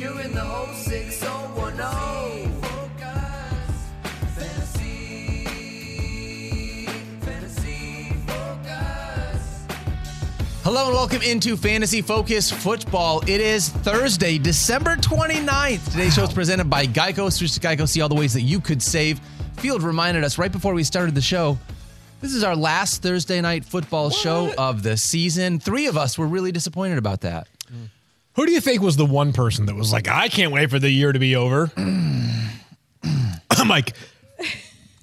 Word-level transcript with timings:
You're 0.00 0.18
in 0.22 0.32
the 0.32 0.40
whole 0.40 0.74
6010. 0.74 1.76
Hello 10.62 10.86
and 10.86 10.94
welcome 10.94 11.20
into 11.20 11.54
Fantasy 11.54 12.00
Focus 12.00 12.50
Football. 12.50 13.20
It 13.28 13.42
is 13.42 13.68
Thursday, 13.68 14.38
December 14.38 14.96
29th. 14.96 15.90
Today's 15.90 16.14
show 16.14 16.22
is 16.22 16.32
presented 16.32 16.70
by 16.70 16.86
Geico. 16.86 17.30
Switch 17.30 17.52
to 17.52 17.60
Geico, 17.60 17.86
see 17.86 18.00
all 18.00 18.08
the 18.08 18.14
ways 18.14 18.32
that 18.32 18.40
you 18.40 18.58
could 18.58 18.82
save. 18.82 19.20
Field 19.58 19.82
reminded 19.82 20.24
us 20.24 20.38
right 20.38 20.50
before 20.50 20.72
we 20.72 20.82
started 20.82 21.14
the 21.14 21.20
show. 21.20 21.58
This 22.22 22.32
is 22.32 22.42
our 22.42 22.56
last 22.56 23.02
Thursday 23.02 23.42
night 23.42 23.66
football 23.66 24.08
show 24.08 24.50
of 24.56 24.82
the 24.82 24.96
season. 24.96 25.60
Three 25.60 25.88
of 25.88 25.98
us 25.98 26.16
were 26.16 26.26
really 26.26 26.52
disappointed 26.52 26.96
about 26.96 27.20
that. 27.20 27.48
Who 28.34 28.46
do 28.46 28.52
you 28.52 28.60
think 28.60 28.80
was 28.82 28.96
the 28.96 29.06
one 29.06 29.32
person 29.32 29.66
that 29.66 29.74
was 29.74 29.92
like, 29.92 30.08
I 30.08 30.28
can't 30.28 30.52
wait 30.52 30.70
for 30.70 30.78
the 30.78 30.90
year 30.90 31.12
to 31.12 31.18
be 31.18 31.36
over? 31.36 31.70
I'm 31.76 33.68
like, 33.68 33.94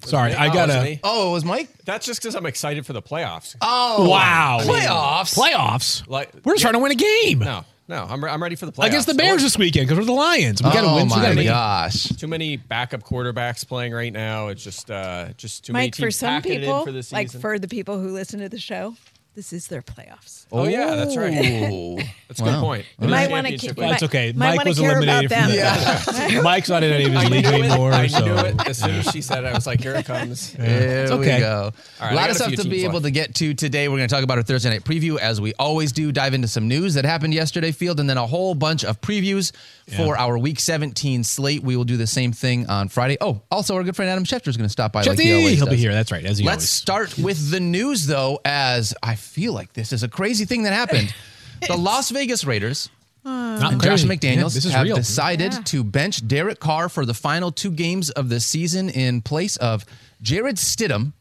Sorry, 0.04 0.32
I 0.34 0.52
gotta. 0.52 0.98
Oh, 1.04 1.28
it 1.30 1.32
was 1.34 1.44
Mike? 1.44 1.68
That's 1.84 2.06
just 2.06 2.22
because 2.22 2.34
I'm 2.34 2.46
excited 2.46 2.86
for 2.86 2.94
the 2.94 3.02
playoffs. 3.02 3.56
Oh, 3.60 4.08
Wow. 4.08 4.58
Playoffs? 4.62 5.34
Playoffs. 5.36 6.08
Like- 6.08 6.30
We're 6.44 6.54
just 6.54 6.62
trying 6.62 6.72
to 6.74 6.78
win 6.80 6.92
a 6.92 6.94
game 6.94 7.40
No, 7.40 7.64
no, 7.88 8.06
I'm, 8.08 8.24
re- 8.24 8.30
I'm 8.30 8.42
ready 8.42 8.56
for 8.56 8.64
the 8.64 8.72
playoffs. 8.72 8.86
against 8.86 9.06
the 9.06 9.12
Bears 9.14 9.42
this 9.42 9.58
weekend 9.58 9.86
because 9.86 9.98
we're 9.98 10.06
the 10.06 10.12
Lions. 10.18 10.62
We 10.62 10.70
got 10.70 10.80
to 10.80 10.86
oh 10.88 10.94
win. 10.96 11.10
so 11.10 11.16
we 11.16 11.20
my 11.20 11.26
gotta 11.26 11.34
make 11.36 11.44
it- 11.44 11.48
gosh. 11.50 12.04
Too 12.04 12.26
many 12.26 12.56
backup 12.56 13.02
quarterbacks 13.02 13.68
playing 13.68 13.92
right 13.92 14.12
now. 14.12 14.48
It's 14.48 14.64
just, 14.64 14.90
uh, 14.90 15.28
just 15.36 15.66
too 15.66 15.74
many 15.74 15.86
Mike, 15.88 15.94
teams 15.96 16.06
for 16.06 16.10
some 16.10 16.28
packing 16.30 16.52
it 16.52 16.54
in 16.54 16.60
people, 16.62 16.84
for 16.86 16.92
the 16.92 17.02
season. 17.02 17.16
like 17.16 17.30
for 17.30 17.58
the 17.58 17.68
people 17.68 18.00
who 18.00 18.08
listen 18.08 18.40
to 18.40 18.48
the 18.48 18.58
show, 18.58 18.94
this 19.38 19.52
is 19.52 19.68
their 19.68 19.82
playoffs. 19.82 20.46
Oh, 20.50 20.66
yeah, 20.66 20.96
that's 20.96 21.16
right. 21.16 21.30
That's 22.28 22.40
a 22.40 22.44
good 22.44 22.60
point. 22.60 22.84
You 22.98 23.04
It 23.04 23.06
is 23.06 23.10
might 23.10 23.30
want 23.30 23.46
to 23.46 23.52
championship 23.56 23.68
keep. 23.68 23.78
week. 23.78 23.86
Well, 23.90 24.04
okay. 24.04 24.32
Might 24.32 24.48
Mike 24.48 24.56
wanna 24.58 24.70
was 24.70 24.78
care 24.80 24.90
eliminated 24.96 25.32
about 25.32 25.46
from 26.02 26.14
them. 26.24 26.34
the 26.34 26.42
Mike's 26.42 26.68
not 26.68 26.82
in 26.82 26.92
any 26.92 27.04
of 27.04 27.12
his 27.12 27.24
I 27.24 27.26
league 27.28 27.44
knew 27.44 27.50
it. 27.50 27.64
anymore. 27.64 27.92
I 27.92 28.06
so. 28.08 28.24
knew 28.24 28.34
it. 28.36 28.68
As 28.68 28.78
soon 28.78 28.90
as 28.96 29.06
she 29.10 29.22
said 29.22 29.44
it, 29.44 29.46
I 29.46 29.52
was 29.54 29.66
like, 29.66 29.80
here 29.80 29.94
it 29.94 30.04
comes. 30.12 30.52
There 30.52 31.02
It's 31.04 31.10
we 31.12 31.16
okay. 31.18 31.38
go. 31.40 31.52
All 31.54 31.62
right, 31.62 31.72
a 32.00 32.04
I 32.10 32.14
lot 32.14 32.20
got 32.22 32.30
of 32.30 32.36
stuff 32.36 32.48
few 32.48 32.56
to 32.58 32.64
be 32.64 32.70
teams 32.70 32.82
able 32.84 32.92
left. 32.94 33.04
to 33.04 33.10
get 33.12 33.34
to 33.36 33.54
today. 33.54 33.88
We're 33.88 33.96
going 33.96 34.08
to 34.10 34.14
talk 34.14 34.24
about 34.24 34.36
our 34.36 34.42
Thursday 34.44 34.68
night 34.68 34.84
preview 34.84 35.18
as 35.18 35.40
we 35.40 35.54
always 35.54 35.92
do, 35.92 36.12
dive 36.12 36.34
into 36.34 36.48
some 36.48 36.68
news 36.68 36.92
that 36.94 37.06
happened 37.06 37.32
yesterday, 37.32 37.72
Field, 37.72 37.98
and 37.98 38.10
then 38.10 38.18
a 38.18 38.26
whole 38.26 38.54
bunch 38.54 38.84
of 38.84 39.00
previews 39.00 39.52
for 39.96 40.18
our 40.18 40.36
Week 40.36 40.60
17 40.60 41.24
slate. 41.24 41.62
We 41.62 41.76
will 41.76 41.84
do 41.84 41.96
the 41.96 42.06
same 42.06 42.32
thing 42.32 42.66
on 42.66 42.88
Friday. 42.90 43.16
Oh, 43.22 43.40
also, 43.50 43.74
our 43.76 43.84
good 43.84 43.96
friend 43.96 44.10
Adam 44.10 44.24
Schefter 44.24 44.48
is 44.48 44.56
going 44.58 44.66
to 44.66 44.72
stop 44.72 44.92
by. 44.92 45.00
like 45.02 45.16
Schefty, 45.18 45.22
he 45.22 45.32
always 45.34 45.56
he'll 45.56 45.64
be 45.66 45.72
does. 45.76 45.80
here. 45.80 45.92
That's 45.94 46.12
right. 46.12 46.26
As 46.26 46.36
he 46.36 46.44
Let's 46.44 46.56
always. 46.64 46.68
start 46.70 47.18
with 47.18 47.50
the 47.50 47.60
news, 47.60 48.06
though, 48.06 48.38
as 48.44 48.92
I 49.02 49.14
feel 49.28 49.52
like 49.52 49.72
this 49.74 49.92
is 49.92 50.02
a 50.02 50.08
crazy 50.08 50.44
thing 50.44 50.64
that 50.64 50.72
happened. 50.72 51.14
the 51.66 51.76
Las 51.76 52.10
Vegas 52.10 52.44
Raiders 52.44 52.88
uh. 53.24 53.58
Not 53.58 53.72
and 53.72 53.82
Josh. 53.82 54.04
McDaniels 54.04 54.64
Yeah, 54.64 54.70
have 54.72 54.84
real. 54.84 54.96
decided 54.96 55.52
Yeah. 55.52 55.60
to 55.62 55.84
bench 55.84 56.26
Derek 56.26 56.60
Carr 56.60 56.88
for 56.88 57.04
the 57.04 57.14
final 57.14 57.50
two 57.52 57.70
games 57.70 58.10
of 58.10 58.28
the 58.28 58.40
season 58.40 58.88
in 58.88 59.20
place 59.22 59.56
of 59.58 59.84
Jarrett 60.22 60.56
Stidham. 60.56 61.12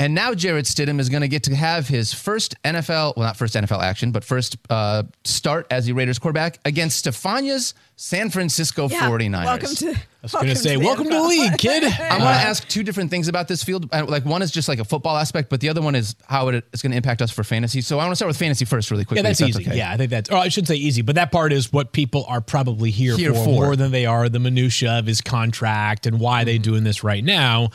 And 0.00 0.14
now 0.14 0.32
Jarrett 0.32 0.64
Stidham 0.66 1.00
is 1.00 1.08
going 1.08 1.22
to 1.22 1.28
get 1.28 1.42
to 1.44 1.56
have 1.56 1.88
his 1.88 2.14
first 2.14 2.54
NFL, 2.62 3.16
well, 3.16 3.26
not 3.26 3.36
first 3.36 3.54
NFL 3.54 3.82
action, 3.82 4.12
but 4.12 4.22
first 4.22 4.56
uh, 4.70 5.02
start 5.24 5.66
as 5.72 5.86
the 5.86 5.92
Raiders 5.92 6.20
quarterback 6.20 6.60
against 6.64 6.98
Stephania's 6.98 7.74
San 7.96 8.30
Francisco 8.30 8.88
Yeah, 8.88 9.10
49ers. 9.10 9.44
Welcome 9.44 9.74
to. 9.74 9.88
I 9.90 9.96
was 10.22 10.32
going 10.32 10.46
to 10.46 10.54
say, 10.56 10.76
the 10.76 10.84
welcome 10.84 11.04
to 11.06 11.10
the 11.10 11.22
league, 11.22 11.58
kid. 11.58 11.82
I 11.82 12.10
want 12.18 12.20
to 12.40 12.46
ask 12.48 12.66
two 12.68 12.84
different 12.84 13.10
things 13.10 13.26
about 13.26 13.48
this 13.48 13.64
field. 13.64 13.88
Uh, 13.92 14.04
Like 14.06 14.24
one 14.24 14.40
is 14.40 14.52
just 14.52 14.68
like 14.68 14.78
a 14.78 14.84
football 14.84 15.16
aspect, 15.16 15.48
but 15.50 15.60
the 15.60 15.68
other 15.68 15.82
one 15.82 15.96
is 15.96 16.14
how 16.28 16.46
it 16.46 16.64
is 16.72 16.80
going 16.80 16.92
to 16.92 16.96
impact 16.96 17.20
us 17.20 17.32
for 17.32 17.42
fantasy. 17.42 17.80
So 17.80 17.98
I 17.98 18.04
want 18.04 18.12
to 18.12 18.16
start 18.16 18.28
with 18.28 18.36
fantasy 18.36 18.66
first, 18.66 18.92
really 18.92 19.04
quickly. 19.04 19.18
Yeah, 19.18 19.30
that's 19.30 19.40
if 19.40 19.48
easy. 19.48 19.66
okay. 19.66 19.76
Yeah, 19.78 19.90
I 19.90 19.96
think 19.96 20.10
that's. 20.10 20.30
Or 20.30 20.36
I 20.36 20.46
shouldn't 20.46 20.68
say 20.68 20.76
easy, 20.76 21.02
but 21.02 21.16
that 21.16 21.32
part 21.32 21.52
is 21.52 21.72
what 21.72 21.90
people 21.90 22.24
are 22.28 22.40
probably 22.40 22.92
here, 22.92 23.16
Here 23.16 23.34
for, 23.34 23.44
for. 23.44 23.50
more 23.50 23.74
than 23.76 23.90
they 23.90 24.06
are 24.06 24.28
the 24.28 24.38
minutia 24.38 24.96
of 25.00 25.06
his 25.06 25.20
contract 25.20 26.06
and 26.06 26.20
why 26.20 26.44
they're 26.44 26.58
doing 26.58 26.84
this 26.84 27.02
right 27.02 27.24
now. 27.24 27.70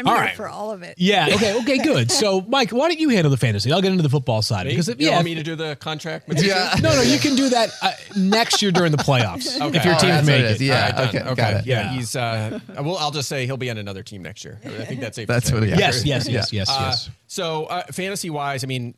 I'm 0.00 0.06
All 0.08 0.14
here 0.14 0.24
right. 0.24 0.36
for 0.36 0.48
all 0.48 0.72
of 0.72 0.82
it. 0.82 0.94
Yeah. 0.98 1.28
Okay. 1.40 1.56
Okay. 1.60 1.78
Good. 1.78 2.10
So, 2.10 2.40
Mike, 2.42 2.70
why 2.70 2.88
don't 2.88 2.98
you 2.98 3.08
handle 3.10 3.30
the 3.30 3.36
fantasy? 3.36 3.70
I'll 3.72 3.80
get 3.82 3.92
into 3.92 4.02
the 4.02 4.08
football 4.08 4.42
side 4.42 4.66
Me? 4.66 4.72
because 4.72 4.88
you 4.88 4.96
yeah. 4.98 5.10
want 5.12 5.24
me 5.26 5.34
to 5.36 5.42
do 5.42 5.54
the 5.56 5.76
contract? 5.76 6.26
Yeah. 6.28 6.74
no, 6.82 6.94
no, 6.94 7.02
you 7.02 7.18
can 7.18 7.34
do 7.36 7.48
that 7.50 7.70
uh, 7.82 7.92
next 8.16 8.60
year 8.62 8.72
during 8.72 8.90
the 8.92 8.98
playoffs 8.98 9.60
Okay. 9.60 9.76
if 9.78 9.84
your 9.84 9.94
Oh, 9.94 9.98
teams 9.98 10.02
that's 10.02 10.26
what 10.26 10.26
make 10.26 10.40
it 10.44 10.50
is. 10.52 10.60
it. 10.60 10.64
Yeah. 10.64 10.74
All 10.74 11.04
right, 11.04 11.12
done. 11.12 11.28
okay, 11.28 11.30
okay. 11.32 11.62
Yeah, 11.66 11.82
Yeah. 11.82 11.92
he's. 11.92 12.16
Uh, 12.16 12.58
well, 12.80 12.96
I'll 12.98 13.10
just 13.10 13.28
say 13.28 13.46
he'll 13.46 13.56
be 13.56 13.70
on 13.70 13.78
another 13.78 14.02
team 14.02 14.22
next 14.22 14.44
year. 14.44 14.58
I 14.64 14.84
think 14.84 15.00
that's 15.00 15.16
safe. 15.16 15.28
That's 15.28 15.48
say. 15.48 15.54
what 15.54 15.62
it 15.64 15.70
is. 15.70 15.78
Yes. 15.78 16.04
Yes. 16.04 16.28
Yes. 16.28 16.52
Yes. 16.52 16.68
Uh, 16.70 16.76
Yes. 16.90 17.10
So, 17.26 17.64
uh, 17.66 17.82
fantasy 17.92 18.30
wise, 18.30 18.64
I 18.64 18.66
mean, 18.66 18.94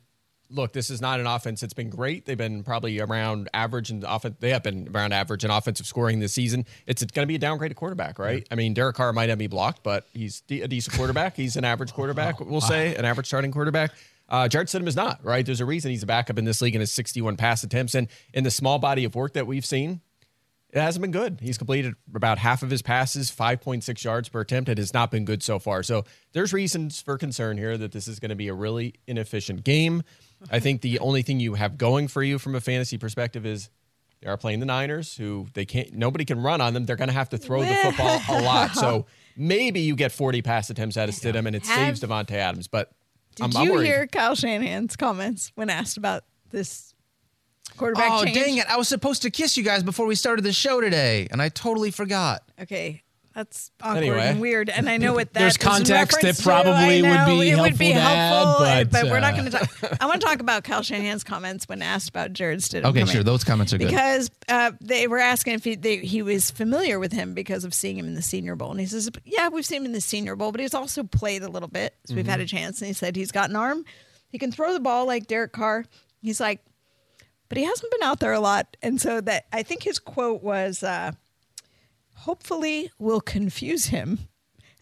look, 0.53 0.71
this 0.73 0.89
is 0.89 1.01
not 1.01 1.19
an 1.19 1.27
offense 1.27 1.61
that's 1.61 1.73
been 1.73 1.89
great. 1.89 2.25
They've 2.25 2.37
been 2.37 2.63
probably 2.63 2.99
around 2.99 3.49
average 3.53 3.89
and 3.89 4.03
offense. 4.03 4.35
They 4.39 4.51
have 4.51 4.63
been 4.63 4.89
around 4.93 5.13
average 5.13 5.43
in 5.43 5.51
offensive 5.51 5.85
scoring 5.85 6.19
this 6.19 6.33
season. 6.33 6.65
It's 6.87 7.03
going 7.03 7.23
to 7.23 7.27
be 7.27 7.35
a 7.35 7.39
downgraded 7.39 7.75
quarterback, 7.75 8.19
right? 8.19 8.47
I 8.51 8.55
mean, 8.55 8.73
Derek 8.73 8.95
Carr 8.95 9.11
might 9.13 9.27
not 9.27 9.37
be 9.37 9.47
blocked, 9.47 9.83
but 9.83 10.07
he's 10.13 10.43
a 10.49 10.67
decent 10.67 10.95
quarterback. 10.95 11.35
He's 11.35 11.55
an 11.55 11.65
average 11.65 11.93
quarterback, 11.93 12.39
we'll 12.39 12.61
say, 12.61 12.95
an 12.95 13.05
average 13.05 13.27
starting 13.27 13.51
quarterback. 13.51 13.91
Uh, 14.29 14.47
Jarrett 14.47 14.69
Stidham 14.69 14.87
is 14.87 14.95
not, 14.95 15.19
right? 15.23 15.45
There's 15.45 15.61
a 15.61 15.65
reason 15.65 15.91
he's 15.91 16.03
a 16.03 16.07
backup 16.07 16.37
in 16.37 16.45
this 16.45 16.61
league 16.61 16.75
in 16.75 16.81
his 16.81 16.91
61 16.93 17.35
pass 17.35 17.63
attempts. 17.63 17.93
And 17.93 18.07
in 18.33 18.43
the 18.43 18.51
small 18.51 18.79
body 18.79 19.03
of 19.03 19.15
work 19.15 19.33
that 19.33 19.45
we've 19.45 19.65
seen, 19.65 20.01
it 20.73 20.81
hasn't 20.81 21.01
been 21.01 21.11
good. 21.11 21.37
He's 21.39 21.59
completed 21.59 21.93
about 22.15 22.39
half 22.39 22.63
of 22.63 22.71
his 22.71 22.81
passes, 22.81 23.29
5.6 23.29 24.03
yards 24.03 24.29
per 24.29 24.41
attempt. 24.41 24.69
It 24.69 24.79
has 24.79 24.91
not 24.91 25.11
been 25.11 25.23
good 25.23 25.43
so 25.43 25.59
far. 25.59 25.83
So 25.83 26.03
there's 26.31 26.51
reasons 26.51 26.99
for 26.99 27.15
concern 27.15 27.59
here 27.59 27.77
that 27.77 27.91
this 27.91 28.07
is 28.07 28.19
going 28.19 28.29
to 28.29 28.35
be 28.35 28.47
a 28.47 28.55
really 28.55 28.95
inefficient 29.05 29.63
game. 29.63 30.01
I 30.51 30.59
think 30.59 30.81
the 30.81 30.99
only 30.99 31.21
thing 31.21 31.39
you 31.39 31.53
have 31.55 31.77
going 31.77 32.07
for 32.07 32.21
you 32.23 32.37
from 32.39 32.55
a 32.55 32.61
fantasy 32.61 32.97
perspective 32.97 33.45
is 33.45 33.69
they 34.21 34.27
are 34.29 34.37
playing 34.37 34.59
the 34.59 34.65
Niners, 34.65 35.15
who 35.17 35.47
they 35.53 35.65
can't, 35.65 35.93
nobody 35.93 36.25
can 36.25 36.41
run 36.41 36.61
on 36.61 36.73
them. 36.73 36.85
They're 36.85 36.95
going 36.95 37.09
to 37.09 37.13
have 37.13 37.29
to 37.29 37.37
throw 37.37 37.61
the 37.63 37.73
football 37.75 38.21
a 38.29 38.41
lot. 38.41 38.71
So 38.75 39.05
maybe 39.37 39.81
you 39.81 39.95
get 39.95 40.11
40 40.11 40.41
pass 40.41 40.69
attempts 40.69 40.97
out 40.97 41.09
of 41.09 41.15
Stidham 41.15 41.45
and 41.45 41.55
it 41.55 41.65
Have- 41.65 41.97
saves 41.97 42.01
Davante 42.01 42.31
Adams. 42.31 42.67
But 42.67 42.91
Did 43.35 43.43
I'm, 43.45 43.57
I'm 43.57 43.65
you 43.67 43.79
hear 43.79 44.07
Kyle 44.07 44.35
Shanahan's 44.35 44.95
comments 44.95 45.51
when 45.55 45.69
asked 45.69 45.97
about 45.97 46.23
this 46.51 46.93
quarterback 47.77 48.11
Oh, 48.11 48.23
change? 48.23 48.37
dang 48.37 48.57
it. 48.57 48.67
I 48.69 48.77
was 48.77 48.87
supposed 48.87 49.23
to 49.23 49.31
kiss 49.31 49.57
you 49.57 49.63
guys 49.63 49.83
before 49.83 50.05
we 50.05 50.15
started 50.15 50.43
the 50.43 50.53
show 50.53 50.79
today, 50.81 51.27
and 51.31 51.41
I 51.41 51.49
totally 51.49 51.91
forgot. 51.91 52.43
Okay. 52.61 53.01
That's 53.35 53.71
awkward 53.81 53.97
Anyway. 54.03 54.19
and 54.27 54.39
weird, 54.41 54.69
and 54.69 54.87
I 54.87 54.97
know 54.97 55.13
what 55.13 55.33
that 55.33 55.39
There's 55.39 55.57
context 55.57 55.87
that 56.21 56.23
reference 56.23 56.37
to. 56.37 56.43
probably 56.43 57.01
would 57.01 57.25
be 57.25 57.49
it 57.49 57.57
would 57.59 57.77
be 57.79 57.89
helpful 57.89 58.07
add, 58.07 58.31
helpful, 58.31 58.65
but, 58.65 58.91
but 58.91 59.11
we're 59.11 59.19
not 59.19 59.33
uh, 59.33 59.37
going 59.37 59.51
to 59.51 59.57
talk. 59.57 59.97
I 60.01 60.05
want 60.05 60.21
to 60.21 60.27
talk 60.27 60.39
about 60.39 60.63
Kyle 60.63 60.83
Shanahan's 60.83 61.23
comments 61.23 61.67
when 61.67 61.81
asked 61.81 62.09
about 62.09 62.33
Jarrett 62.33 62.59
Stidham. 62.59 62.85
Okay, 62.85 63.05
sure. 63.05 63.23
Those 63.23 63.43
comments 63.43 63.73
are 63.73 63.79
good. 63.79 63.87
because 63.87 64.29
uh, 64.49 64.73
they 64.81 65.07
were 65.07 65.17
asking 65.17 65.55
if 65.55 65.63
he, 65.63 65.73
they, 65.75 65.97
he 65.97 66.21
was 66.21 66.51
familiar 66.51 66.99
with 66.99 67.11
him 67.11 67.33
because 67.33 67.63
of 67.63 67.73
seeing 67.73 67.97
him 67.97 68.05
in 68.05 68.13
the 68.13 68.21
Senior 68.21 68.55
Bowl, 68.55 68.69
and 68.69 68.79
he 68.79 68.85
says, 68.85 69.09
"Yeah, 69.25 69.49
we've 69.49 69.65
seen 69.65 69.77
him 69.81 69.85
in 69.87 69.93
the 69.93 70.01
Senior 70.01 70.35
Bowl, 70.35 70.51
but 70.51 70.61
he's 70.61 70.75
also 70.75 71.03
played 71.03 71.41
a 71.41 71.49
little 71.49 71.69
bit, 71.69 71.95
so 72.05 72.13
we've 72.13 72.27
had 72.27 72.35
Mm-hmm. 72.35 72.43
a 72.43 72.45
chance." 72.47 72.81
And 72.81 72.87
he 72.87 72.93
said 72.93 73.15
he's 73.15 73.31
got 73.31 73.49
an 73.49 73.55
arm, 73.55 73.83
he 74.27 74.37
can 74.37 74.51
throw 74.51 74.73
the 74.73 74.79
ball 74.79 75.07
like 75.07 75.25
Derek 75.25 75.53
Carr. 75.53 75.85
He's 76.21 76.39
like, 76.39 76.61
but 77.49 77.57
he 77.57 77.63
hasn't 77.65 77.91
been 77.91 78.03
out 78.03 78.19
there 78.19 78.33
a 78.33 78.39
lot, 78.39 78.77
and 78.83 79.01
so 79.01 79.21
that 79.21 79.45
I 79.51 79.63
think 79.63 79.81
his 79.83 79.97
quote 79.97 80.43
was, 80.43 80.83
uh, 80.83 81.11
"Hopefully, 82.23 82.91
we'll 82.99 83.21
confuse 83.21 83.85
him." 83.87 84.27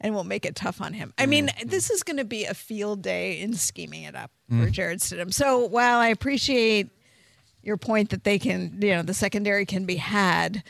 And 0.04 0.16
we'll 0.16 0.24
make 0.24 0.48
it 0.48 0.56
tough 0.56 0.82
on 0.82 0.94
him. 0.94 1.14
I 1.20 1.28
mean, 1.28 1.50
Mm-hmm. 1.50 1.70
this 1.70 1.92
is 1.92 2.02
going 2.02 2.18
to 2.18 2.26
be 2.26 2.46
a 2.46 2.56
field 2.56 3.04
day 3.04 3.40
in 3.40 3.54
scheming 3.54 4.02
it 4.02 4.16
up 4.16 4.32
for 4.50 4.56
Mm. 4.66 4.72
Jarrett 4.72 5.00
Stidham. 5.00 5.32
So 5.32 5.60
while 5.68 6.00
I 6.00 6.08
appreciate 6.08 6.90
your 7.62 7.78
point 7.78 8.10
that 8.10 8.24
they 8.24 8.40
can, 8.40 8.80
you 8.82 8.96
know, 8.96 9.04
the 9.04 9.14
secondary 9.14 9.64
can 9.68 9.86
be 9.86 9.98
had. 9.98 10.64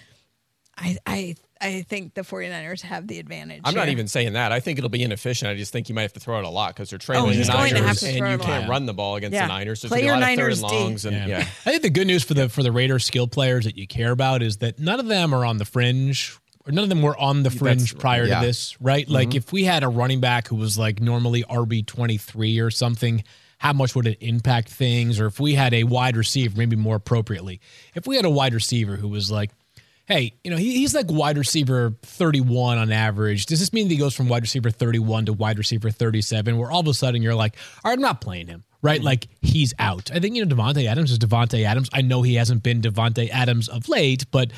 I 0.77 0.97
I 1.05 1.35
I 1.61 1.83
think 1.83 2.15
the 2.15 2.23
49ers 2.23 2.81
have 2.81 3.07
the 3.07 3.19
advantage. 3.19 3.61
I'm 3.63 3.73
not 3.75 3.87
even 3.87 4.07
saying 4.09 4.33
that. 4.33 4.51
I 4.51 4.59
think 4.59 4.77
it'll 4.79 4.89
be 4.89 5.01
inefficient. 5.03 5.49
I 5.49 5.55
just 5.55 5.71
think 5.71 5.87
you 5.87 5.95
might 5.95 6.01
have 6.01 6.13
to 6.13 6.19
throw 6.19 6.39
it 6.39 6.43
a 6.43 6.49
lot 6.49 6.73
because 6.75 6.89
they're 6.89 6.99
trailing 6.99 7.29
Oh, 7.39 7.43
the 7.43 7.49
going 7.51 7.73
to 7.75 7.81
Niners, 7.81 7.99
to 8.01 8.07
and 8.07 8.17
you 8.31 8.37
can't 8.45 8.67
run 8.69 8.85
the 8.85 8.93
ball 8.93 9.15
against 9.15 9.33
Yeah. 9.35 9.43
the 9.47 9.53
Niners. 9.53 9.79
So 9.79 9.87
Play 9.87 9.99
there's 9.99 10.07
your 10.07 10.15
a 10.15 10.19
lot 10.19 10.31
of 10.31 10.37
Niners 10.39 10.59
third 10.61 10.69
and 10.71 10.79
longs, 10.83 11.05
and 11.05 11.29
yeah. 11.29 11.39
I 11.65 11.69
think 11.71 11.83
the 11.83 11.89
good 11.89 12.07
news 12.07 12.23
for 12.25 12.33
the 12.33 12.49
for 12.49 12.63
the 12.63 12.71
Raiders 12.73 13.05
skill 13.05 13.27
players 13.27 13.63
that 13.63 13.77
you 13.77 13.87
care 13.87 14.11
about 14.11 14.41
is 14.41 14.57
that 14.57 14.77
none 14.79 14.99
of 14.99 15.05
them 15.07 15.33
are 15.33 15.45
on 15.45 15.57
the 15.57 15.65
fringe. 15.65 16.35
Or 16.65 16.71
none 16.71 16.83
of 16.83 16.89
them 16.89 17.01
were 17.01 17.17
on 17.17 17.43
the 17.43 17.49
fringe 17.49 17.97
prior 17.97 18.25
yeah. 18.25 18.39
to 18.39 18.45
this, 18.45 18.79
right? 18.79 19.09
Like 19.09 19.29
mm-hmm. 19.29 19.37
if 19.37 19.51
we 19.51 19.63
had 19.63 19.83
a 19.83 19.87
running 19.87 20.19
back 20.19 20.47
who 20.47 20.55
was 20.55 20.77
like 20.77 20.99
normally 21.01 21.43
RB 21.43 21.85
twenty 21.85 22.17
three 22.17 22.59
or 22.59 22.69
something, 22.69 23.23
how 23.57 23.73
much 23.73 23.95
would 23.95 24.07
it 24.07 24.17
impact 24.21 24.69
things? 24.69 25.19
Or 25.19 25.27
if 25.27 25.39
we 25.39 25.53
had 25.53 25.73
a 25.73 25.83
wide 25.83 26.17
receiver, 26.17 26.57
maybe 26.57 26.75
more 26.75 26.95
appropriately, 26.95 27.61
if 27.95 28.07
we 28.07 28.15
had 28.15 28.25
a 28.25 28.29
wide 28.29 28.53
receiver 28.53 28.95
who 28.95 29.07
was 29.07 29.31
like, 29.31 29.51
hey, 30.07 30.33
you 30.43 30.51
know, 30.51 30.57
he, 30.57 30.77
he's 30.77 30.93
like 30.93 31.05
wide 31.09 31.37
receiver 31.37 31.95
31 32.01 32.77
on 32.77 32.91
average. 32.91 33.45
Does 33.45 33.59
this 33.59 33.71
mean 33.71 33.87
that 33.87 33.93
he 33.93 33.99
goes 33.99 34.15
from 34.15 34.27
wide 34.27 34.41
receiver 34.41 34.69
31 34.69 35.27
to 35.27 35.33
wide 35.33 35.57
receiver 35.57 35.89
37, 35.89 36.57
where 36.57 36.71
all 36.71 36.81
of 36.81 36.87
a 36.87 36.93
sudden 36.93 37.21
you're 37.21 37.35
like, 37.35 37.55
all 37.83 37.91
right, 37.91 37.97
I'm 37.97 38.01
not 38.01 38.19
playing 38.19 38.47
him, 38.47 38.63
right? 38.81 38.97
Mm-hmm. 38.97 39.05
Like 39.05 39.27
he's 39.41 39.73
out. 39.79 40.11
I 40.11 40.19
think, 40.19 40.35
you 40.35 40.45
know, 40.45 40.55
Davante 40.55 40.85
Adams 40.85 41.11
is 41.11 41.19
Davante 41.19 41.63
Adams. 41.63 41.89
I 41.93 42.01
know 42.01 42.21
he 42.21 42.35
hasn't 42.35 42.63
been 42.63 42.81
Davante 42.81 43.29
Adams 43.29 43.69
of 43.69 43.87
late, 43.89 44.25
but 44.31 44.51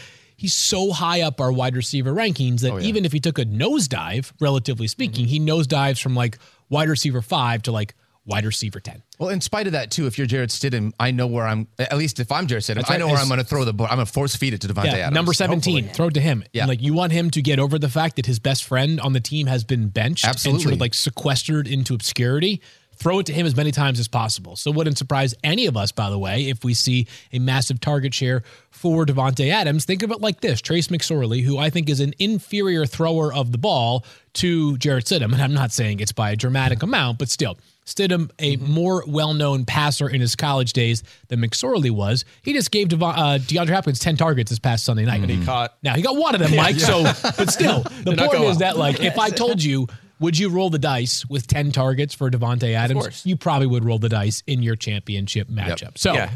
he's 0.44 0.54
so 0.54 0.92
high 0.92 1.22
up 1.22 1.40
our 1.40 1.54
wide 1.54 1.74
receiver 1.74 2.14
rankings 2.14 2.60
that 2.60 2.72
oh, 2.74 2.80
even 2.80 3.06
if 3.06 3.14
he 3.14 3.20
took 3.22 3.40
a 3.40 3.46
nosedive, 3.46 4.34
relatively 4.42 4.88
speaking, 4.88 5.26
he 5.26 5.40
nosedives 5.40 6.02
from 6.02 6.16
like 6.16 6.38
wide 6.70 6.90
receiver 6.90 7.22
five 7.22 7.62
to 7.62 7.72
like 7.72 7.96
wide 8.26 8.44
receiver 8.46 8.82
10. 8.82 9.02
Well, 9.20 9.30
in 9.30 9.40
spite 9.40 9.68
of 9.68 9.74
that, 9.74 9.90
too, 9.90 10.06
if 10.06 10.18
you're 10.18 10.28
Jarrett 10.28 10.50
Stidham, 10.50 10.92
I 11.00 11.12
know 11.12 11.28
where 11.28 11.46
I'm. 11.48 11.68
At 11.80 11.98
least 11.98 12.20
if 12.20 12.30
I'm 12.30 12.46
Jarrett 12.48 12.66
Stidham, 12.66 12.76
That's 12.76 12.92
I 12.92 12.98
know 12.98 13.06
where 13.06 13.14
It's- 13.16 13.24
I'm 13.24 13.30
going 13.30 13.40
to 13.40 13.46
throw 13.46 13.64
the 13.64 13.72
ball. 13.74 13.88
I'm 13.90 13.96
going 13.96 14.06
to 14.06 14.12
force 14.12 14.36
feed 14.36 14.54
it 14.54 14.60
to 14.62 14.68
Davante 14.68 14.86
Yeah, 14.86 14.96
Adams. 14.96 15.14
number 15.16 15.34
17, 15.34 15.76
hopefully. 15.76 15.94
throw 15.96 16.08
it 16.08 16.14
to 16.16 16.22
him. 16.22 16.44
Yeah. 16.52 16.64
And, 16.64 16.70
like 16.70 16.82
you 16.82 16.94
want 16.94 17.14
him 17.14 17.30
to 17.32 17.42
get 17.42 17.58
over 17.60 17.80
the 17.80 17.88
fact 17.90 18.18
that 18.18 18.26
his 18.26 18.40
best 18.40 18.66
friend 18.66 19.00
on 19.00 19.14
the 19.14 19.22
team 19.22 19.48
has 19.48 19.64
been 19.64 19.88
benched 19.88 20.26
and 20.26 20.60
sort 20.62 20.74
of 20.74 20.82
like 20.82 20.94
sequestered 20.94 21.68
into 21.70 21.94
obscurity. 21.94 22.62
Throw 22.96 23.20
it 23.20 23.26
to 23.28 23.34
him 23.34 23.46
as 23.46 23.56
many 23.56 23.72
times 23.72 24.00
as 24.00 24.08
possible. 24.08 24.56
So 24.56 24.72
wouldn't 24.72 24.98
surprise 24.98 25.34
any 25.44 25.66
of 25.66 25.76
us, 25.76 25.92
by 25.92 26.10
the 26.10 26.20
way, 26.20 26.50
if 26.50 26.64
we 26.64 26.74
see 26.74 27.08
a 27.32 27.40
massive 27.40 27.80
target 27.80 28.14
share 28.14 28.44
for 28.70 29.06
Davante 29.06 29.50
Adams. 29.50 29.86
Think 29.86 30.04
of 30.04 30.12
it 30.12 30.22
like 30.22 30.42
this: 30.42 30.62
Trace 30.62 30.88
McSorley, 30.88 31.44
who 31.44 31.58
I 31.58 31.70
think 31.70 31.90
is 31.90 32.00
an 32.00 32.14
inferior 32.20 32.86
thrower 32.86 33.34
of 33.34 33.52
the 33.52 33.58
ball 33.58 34.06
to 34.34 34.78
Jarrett 34.78 35.06
Stidham, 35.06 35.32
and 35.32 35.42
I'm 35.42 35.54
not 35.54 35.72
saying 35.72 36.00
it's 36.00 36.12
by 36.12 36.32
a 36.32 36.36
dramatic 36.36 36.84
amount, 36.84 37.20
but 37.20 37.30
still. 37.30 37.58
Stidham, 37.86 38.32
a 38.40 38.56
more 38.58 39.04
well-known 39.06 39.66
passer 39.66 40.08
in 40.08 40.22
his 40.22 40.38
college 40.38 40.72
days 40.72 41.04
than 41.28 41.42
McSorley 41.42 41.92
was. 41.92 42.24
He 42.42 42.54
just 42.54 42.72
gave 42.72 42.88
Devon, 42.88 43.14
uh, 43.16 43.40
DeAndre 43.42 43.72
Hopkins 43.72 44.00
ten 44.00 44.16
targets 44.16 44.50
this 44.50 44.60
past 44.60 44.86
Sunday 44.86 45.06
night. 45.06 45.22
And 45.22 45.30
he 45.30 45.44
caught 45.46 45.78
Now 45.84 45.96
he 45.96 46.02
got 46.02 46.16
one 46.16 46.34
of 46.34 46.42
them, 46.42 46.56
Mike. 46.56 46.80
So, 46.80 47.04
but 47.04 47.52
still, 47.52 47.82
the 48.04 48.16
point 48.16 48.44
is 48.46 48.60
that 48.60 48.78
like 48.78 49.02
if 49.02 49.18
I 49.20 49.30
told 49.30 49.62
you, 49.62 49.88
would 50.20 50.38
you 50.38 50.50
roll 50.50 50.70
the 50.70 50.80
dice 50.80 51.26
with 51.28 51.48
ten 51.48 51.72
targets 51.72 52.14
for 52.14 52.30
Davante 52.30 52.74
Adams? 52.74 53.02
course. 53.02 53.26
You 53.26 53.38
probably 53.38 53.68
would 53.68 53.84
roll 53.86 54.00
the 54.00 54.10
dice 54.10 54.44
in 54.48 54.64
your 54.64 54.76
championship 54.76 55.48
matchup. 55.50 55.98
So, 55.98 56.14
yeah. 56.14 56.30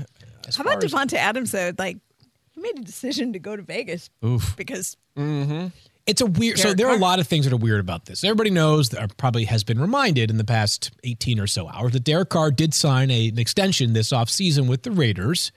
How 0.56 0.64
about 0.64 0.82
Davante 0.82 1.14
Adams 1.14 1.52
though? 1.52 1.72
Like 1.78 1.98
he 2.52 2.62
made 2.62 2.80
a 2.80 2.84
decision 2.84 3.34
to 3.34 3.40
go 3.40 3.56
to 3.56 3.62
Vegas. 3.62 4.10
Oof. 4.24 4.56
Because 4.56 4.98
mm-hmm. 5.18 5.68
It's 6.08 6.22
a 6.22 6.26
weird. 6.26 6.58
So 6.58 6.74
there 6.74 6.88
are 6.88 6.96
a 6.96 7.00
lot 7.00 7.20
of 7.20 7.28
things 7.28 7.46
that 7.46 7.54
are 7.54 7.58
weird 7.58 7.82
about 7.82 8.06
this. 8.06 8.24
Everybody 8.24 8.50
knows, 8.50 8.94
or 8.94 9.02
uh, 9.02 9.08
probably 9.18 9.44
has 9.44 9.66
been 9.66 9.78
reminded 9.80 10.32
in 10.32 10.38
the 10.38 10.46
past 10.46 10.92
18 11.04 11.38
or 11.38 11.48
so 11.48 11.68
hours, 11.68 11.92
that 11.92 12.06
Derek 12.06 12.30
Carr 12.30 12.50
did 12.50 12.74
sign 12.74 13.12
a, 13.12 13.28
an 13.28 13.38
extension 13.38 13.92
this 13.92 14.14
offseason 14.14 14.70
with 14.70 14.84
the 14.84 14.92
Raiders, 14.92 15.52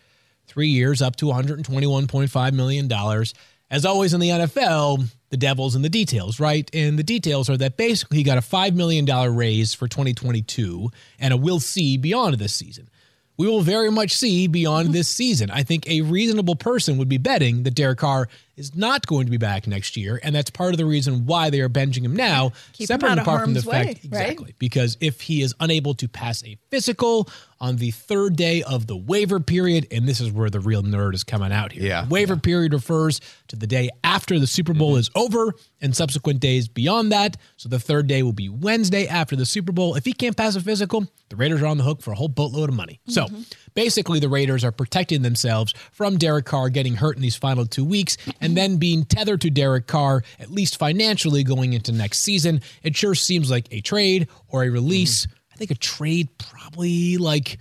three 0.48 0.66
years 0.66 1.00
up 1.00 1.14
to 1.16 1.26
121.5 1.26 2.52
million 2.52 2.88
dollars. 2.88 3.32
As 3.70 3.84
always 3.84 4.12
in 4.12 4.20
the 4.20 4.30
NFL, 4.30 5.08
the 5.30 5.36
devil's 5.36 5.76
in 5.76 5.82
the 5.82 5.88
details, 5.88 6.40
right? 6.40 6.68
And 6.74 6.98
the 6.98 7.04
details 7.04 7.48
are 7.48 7.56
that 7.56 7.76
basically 7.76 8.18
he 8.18 8.24
got 8.24 8.36
a 8.36 8.42
five 8.42 8.74
million 8.74 9.04
dollar 9.04 9.30
raise 9.30 9.74
for 9.74 9.86
2022 9.86 10.90
and 11.18 11.32
a 11.32 11.36
we'll 11.36 11.60
see 11.60 11.96
beyond 11.96 12.38
this 12.38 12.54
season. 12.54 12.88
We 13.36 13.46
will 13.46 13.62
very 13.62 13.90
much 13.90 14.12
see 14.12 14.48
beyond 14.48 14.92
this 14.92 15.08
season. 15.08 15.50
I 15.50 15.62
think 15.62 15.88
a 15.88 16.02
reasonable 16.02 16.56
person 16.56 16.98
would 16.98 17.08
be 17.08 17.16
betting 17.16 17.62
that 17.62 17.74
Derek 17.74 17.98
Carr 17.98 18.28
is 18.60 18.76
not 18.76 19.06
going 19.06 19.24
to 19.24 19.30
be 19.30 19.38
back 19.38 19.66
next 19.66 19.96
year, 19.96 20.20
and 20.22 20.34
that's 20.34 20.50
part 20.50 20.72
of 20.72 20.78
the 20.78 20.86
reason 20.86 21.26
why 21.26 21.50
they 21.50 21.60
are 21.60 21.68
benching 21.68 22.02
him 22.02 22.14
now. 22.14 22.52
Keep 22.74 22.82
him 22.82 22.86
separate 22.86 23.08
out 23.08 23.12
and 23.12 23.20
of 23.20 23.26
apart 23.26 23.42
from 23.42 23.54
the 23.54 23.68
way, 23.68 23.72
fact, 23.72 23.88
right? 23.88 24.04
exactly, 24.04 24.54
because 24.58 24.96
if 25.00 25.22
he 25.22 25.42
is 25.42 25.54
unable 25.58 25.94
to 25.94 26.06
pass 26.06 26.44
a 26.44 26.56
physical 26.70 27.28
on 27.60 27.76
the 27.76 27.90
third 27.90 28.36
day 28.36 28.62
of 28.62 28.86
the 28.86 28.96
waiver 28.96 29.38
period, 29.38 29.86
and 29.90 30.08
this 30.08 30.20
is 30.20 30.30
where 30.32 30.48
the 30.48 30.60
real 30.60 30.82
nerd 30.82 31.14
is 31.14 31.24
coming 31.24 31.52
out 31.52 31.72
here. 31.72 31.82
Yeah. 31.82 32.02
The 32.02 32.08
waiver 32.08 32.36
period 32.36 32.72
refers 32.72 33.20
to 33.48 33.56
the 33.56 33.66
day 33.66 33.90
after 34.02 34.38
the 34.38 34.46
Super 34.46 34.72
Bowl 34.72 34.92
mm-hmm. 34.92 35.00
is 35.00 35.10
over 35.14 35.52
and 35.82 35.94
subsequent 35.94 36.40
days 36.40 36.68
beyond 36.68 37.12
that. 37.12 37.36
So 37.56 37.68
the 37.68 37.78
third 37.78 38.06
day 38.06 38.22
will 38.22 38.32
be 38.32 38.48
Wednesday 38.48 39.06
after 39.06 39.36
the 39.36 39.44
Super 39.44 39.72
Bowl. 39.72 39.94
If 39.94 40.06
he 40.06 40.14
can't 40.14 40.36
pass 40.36 40.56
a 40.56 40.60
physical, 40.60 41.06
the 41.28 41.36
Raiders 41.36 41.60
are 41.60 41.66
on 41.66 41.76
the 41.76 41.84
hook 41.84 42.00
for 42.00 42.12
a 42.12 42.14
whole 42.14 42.28
boatload 42.28 42.70
of 42.70 42.74
money. 42.74 43.00
So 43.08 43.24
mm-hmm. 43.26 43.42
Basically, 43.74 44.20
the 44.20 44.28
Raiders 44.28 44.64
are 44.64 44.72
protecting 44.72 45.22
themselves 45.22 45.72
from 45.92 46.18
Derek 46.18 46.44
Carr 46.46 46.68
getting 46.70 46.94
hurt 46.94 47.16
in 47.16 47.22
these 47.22 47.36
final 47.36 47.66
two 47.66 47.84
weeks 47.84 48.16
and 48.40 48.56
then 48.56 48.76
being 48.76 49.04
tethered 49.04 49.40
to 49.42 49.50
Derek 49.50 49.86
Carr, 49.86 50.22
at 50.38 50.50
least 50.50 50.78
financially, 50.78 51.44
going 51.44 51.72
into 51.72 51.92
next 51.92 52.20
season. 52.20 52.60
It 52.82 52.96
sure 52.96 53.14
seems 53.14 53.50
like 53.50 53.66
a 53.70 53.80
trade 53.80 54.28
or 54.48 54.64
a 54.64 54.70
release. 54.70 55.26
I 55.52 55.56
think 55.56 55.70
a 55.70 55.76
trade 55.76 56.28
probably 56.38 57.16
like. 57.16 57.58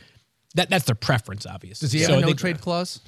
That, 0.55 0.69
that's 0.69 0.85
their 0.85 0.95
preference, 0.95 1.45
obviously. 1.45 1.85
Does 1.85 1.91
he 1.91 1.99
have 2.01 2.09
So 2.09 2.17
a 2.17 2.21
no 2.21 2.33
trade 2.33 2.59
clause? 2.59 3.01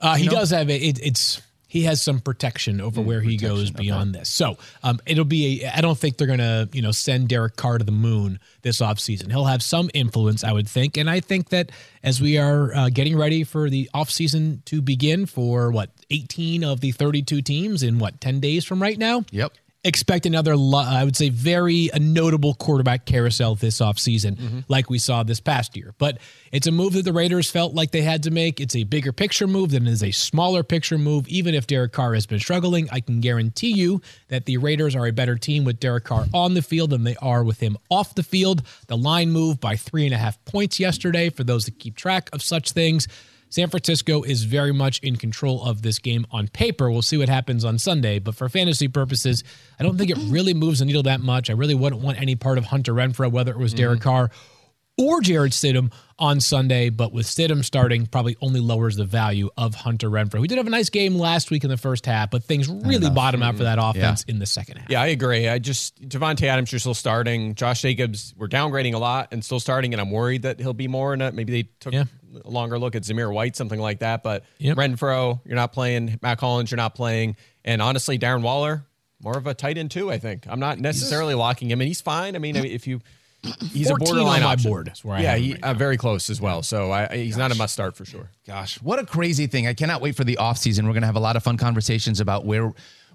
uh, 0.00 0.16
he 0.16 0.26
does 0.26 0.50
have 0.50 0.68
a, 0.68 0.76
it, 0.76 0.98
it's 1.00 1.40
he 1.72 1.84
has 1.84 2.02
some 2.02 2.20
protection 2.20 2.82
over 2.82 3.00
where 3.00 3.22
he 3.22 3.38
goes 3.38 3.70
beyond 3.70 4.14
this. 4.14 4.28
So 4.28 4.58
um, 4.82 5.00
it'll 5.06 5.24
be. 5.24 5.64
A, 5.64 5.78
I 5.78 5.80
don't 5.80 5.96
think 5.96 6.18
they're 6.18 6.26
gonna 6.26 6.68
you 6.70 6.82
know 6.82 6.90
send 6.90 7.30
Derek 7.30 7.56
Carr 7.56 7.78
to 7.78 7.84
the 7.84 7.90
moon 7.90 8.40
this 8.60 8.82
offseason. 8.82 9.30
He'll 9.30 9.46
have 9.46 9.62
some 9.62 9.88
influence, 9.94 10.44
I 10.44 10.52
would 10.52 10.68
think, 10.68 10.98
and 10.98 11.08
I 11.08 11.20
think 11.20 11.48
that 11.48 11.72
as 12.02 12.20
we 12.20 12.36
are 12.36 12.74
uh, 12.74 12.90
getting 12.90 13.16
ready 13.16 13.42
for 13.42 13.70
the 13.70 13.88
offseason 13.94 14.62
to 14.66 14.82
begin 14.82 15.24
for 15.24 15.70
what 15.70 15.88
18 16.10 16.62
of 16.62 16.82
the 16.82 16.92
32 16.92 17.40
teams 17.40 17.82
in 17.82 17.98
what 17.98 18.20
10 18.20 18.40
days 18.40 18.66
from 18.66 18.82
right 18.82 18.98
now. 18.98 19.24
Yep. 19.30 19.54
Expect 19.84 20.26
another, 20.26 20.52
I 20.52 21.02
would 21.02 21.16
say, 21.16 21.28
very 21.28 21.90
notable 21.98 22.54
quarterback 22.54 23.04
carousel 23.04 23.56
this 23.56 23.80
offseason, 23.80 24.36
mm-hmm. 24.36 24.60
like 24.68 24.88
we 24.88 24.98
saw 24.98 25.24
this 25.24 25.40
past 25.40 25.76
year. 25.76 25.92
But 25.98 26.18
it's 26.52 26.68
a 26.68 26.70
move 26.70 26.92
that 26.92 27.04
the 27.04 27.12
Raiders 27.12 27.50
felt 27.50 27.74
like 27.74 27.90
they 27.90 28.02
had 28.02 28.22
to 28.22 28.30
make. 28.30 28.60
It's 28.60 28.76
a 28.76 28.84
bigger 28.84 29.12
picture 29.12 29.48
move 29.48 29.72
than 29.72 29.88
it 29.88 29.90
is 29.90 30.04
a 30.04 30.12
smaller 30.12 30.62
picture 30.62 30.98
move. 30.98 31.26
Even 31.26 31.52
if 31.56 31.66
Derek 31.66 31.90
Carr 31.90 32.14
has 32.14 32.26
been 32.26 32.38
struggling, 32.38 32.88
I 32.92 33.00
can 33.00 33.20
guarantee 33.20 33.72
you 33.72 34.00
that 34.28 34.46
the 34.46 34.58
Raiders 34.58 34.94
are 34.94 35.08
a 35.08 35.12
better 35.12 35.34
team 35.34 35.64
with 35.64 35.80
Derek 35.80 36.04
Carr 36.04 36.26
on 36.32 36.54
the 36.54 36.62
field 36.62 36.90
than 36.90 37.02
they 37.02 37.16
are 37.16 37.42
with 37.42 37.58
him 37.58 37.76
off 37.90 38.14
the 38.14 38.22
field. 38.22 38.62
The 38.86 38.96
line 38.96 39.30
moved 39.30 39.58
by 39.58 39.74
three 39.74 40.04
and 40.04 40.14
a 40.14 40.18
half 40.18 40.42
points 40.44 40.78
yesterday 40.78 41.28
for 41.28 41.42
those 41.42 41.64
that 41.64 41.80
keep 41.80 41.96
track 41.96 42.30
of 42.32 42.40
such 42.40 42.70
things. 42.70 43.08
San 43.52 43.68
Francisco 43.68 44.22
is 44.22 44.44
very 44.44 44.72
much 44.72 44.98
in 45.00 45.16
control 45.16 45.62
of 45.62 45.82
this 45.82 45.98
game 45.98 46.26
on 46.30 46.48
paper. 46.48 46.90
We'll 46.90 47.02
see 47.02 47.18
what 47.18 47.28
happens 47.28 47.66
on 47.66 47.78
Sunday, 47.78 48.18
but 48.18 48.34
for 48.34 48.48
fantasy 48.48 48.88
purposes, 48.88 49.44
I 49.78 49.82
don't 49.82 49.98
think 49.98 50.10
it 50.10 50.16
mm-hmm. 50.16 50.32
really 50.32 50.54
moves 50.54 50.78
the 50.78 50.86
needle 50.86 51.02
that 51.02 51.20
much. 51.20 51.50
I 51.50 51.52
really 51.52 51.74
wouldn't 51.74 52.00
want 52.00 52.18
any 52.18 52.34
part 52.34 52.56
of 52.56 52.64
Hunter 52.64 52.94
Renfrow, 52.94 53.30
whether 53.30 53.52
it 53.52 53.58
was 53.58 53.74
Derek 53.74 54.00
mm-hmm. 54.00 54.08
Carr 54.08 54.30
or 54.98 55.20
Jarrett 55.20 55.52
Stidham 55.52 55.92
on 56.18 56.40
Sunday. 56.40 56.88
But 56.88 57.12
with 57.12 57.26
Stidham 57.26 57.62
starting, 57.62 58.06
probably 58.06 58.38
only 58.40 58.60
lowers 58.60 58.96
the 58.96 59.04
value 59.04 59.50
of 59.58 59.74
Hunter 59.74 60.08
Renfrow. 60.08 60.40
We 60.40 60.48
did 60.48 60.56
have 60.56 60.66
a 60.66 60.70
nice 60.70 60.88
game 60.88 61.16
last 61.16 61.50
week 61.50 61.62
in 61.62 61.68
the 61.68 61.76
first 61.76 62.06
half, 62.06 62.30
but 62.30 62.44
things 62.44 62.70
really 62.70 63.10
bottom 63.10 63.42
out 63.42 63.56
for 63.56 63.64
that 63.64 63.78
mm-hmm. 63.78 63.98
offense 63.98 64.24
in 64.24 64.38
the 64.38 64.46
second 64.46 64.78
half. 64.78 64.88
Yeah, 64.88 65.02
I 65.02 65.08
agree. 65.08 65.46
I 65.46 65.58
just 65.58 66.00
Davante 66.08 66.44
Adams, 66.44 66.72
you're 66.72 66.78
still 66.78 66.94
starting. 66.94 67.54
Josh 67.54 67.82
Jacobs, 67.82 68.32
we're 68.34 68.48
downgrading 68.48 68.94
a 68.94 68.98
lot 68.98 69.28
and 69.30 69.44
still 69.44 69.60
starting, 69.60 69.92
and 69.92 70.00
I'm 70.00 70.10
worried 70.10 70.42
that 70.42 70.58
he'll 70.58 70.72
be 70.72 70.88
more. 70.88 71.12
And 71.12 71.36
maybe 71.36 71.52
they 71.52 71.68
took 71.80 71.92
Yeah. 71.92 72.04
Longer 72.44 72.78
look 72.78 72.94
at 72.94 73.02
Zamir 73.02 73.32
White, 73.32 73.56
something 73.56 73.80
like 73.80 74.00
that. 74.00 74.22
But 74.22 74.44
Yep. 74.58 74.76
Renfrow, 74.76 75.40
you're 75.44 75.56
not 75.56 75.72
playing. 75.72 76.18
Mack 76.22 76.40
Hollins, 76.40 76.70
you're 76.70 76.76
not 76.76 76.94
playing. 76.94 77.36
And 77.64 77.82
honestly, 77.82 78.18
Darren 78.18 78.42
Waller, 78.42 78.84
more 79.22 79.36
of 79.36 79.46
a 79.46 79.54
tight 79.54 79.78
end 79.78 79.90
too. 79.90 80.10
I 80.10 80.18
think 80.18 80.46
I'm 80.48 80.60
not 80.60 80.78
necessarily 80.78 81.34
locking 81.34 81.70
him, 81.70 81.80
and 81.80 81.88
he's 81.88 82.00
fine. 82.00 82.34
I 82.36 82.38
mean, 82.38 82.56
if 82.56 82.86
you. 82.86 83.00
He's 83.72 83.90
a 83.90 83.96
borderline 83.96 84.42
on 84.42 84.46
my 84.46 84.52
option. 84.52 84.70
board 84.70 84.90
is 84.92 85.04
where 85.04 85.16
I 85.16 85.22
yeah, 85.22 85.36
he, 85.36 85.52
right 85.54 85.64
uh, 85.64 85.74
very 85.74 85.96
close 85.96 86.30
as 86.30 86.40
well. 86.40 86.62
So 86.62 86.92
I, 86.92 87.08
he's 87.16 87.36
not 87.36 87.50
a 87.50 87.56
must 87.56 87.72
start 87.74 87.96
for 87.96 88.04
sure. 88.04 88.30
Gosh, 88.46 88.80
what 88.80 89.00
a 89.00 89.04
crazy 89.04 89.48
thing. 89.48 89.66
I 89.66 89.74
cannot 89.74 90.00
wait 90.00 90.14
for 90.14 90.22
the 90.22 90.36
offseason. 90.40 90.84
We're 90.84 90.92
going 90.92 91.00
to 91.00 91.06
have 91.06 91.16
a 91.16 91.20
lot 91.20 91.34
of 91.34 91.42
fun 91.42 91.56
conversations 91.56 92.20
about 92.20 92.44
where 92.46 92.72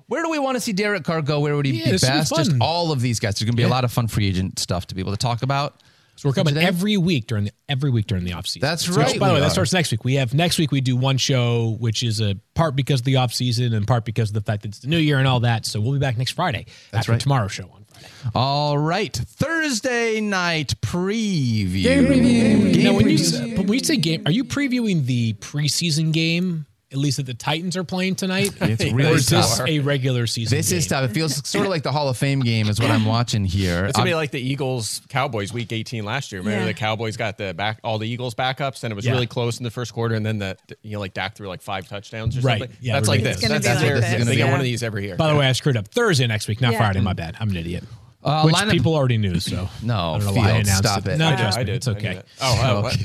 where 0.08 0.24
do 0.24 0.30
we 0.30 0.40
want 0.40 0.56
to 0.56 0.62
see 0.62 0.74
Derek 0.74 1.06
Carr 1.06 1.22
go? 1.22 1.40
Where 1.40 1.56
would 1.56 1.66
he 1.66 1.74
Yeah, 1.74 1.86
be 1.86 1.92
will 1.92 2.00
be 2.00 2.08
best? 2.08 2.36
Just 2.36 2.52
all 2.60 2.92
of 2.92 3.00
these 3.00 3.20
guys. 3.22 3.36
There's 3.36 3.46
going 3.46 3.56
to 3.56 3.62
be 3.62 3.64
a 3.64 3.70
lot 3.70 3.84
of 3.86 3.92
fun 3.92 4.08
free 4.08 4.28
agent 4.28 4.60
stuff 4.60 4.88
to 4.88 4.96
be 4.96 5.02
able 5.02 5.12
to 5.12 5.18
talk 5.18 5.44
about. 5.44 5.82
So 6.18 6.28
we're 6.30 6.34
coming 6.34 6.56
today? 6.56 6.66
every 6.66 6.98
week 6.98 7.28
during 7.28 7.46
the 7.46 7.52
every 7.70 7.92
week 7.92 8.08
during 8.08 8.24
the 8.24 8.32
offseason. 8.32 8.62
That's 8.62 8.88
Which, 8.88 8.98
right, 8.98 9.20
by 9.20 9.28
the 9.28 9.36
way, 9.36 9.40
that 9.40 9.52
starts 9.52 9.72
next 9.72 9.92
week. 9.92 10.04
We 10.04 10.16
have 10.16 10.34
next 10.34 10.58
week 10.58 10.72
we 10.72 10.82
do 10.82 10.96
one 10.96 11.18
show, 11.18 11.78
which 11.80 12.02
is 12.02 12.20
a 12.20 12.36
part 12.56 12.76
because 12.76 13.02
of 13.02 13.06
the 13.06 13.16
offseason 13.16 13.76
and 13.76 13.88
part 13.88 14.04
because 14.04 14.32
of 14.32 14.34
the 14.34 14.42
fact 14.42 14.64
that 14.64 14.70
it's 14.70 14.80
the 14.80 14.88
new 14.88 14.98
year 14.98 15.20
and 15.20 15.28
all 15.28 15.42
that. 15.42 15.68
So 15.68 15.80
we'll 15.80 15.94
be 15.94 16.00
back 16.00 16.18
next 16.18 16.32
Friday 16.32 16.66
after 16.92 17.12
right. 17.12 17.22
tomorrow's 17.22 17.52
show 17.52 17.70
on 17.72 17.86
Friday. 17.86 18.08
All 18.34 18.80
right. 18.80 19.16
Thursday 19.16 20.20
night 20.20 20.74
preview. 20.82 21.84
Game 21.84 22.06
preview. 22.06 22.84
now, 22.84 22.94
when 22.94 23.10
you 23.10 23.20
say, 23.20 23.56
but 23.56 23.68
when 23.68 23.78
you 23.78 23.86
say 23.86 23.98
game, 23.98 24.24
are 24.26 24.32
you 24.32 24.44
previewing 24.44 25.06
the 25.06 25.34
preseason 25.34 26.12
game? 26.12 26.66
At 26.90 27.00
least 27.00 27.18
that 27.18 27.26
the 27.26 27.34
Titans 27.34 27.76
are 27.76 27.84
playing 27.84 28.16
tonight. 28.16 28.52
It's 28.62 28.82
or 28.86 28.96
really 28.96 29.12
is 29.16 29.28
this 29.28 29.58
tough. 29.58 29.68
a 29.68 29.80
regular 29.80 30.26
season? 30.26 30.58
This 30.58 30.72
is 30.72 30.88
tough. 30.88 31.10
It 31.10 31.14
feels 31.14 31.46
sort 31.46 31.66
of 31.66 31.70
like 31.70 31.84
the 31.84 31.92
Hall 31.92 32.08
of 32.08 32.16
Fame 32.18 32.40
game 32.40 32.70
is 32.70 32.80
what 32.80 32.90
I'm 32.92 33.04
watching 33.06 33.44
here. 33.44 33.86
It's 33.86 33.98
gonna 33.98 34.10
be 34.10 34.16
like 34.16 34.32
the 34.32 34.40
Eagles 34.40 35.02
Cowboys 35.10 35.52
week 35.52 35.74
18 35.74 36.06
last 36.06 36.32
year. 36.32 36.40
Remember 36.40 36.62
Yeah. 36.62 36.68
the 36.68 36.74
Cowboys 36.74 37.18
got 37.18 37.38
the 37.38 37.54
back 37.54 37.80
all 37.84 37.98
the 37.98 38.08
Eagles 38.08 38.36
backups 38.36 38.84
and 38.86 38.92
it 38.94 38.96
was 38.96 39.06
Yeah. 39.06 39.12
really 39.12 39.28
close 39.28 39.58
in 39.58 39.66
the 39.66 39.72
first 39.72 39.94
quarter 39.94 40.16
and 40.16 40.26
then 40.26 40.38
the 40.38 40.58
you 40.82 40.94
know 40.94 41.00
like 41.02 41.14
Dak 41.14 41.36
threw 41.36 41.50
like 41.50 41.62
five 41.62 41.90
touchdowns 41.90 42.38
or 42.38 42.42
Right. 42.42 42.60
something. 42.60 42.78
Yeah, 42.80 42.94
that's 42.94 43.10
like 43.10 43.22
this. 43.22 43.42
Gonna 43.42 43.56
That's, 43.56 43.66
be 43.66 43.68
that's 43.68 43.82
like 43.84 43.94
what 43.94 44.02
this, 44.02 44.26
They 44.26 44.36
get 44.38 44.46
yeah. 44.46 44.52
one 44.52 44.60
of 44.62 44.64
these 44.64 44.82
every 44.82 45.06
year. 45.08 45.18
By 45.18 45.28
the 45.34 45.38
way, 45.38 45.46
I 45.48 45.52
screwed 45.52 45.76
up 45.76 45.90
Thursday 45.90 46.26
next 46.28 46.48
week, 46.48 46.62
not 46.62 46.72
Yeah. 46.72 46.78
Friday. 46.80 47.02
My 47.02 47.12
bad. 47.14 47.36
I'm 47.42 47.50
an 47.50 47.58
idiot. 47.58 47.84
Uh, 48.24 48.44
Which 48.44 48.56
lineup- 48.56 48.72
people 48.72 48.96
already 48.96 49.18
knew. 49.18 49.40
So 49.42 49.70
No, 49.84 50.14
I 50.16 50.20
don't 50.20 50.26
know 50.28 50.34
why 50.34 50.48
I 50.48 50.58
announced 50.60 50.78
stop 50.78 51.06
it. 51.06 51.18
No, 51.18 51.28
I 51.28 51.32
I, 51.34 51.52
I 51.60 51.64
did. 51.64 51.76
It's 51.76 51.88
okay. 51.90 52.16
that. 52.16 52.26
Oh, 52.42 52.60
oh, 52.78 52.82
what? 52.84 52.98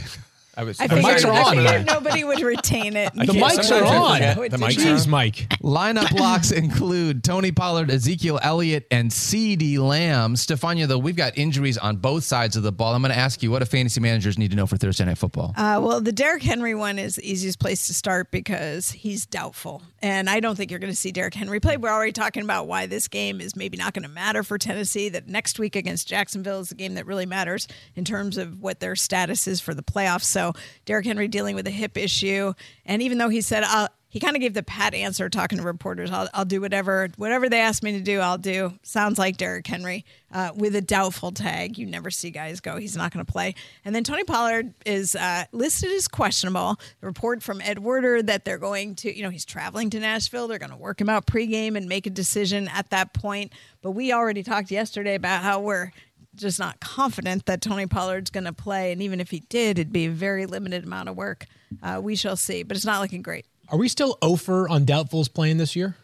I 0.55 0.65
was. 0.65 0.79
I 0.81 0.87
The 0.87 0.97
figured, 0.97 1.15
mics 1.17 1.25
are 1.25 1.33
on. 1.33 1.57
figured 1.57 1.87
nobody 1.87 2.25
would 2.25 2.41
retain 2.41 2.95
it. 2.97 3.13
The 3.23 3.27
can't- 3.33 3.39
mics 3.39 3.71
are 3.71 3.85
on. 3.85 4.21
the 4.51 4.57
mics 4.59 4.73
Jeez, 4.75 5.07
Mike. 5.07 5.49
Lineup 5.63 6.13
locks 6.19 6.51
include 6.51 7.23
Tony 7.25 7.53
Pollard, 7.53 7.91
Ezekiel 7.91 8.39
Elliott, 8.43 8.87
and 8.91 9.11
CeeDee 9.11 9.79
Lamb. 9.79 10.35
Stephania, 10.37 10.87
though, 10.87 10.99
we've 10.99 11.17
got 11.17 11.39
injuries 11.39 11.79
on 11.79 11.97
both 11.97 12.25
sides 12.25 12.57
of 12.57 12.63
the 12.65 12.73
ball. 12.73 12.95
I'm 12.95 13.01
going 13.03 13.13
to 13.13 13.19
ask 13.19 13.43
you 13.43 13.51
what 13.51 13.61
do 13.61 13.65
fantasy 13.65 14.01
managers 14.01 14.37
need 14.39 14.51
to 14.51 14.57
know 14.57 14.67
for 14.67 14.77
Thursday 14.77 15.05
Night 15.05 15.19
Football? 15.19 15.55
Uh, 15.57 15.81
well, 15.83 16.01
the 16.01 16.13
Derrick 16.13 16.43
Henry 16.43 16.75
one 16.75 16.99
is 16.99 17.17
the 17.17 17.31
easiest 17.31 17.59
place 17.61 17.87
to 17.87 17.95
start 17.95 18.31
because 18.31 18.91
he's 18.91 19.25
doubtful. 19.25 19.83
And 20.03 20.29
I 20.29 20.41
don't 20.41 20.57
think 20.57 20.71
you're 20.73 20.81
going 20.81 20.93
to 20.93 20.99
see 20.99 21.13
Derrick 21.13 21.35
Henry 21.35 21.61
play. 21.61 21.77
We're 21.77 21.89
already 21.93 22.13
talking 22.13 22.43
about 22.43 22.67
why 22.67 22.87
this 22.87 23.07
game 23.07 23.41
is 23.41 23.55
maybe 23.55 23.77
not 23.79 23.95
going 23.95 24.03
to 24.03 24.09
matter 24.09 24.43
for 24.43 24.59
Tennessee, 24.59 25.09
that 25.11 25.29
next 25.29 25.61
week 25.61 25.77
against 25.77 26.09
Jacksonville 26.09 26.59
is 26.61 26.71
the 26.71 26.75
game 26.75 26.95
that 26.95 27.07
really 27.07 27.27
matters 27.27 27.69
in 27.95 28.05
terms 28.05 28.37
of 28.37 28.61
what 28.61 28.81
their 28.81 28.97
status 28.97 29.47
is 29.47 29.61
for 29.61 29.75
the 29.75 29.83
playoffs. 29.83 30.25
So 30.25 30.42
Derrick 30.85 31.07
Henry 31.07 31.29
dealing 31.29 31.55
with 31.55 31.67
a 31.67 31.71
hip 31.71 31.97
issue. 31.97 32.53
And 32.85 33.03
even 33.03 33.19
though 33.19 33.29
he 33.29 33.41
said, 33.41 33.65
he 34.13 34.21
kind 34.21 34.37
of 34.37 34.43
gave 34.43 34.53
the 34.53 34.63
pat 34.63 34.93
answer 34.93 35.31
talking 35.31 35.57
to 35.57 35.65
reporters. 35.65 36.11
I'll, 36.11 36.29
I'll 36.35 36.45
do 36.45 36.61
whatever 36.61 37.09
whatever 37.17 37.49
they 37.49 37.61
ask 37.61 37.83
me 37.83 37.93
to 37.93 38.01
do. 38.03 38.21
I'll 38.21 38.37
do. 38.37 38.75
Sounds 38.83 39.19
like 39.19 39.39
Derrick 39.39 39.67
Henry 39.67 40.05
uh, 40.31 40.51
with 40.55 40.77
a 40.77 40.83
doubtful 40.83 41.33
tag. 41.33 41.79
You 41.79 41.87
never 41.87 42.11
see 42.11 42.31
guys 42.31 42.61
go. 42.61 42.77
He's 42.77 42.95
not 42.95 43.11
going 43.11 43.25
to 43.25 43.33
play. 43.33 43.55
And 43.87 43.95
then 43.95 44.05
Tony 44.05 44.25
Pollard 44.25 44.75
is 44.85 45.17
uh, 45.17 45.45
listed 45.53 45.91
as 45.93 46.09
questionable. 46.09 46.79
The 47.01 47.07
report 47.07 47.43
from 47.43 47.63
Ed 47.63 47.79
Werder 47.79 48.23
that 48.25 48.45
they're 48.45 48.59
going 48.59 48.97
to, 48.97 49.17
you 49.17 49.23
know, 49.23 49.31
he's 49.31 49.47
traveling 49.47 49.89
to 49.89 49.99
Nashville. 49.99 50.47
They're 50.47 50.59
going 50.59 50.73
to 50.73 50.77
work 50.77 51.01
him 51.01 51.09
out 51.09 51.25
pregame 51.25 51.75
and 51.75 51.89
make 51.89 52.07
a 52.07 52.11
decision 52.11 52.69
at 52.69 52.91
that 52.91 53.15
point. 53.15 53.51
But 53.81 53.93
we 53.93 54.13
already 54.13 54.43
talked 54.43 54.71
yesterday 54.71 55.15
about 55.15 55.43
how 55.43 55.61
we're 55.61 55.91
just 56.35 56.59
not 56.59 56.81
confident 56.81 57.47
that 57.47 57.61
Tony 57.61 57.87
Pollard's 57.87 58.31
going 58.31 58.45
to 58.45 58.53
play. 58.53 58.93
And 58.93 59.03
even 59.03 59.21
if 59.21 59.31
he 59.31 59.41
did, 59.49 59.79
it'd 59.79 59.93
be 59.93 60.07
a 60.07 60.11
very 60.11 60.47
limited 60.47 60.85
amount 60.85 61.09
of 61.09 61.17
work. 61.17 61.47
Uh, 61.83 62.01
we 62.03 62.17
shall 62.17 62.37
see. 62.37 62.63
But 62.63 62.77
it's 62.77 62.87
not 62.87 63.01
looking 63.01 63.23
great. 63.23 63.47
Are 63.69 63.79
we 63.79 63.89
still 63.89 64.19
over 64.23 64.69
on 64.69 64.85
doubtfuls 64.85 65.33
playing 65.33 65.59
this 65.59 65.75
year? 65.77 65.97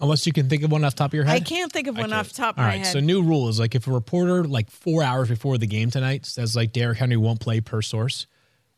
Unless 0.00 0.26
you 0.26 0.32
can 0.32 0.48
think 0.48 0.62
of 0.62 0.70
one 0.70 0.84
off 0.84 0.94
the 0.94 0.98
top 0.98 1.10
of 1.10 1.14
your 1.14 1.24
head. 1.24 1.34
I 1.34 1.40
can't 1.40 1.72
think 1.72 1.88
of 1.88 1.96
one 1.98 2.12
off 2.12 2.28
the 2.28 2.34
top 2.34 2.54
of 2.54 2.60
All 2.60 2.64
my 2.64 2.70
right. 2.74 2.78
head. 2.84 2.92
So 2.92 3.00
new 3.00 3.20
rule 3.20 3.48
is 3.48 3.58
like 3.58 3.74
if 3.74 3.86
a 3.88 3.90
reporter 3.90 4.44
like 4.44 4.70
four 4.70 5.02
hours 5.02 5.28
before 5.28 5.58
the 5.58 5.66
game 5.66 5.90
tonight 5.90 6.24
says 6.24 6.54
like 6.54 6.72
Derrick 6.72 6.98
Henry 6.98 7.16
won't 7.16 7.40
play 7.40 7.60
per 7.60 7.82
source, 7.82 8.26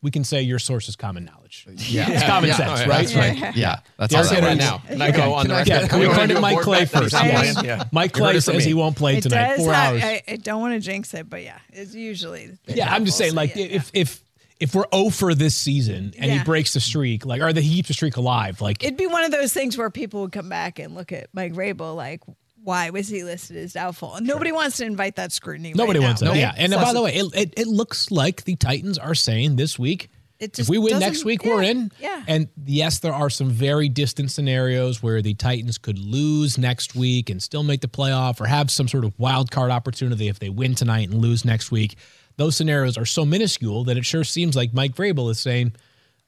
we 0.02 0.10
can 0.10 0.24
say 0.24 0.40
your 0.42 0.58
source 0.58 0.88
is 0.88 0.96
common 0.96 1.24
knowledge. 1.26 1.66
Yeah, 1.76 2.10
It's 2.10 2.22
common 2.24 2.48
Yeah. 2.48 2.56
sense, 2.56 2.70
Oh, 2.70 2.74
yeah. 2.84 2.88
right? 2.88 3.06
That's 3.08 3.14
right. 3.14 3.56
Yeah, 3.56 3.80
that's 3.98 4.12
Derrick 4.12 4.28
all 4.28 4.34
that 4.34 4.42
Henry- 4.42 4.48
right 4.48 4.58
now. 4.58 4.78
Can 4.88 5.02
I 5.02 5.10
go 5.10 5.34
on 5.34 5.46
the 5.48 5.54
record? 5.54 5.68
Yeah, 5.68 5.88
can 5.88 5.98
we 5.98 6.04
You 6.04 6.08
wanna 6.10 6.18
credit 6.20 6.32
do 6.34 6.38
a 6.38 6.40
Mike 6.40 6.60
Clay 6.60 6.78
bet 6.84 6.90
that 6.92 7.02
first? 7.02 7.12
not 7.54 7.64
Yeah. 7.64 7.84
Mike 7.92 8.12
Clay 8.12 8.40
says 8.40 8.64
he 8.64 8.74
won't 8.74 8.96
play 8.96 9.16
it 9.18 9.22
tonight. 9.22 9.48
does 9.56 9.58
Four 9.58 9.72
have- 9.74 9.92
hours. 9.94 10.02
I, 10.04 10.22
I 10.28 10.36
don't 10.36 10.60
want 10.60 10.74
to 10.74 10.80
jinx 10.80 11.12
it, 11.14 11.28
but 11.28 11.42
yeah, 11.42 11.58
it's 11.72 11.94
usually. 11.94 12.50
yeah, 12.66 12.92
I'm 12.92 13.04
just 13.04 13.18
saying, 13.18 13.34
like, 13.34 13.56
if 13.56 13.90
if 13.92 14.22
if 14.58 14.74
we're 14.74 14.84
oh 14.92 15.06
over 15.06 15.34
this 15.34 15.54
season 15.56 16.12
and 16.18 16.30
he 16.30 16.38
breaks 16.44 16.74
the 16.74 16.80
streak, 16.80 17.24
like, 17.24 17.40
or 17.40 17.50
that 17.52 17.60
he 17.62 17.76
keeps 17.76 17.88
the 17.88 17.94
streak 17.94 18.16
alive, 18.16 18.60
like, 18.60 18.82
it'd 18.84 18.96
be 18.98 19.06
one 19.06 19.24
of 19.24 19.30
those 19.30 19.52
things 19.54 19.76
where 19.78 19.88
people 19.90 20.20
would 20.22 20.32
come 20.32 20.48
back 20.50 20.78
and 20.78 20.94
look 20.94 21.12
at 21.12 21.28
Mike 21.32 21.52
Vrabel 21.54 21.96
like, 21.96 22.20
why 22.62 22.90
was 22.90 23.08
he 23.08 23.24
listed 23.24 23.56
as 23.56 23.72
doubtful? 23.72 24.14
And 24.14 24.26
nobody 24.26 24.52
wants 24.52 24.76
to 24.78 24.84
invite 24.84 25.16
that 25.16 25.32
scrutiny. 25.32 25.72
nobody 25.74 25.98
right 25.98 26.06
wants 26.06 26.22
now, 26.22 26.28
it. 26.28 26.30
right? 26.32 26.38
Yeah, 26.40 26.52
and 26.56 26.72
by 26.72 26.92
the 26.92 27.02
way, 27.02 27.14
it, 27.14 27.26
it 27.34 27.54
it 27.56 27.66
looks 27.66 28.10
like 28.10 28.44
the 28.44 28.56
Titans 28.56 28.98
are 28.98 29.14
saying 29.14 29.56
this 29.56 29.78
week. 29.78 30.10
It 30.38 30.58
If 30.58 30.70
we 30.70 30.78
win 30.78 30.98
next 31.00 31.24
week, 31.26 31.44
we're 31.44 31.62
in. 31.62 31.90
yeah. 32.00 32.22
And 32.26 32.48
yes, 32.64 33.00
there 33.00 33.12
are 33.12 33.28
some 33.28 33.50
very 33.50 33.90
distant 33.90 34.30
scenarios 34.30 35.02
where 35.02 35.20
the 35.20 35.34
Titans 35.34 35.76
could 35.76 35.98
lose 35.98 36.56
next 36.56 36.94
week 36.94 37.28
and 37.28 37.42
still 37.42 37.62
make 37.62 37.82
the 37.82 37.88
playoff 37.88 38.40
or 38.40 38.46
have 38.46 38.70
some 38.70 38.88
sort 38.88 39.04
of 39.04 39.12
wild 39.18 39.50
card 39.50 39.70
opportunity 39.70 40.28
if 40.28 40.38
they 40.38 40.48
win 40.48 40.74
tonight 40.74 41.10
and 41.10 41.20
lose 41.20 41.44
next 41.44 41.70
week. 41.70 41.96
Those 42.38 42.56
scenarios 42.56 42.96
are 42.96 43.04
so 43.04 43.26
minuscule 43.26 43.84
that 43.84 43.98
it 43.98 44.06
sure 44.06 44.24
seems 44.24 44.56
like 44.56 44.72
Mike 44.72 44.94
Vrabel 44.94 45.30
is 45.30 45.38
saying, 45.38 45.74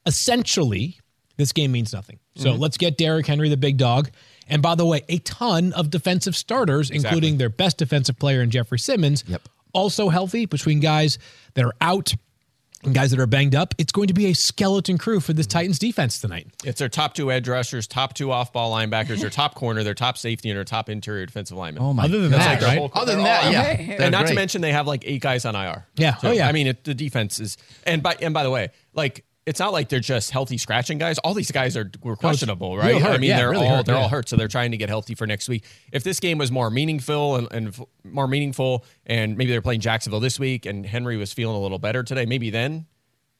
essentially, 0.05 0.99
this 1.37 1.51
game 1.51 1.71
means 1.71 1.93
nothing. 1.93 2.19
So 2.35 2.51
Mm-hmm. 2.51 2.61
let's 2.61 2.77
get 2.77 2.97
Derrick 2.97 3.25
Henry, 3.25 3.49
the 3.49 3.57
big 3.57 3.77
dog. 3.77 4.09
And 4.49 4.61
by 4.61 4.75
the 4.75 4.85
way, 4.85 5.03
a 5.09 5.19
ton 5.19 5.73
of 5.73 5.89
defensive 5.89 6.35
starters, 6.35 6.89
including 6.91 7.37
their 7.37 7.49
best 7.49 7.77
defensive 7.77 8.17
player 8.19 8.41
in 8.41 8.49
Jeffrey 8.49 8.79
Simmons, 8.79 9.23
Yep. 9.27 9.41
also 9.73 10.09
healthy 10.09 10.45
between 10.45 10.79
guys 10.79 11.17
that 11.55 11.63
are 11.65 11.73
out 11.81 12.13
and 12.85 12.93
guys 12.93 13.11
that 13.11 13.19
are 13.19 13.25
banged 13.27 13.55
up. 13.55 13.73
It's 13.77 13.93
going 13.93 14.07
to 14.07 14.13
be 14.13 14.25
a 14.25 14.33
skeleton 14.33 14.97
crew 14.97 15.21
for 15.21 15.31
this 15.31 15.47
mm-hmm. 15.47 15.57
Titans 15.59 15.79
defense 15.79 16.19
tonight. 16.19 16.47
It's 16.65 16.79
their 16.79 16.89
top 16.89 17.13
two 17.13 17.31
edge 17.31 17.47
rushers, 17.47 17.87
top 17.87 18.13
two 18.13 18.31
off 18.31 18.51
ball 18.51 18.73
linebackers, 18.73 19.21
their 19.21 19.29
top 19.41 19.55
corner, 19.55 19.83
their 19.83 19.93
top 19.93 20.17
safety, 20.17 20.49
and 20.49 20.57
their 20.57 20.65
top 20.65 20.89
interior 20.89 21.25
defensive 21.25 21.55
lineman. 21.57 21.81
Oh 21.81 21.93
my! 21.93 22.03
Other 22.03 22.19
than 22.19 22.31
that, 22.31 22.59
like 22.59 22.61
right? 22.61 22.77
whole- 22.77 22.91
Other 22.93 23.15
than 23.15 23.23
that, 23.23 23.45
oh, 23.45 23.49
yeah. 23.51 23.61
Okay. 23.61 23.85
They're 23.97 24.01
and 24.01 24.11
not 24.11 24.27
to 24.27 24.33
mention 24.33 24.61
they 24.61 24.73
have 24.73 24.87
like 24.87 25.03
eight 25.05 25.21
guys 25.21 25.45
on 25.45 25.55
IR. 25.55 25.85
Yeah. 25.95 26.15
So, 26.17 26.29
Oh, 26.29 26.31
yeah. 26.33 26.47
I 26.47 26.51
mean, 26.51 26.67
it, 26.67 26.83
the 26.83 26.93
defense 26.93 27.39
is, 27.39 27.57
and 27.85 28.03
by 28.03 28.17
and 28.19 28.33
by 28.33 28.43
the 28.43 28.51
way, 28.51 28.71
like 28.93 29.23
it's 29.45 29.59
not 29.59 29.73
like 29.73 29.89
they're 29.89 29.99
just 29.99 30.31
healthy 30.31 30.57
scratching 30.57 30.97
guys. 30.97 31.17
All 31.19 31.33
these 31.33 31.51
guys 31.51 31.75
are 31.75 31.91
were 32.01 32.15
questionable, 32.15 32.77
right? 32.77 33.01
hurt. 33.01 33.11
I 33.13 33.17
mean, 33.17 33.29
Yeah, 33.29 33.37
they're 33.37 33.49
really 33.49 33.67
all 33.67 33.77
hurt, 33.77 33.85
they're 33.85 33.95
yeah. 33.95 34.01
all 34.01 34.07
hurt, 34.09 34.29
so 34.29 34.35
they're 34.37 34.47
trying 34.47 34.71
to 34.71 34.77
get 34.77 34.89
healthy 34.89 35.15
for 35.15 35.27
next 35.27 35.49
week. 35.49 35.65
If 35.91 36.03
this 36.03 36.19
game 36.19 36.37
was 36.37 36.51
more 36.51 36.69
meaningful 36.69 37.35
and, 37.35 37.47
and 37.51 37.67
f- 37.69 37.81
more 38.05 38.27
meaningful, 38.27 38.85
and 39.05 39.37
maybe 39.37 39.51
they're 39.51 39.61
playing 39.61 39.81
Jacksonville 39.81 40.19
this 40.21 40.39
week, 40.39 40.65
and 40.65 40.85
Henry 40.85 41.17
was 41.17 41.33
feeling 41.33 41.55
a 41.55 41.59
little 41.59 41.79
better 41.79 42.03
today, 42.03 42.25
maybe 42.25 42.49
then. 42.49 42.85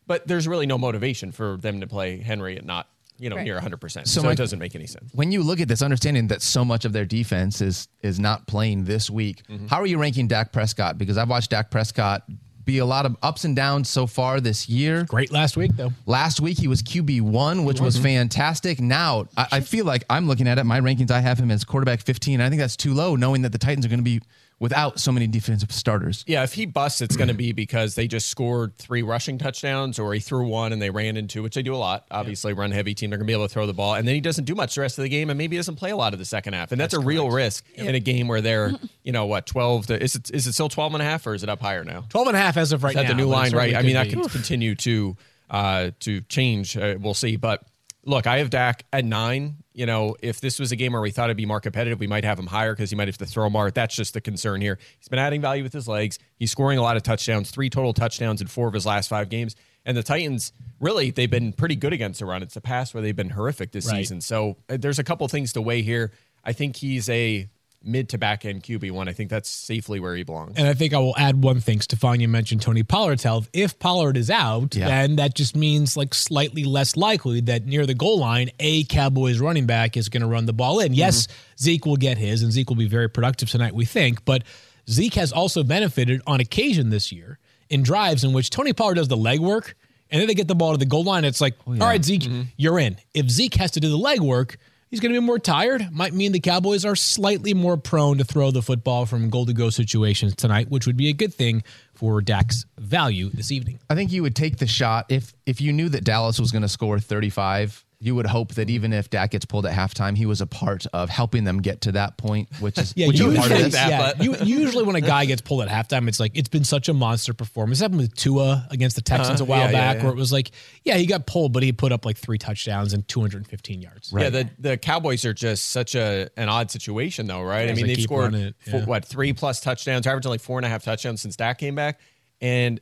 But 0.05 0.27
there's 0.27 0.47
really 0.47 0.65
no 0.65 0.77
motivation 0.77 1.31
for 1.31 1.55
them 1.57 1.79
to 1.79 1.87
play 1.87 2.17
Henry 2.19 2.57
and 2.57 2.67
not 2.67 2.89
you 3.19 3.29
know 3.29 3.35
Right. 3.37 3.45
near 3.45 3.53
100. 3.55 3.77
percent 3.79 4.07
So 4.07 4.19
So, 4.21 4.25
my- 4.27 4.33
it 4.33 4.37
doesn't 4.37 4.59
make 4.59 4.75
any 4.75 4.87
sense. 4.87 5.11
when 5.13 5.31
you 5.31 5.43
look 5.43 5.61
at 5.61 5.67
this, 5.69 5.81
understanding 5.81 6.27
that 6.27 6.41
so 6.41 6.65
much 6.65 6.83
of 6.83 6.91
their 6.91 7.05
defense 7.05 7.61
is 7.61 7.87
is 8.01 8.19
not 8.19 8.47
playing 8.47 8.83
this 8.85 9.09
week, 9.09 9.43
Mm-hmm. 9.47 9.67
how 9.67 9.77
are 9.79 9.85
you 9.85 9.97
ranking 9.99 10.27
Dak 10.27 10.51
Prescott? 10.51 10.97
Because 10.97 11.17
I've 11.17 11.29
watched 11.29 11.51
Dak 11.51 11.71
Prescott 11.71 12.23
be 12.65 12.77
a 12.77 12.85
lot 12.85 13.05
of 13.05 13.15
ups 13.21 13.43
and 13.45 13.55
downs 13.55 13.89
so 13.89 14.07
far 14.07 14.39
this 14.39 14.69
year. 14.69 15.05
Great 15.05 15.31
last 15.31 15.57
week, 15.57 15.71
though. 15.75 15.91
Last 16.05 16.39
week 16.39 16.57
he 16.59 16.67
was 16.67 16.81
QB 16.81 17.21
one, 17.21 17.65
which 17.65 17.81
was 17.81 17.95
mm-hmm. 17.95 18.03
fantastic. 18.03 18.79
Now 18.79 19.27
I, 19.35 19.47
I 19.53 19.59
feel 19.59 19.85
like 19.85 20.03
I'm 20.09 20.27
looking 20.27 20.47
at 20.47 20.57
it. 20.57 20.63
My 20.63 20.79
rankings, 20.79 21.11
I 21.11 21.19
have 21.19 21.37
him 21.39 21.51
as 21.51 21.63
quarterback 21.63 22.01
15. 22.01 22.41
I 22.41 22.49
think 22.49 22.59
that's 22.59 22.77
too 22.77 22.93
low, 22.93 23.15
knowing 23.15 23.41
that 23.43 23.51
the 23.51 23.57
Titans 23.57 23.85
are 23.85 23.89
going 23.89 23.99
to 23.99 24.03
be 24.03 24.21
without 24.63 24.97
so 24.97 25.11
many 25.11 25.27
defensive 25.27 25.73
starters. 25.73 26.23
Yeah, 26.25 26.43
if 26.43 26.53
he 26.53 26.65
busts, 26.65 27.01
it's 27.01 27.17
going 27.17 27.27
to 27.27 27.33
be 27.33 27.51
because 27.51 27.95
they 27.95 28.07
just 28.07 28.29
scored 28.29 28.77
three 28.77 29.01
rushing 29.01 29.37
touchdowns, 29.37 29.99
or 29.99 30.13
he 30.13 30.21
threw 30.21 30.47
one 30.47 30.71
and 30.71 30.81
they 30.81 30.89
ran 30.89 31.17
into, 31.17 31.43
which 31.43 31.55
they 31.55 31.61
do 31.61 31.75
a 31.75 31.77
lot. 31.77 32.05
Obviously, 32.09 32.53
run 32.53 32.71
heavy 32.71 32.95
team, 32.95 33.09
they're 33.09 33.17
going 33.17 33.27
to 33.27 33.29
be 33.29 33.33
able 33.33 33.45
to 33.45 33.53
throw 33.53 33.67
the 33.67 33.73
ball, 33.73 33.95
and 33.95 34.07
then 34.07 34.15
he 34.15 34.21
doesn't 34.21 34.45
do 34.45 34.55
much 34.55 34.75
the 34.75 34.81
rest 34.81 34.97
of 34.97 35.03
the 35.03 35.09
game, 35.09 35.29
and 35.29 35.37
maybe 35.37 35.57
he 35.57 35.59
doesn't 35.59 35.75
play 35.75 35.91
a 35.91 35.97
lot 35.97 36.13
of 36.13 36.19
the 36.19 36.23
second 36.23 36.53
half, 36.53 36.71
and 36.71 36.79
that's, 36.79 36.93
a 36.93 36.99
real 36.99 37.29
risk 37.29 37.65
in 37.75 37.93
a 37.93 37.99
game 37.99 38.29
where 38.29 38.39
they're, 38.39 38.71
you 39.03 39.11
know, 39.11 39.25
what 39.25 39.45
twelve? 39.45 39.87
To, 39.87 40.01
is 40.01 40.15
it 40.15 40.31
is 40.31 40.47
it 40.47 40.53
still 40.53 40.69
12 40.69 40.93
and 40.93 41.01
a 41.01 41.05
half, 41.05 41.27
or 41.27 41.33
is 41.33 41.43
it 41.43 41.49
up 41.49 41.59
higher 41.59 41.83
now? 41.83 42.05
12 42.07 42.27
and 42.27 42.37
a 42.37 42.39
half 42.39 42.55
as 42.55 42.71
of 42.71 42.83
right 42.83 42.91
Is 42.91 42.95
that 42.95 43.03
now. 43.03 43.09
the 43.09 43.15
new 43.15 43.25
line, 43.25 43.53
right? 43.53 43.75
I 43.75 43.81
mean, 43.81 43.95
that 43.95 44.05
could 44.05 44.13
can 44.19 44.21
be. 44.21 44.29
continue 44.29 44.75
to 44.75 45.17
uh, 45.49 45.91
to 45.99 46.21
change. 46.21 46.77
Uh, 46.77 46.95
we'll 47.01 47.13
see. 47.13 47.35
But 47.35 47.63
look, 48.05 48.27
I 48.27 48.39
have 48.39 48.49
Dak 48.49 48.85
at 48.93 49.05
nine. 49.05 49.57
You 49.73 49.85
know, 49.85 50.15
if 50.21 50.39
this 50.41 50.59
was 50.59 50.71
a 50.71 50.75
game 50.75 50.93
where 50.93 51.01
we 51.01 51.09
thought 51.11 51.25
it'd 51.25 51.37
be 51.37 51.45
more 51.45 51.59
competitive, 51.59 51.99
we 51.99 52.07
might 52.07 52.23
have 52.23 52.37
him 52.37 52.47
higher 52.47 52.73
because 52.73 52.89
he 52.89 52.95
might 52.95 53.07
have 53.07 53.17
to 53.19 53.25
throw 53.25 53.49
more. 53.49 53.71
That's 53.71 53.95
just 53.95 54.13
the 54.13 54.21
concern 54.21 54.61
here. 54.61 54.77
He's 54.99 55.07
been 55.07 55.19
adding 55.19 55.41
value 55.41 55.63
with 55.63 55.73
his 55.73 55.87
legs. 55.87 56.19
He's 56.37 56.51
scoring 56.51 56.77
a 56.77 56.81
lot 56.81 56.95
of 56.97 57.03
touchdowns, 57.03 57.49
three 57.49 57.69
total 57.69 57.93
touchdowns 57.93 58.39
in 58.41 58.47
four 58.47 58.67
of 58.67 58.73
his 58.73 58.85
last 58.85 59.07
five 59.07 59.29
games. 59.29 59.55
And 59.85 59.97
the 59.97 60.03
Titans, 60.03 60.53
really, 60.79 61.11
they've 61.11 61.29
been 61.29 61.53
pretty 61.53 61.75
good 61.75 61.91
against 61.91 62.19
the 62.19 62.25
run. 62.25 62.43
It's 62.43 62.53
the 62.53 62.61
pass 62.61 62.93
where 62.93 63.01
they've 63.01 63.15
been 63.15 63.31
horrific 63.31 63.71
this 63.71 63.87
Right. 63.87 63.97
season. 63.97 64.21
So 64.21 64.57
uh, 64.69 64.77
there's 64.77 64.99
a 64.99 65.03
couple 65.03 65.27
things 65.27 65.53
to 65.53 65.61
weigh 65.61 65.81
here. 65.81 66.11
I 66.43 66.53
think 66.53 66.75
he's 66.75 67.09
a 67.09 67.49
mid 67.83 68.09
to 68.09 68.17
back 68.17 68.45
end 68.45 68.63
QB 68.63 68.91
one. 68.91 69.07
I 69.07 69.13
think 69.13 69.29
that's 69.29 69.49
safely 69.49 69.99
where 69.99 70.15
he 70.15 70.23
belongs. 70.23 70.53
And 70.55 70.67
I 70.67 70.73
think 70.73 70.93
I 70.93 70.99
will 70.99 71.15
add 71.17 71.43
one 71.43 71.59
thing. 71.59 71.79
Stephania 71.79 72.27
mentioned 72.27 72.61
Tony 72.61 72.83
Pollard's 72.83 73.23
health. 73.23 73.49
If 73.53 73.77
Pollard 73.79 74.17
is 74.17 74.29
out, 74.29 74.75
Yeah. 74.75 74.87
then 74.87 75.17
that 75.17 75.35
just 75.35 75.55
means 75.55 75.97
like 75.97 76.13
slightly 76.13 76.63
less 76.63 76.95
likely 76.95 77.41
that 77.41 77.65
near 77.65 77.85
the 77.85 77.93
goal 77.93 78.19
line, 78.19 78.51
a 78.59 78.83
Cowboys 78.85 79.39
running 79.39 79.65
back 79.65 79.97
is 79.97 80.09
going 80.09 80.21
to 80.21 80.27
run 80.27 80.45
the 80.45 80.53
ball 80.53 80.79
in. 80.79 80.87
Mm-hmm. 80.87 80.93
Yes, 80.95 81.27
Zeke 81.59 81.85
will 81.85 81.97
get 81.97 82.17
his, 82.17 82.41
and 82.41 82.51
Zeke 82.51 82.69
will 82.69 82.77
be 82.77 82.87
very 82.87 83.09
productive 83.09 83.49
tonight, 83.49 83.73
we 83.75 83.85
think. 83.85 84.23
But 84.25 84.43
Zeke 84.89 85.15
has 85.15 85.31
also 85.31 85.63
benefited 85.63 86.21
on 86.27 86.39
occasion 86.39 86.89
this 86.89 87.11
year 87.11 87.39
in 87.69 87.83
drives 87.83 88.23
in 88.23 88.33
which 88.33 88.49
Tony 88.49 88.73
Pollard 88.73 88.95
does 88.95 89.07
the 89.07 89.17
legwork, 89.17 89.73
and 90.11 90.21
then 90.21 90.27
they 90.27 90.35
get 90.35 90.47
the 90.47 90.55
ball 90.55 90.73
to 90.73 90.77
the 90.77 90.85
goal 90.85 91.03
line. 91.03 91.25
It's 91.25 91.41
like, 91.41 91.55
oh, 91.65 91.71
all 91.71 91.77
right, 91.87 92.03
Zeke, 92.03 92.21
mm-hmm. 92.21 92.41
you're 92.57 92.79
in. 92.79 92.97
If 93.13 93.29
Zeke 93.29 93.55
has 93.55 93.71
to 93.71 93.79
do 93.79 93.89
the 93.89 93.97
legwork, 93.97 94.57
He's 94.93 94.99
going 94.99 95.11
to 95.11 95.19
be 95.19 95.25
more 95.25 95.39
tired. 95.39 95.91
Might 95.91 96.13
mean 96.13 96.33
the 96.33 96.39
Cowboys 96.39 96.85
are 96.85 96.95
slightly 96.95 97.55
more 97.55 97.77
prone 97.77 98.19
to 98.19 98.23
throw 98.23 98.51
the 98.51 98.61
football 98.61 99.07
from 99.07 99.31
goal 99.31 99.47
to 99.47 99.53
go 99.53 99.71
situations 99.71 100.35
tonight, 100.35 100.69
which 100.69 100.85
would 100.85 100.97
be 100.97 101.09
a 101.09 101.13
good 101.13 101.33
thing 101.33 101.63
for 101.95 102.21
Dak's 102.21 102.67
value 102.77 103.31
this 103.31 103.51
evening. 103.51 103.79
I 103.89 103.95
think 103.95 104.11
you 104.11 104.21
would 104.21 104.35
take 104.35 104.57
the 104.57 104.67
shot 104.67 105.07
if 105.09 105.33
if 105.47 105.59
you 105.61 105.73
knew 105.73 105.89
that 105.89 106.03
Dallas 106.03 106.39
was 106.39 106.51
going 106.51 106.61
to 106.61 106.69
score 106.69 106.99
35. 106.99 107.82
You 108.03 108.15
would 108.15 108.25
hope 108.25 108.55
that 108.55 108.69
even 108.69 108.91
if 108.91 109.09
Dak 109.09 109.31
gets 109.31 109.45
pulled 109.45 109.65
at 109.65 109.73
halftime, 109.73 110.17
he 110.17 110.25
was 110.25 110.41
a 110.41 110.45
part 110.45 110.85
of 110.91 111.09
helping 111.09 111.45
them 111.45 111.61
get 111.61 111.79
to 111.81 111.93
that 111.93 112.17
point, 112.17 112.49
which 112.59 112.77
is 112.77 112.93
which 112.97 113.13
is 113.13 113.19
usually, 113.21 113.37
part 113.37 113.51
of 113.51 113.57
this. 113.59 113.73
that, 113.73 113.89
yeah, 113.89 114.11
but- 114.13 114.23
you, 114.23 114.35
usually 114.59 114.83
when 114.83 114.97
a 114.97 115.01
guy 115.01 115.23
gets 115.23 115.41
pulled 115.41 115.61
at 115.61 115.69
halftime, 115.69 116.09
it's 116.09 116.19
like 116.19 116.33
it's 116.37 116.49
been 116.49 116.65
such 116.65 116.89
a 116.89 116.93
monster 116.93 117.33
performance. 117.33 117.79
It 117.79 117.83
happened 117.85 118.01
with 118.01 118.13
Tua 118.15 118.67
against 118.69 118.97
the 118.97 119.01
Texans 119.01 119.39
Uh-huh. 119.39 119.45
a 119.45 119.49
while 119.49 119.59
Yeah, 119.59 119.65
yeah, 119.67 119.71
back, 119.71 119.97
yeah. 119.97 120.03
where 120.03 120.11
it 120.11 120.17
was 120.17 120.33
like, 120.33 120.51
yeah, 120.83 120.97
he 120.97 121.05
got 121.05 121.25
pulled, 121.25 121.53
but 121.53 121.63
he 121.63 121.71
put 121.71 121.93
up 121.93 122.05
like 122.05 122.17
three 122.17 122.37
touchdowns 122.37 122.91
and 122.93 123.07
215 123.07 123.81
yards. 123.81 124.13
Yeah, 124.13 124.29
the 124.29 124.49
the 124.59 124.77
Cowboys 124.77 125.23
are 125.23 125.33
just 125.33 125.69
such 125.71 125.95
a 125.95 126.29
an 126.35 126.49
odd 126.49 126.71
situation, 126.71 127.25
though, 127.27 127.41
right? 127.41 127.69
I 127.69 127.73
mean, 127.73 127.87
they 127.87 127.95
they've 127.95 128.03
scored 128.03 128.33
running 128.33 128.47
it, 128.47 128.55
four- 128.69 128.81
what 128.81 129.05
three 129.05 129.31
plus 129.31 129.61
touchdowns, 129.61 130.05
averaging 130.05 130.29
like 130.29 130.41
four 130.41 130.59
and 130.59 130.65
a 130.65 130.69
half 130.69 130.83
touchdowns 130.83 131.21
since 131.21 131.37
Dak 131.37 131.57
came 131.57 131.75
back, 131.75 132.01
and 132.41 132.81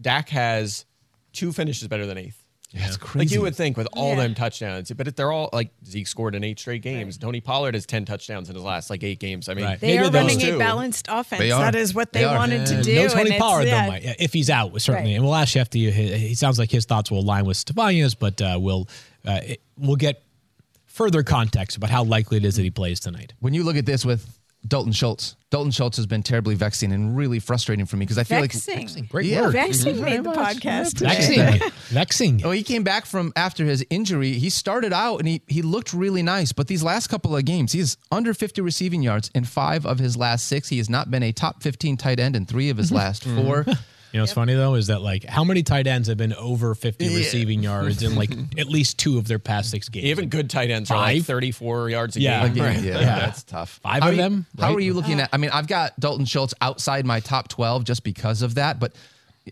Dak 0.00 0.30
has 0.30 0.86
two 1.34 1.52
finishes 1.52 1.88
better 1.88 2.06
than 2.06 2.16
eighth. 2.16 2.41
That's 2.74 2.92
Like 2.92 3.00
crazy. 3.00 3.34
you 3.34 3.42
would 3.42 3.54
think 3.54 3.76
with 3.76 3.86
all 3.92 4.10
Yeah. 4.10 4.22
them 4.22 4.34
touchdowns, 4.34 4.90
but 4.92 5.06
if 5.06 5.14
they're 5.16 5.30
all 5.30 5.50
like 5.52 5.70
Zeke 5.84 6.06
scored 6.06 6.34
in 6.34 6.42
eight 6.42 6.58
straight 6.58 6.80
games. 6.82 7.18
Tony 7.18 7.40
Pollard 7.40 7.74
has 7.74 7.84
ten 7.84 8.04
touchdowns 8.04 8.48
in 8.48 8.54
his 8.54 8.64
last 8.64 8.88
like 8.88 9.02
eight 9.04 9.20
games. 9.20 9.48
I 9.48 9.54
mean, 9.54 9.64
Right. 9.64 9.78
They 9.80 9.96
Maybe 9.98 10.06
are 10.08 10.10
running 10.10 10.38
two. 10.38 10.54
a 10.56 10.58
balanced 10.58 11.06
offense. 11.10 11.42
That 11.42 11.74
is 11.74 11.94
what 11.94 12.12
they, 12.12 12.20
They 12.20 12.24
are. 12.24 12.36
wanted 12.36 12.66
to 12.66 12.82
do. 12.82 12.94
no 12.94 13.08
Tony 13.08 13.22
it's- 13.30 13.38
Pollard 13.40 13.66
yeah. 13.66 13.84
though, 13.84 13.90
Mike. 13.92 14.16
If 14.18 14.32
he's 14.32 14.48
out, 14.48 14.80
certainly, 14.80 15.10
Right. 15.10 15.16
and 15.16 15.24
we'll 15.24 15.34
ask 15.34 15.54
Schefty. 15.54 15.92
He, 15.92 16.16
he 16.28 16.34
sounds 16.34 16.58
like 16.58 16.70
his 16.70 16.84
thoughts 16.86 17.10
will 17.10 17.20
align 17.20 17.44
with 17.44 17.56
Stephania's, 17.58 18.14
but 18.14 18.40
uh, 18.40 18.58
we'll 18.60 18.88
uh, 19.26 19.40
it, 19.44 19.60
we'll 19.76 19.96
get 19.96 20.22
further 20.86 21.22
context 21.22 21.76
about 21.76 21.90
how 21.90 22.04
likely 22.04 22.36
it 22.38 22.44
is 22.44 22.56
that 22.56 22.62
he 22.62 22.70
plays 22.70 23.00
tonight. 23.00 23.32
when 23.40 23.54
you 23.54 23.64
look 23.64 23.76
at 23.76 23.86
this 23.86 24.04
with 24.04 24.26
Dalton 24.66 24.92
Schultz, 24.92 25.36
Dalton 25.50 25.70
Schultz 25.70 25.96
has 25.96 26.06
been 26.06 26.22
terribly 26.22 26.54
vexing 26.54 26.92
and 26.92 27.16
really 27.16 27.38
frustrating 27.38 27.84
for 27.84 27.96
me 27.96 28.06
because 28.06 28.16
I 28.16 28.24
feel 28.24 28.40
Vexing. 28.40 28.88
like 28.94 29.08
Great 29.08 29.26
Yeah. 29.26 29.42
word. 29.42 29.52
Vexing 29.52 30.00
made 30.00 30.24
the 30.24 30.30
podcast 30.30 30.98
today. 30.98 31.58
Vexing, 31.58 31.70
vexing. 31.88 32.40
Oh, 32.44 32.52
he 32.52 32.62
came 32.62 32.84
back 32.84 33.04
from 33.04 33.32
after 33.36 33.64
his 33.64 33.84
injury. 33.90 34.34
He 34.34 34.48
started 34.50 34.92
out 34.92 35.18
and 35.18 35.28
he 35.28 35.42
he 35.48 35.60
looked 35.60 35.92
really 35.92 36.22
nice, 36.22 36.52
but 36.52 36.68
these 36.68 36.82
last 36.82 37.08
couple 37.08 37.36
of 37.36 37.44
games, 37.44 37.72
he's 37.72 37.96
under 38.10 38.32
50 38.32 38.62
receiving 38.62 39.02
yards 39.02 39.30
in 39.34 39.44
five 39.44 39.84
of 39.84 39.98
his 39.98 40.16
last 40.16 40.46
six. 40.46 40.68
He 40.68 40.78
has 40.78 40.88
not 40.88 41.10
been 41.10 41.22
a 41.22 41.32
top 41.32 41.62
15 41.62 41.96
tight 41.96 42.20
end 42.20 42.36
in 42.36 42.46
three 42.46 42.70
of 42.70 42.76
his 42.76 42.86
mm-hmm. 42.86 42.96
last 42.96 43.24
four. 43.24 43.64
Mm-hmm. 43.64 43.72
You 44.12 44.18
know 44.18 44.24
what's 44.24 44.32
funny 44.34 44.52
though 44.54 44.74
is 44.74 44.88
that 44.88 45.00
like 45.00 45.24
how 45.24 45.42
many 45.42 45.62
tight 45.62 45.86
ends 45.86 46.08
have 46.08 46.18
been 46.18 46.34
over 46.34 46.74
50 46.74 47.04
Yeah. 47.06 47.16
receiving 47.16 47.62
yards 47.62 48.02
in 48.02 48.14
like 48.14 48.30
at 48.58 48.68
least 48.68 48.98
two 48.98 49.16
of 49.16 49.26
their 49.26 49.38
past 49.38 49.70
six 49.70 49.88
games? 49.88 50.04
even 50.06 50.28
good 50.28 50.50
tight 50.50 50.70
ends 50.70 50.90
are 50.90 50.98
like 50.98 51.22
thirty-four 51.22 51.88
yards 51.88 52.16
a 52.16 52.20
Yeah. 52.20 52.46
game. 52.48 52.58
Like, 52.62 52.74
Right. 52.76 52.84
yeah, 52.84 53.00
Yeah. 53.00 53.18
that's 53.20 53.42
tough. 53.42 53.80
Five 53.82 54.02
How 54.02 54.08
of 54.08 54.12
are 54.12 54.16
you- 54.16 54.22
them, 54.22 54.46
How 54.58 54.74
are 54.74 54.80
you 54.80 54.92
looking 54.92 55.18
at? 55.18 55.30
I 55.32 55.38
mean, 55.38 55.50
I've 55.50 55.66
got 55.66 55.98
Dalton 55.98 56.26
Schultz 56.26 56.52
outside 56.60 57.06
my 57.06 57.20
top 57.20 57.48
12 57.48 57.84
just 57.84 58.04
because 58.04 58.42
of 58.42 58.56
that, 58.56 58.78
but 58.78 58.92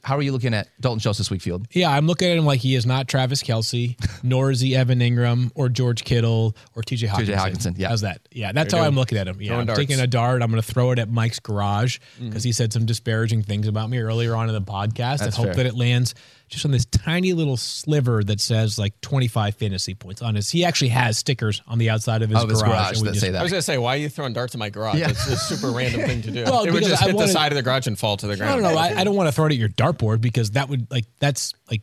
how 0.04 0.16
are 0.16 0.23
you 0.23 0.32
looking 0.32 0.54
at 0.54 0.68
Dalton 0.80 1.00
Schultz 1.00 1.18
this 1.18 1.30
week, 1.30 1.42
Field? 1.42 1.66
Yeah, 1.73 1.90
I'm 1.90 2.06
looking 2.06 2.30
at 2.30 2.37
him 2.38 2.44
like 2.47 2.61
he 2.61 2.75
is 2.75 2.87
not 2.87 3.09
Travis 3.09 3.42
Kelce, 3.42 3.97
nor 4.23 4.50
is 4.50 4.61
he 4.61 4.76
Evan 4.76 5.00
Engram 5.00 5.50
or 5.54 5.68
George 5.68 6.04
Kittle 6.04 6.56
or 6.76 6.82
TJ 6.82 7.09
Hockenson. 7.09 7.35
Hockenson, 7.37 7.75
yeah. 7.76 7.88
How's 7.88 8.02
that? 8.02 8.20
Yeah, 8.30 8.52
that's 8.52 8.73
how. 8.73 8.80
I'm 8.82 8.94
looking 8.94 9.18
at 9.18 9.26
him. 9.26 9.40
Yeah, 9.42 9.56
I'm 9.59 9.66
darts. 9.66 9.78
taking 9.80 9.99
a 10.00 10.06
dart. 10.06 10.42
I'm 10.42 10.50
going 10.50 10.62
to 10.62 10.73
throw 10.73 10.90
it 10.92 10.99
at 10.99 11.11
Mike's 11.11 11.40
garage 11.40 11.99
Mm. 12.20 12.28
because 12.28 12.44
he 12.44 12.52
said 12.52 12.73
some 12.73 12.87
disparaging 12.87 13.42
things 13.42 13.66
about 13.66 13.90
me 13.90 13.99
earlier 13.99 14.35
on 14.37 14.49
in 14.49 14.54
the 14.54 14.61
podcast 14.62 15.23
and 15.23 15.35
hope 15.35 15.47
fair. 15.47 15.54
that 15.54 15.66
it 15.66 15.75
lands 15.75 16.14
just 16.50 16.64
on 16.64 16.73
this 16.73 16.85
tiny 16.85 17.33
little 17.33 17.57
sliver 17.57 18.23
that 18.25 18.40
says 18.40 18.78
like 18.78 19.00
25 19.00 19.54
fantasy 19.54 19.95
points 19.95 20.21
on 20.21 20.35
his. 20.35 20.50
He 20.50 20.64
actually 20.64 20.88
has 20.88 21.16
stickers 21.16 21.62
on 21.69 21.78
the 21.78 21.88
outside 21.90 22.23
of 22.23 22.30
his 22.30 22.42
Of 22.42 22.49
his 22.50 22.61
garage. 22.61 22.73
garage 22.73 22.92
and 22.97 23.02
we 23.02 23.07
that 23.07 23.12
just- 23.14 23.25
say 23.25 23.30
that. 23.30 23.38
I 23.38 23.42
was 23.42 23.52
gonna 23.52 23.62
say, 23.62 23.78
why 23.78 23.95
are 23.95 23.99
you 23.99 24.09
throwing 24.09 24.33
darts 24.33 24.54
in 24.54 24.59
my 24.59 24.69
garage? 24.69 24.97
Yeah. 24.97 25.11
It's 25.11 25.26
a 25.28 25.37
super 25.37 25.71
random 25.71 26.02
thing 26.02 26.23
to 26.23 26.30
do. 26.30 26.42
Well, 26.50 26.64
it 26.64 26.73
would 26.73 26.83
just 26.83 27.00
I 27.02 27.07
hit 27.07 27.14
wanted- 27.14 27.28
the 27.28 27.33
side 27.33 27.52
of 27.52 27.57
the 27.57 27.62
garage 27.62 27.87
and 27.87 27.99
fall 27.99 28.16
to 28.16 28.26
the 28.26 28.33
I 28.33 28.37
ground. 28.37 28.62
don't 28.62 28.75
know. 28.75 28.78
I, 28.78 29.00
I 29.00 29.04
don't 29.04 29.14
want 29.14 29.28
to 29.28 29.33
throw 29.33 29.47
it 29.47 29.52
at 29.52 29.59
your 29.59 29.69
dartboard 29.69 30.21
because 30.21 30.50
that 30.52 30.69
would 30.69 30.90
like 30.90 31.04
that's 31.21 31.54
like 31.71 31.83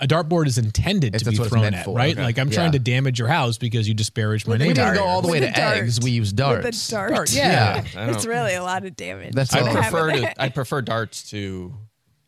a 0.00 0.06
dartboard 0.06 0.46
is 0.46 0.56
intended 0.58 1.08
It's- 1.14 1.24
to 1.24 1.30
be 1.30 1.36
that's 1.36 1.38
what 1.40 1.46
it's 1.46 1.52
thrown 1.70 1.74
at, 1.74 1.84
for. 1.84 1.94
right? 1.94 2.12
Okay. 2.14 2.22
Like 2.22 2.38
I'm 2.38 2.48
Yeah. 2.48 2.54
trying 2.54 2.72
to 2.72 2.78
damage 2.78 3.18
your 3.18 3.28
house 3.28 3.58
because 3.58 3.86
you 3.86 3.94
disparage 3.94 4.46
my 4.46 4.52
With 4.52 4.60
a 4.62 4.64
name. 4.64 4.68
We 4.68 4.74
didn't 4.74 4.94
go 4.94 5.04
all 5.04 5.20
the 5.20 5.28
way 5.28 5.40
With 5.40 5.52
to 5.54 5.60
a 5.60 5.62
dart. 5.64 5.76
eggs. 5.78 6.00
We 6.00 6.12
use 6.12 6.32
darts. 6.32 6.64
With 6.64 6.74
a 6.88 6.90
dart. 6.90 7.10
Dart, 7.14 7.32
yeah. 7.34 7.84
I 7.96 8.10
It's 8.10 8.24
really 8.24 8.54
a 8.54 8.62
lot 8.62 8.84
of 8.86 8.96
damage. 8.96 9.34
That's 9.34 9.52
I 9.54 9.60
all. 9.60 9.74
prefer 9.74 10.12
to. 10.12 10.42
I 10.42 10.48
prefer 10.48 10.80
darts 10.82 11.28
to 11.30 11.74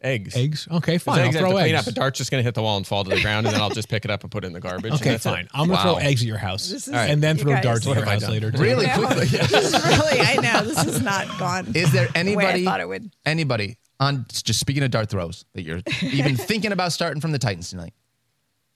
eggs. 0.02 0.36
Eggs? 0.36 0.66
Okay, 0.70 0.94
'Cause 0.94 1.02
fine. 1.02 1.18
I'll 1.20 1.24
eggs 1.26 1.36
I 1.36 1.38
have 1.40 1.48
throw 1.48 1.56
to 1.58 1.62
clean 1.62 1.74
eggs. 1.74 1.86
up. 1.88 1.92
A 1.92 1.94
dart's 1.94 2.18
just 2.18 2.30
gonna 2.30 2.42
hit 2.42 2.54
the 2.54 2.62
wall 2.62 2.76
and 2.76 2.86
fall 2.86 3.04
to 3.04 3.10
the 3.10 3.20
ground, 3.20 3.46
and 3.46 3.54
then 3.54 3.60
I'll 3.62 3.70
just 3.70 3.88
pick 3.88 4.04
it 4.04 4.10
up 4.10 4.22
and 4.22 4.30
put 4.30 4.44
it 4.44 4.46
in 4.48 4.52
the 4.52 4.60
garbage. 4.60 4.92
and 4.92 5.00
Okay, 5.00 5.10
that's 5.10 5.26
it. 5.26 5.28
fine. 5.30 5.48
I'm 5.52 5.68
gonna 5.68 5.82
throw 5.82 5.96
eggs 5.96 6.22
at 6.22 6.26
your 6.28 6.38
house 6.38 6.68
This 6.68 6.88
is- 6.88 6.94
and 6.94 7.22
then 7.22 7.36
throw 7.36 7.52
guys- 7.54 7.62
darts 7.64 7.86
at 7.86 7.94
your 7.96 8.04
house 8.04 8.20
done? 8.22 8.30
later. 8.30 8.50
too. 8.50 8.58
Really 8.58 8.86
No. 8.88 8.94
quickly. 9.06 9.26
this 9.26 9.52
is 9.52 9.72
really, 9.84 10.20
I 10.20 10.36
know, 10.36 10.64
this 10.68 10.84
is 10.86 11.02
not 11.02 11.26
gone. 11.38 11.72
Is 11.74 11.92
there 11.92 12.06
the 12.06 12.12
way 12.12 12.16
I 12.16 12.18
anybody? 12.20 12.64
thought 12.64 12.80
it 12.80 12.88
would. 12.88 13.10
Anybody 13.26 13.76
on 13.98 14.26
just 14.32 14.58
speaking 14.60 14.82
of 14.82 14.90
dart 14.90 15.10
throws 15.10 15.44
that 15.54 15.62
you're 15.62 15.80
even 16.02 16.36
thinking 16.36 16.72
about 16.72 16.92
starting 16.92 17.20
from 17.20 17.32
the 17.32 17.38
Titans 17.38 17.68
tonight? 17.70 17.92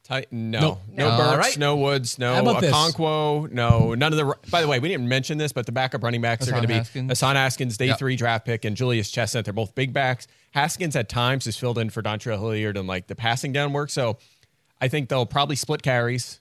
Ti- 0.07 0.26
no, 0.31 0.61
Nope. 0.61 0.81
no 0.93 1.09
All 1.09 1.16
Burks, 1.37 1.47
right. 1.49 1.59
no 1.59 1.76
Woods, 1.76 2.19
no 2.19 2.35
How 2.35 2.43
about 2.43 2.61
this? 2.61 2.71
Okonkwo, 2.75 3.50
no 3.50 3.95
none 3.95 4.12
of 4.12 4.19
the. 4.19 4.35
By 4.50 4.61
the 4.61 4.69
way, 4.69 4.78
we 4.78 4.88
didn't 4.90 5.09
mention 5.09 5.38
this, 5.38 5.50
but 5.50 5.64
the 5.64 5.73
backup 5.73 6.02
running 6.02 6.21
backs 6.21 6.47
are 6.47 6.50
going 6.50 6.61
to 6.61 6.69
be 6.69 6.75
Haskins. 6.75 7.11
Hassan 7.11 7.37
Haskins, 7.37 7.78
day 7.78 7.87
Yep. 7.87 7.99
three 8.00 8.14
draft 8.14 8.45
pick, 8.45 8.66
and 8.66 8.76
Julius 8.76 9.11
Chestnut. 9.11 9.47
They're 9.47 9.54
both 9.54 9.75
big 9.75 9.95
backs. 9.95 10.26
Haskins 10.54 10.94
at 10.94 11.08
times 11.08 11.46
has 11.46 11.56
filled 11.56 11.78
in 11.78 11.90
for 11.90 12.00
Dontrell 12.00 12.38
Hilliard 12.38 12.76
and 12.76 12.87
like 12.87 13.08
the 13.08 13.16
passing 13.16 13.52
down 13.52 13.73
work. 13.73 13.90
So 13.90 14.18
I 14.80 14.87
think 14.87 15.08
they'll 15.08 15.26
probably 15.26 15.56
split 15.56 15.82
carries. 15.82 16.40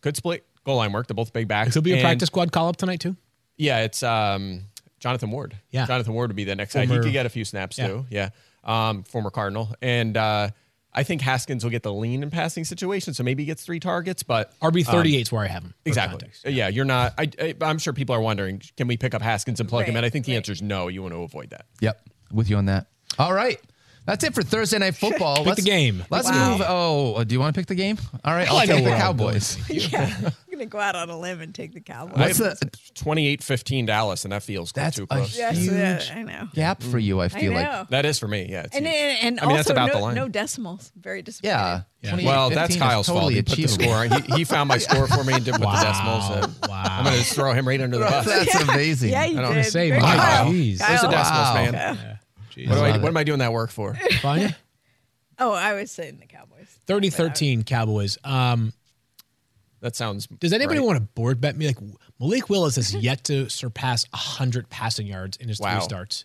Could 0.00 0.16
split 0.16 0.44
goal 0.64 0.76
line 0.78 0.92
work. 0.92 1.06
They're 1.06 1.14
both 1.14 1.32
big 1.32 1.46
backs. 1.46 1.72
There'll 1.74 1.84
be 1.84 1.92
a 1.92 1.96
And, 1.96 2.02
practice 2.02 2.26
squad 2.26 2.50
call 2.50 2.68
up 2.68 2.76
tonight 2.76 2.98
too. 2.98 3.16
Yeah, 3.56 3.82
it's 3.82 4.02
um, 4.02 4.62
Jonathan 4.98 5.30
Ward. 5.30 5.56
Yeah. 5.70 5.86
Jonathan 5.86 6.14
Ward 6.14 6.30
would 6.30 6.36
be 6.36 6.42
the 6.42 6.56
next 6.56 6.74
guy. 6.74 6.84
Former- 6.86 7.00
He 7.02 7.06
could 7.06 7.12
get 7.12 7.26
a 7.26 7.30
few 7.30 7.44
snaps 7.44 7.78
Yeah. 7.78 7.86
too. 7.86 8.06
Yeah, 8.10 8.30
um, 8.64 9.04
former 9.04 9.30
Cardinal, 9.30 9.72
and 9.80 10.16
uh, 10.16 10.48
I 10.92 11.04
think 11.04 11.20
Haskins 11.22 11.62
will 11.62 11.70
get 11.70 11.84
the 11.84 11.92
lean 11.92 12.24
in 12.24 12.30
passing 12.30 12.64
situation, 12.64 13.14
so 13.14 13.22
maybe 13.22 13.44
he 13.44 13.46
gets 13.46 13.64
three 13.64 13.78
targets. 13.78 14.24
But 14.24 14.52
RB 14.60 14.84
38 14.84 15.20
is 15.22 15.30
where 15.32 15.44
I 15.44 15.46
have 15.48 15.62
him. 15.62 15.74
Exactly. 15.84 16.18
context. 16.18 16.44
Yeah, 16.46 16.66
you're 16.68 16.84
not. 16.84 17.14
I, 17.16 17.30
I, 17.40 17.54
I'm 17.60 17.78
sure 17.78 17.92
people 17.92 18.16
are 18.16 18.20
wondering, 18.20 18.60
can 18.76 18.88
we 18.88 18.96
pick 18.96 19.14
up 19.14 19.22
Haskins 19.22 19.60
and 19.60 19.68
plug 19.68 19.86
him 19.86 19.94
in? 19.96 20.04
I 20.04 20.10
think 20.10 20.26
the 20.26 20.32
right. 20.32 20.36
answer 20.38 20.50
is 20.52 20.60
no. 20.60 20.88
You 20.88 21.02
want 21.02 21.14
to 21.14 21.22
avoid 21.22 21.50
that. 21.50 21.66
Yep, 21.80 22.00
with 22.32 22.50
you 22.50 22.56
on 22.56 22.64
that. 22.66 22.88
All 23.18 23.32
right. 23.32 23.60
That's 24.06 24.22
it 24.22 24.34
for 24.34 24.42
Thursday 24.42 24.78
night 24.78 24.96
football. 24.96 25.38
Pick 25.38 25.46
let's, 25.46 25.62
the 25.64 25.70
game. 25.70 26.04
Let's 26.10 26.28
Wow. 26.30 26.50
move. 26.58 26.62
Oh, 26.68 27.14
uh, 27.14 27.24
do 27.24 27.32
you 27.34 27.40
want 27.40 27.54
to 27.54 27.58
pick 27.58 27.68
the 27.68 27.74
game? 27.74 27.96
All 28.22 28.34
right, 28.34 28.46
I'll 28.46 28.58
I 28.58 28.66
take 28.66 28.84
the 28.84 28.90
Cowboys. 28.90 29.56
yeah, 29.70 30.14
I'm 30.26 30.32
gonna 30.52 30.66
go 30.66 30.78
out 30.78 30.94
on 30.94 31.08
a 31.08 31.18
limb 31.18 31.40
and 31.40 31.54
take 31.54 31.72
the 31.72 31.80
Cowboys. 31.80 32.18
What's 32.18 32.36
the 32.38 32.70
28-15 32.96 33.86
Dallas, 33.86 34.24
and 34.24 34.32
that 34.32 34.42
feels 34.42 34.72
That's 34.72 34.96
too 34.98 35.04
a 35.04 35.06
close. 35.06 35.38
yes, 35.38 35.56
huge 35.56 35.72
yeah, 35.72 36.02
I 36.14 36.22
know. 36.22 36.48
gap 36.52 36.82
for 36.82 36.98
you? 36.98 37.20
I 37.20 37.24
I 37.24 37.28
feel 37.28 37.52
know. 37.54 37.60
like. 37.62 37.88
that 37.88 38.04
is 38.04 38.18
for 38.18 38.28
me. 38.28 38.46
Yeah. 38.50 38.64
It's 38.64 38.76
and, 38.76 38.86
and 38.86 39.18
and 39.22 39.40
I 39.40 39.46
mean, 39.46 39.56
also 39.56 39.56
that's 39.56 39.70
about 39.70 39.86
no, 39.88 39.94
the 39.94 40.00
line. 40.00 40.14
no 40.16 40.28
decimals. 40.28 40.92
Very 41.00 41.22
disappointing. 41.22 41.56
Yeah. 41.56 41.80
Yeah. 42.02 42.16
well, 42.26 42.50
that's 42.50 42.74
15 42.74 42.76
is 42.76 42.82
Kyle's 42.82 43.06
fault. 43.06 43.16
totally 43.20 43.34
He 43.36 43.42
put 43.42 43.56
the 43.56 43.66
score. 43.68 44.04
He, 44.04 44.36
he 44.36 44.44
found 44.44 44.68
my 44.68 44.76
score 44.86 45.08
for 45.08 45.24
me 45.24 45.32
and 45.32 45.42
didn't 45.46 45.62
put 45.62 45.70
the 45.70 45.80
decimals. 45.82 46.26
So 46.28 46.68
Wow. 46.68 46.82
I'm 46.84 47.04
going 47.04 47.14
to 47.16 47.22
just 47.22 47.34
throw 47.34 47.54
him 47.54 47.66
right 47.66 47.80
under 47.80 47.96
the 47.96 48.04
bus. 48.04 48.26
That's 48.26 48.54
amazing. 48.68 49.12
Yeah, 49.12 49.24
you 49.24 49.38
I 49.38 49.42
don't 49.42 49.54
did. 49.54 49.64
say, 49.64 49.88
Very 49.88 50.02
Mike, 50.02 50.12
good. 50.12 50.18
Wow. 50.18 50.44
Jeez. 50.50 50.78
Kyle. 50.80 50.90
Those 50.90 51.04
are 51.04 51.10
decimals, 51.10 51.48
Wow. 51.48 51.54
man. 51.72 52.13
Yeah. 52.56 52.66
Jeez. 52.66 52.68
What, 52.70 52.74
do 52.76 52.80
I, 52.82 52.98
what 52.98 53.08
am 53.08 53.16
I 53.16 53.24
doing 53.24 53.38
that 53.40 53.52
work 53.52 53.70
for? 53.70 53.94
Fine. 54.22 54.54
Oh, 55.38 55.52
I 55.52 55.74
was 55.74 55.90
saying 55.90 56.18
the 56.18 56.26
Cowboys. 56.26 56.68
30 56.86 57.10
13 57.10 57.64
Cowboys. 57.64 58.18
Um, 58.24 58.72
That 59.80 59.96
sounds. 59.96 60.26
does 60.26 60.52
anybody 60.52 60.78
right. 60.78 60.86
want 60.86 60.96
to 60.98 61.02
board 61.14 61.40
bet 61.40 61.56
me? 61.56 61.66
Like 61.66 61.78
Malik 62.20 62.48
Willis 62.48 62.76
has 62.76 62.94
yet 62.94 63.24
to 63.24 63.48
surpass 63.50 64.04
100 64.12 64.68
passing 64.70 65.06
yards 65.06 65.36
in 65.36 65.48
his 65.48 65.58
Wow. 65.60 65.72
three 65.78 65.84
starts. 65.84 66.24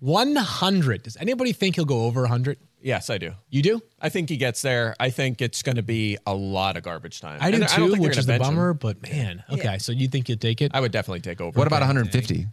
100. 0.00 1.02
Does 1.04 1.16
anybody 1.16 1.52
think 1.52 1.76
he'll 1.76 1.84
go 1.84 2.04
over 2.04 2.20
100? 2.22 2.58
Yes, 2.82 3.08
I 3.10 3.18
do. 3.18 3.32
You 3.48 3.62
do? 3.62 3.80
I 4.00 4.08
think 4.08 4.28
he 4.28 4.36
gets 4.36 4.60
there. 4.60 4.94
I 4.98 5.10
think 5.10 5.40
it's 5.40 5.62
going 5.62 5.76
to 5.76 5.82
be 5.82 6.18
a 6.26 6.34
lot 6.34 6.76
of 6.76 6.82
garbage 6.82 7.20
time. 7.20 7.38
I 7.40 7.50
do 7.52 7.58
And 7.58 7.68
too, 7.68 7.76
don't 7.76 7.88
think 7.90 8.02
they're 8.02 8.08
which 8.10 8.18
is 8.18 8.26
gonna 8.26 8.38
the 8.38 8.42
bench 8.44 8.50
him. 8.50 8.56
bummer, 8.56 8.74
but 8.74 9.00
man. 9.02 9.44
Okay, 9.50 9.62
Yeah. 9.64 9.76
so 9.78 9.92
you 9.92 10.08
think 10.08 10.28
you'd 10.28 10.40
take 10.40 10.60
it? 10.60 10.72
I 10.74 10.80
would 10.80 10.90
definitely 10.92 11.20
take 11.20 11.40
over. 11.40 11.56
What 11.56 11.68
about 11.68 11.76
Okay. 11.82 11.86
150? 11.88 12.48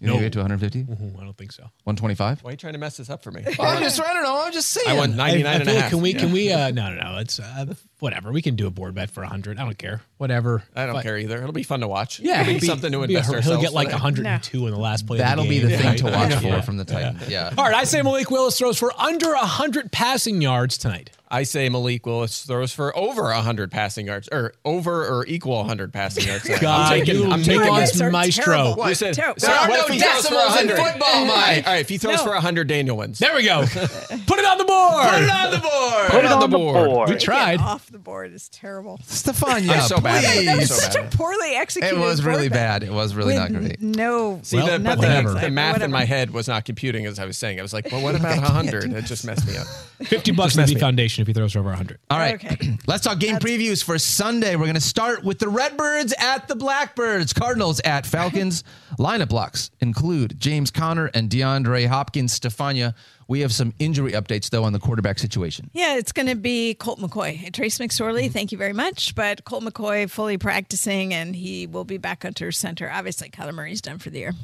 You 0.00 0.08
No. 0.08 0.14
no. 0.14 0.20
get 0.20 0.32
to 0.32 0.40
150? 0.40 0.80
Ooh, 0.92 1.18
I 1.20 1.24
don't 1.24 1.36
think 1.38 1.52
so. 1.52 1.62
125? 1.84 2.42
Why 2.42 2.48
are 2.48 2.52
you 2.52 2.56
trying 2.56 2.72
to 2.72 2.78
mess 2.80 2.96
this 2.96 3.08
up 3.10 3.22
for 3.22 3.30
me? 3.30 3.44
I'm 3.60 3.80
just, 3.80 4.00
I 4.00 4.12
don't 4.12 4.24
know. 4.24 4.42
I'm 4.44 4.52
just 4.52 4.70
saying. 4.70 4.88
I 4.88 4.94
want 4.94 5.14
99 5.14 5.46
I 5.46 5.54
and 5.54 5.62
a 5.62 5.64
feel 5.64 5.74
like 5.74 5.82
half. 5.82 5.90
can 5.90 6.00
we 6.02 6.12
Yeah. 6.12 6.18
can 6.18 6.32
we 6.32 6.52
uh 6.52 6.70
no 6.72 6.92
no 6.94 7.12
no 7.12 7.18
it's 7.18 7.38
uh, 7.38 7.66
whatever 8.00 8.32
we 8.32 8.42
can 8.42 8.56
do 8.56 8.66
a 8.66 8.70
board 8.70 8.94
bet 8.96 9.10
for 9.10 9.20
100 9.22 9.56
I 9.58 9.64
don't 9.64 9.78
care 9.78 10.02
whatever 10.18 10.64
I 10.74 10.86
don't 10.86 10.96
But- 10.96 11.04
care 11.04 11.16
either. 11.16 11.38
It'll 11.38 11.52
be 11.52 11.62
fun 11.62 11.80
to 11.80 11.88
watch. 11.88 12.18
yeah 12.18 12.40
It'll 12.40 12.54
be, 12.54 12.60
be- 12.60 12.66
something 12.66 12.90
to 12.90 12.98
it'd 12.98 13.08
be 13.08 13.14
a- 13.14 13.18
invest 13.20 13.46
he'll 13.48 13.60
get 13.60 13.72
like 13.72 13.86
for 13.88 13.92
that. 13.92 14.02
102 14.02 14.66
in 14.66 14.72
the 14.72 14.78
last 14.80 15.06
play 15.06 15.18
That'll 15.18 15.44
of 15.44 15.48
the 15.48 15.60
be 15.60 15.60
game. 15.60 15.70
the 15.70 15.78
thing 15.78 15.96
to 15.98 16.04
watch 16.06 16.30
Yeah. 16.42 16.60
for 16.60 16.62
from 16.66 16.76
the 16.76 16.84
Titans. 16.84 17.28
Yeah. 17.28 17.52
all 17.56 17.64
right 17.64 17.74
I 17.74 17.84
say 17.84 18.02
Malik 18.02 18.30
Willis 18.32 18.58
throws 18.58 18.78
for 18.78 18.92
under 19.00 19.28
100 19.32 19.92
passing 19.92 20.42
yards 20.42 20.76
tonight 20.76 21.10
I 21.34 21.42
say 21.42 21.68
Malik 21.68 22.06
Willis 22.06 22.44
throws 22.44 22.72
for 22.72 22.96
over 22.96 23.24
100 23.24 23.70
passing 23.70 24.06
yards, 24.06 24.28
or 24.30 24.52
over 24.64 25.04
or 25.06 25.26
equal 25.26 25.56
100 25.56 25.92
passing 25.92 26.28
yards. 26.28 26.48
God, 26.60 26.92
I'm 26.92 26.98
taking, 27.00 27.16
you 27.22 27.30
I'm 27.30 27.42
taking 27.42 27.60
nuanced 27.62 27.68
Guys 27.92 28.00
are 28.02 28.10
maestro. 28.10 28.74
What? 28.76 28.88
You 28.90 28.94
said, 28.94 29.14
Terrible. 29.14 29.40
so 29.40 29.48
There 29.48 29.56
are 29.56 29.68
what 29.68 29.76
no 29.76 29.84
if 29.86 29.92
he 29.94 29.98
throws 29.98 30.14
for 30.14 30.22
decimals 30.34 30.60
in 30.60 30.68
100? 30.68 30.76
football, 30.92 31.08
All 31.14 31.24
Mike. 31.26 31.66
all 31.66 31.72
right, 31.72 31.80
if 31.80 31.88
he 31.88 31.98
throws 31.98 32.18
No. 32.18 32.22
for 32.24 32.30
100, 32.34 32.68
Daniel 32.68 32.96
wins. 32.96 33.18
there 33.18 33.34
we 33.34 33.42
go 33.42 33.62
put 33.66 34.38
it 34.38 34.44
on 34.44 34.58
the 34.58 34.64
board 34.64 35.04
Put 35.10 35.22
it 35.24 35.30
on 35.30 35.50
the 35.50 35.58
board. 35.58 36.10
Put 36.10 36.24
it 36.24 36.30
on 36.32 36.40
the 36.40 36.48
board. 36.56 37.08
we 37.10 37.16
tried 37.16 37.58
Off 37.60 37.88
the 37.90 37.98
board 37.98 38.32
is 38.32 38.48
terrible. 38.50 39.00
Stephania, 39.04 39.72
I'm 39.72 39.80
so 39.82 39.98
bad. 40.00 40.22
please. 40.24 40.46
That 40.46 40.56
was 40.58 40.68
so 40.68 40.74
such 40.76 40.94
bad. 40.94 41.12
a 41.12 41.16
poorly 41.16 41.54
executed. 41.56 41.96
It 41.96 41.98
was 42.00 42.22
really 42.24 42.48
bad. 42.48 42.84
It 42.84 42.92
was 42.92 43.14
really 43.16 43.34
not 43.34 43.50
With 43.50 43.60
great. 43.60 43.80
No. 43.82 44.38
See, 44.44 44.56
Well, 44.58 44.66
the, 44.66 44.78
but 44.78 45.00
the, 45.00 45.40
the 45.40 45.50
math 45.50 45.72
Whatever. 45.74 45.84
in 45.86 45.90
my 45.90 46.04
head 46.04 46.30
was 46.30 46.46
not 46.46 46.64
computing 46.64 47.06
as 47.06 47.18
I 47.18 47.24
was 47.24 47.36
saying. 47.38 47.58
I 47.58 47.62
was 47.62 47.72
like, 47.72 47.90
well, 47.90 48.02
what 48.02 48.14
about 48.20 48.36
100? 48.40 48.92
It 48.92 49.04
just 49.06 49.24
messed 49.24 49.46
me 49.48 49.56
up. 49.56 49.66
50 50.04 50.30
bucks 50.32 50.52
to 50.54 50.60
mess 50.60 50.68
the 50.72 50.78
foundation 50.78 51.23
if 51.24 51.28
he 51.28 51.32
throws 51.32 51.52
for 51.52 51.60
over 51.60 51.70
100 51.70 51.98
All 52.10 52.18
right. 52.18 52.34
Okay. 52.34 52.76
Let's 52.86 53.04
talk 53.04 53.18
game 53.18 53.36
previews 53.36 53.82
for 53.82 53.98
Sunday. 53.98 54.56
We're 54.56 54.66
going 54.66 54.74
to 54.74 54.80
start 54.80 55.24
with 55.24 55.38
the 55.38 55.48
Redbirds 55.48 56.14
at 56.18 56.48
the 56.48 56.54
Blackbirds, 56.54 57.32
Cardinals 57.32 57.80
at 57.84 58.06
Falcons. 58.06 58.62
Lineup 58.98 59.30
blocks 59.30 59.70
include 59.80 60.38
James 60.38 60.70
Conner 60.70 61.10
and 61.14 61.30
DeAndre 61.30 61.86
Hopkins. 61.86 62.32
Stephania, 62.32 62.94
we 63.26 63.40
have 63.40 63.52
some 63.52 63.72
injury 63.78 64.12
updates, 64.12 64.50
though, 64.50 64.64
on 64.64 64.72
the 64.72 64.78
quarterback 64.78 65.18
situation. 65.18 65.70
Yeah, 65.72 65.96
it's 65.96 66.12
going 66.12 66.28
to 66.28 66.34
be 66.34 66.74
Colt 66.74 67.00
McCoy. 67.00 67.52
Trace 67.52 67.78
McSorley, 67.78 68.24
mm-hmm. 68.24 68.32
thank 68.32 68.52
you 68.52 68.58
very 68.58 68.74
much. 68.74 69.14
But 69.14 69.44
Colt 69.44 69.64
McCoy 69.64 70.08
fully 70.10 70.36
practicing, 70.36 71.14
and 71.14 71.34
he 71.34 71.66
will 71.66 71.84
be 71.84 71.96
back 71.96 72.24
under 72.24 72.52
center. 72.52 72.90
Obviously, 72.90 73.30
Kyler 73.30 73.54
Murray's 73.54 73.80
done 73.80 73.98
for 73.98 74.10
the 74.10 74.18
year. 74.18 74.34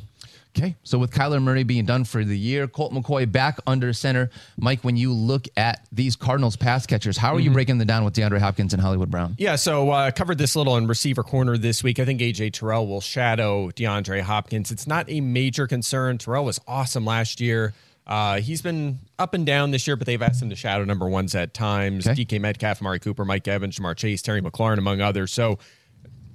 Okay, 0.57 0.75
so 0.83 0.99
with 0.99 1.13
Kyler 1.13 1.41
Murray 1.41 1.63
being 1.63 1.85
done 1.87 2.05
for 2.05 2.25
the 2.25 2.37
year, 2.37 2.67
Colt 2.67 2.93
McCoy 2.93 3.31
back 3.31 3.59
under 3.69 3.93
center. 3.93 4.31
Mike, 4.59 4.83
when 4.83 4.97
you 4.97 5.13
look 5.13 5.47
at 5.57 5.87
these 5.93 6.17
Cardinals 6.17 6.57
pass 6.57 6.87
catchers, 6.87 7.17
how 7.17 7.29
are 7.29 7.37
Mm-hmm. 7.37 7.45
you 7.45 7.51
breaking 7.53 7.79
them 7.79 7.87
down 7.87 8.05
with 8.05 8.15
DeAndre 8.15 8.41
Hopkins 8.41 8.73
and 8.73 8.83
Hollywood 8.83 9.11
Brown? 9.11 9.37
Yeah, 9.39 9.55
so 9.57 9.91
uh, 9.91 10.11
covered 10.11 10.39
this 10.39 10.57
little 10.57 10.77
in 10.77 10.89
receiver 10.89 11.23
corner 11.23 11.57
this 11.57 11.85
week. 11.85 12.01
I 12.01 12.05
think 12.05 12.21
AJ 12.21 12.55
Terrell 12.55 12.87
will 12.89 13.01
shadow 13.01 13.71
DeAndre 13.71 14.23
Hopkins. 14.23 14.71
It's 14.73 14.87
not 14.89 15.09
a 15.09 15.21
major 15.21 15.67
concern. 15.69 16.19
Terrell 16.19 16.45
was 16.45 16.61
awesome 16.67 17.05
last 17.05 17.41
year. 17.41 17.73
Uh, 18.07 18.41
he's 18.41 18.61
been 18.61 18.99
up 19.21 19.35
and 19.35 19.47
down 19.47 19.71
this 19.71 19.87
year, 19.87 19.95
but 19.95 20.05
they've 20.07 20.21
asked 20.21 20.43
him 20.43 20.51
to 20.51 20.57
shadow 20.57 20.85
number 20.85 21.09
ones 21.09 21.33
at 21.37 21.55
times. 21.55 22.09
Okay. 22.09 22.25
DK 22.25 22.41
Metcalf, 22.41 22.81
Amari 22.83 22.99
Cooper, 22.99 23.25
Mike 23.25 23.47
Evans, 23.47 23.79
Ja'Marr 23.79 23.95
Chase, 23.97 24.21
Terry 24.21 24.43
McLaurin, 24.43 24.79
among 24.79 25.01
others. 25.01 25.33
So 25.33 25.61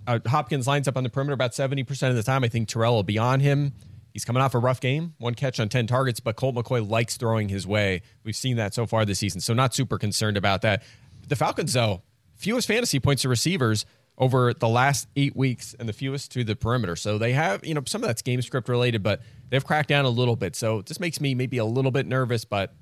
uh, 0.08 0.19
Hopkins 0.25 0.67
lines 0.67 0.88
up 0.88 0.95
on 0.95 1.04
the 1.04 1.10
perimeter 1.10 1.34
about 1.34 1.51
70% 1.51 2.10
of 2.10 2.15
the 2.15 2.23
time. 2.23 2.45
I 2.45 2.47
think 2.47 2.69
Terrell 2.69 2.95
will 2.95 3.04
be 3.04 3.17
on 3.17 3.41
him. 3.41 3.73
He's 4.15 4.23
coming 4.23 4.41
off 4.41 4.56
a 4.56 4.60
rough 4.60 4.80
game, 4.80 5.13
one 5.17 5.36
catch 5.36 5.60
on 5.60 5.67
10 5.67 5.88
targets, 5.88 6.21
but 6.21 6.38
Colt 6.38 6.56
McCoy 6.56 6.89
likes 6.89 7.17
throwing 7.17 7.49
his 7.49 7.67
way. 7.67 8.01
We've 8.23 8.34
seen 8.34 8.56
that 8.56 8.73
so 8.73 8.86
far 8.86 9.04
this 9.04 9.19
season, 9.19 9.41
so 9.41 9.54
not 9.54 9.73
super 9.73 9.97
concerned 9.97 10.38
about 10.38 10.62
that. 10.62 10.84
The 11.28 11.36
Falcons, 11.36 11.73
though, 11.73 12.01
fewest 12.34 12.65
fantasy 12.65 13.01
points 13.01 13.23
to 13.23 13.30
receivers 13.30 13.86
over 14.17 14.54
the 14.54 14.69
last 14.69 15.10
eight 15.17 15.36
weeks 15.36 15.75
and 15.78 15.89
the 15.89 15.91
fewest 15.91 16.32
to 16.32 16.45
the 16.45 16.56
perimeter. 16.56 16.95
So 16.95 17.17
they 17.17 17.34
have, 17.34 17.65
you 17.65 17.73
know, 17.73 17.82
some 17.86 18.04
of 18.04 18.08
that's 18.08 18.21
game 18.21 18.41
script 18.41 18.69
related, 18.69 19.04
but 19.04 19.19
they've 19.49 19.65
cracked 19.65 19.89
down 19.89 20.06
a 20.06 20.10
little 20.10 20.38
bit. 20.38 20.56
So 20.56 20.82
this 20.82 20.97
makes 21.01 21.19
me 21.19 21.36
maybe 21.36 21.58
a 21.58 21.65
little 21.65 21.91
bit 21.91 22.08
nervous, 22.08 22.45
but 22.45 22.73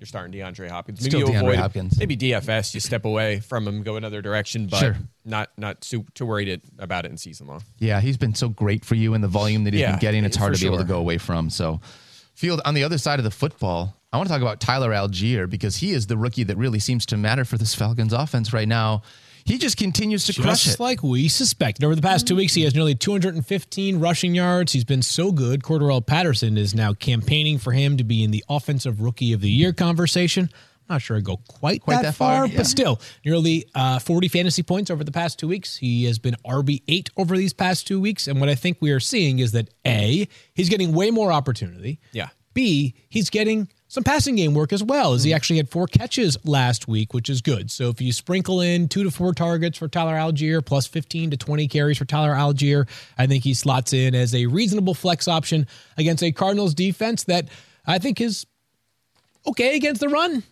you're 0.00 0.06
starting 0.06 0.32
DeAndre 0.32 0.68
Hopkins. 0.68 1.00
Maybe 1.00 1.10
Still 1.10 1.20
you 1.20 1.26
DeAndre 1.26 1.40
avoid 1.40 1.58
Hopkins. 1.58 1.98
maybe 1.98 2.16
DFS, 2.16 2.74
you 2.74 2.80
step 2.80 3.04
away 3.04 3.40
from 3.40 3.66
him, 3.66 3.82
go 3.82 3.96
another 3.96 4.20
direction, 4.22 4.66
but 4.66 4.78
Sure. 4.80 4.96
not 5.24 5.50
not 5.56 5.80
too, 5.80 6.04
too 6.14 6.26
worried 6.26 6.48
it, 6.48 6.62
about 6.78 7.04
it 7.04 7.10
in 7.10 7.16
season 7.16 7.46
long. 7.46 7.62
Yeah, 7.78 8.00
he's 8.00 8.16
been 8.16 8.34
so 8.34 8.48
great 8.48 8.84
for 8.84 8.94
you 8.94 9.14
and 9.14 9.22
the 9.22 9.28
volume 9.28 9.64
that 9.64 9.72
he's 9.72 9.80
Yeah, 9.80 9.92
been 9.92 10.00
getting. 10.00 10.24
It's 10.24 10.36
hard 10.36 10.54
to 10.54 10.60
be 10.60 10.66
able 10.66 10.78
to 10.78 10.84
go 10.84 10.98
away 10.98 11.18
from. 11.18 11.50
So, 11.50 11.80
Field, 12.34 12.60
on 12.64 12.74
the 12.74 12.82
other 12.84 12.98
side 12.98 13.18
of 13.20 13.24
the 13.24 13.30
football, 13.30 13.96
I 14.12 14.16
want 14.16 14.28
to 14.28 14.32
talk 14.32 14.42
about 14.42 14.60
Tyler 14.60 14.90
Allgeier 14.90 15.48
because 15.48 15.76
he 15.76 15.92
is 15.92 16.06
the 16.06 16.16
rookie 16.16 16.44
that 16.44 16.56
really 16.56 16.78
seems 16.80 17.06
to 17.06 17.16
matter 17.16 17.44
for 17.44 17.58
this 17.58 17.74
Falcons 17.74 18.12
offense 18.12 18.52
right 18.52 18.68
now. 18.68 19.02
He 19.44 19.58
just 19.58 19.76
continues 19.76 20.24
to 20.26 20.40
crush 20.40 20.64
Just 20.64 20.80
it. 20.80 20.82
like 20.82 21.02
we 21.02 21.28
suspected. 21.28 21.84
Over 21.84 21.94
the 21.94 22.00
past 22.02 22.26
two 22.26 22.36
weeks, 22.36 22.54
he 22.54 22.62
has 22.62 22.74
nearly 22.74 22.94
215 22.94 24.00
rushing 24.00 24.34
yards. 24.34 24.72
He's 24.72 24.84
been 24.84 25.02
so 25.02 25.32
good. 25.32 25.62
Cordarrelle 25.62 26.04
Patterson 26.04 26.56
is 26.56 26.74
now 26.74 26.94
campaigning 26.94 27.58
for 27.58 27.72
him 27.72 27.98
to 27.98 28.04
be 28.04 28.24
in 28.24 28.30
the 28.30 28.42
Offensive 28.48 29.00
Rookie 29.02 29.34
of 29.34 29.42
the 29.42 29.50
Year 29.50 29.72
conversation. 29.74 30.48
I'm 30.88 30.94
not 30.94 31.02
sure 31.02 31.16
I 31.16 31.20
go 31.20 31.38
quite, 31.48 31.82
Quite 31.82 31.96
that, 31.96 32.02
that 32.02 32.14
far, 32.14 32.40
far, 32.40 32.46
yeah. 32.46 32.56
but 32.58 32.66
still, 32.66 33.00
nearly 33.24 33.66
uh, 33.74 33.98
40 33.98 34.28
fantasy 34.28 34.62
points 34.62 34.90
over 34.90 35.04
the 35.04 35.12
past 35.12 35.38
two 35.38 35.48
weeks. 35.48 35.76
He 35.76 36.04
has 36.04 36.18
been 36.18 36.36
RB8 36.46 37.10
over 37.16 37.36
these 37.36 37.52
past 37.52 37.86
two 37.86 38.00
weeks. 38.00 38.26
And 38.28 38.40
what 38.40 38.48
I 38.48 38.54
think 38.54 38.78
we 38.80 38.90
are 38.92 39.00
seeing 39.00 39.38
is 39.40 39.52
that 39.52 39.68
A, 39.86 40.26
he's 40.54 40.68
getting 40.68 40.92
way 40.92 41.10
more 41.10 41.32
opportunity. 41.32 42.00
Yeah. 42.12 42.28
B, 42.54 42.94
he's 43.08 43.30
getting 43.30 43.68
some 43.94 44.02
passing 44.02 44.34
game 44.34 44.54
work 44.54 44.72
as 44.72 44.82
well, 44.82 45.12
as 45.12 45.22
he 45.22 45.30
hmm. 45.30 45.36
actually 45.36 45.58
had 45.58 45.68
four 45.68 45.86
catches 45.86 46.36
last 46.44 46.88
week, 46.88 47.14
which 47.14 47.30
is 47.30 47.40
good. 47.40 47.70
So 47.70 47.90
if 47.90 48.00
you 48.00 48.12
sprinkle 48.12 48.60
in 48.60 48.88
two 48.88 49.04
to 49.04 49.10
four 49.12 49.32
targets 49.32 49.78
for 49.78 49.86
Tyler 49.86 50.14
Allgeier, 50.14 50.66
plus 50.66 50.88
15 50.88 51.30
to 51.30 51.36
20 51.36 51.68
carries 51.68 51.96
for 51.96 52.04
Tyler 52.04 52.34
Allgeier, 52.34 52.88
I 53.16 53.28
think 53.28 53.44
he 53.44 53.54
slots 53.54 53.92
in 53.92 54.16
as 54.16 54.34
a 54.34 54.46
reasonable 54.46 54.94
flex 54.94 55.28
option 55.28 55.68
against 55.96 56.24
a 56.24 56.32
Cardinals 56.32 56.74
defense 56.74 57.22
that 57.24 57.48
I 57.86 58.00
think 58.00 58.20
is 58.20 58.46
okay 59.46 59.76
against 59.76 60.00
the 60.00 60.08
run. 60.08 60.42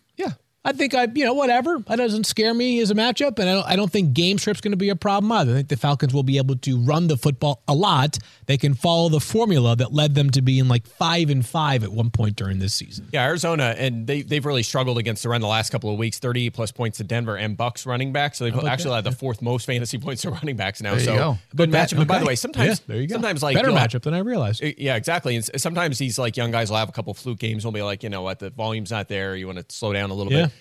Yeah. 0.65 0.69
I 0.69 0.73
think 0.73 0.93
I, 0.95 1.07
you 1.13 1.25
know, 1.25 1.33
whatever. 1.33 1.79
That 1.87 1.97
doesn't 1.97 2.25
scare 2.25 2.53
me 2.53 2.79
as 2.79 2.89
a 2.89 2.95
matchup, 2.95 3.37
and 3.39 3.49
I 3.49 3.53
don't, 3.53 3.67
I 3.67 3.75
don't 3.75 3.91
think 3.91 4.13
game 4.13 4.37
script's 4.37 4.61
going 4.61 4.71
to 4.71 4.77
be 4.77 4.89
a 4.89 4.95
problem 4.95 5.31
either. 5.31 5.51
I 5.51 5.55
think 5.55 5.67
the 5.67 5.77
Falcons 5.77 6.13
will 6.13 6.23
be 6.23 6.37
able 6.37 6.55
to 6.55 6.77
run 6.79 7.07
the 7.07 7.17
football 7.17 7.61
a 7.67 7.73
lot. 7.73 8.17
They 8.45 8.57
can 8.57 8.73
follow 8.73 9.09
the 9.09 9.19
formula 9.19 9.75
that 9.75 9.91
led 9.93 10.15
them 10.15 10.29
to 10.31 10.41
being 10.41 10.67
like 10.69 10.87
five 10.87 11.29
and 11.29 11.45
five 11.45 11.83
at 11.83 11.91
one 11.91 12.09
point 12.09 12.35
during 12.37 12.59
this 12.59 12.73
season. 12.73 13.07
Yeah, 13.11 13.25
Arizona, 13.25 13.75
and 13.77 14.07
they, 14.07 14.21
they've 14.21 14.45
really 14.45 14.63
struggled 14.63 14.97
against 14.97 15.23
the 15.23 15.29
run 15.29 15.41
the 15.41 15.47
last 15.47 15.69
couple 15.69 15.91
of 15.91 15.97
weeks. 15.99 16.19
30 16.19 16.49
plus 16.51 16.71
points 16.71 16.97
to 16.99 17.03
Denver 17.03 17.35
and 17.35 17.57
Bucs 17.57 17.85
running 17.85 18.13
back. 18.13 18.33
So 18.35 18.45
they've 18.45 18.55
actually 18.65 18.91
that? 18.91 18.95
had 18.95 19.03
the 19.03 19.11
fourth 19.11 19.41
most 19.41 19.65
fantasy 19.65 19.97
points 19.97 20.21
to 20.23 20.31
running 20.31 20.55
backs 20.55 20.81
now. 20.81 20.91
There 20.91 20.99
you 20.99 21.05
so 21.05 21.15
go. 21.17 21.37
good 21.55 21.71
But 21.71 21.77
matchup. 21.77 21.97
And 21.99 22.07
by 22.07 22.19
the 22.19 22.25
way, 22.25 22.35
sometimes 22.35 22.79
Yeah, 22.79 22.85
there 22.87 23.01
you 23.01 23.07
go. 23.07 23.15
sometimes 23.15 23.43
like 23.43 23.55
better 23.55 23.69
matchup 23.71 24.03
than 24.03 24.13
I 24.13 24.19
realized. 24.19 24.63
Uh, 24.63 24.71
yeah, 24.77 24.95
exactly. 24.95 25.35
And 25.35 25.43
sometimes 25.61 25.97
these 25.97 26.17
like 26.17 26.37
young 26.37 26.51
guys 26.51 26.69
will 26.69 26.77
have 26.77 26.89
a 26.89 26.93
couple 26.93 27.13
fluke 27.13 27.39
games. 27.39 27.65
Will 27.65 27.71
be 27.73 27.81
like, 27.81 28.01
you 28.03 28.09
know 28.09 28.21
what, 28.21 28.39
the 28.39 28.49
volume's 28.49 28.91
not 28.91 29.09
there. 29.09 29.35
You 29.35 29.47
want 29.47 29.59
to 29.59 29.75
slow 29.75 29.91
down 29.91 30.09
a 30.09 30.13
little 30.13 30.31
Yeah. 30.31 30.43
bit. 30.45 30.52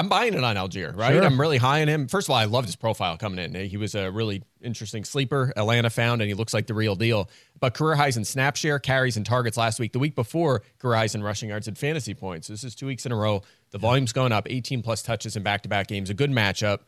I'm 0.00 0.08
buying 0.08 0.32
it 0.32 0.42
on 0.42 0.56
Allgeier, 0.56 0.96
right? 0.96 1.12
Sure. 1.12 1.22
I'm 1.22 1.38
really 1.38 1.58
high 1.58 1.82
on 1.82 1.88
him. 1.88 2.08
First 2.08 2.26
of 2.28 2.30
all, 2.30 2.36
I 2.38 2.46
loved 2.46 2.66
his 2.66 2.74
profile 2.74 3.18
coming 3.18 3.38
in. 3.38 3.54
He 3.68 3.76
was 3.76 3.94
a 3.94 4.10
really 4.10 4.42
interesting 4.62 5.04
sleeper. 5.04 5.52
Atlanta 5.56 5.90
found, 5.90 6.22
and 6.22 6.28
he 6.28 6.32
looks 6.32 6.54
like 6.54 6.66
the 6.66 6.72
real 6.72 6.96
deal. 6.96 7.28
But 7.60 7.74
career 7.74 7.96
highs 7.96 8.16
in 8.16 8.24
snap 8.24 8.56
share, 8.56 8.78
carries, 8.78 9.18
and 9.18 9.26
targets 9.26 9.58
last 9.58 9.78
week. 9.78 9.92
The 9.92 9.98
week 9.98 10.14
before, 10.14 10.62
career 10.78 10.96
highs 10.96 11.14
in 11.14 11.22
rushing 11.22 11.50
yards 11.50 11.68
and 11.68 11.76
fantasy 11.76 12.14
points. 12.14 12.48
This 12.48 12.64
is 12.64 12.74
two 12.74 12.86
weeks 12.86 13.04
in 13.04 13.12
a 13.12 13.16
row. 13.16 13.42
The 13.72 13.78
volume's 13.78 14.14
going 14.14 14.32
up. 14.32 14.46
18 14.48 14.80
plus 14.80 15.02
touches 15.02 15.36
in 15.36 15.42
back 15.42 15.64
to 15.64 15.68
back 15.68 15.86
games. 15.88 16.08
A 16.08 16.14
good 16.14 16.30
matchup. 16.30 16.78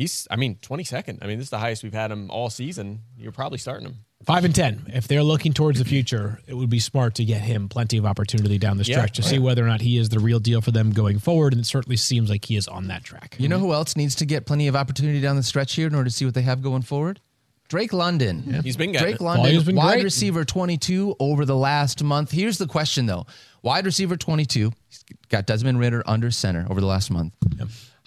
He's, 0.00 0.26
I 0.30 0.36
mean, 0.36 0.56
22nd. 0.62 1.18
I 1.20 1.26
mean, 1.26 1.36
this 1.38 1.44
is 1.46 1.50
the 1.50 1.58
highest 1.58 1.82
we've 1.82 1.92
had 1.92 2.10
him 2.10 2.30
all 2.30 2.48
season. 2.48 3.00
You're 3.18 3.32
probably 3.32 3.58
starting 3.58 3.86
him. 3.86 3.96
Five 4.24 4.46
and 4.46 4.54
ten. 4.54 4.84
If 4.94 5.06
they're 5.08 5.22
looking 5.22 5.52
towards 5.52 5.78
the 5.78 5.84
future, 5.84 6.40
it 6.46 6.54
would 6.54 6.70
be 6.70 6.78
smart 6.80 7.16
to 7.16 7.24
get 7.24 7.42
him 7.42 7.68
plenty 7.68 7.98
of 7.98 8.06
opportunity 8.06 8.56
down 8.56 8.78
the 8.78 8.84
Yeah. 8.84 8.96
stretch 8.96 9.16
to 9.16 9.22
see 9.22 9.38
whether 9.38 9.62
or 9.62 9.66
not 9.68 9.82
he 9.82 9.98
is 9.98 10.08
the 10.08 10.18
real 10.18 10.38
deal 10.40 10.62
for 10.62 10.70
them 10.70 10.90
going 10.92 11.18
forward. 11.18 11.52
And 11.52 11.60
it 11.60 11.66
certainly 11.66 11.96
seems 11.98 12.30
like 12.30 12.46
he 12.46 12.56
is 12.56 12.66
on 12.66 12.86
that 12.88 13.04
track. 13.04 13.36
You 13.38 13.48
know 13.48 13.58
who 13.58 13.74
else 13.74 13.94
needs 13.94 14.14
to 14.16 14.24
get 14.24 14.46
plenty 14.46 14.68
of 14.68 14.74
opportunity 14.76 15.20
down 15.20 15.36
the 15.36 15.42
stretch 15.42 15.74
here 15.74 15.86
in 15.86 15.94
order 15.94 16.08
to 16.08 16.14
see 16.14 16.24
what 16.24 16.32
they 16.32 16.42
have 16.42 16.62
going 16.62 16.80
forward? 16.82 17.20
Drake 17.68 17.92
London. 17.92 18.60
He's 18.64 18.76
been 18.76 18.92
getting 18.92 19.06
Drake 19.06 19.20
it. 19.20 19.24
London, 19.24 19.62
been 19.64 19.76
wide 19.76 19.96
great. 19.96 20.04
receiver 20.04 20.44
22 20.44 21.14
over 21.20 21.44
the 21.44 21.56
last 21.56 22.02
month. 22.02 22.30
Here's 22.30 22.58
the 22.58 22.66
question 22.66 23.04
though. 23.06 23.26
Wide 23.62 23.84
receiver 23.84 24.16
22, 24.16 24.72
he's 24.88 25.04
got 25.28 25.46
Desmond 25.46 25.78
Ridder 25.78 26.02
under 26.06 26.30
center 26.30 26.66
over 26.68 26.80
the 26.80 26.86
last 26.86 27.10
month. 27.10 27.34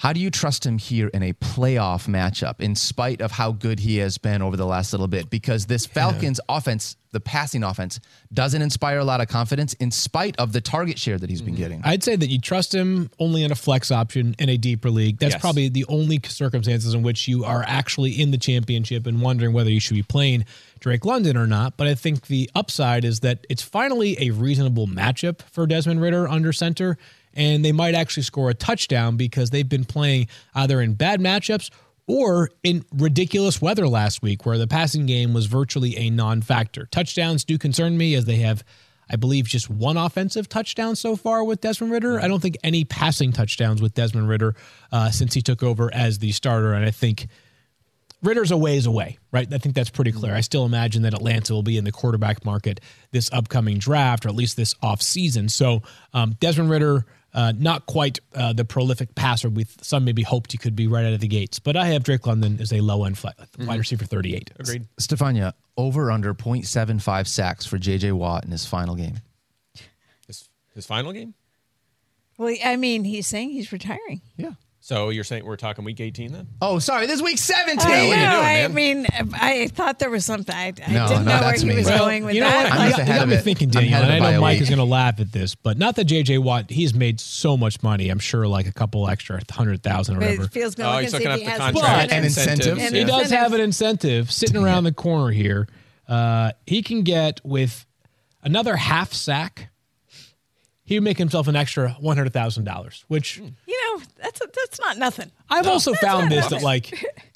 How 0.04 0.12
do 0.12 0.20
you 0.20 0.30
trust 0.30 0.66
him 0.66 0.80
here 0.80 1.08
in 1.08 1.24
a 1.24 1.32
playoff 1.32 2.10
matchup 2.10 2.60
in 2.60 2.76
spite 2.76 3.22
of 3.22 3.32
how 3.32 3.54
good 3.54 3.80
he 3.80 4.00
has 4.00 4.18
been 4.18 4.42
over 4.42 4.58
the 4.58 4.66
last 4.66 4.92
little 4.92 5.08
bit? 5.08 5.30
Because 5.30 5.68
this 5.68 5.86
Falcons 5.86 6.42
offense, 6.50 6.98
the 7.14 7.22
passing 7.22 7.64
offense, 7.64 8.02
doesn't 8.34 8.62
inspire 8.62 8.98
a 8.98 9.06
lot 9.06 9.22
of 9.22 9.30
confidence 9.30 9.72
in 9.76 9.92
spite 9.92 10.38
of 10.38 10.52
the 10.52 10.60
target 10.60 11.00
share 11.00 11.18
that 11.18 11.30
he's 11.30 11.42
been 11.42 11.54
mm-hmm. 11.54 11.64
getting. 11.64 11.82
I'd 11.86 12.04
say 12.04 12.18
that 12.18 12.28
you 12.28 12.38
trust 12.38 12.76
him 12.76 13.12
only 13.18 13.46
in 13.46 13.54
a 13.54 13.56
flex 13.56 13.92
option 13.92 14.36
in 14.40 14.50
a 14.50 14.58
deeper 14.58 14.90
league. 14.90 15.20
That's 15.20 15.36
Yes. 15.36 15.42
probably 15.42 15.70
the 15.70 15.86
only 15.88 16.20
circumstances 16.28 16.94
in 16.94 17.02
which 17.02 17.30
you 17.30 17.46
are 17.46 17.64
actually 17.66 18.12
in 18.12 18.32
the 18.32 18.38
championship 18.38 19.08
and 19.08 19.22
wondering 19.22 19.54
whether 19.54 19.70
you 19.70 19.80
should 19.80 19.96
be 19.96 20.04
playing 20.04 20.44
Drake 20.82 21.06
London 21.06 21.38
or 21.38 21.48
not. 21.48 21.78
But 21.78 21.88
I 21.88 21.96
think 21.96 22.28
the 22.28 22.50
upside 22.54 23.06
is 23.06 23.22
that 23.22 23.48
it's 23.50 23.64
finally 23.64 24.18
a 24.20 24.32
reasonable 24.32 24.86
matchup 24.86 25.44
for 25.44 25.66
Desmond 25.66 26.02
Ridder 26.02 26.28
under 26.28 26.52
center, 26.52 26.98
and 27.34 27.64
they 27.64 27.72
might 27.72 27.96
actually 27.96 28.24
score 28.24 28.50
a 28.50 28.54
touchdown 28.54 29.18
because 29.18 29.50
they've 29.50 29.68
been 29.68 29.86
playing 29.86 30.28
either 30.56 30.82
in 30.82 30.94
bad 30.94 31.20
matchups 31.20 31.70
or 32.08 32.50
in 32.64 32.84
ridiculous 32.94 33.62
weather 33.62 33.88
last 33.88 34.22
week 34.22 34.46
where 34.46 34.58
the 34.58 34.68
passing 34.68 35.06
game 35.06 35.34
was 35.34 35.46
virtually 35.46 35.98
a 35.98 36.10
non-factor. 36.10 36.86
Touchdowns 36.88 37.44
do 37.46 37.58
concern 37.58 37.98
me 37.98 38.16
as 38.16 38.26
they 38.26 38.38
have 38.38 38.64
I 39.10 39.16
believe 39.16 39.46
just 39.46 39.70
one 39.70 39.98
offensive 39.98 40.50
touchdown 40.50 40.96
so 40.96 41.16
far 41.16 41.44
with 41.44 41.62
Desmond 41.62 41.92
Ridder. 41.92 42.20
I 42.20 42.28
don't 42.28 42.42
think 42.42 42.58
any 42.64 42.86
passing 42.86 43.32
touchdowns 43.32 43.82
with 43.82 43.94
Desmond 43.94 44.28
Ridder 44.30 44.56
uh, 44.92 45.12
since 45.12 45.34
he 45.34 45.42
took 45.42 45.62
over 45.62 45.94
as 45.94 46.20
the 46.20 46.32
starter. 46.32 46.74
And 46.74 46.86
I 46.86 46.92
think 46.92 47.28
Ridder's 48.24 48.52
a 48.52 48.58
ways 48.58 48.86
away, 48.86 49.20
right? 49.32 49.52
I 49.54 49.58
think 49.58 49.76
that's 49.76 49.90
pretty 49.90 50.14
clear. 50.14 50.34
I 50.34 50.42
still 50.42 50.66
imagine 50.66 51.02
that 51.02 51.14
Atlanta 51.14 51.54
will 51.54 51.64
be 51.64 51.78
in 51.78 51.84
the 51.84 51.92
quarterback 51.92 52.46
market 52.46 52.80
this 53.12 53.30
upcoming 53.34 53.78
draft, 53.78 54.26
or 54.26 54.30
at 54.30 54.36
least 54.36 54.56
this 54.56 54.74
offseason. 54.76 55.52
So 55.52 55.82
um, 56.14 56.38
Desmond 56.40 56.70
Ritter, 56.70 57.06
uh, 57.34 57.54
not 57.58 57.86
quite 57.86 58.20
uh, 58.36 58.54
the 58.54 58.66
prolific 58.66 59.16
passer 59.16 59.50
we 59.50 59.66
some 59.82 60.06
maybe 60.06 60.22
hoped 60.24 60.52
he 60.52 60.58
could 60.58 60.76
be 60.76 60.88
right 60.88 61.06
out 61.06 61.14
of 61.14 61.20
the 61.20 61.28
gates. 61.28 61.60
But 61.60 61.76
I 61.76 61.88
have 61.88 62.04
Drake 62.04 62.28
London 62.28 62.60
as 62.62 62.72
a 62.72 62.82
low 62.82 63.06
end 63.06 63.18
flat, 63.18 63.36
wide 63.60 63.80
receiver 63.80 64.06
38. 64.06 64.52
Agreed. 64.60 64.88
Stephania, 65.00 65.54
over 65.78 66.12
under 66.12 66.34
0.75 66.34 67.28
sacks 67.28 67.66
for 67.66 67.78
JJ 67.78 68.14
Watt 68.14 68.46
in 68.46 68.52
his 68.52 68.66
final 68.66 68.96
game. 68.96 69.20
His, 70.28 70.50
his 70.74 70.86
final 70.86 71.12
game? 71.12 71.34
Well, 72.38 72.56
I 72.64 72.76
mean, 72.76 73.04
he's 73.04 73.28
saying 73.28 73.52
he's 73.52 73.72
retiring. 73.72 74.22
Yeah. 74.38 74.54
So 74.86 75.12
you're 75.12 75.24
saying 75.24 75.46
we're 75.46 75.56
talking 75.56 75.86
week 75.86 76.02
18 76.02 76.34
then? 76.34 76.48
Oh, 76.62 76.78
sorry. 76.78 77.06
This 77.08 77.16
is 77.16 77.24
week 77.24 77.38
17. 77.38 77.80
I 77.80 78.02
know. 78.02 78.08
what 78.10 78.18
are 78.18 78.62
you 78.64 78.68
doing, 78.68 79.06
I 79.08 79.24
mean, 79.24 79.34
I 79.34 79.68
thought 79.68 79.98
there 79.98 80.10
was 80.10 80.26
something. 80.26 80.54
I, 80.54 80.74
I 80.86 80.92
No, 80.92 81.08
didn't 81.08 81.24
no, 81.24 81.32
know 81.32 81.40
where 81.40 81.40
that's 81.52 81.62
he 81.62 81.70
me. 81.70 81.76
was 81.78 81.86
Well, 81.86 82.00
going 82.00 82.26
with 82.26 82.36
you 82.36 82.42
know 82.42 82.50
that. 82.50 82.64
what? 82.70 82.74
I'm 82.74 82.84
You 82.84 82.90
just 82.90 83.00
ahead 83.00 83.16
you 83.16 83.20
got 83.22 83.28
me 83.30 83.38
thinking, 83.38 83.70
Daniel. 83.70 84.02
And 84.02 84.12
I 84.12 84.16
of 84.18 84.18
it 84.18 84.20
by 84.20 84.32
know 84.34 84.42
Mike 84.42 84.56
week. 84.56 84.62
is 84.64 84.70
going 84.70 84.80
to 84.80 84.84
laugh 84.84 85.22
at 85.22 85.32
this, 85.32 85.56
but 85.56 85.78
not 85.78 85.96
that 85.96 86.08
JJ 86.08 86.40
Watt. 86.40 86.70
He's 86.70 86.94
made 86.94 87.22
so 87.22 87.56
much 87.56 87.82
money. 87.82 88.10
I'm 88.10 88.20
sure, 88.20 88.46
like 88.46 88.68
a 88.68 88.74
couple 88.74 89.08
extra 89.08 89.40
hundred 89.50 89.82
thousand 89.84 90.18
or 90.18 90.20
But 90.20 90.26
whatever. 90.26 90.44
it 90.44 90.52
feels 90.52 90.76
good. 90.76 90.86
Oh, 90.86 90.98
he's 90.98 91.14
and 91.14 91.24
see 91.24 91.30
looking 91.30 91.30
if 91.30 91.34
up 91.34 91.40
he 91.40 91.46
the 91.46 91.52
has 91.52 91.60
contract 91.74 92.12
and 92.12 92.26
incentives. 92.26 92.82
And 92.84 92.94
He 92.94 93.02
Yeah. 93.04 93.08
does 93.08 93.32
have 93.32 93.54
an 93.54 93.62
incentive 93.62 94.34
sitting 94.34 94.58
around 94.62 94.84
the 94.84 94.92
corner 94.92 95.32
here. 95.32 95.66
Uh, 96.10 96.52
he 96.68 96.82
can 96.84 97.04
get 97.04 97.40
with 97.46 97.86
another 98.44 98.76
half 98.76 99.14
sack. 99.14 99.70
He 100.86 100.96
would 100.98 101.04
make 101.06 101.18
himself 101.18 101.48
an 101.48 101.56
extra 101.56 101.92
one 102.02 102.18
hundred 102.18 102.34
thousand 102.34 102.66
dollars, 102.66 103.06
which 103.08 103.38
You 103.38 103.78
know, 103.98 104.04
that's 104.22 104.40
that's 104.40 104.80
not 104.80 104.98
nothing. 104.98 105.32
I've 105.50 105.68
also 105.68 105.94
found 105.94 106.32
this 106.32 106.50
not 106.50 106.52
that 106.52 106.64
like 106.64 106.94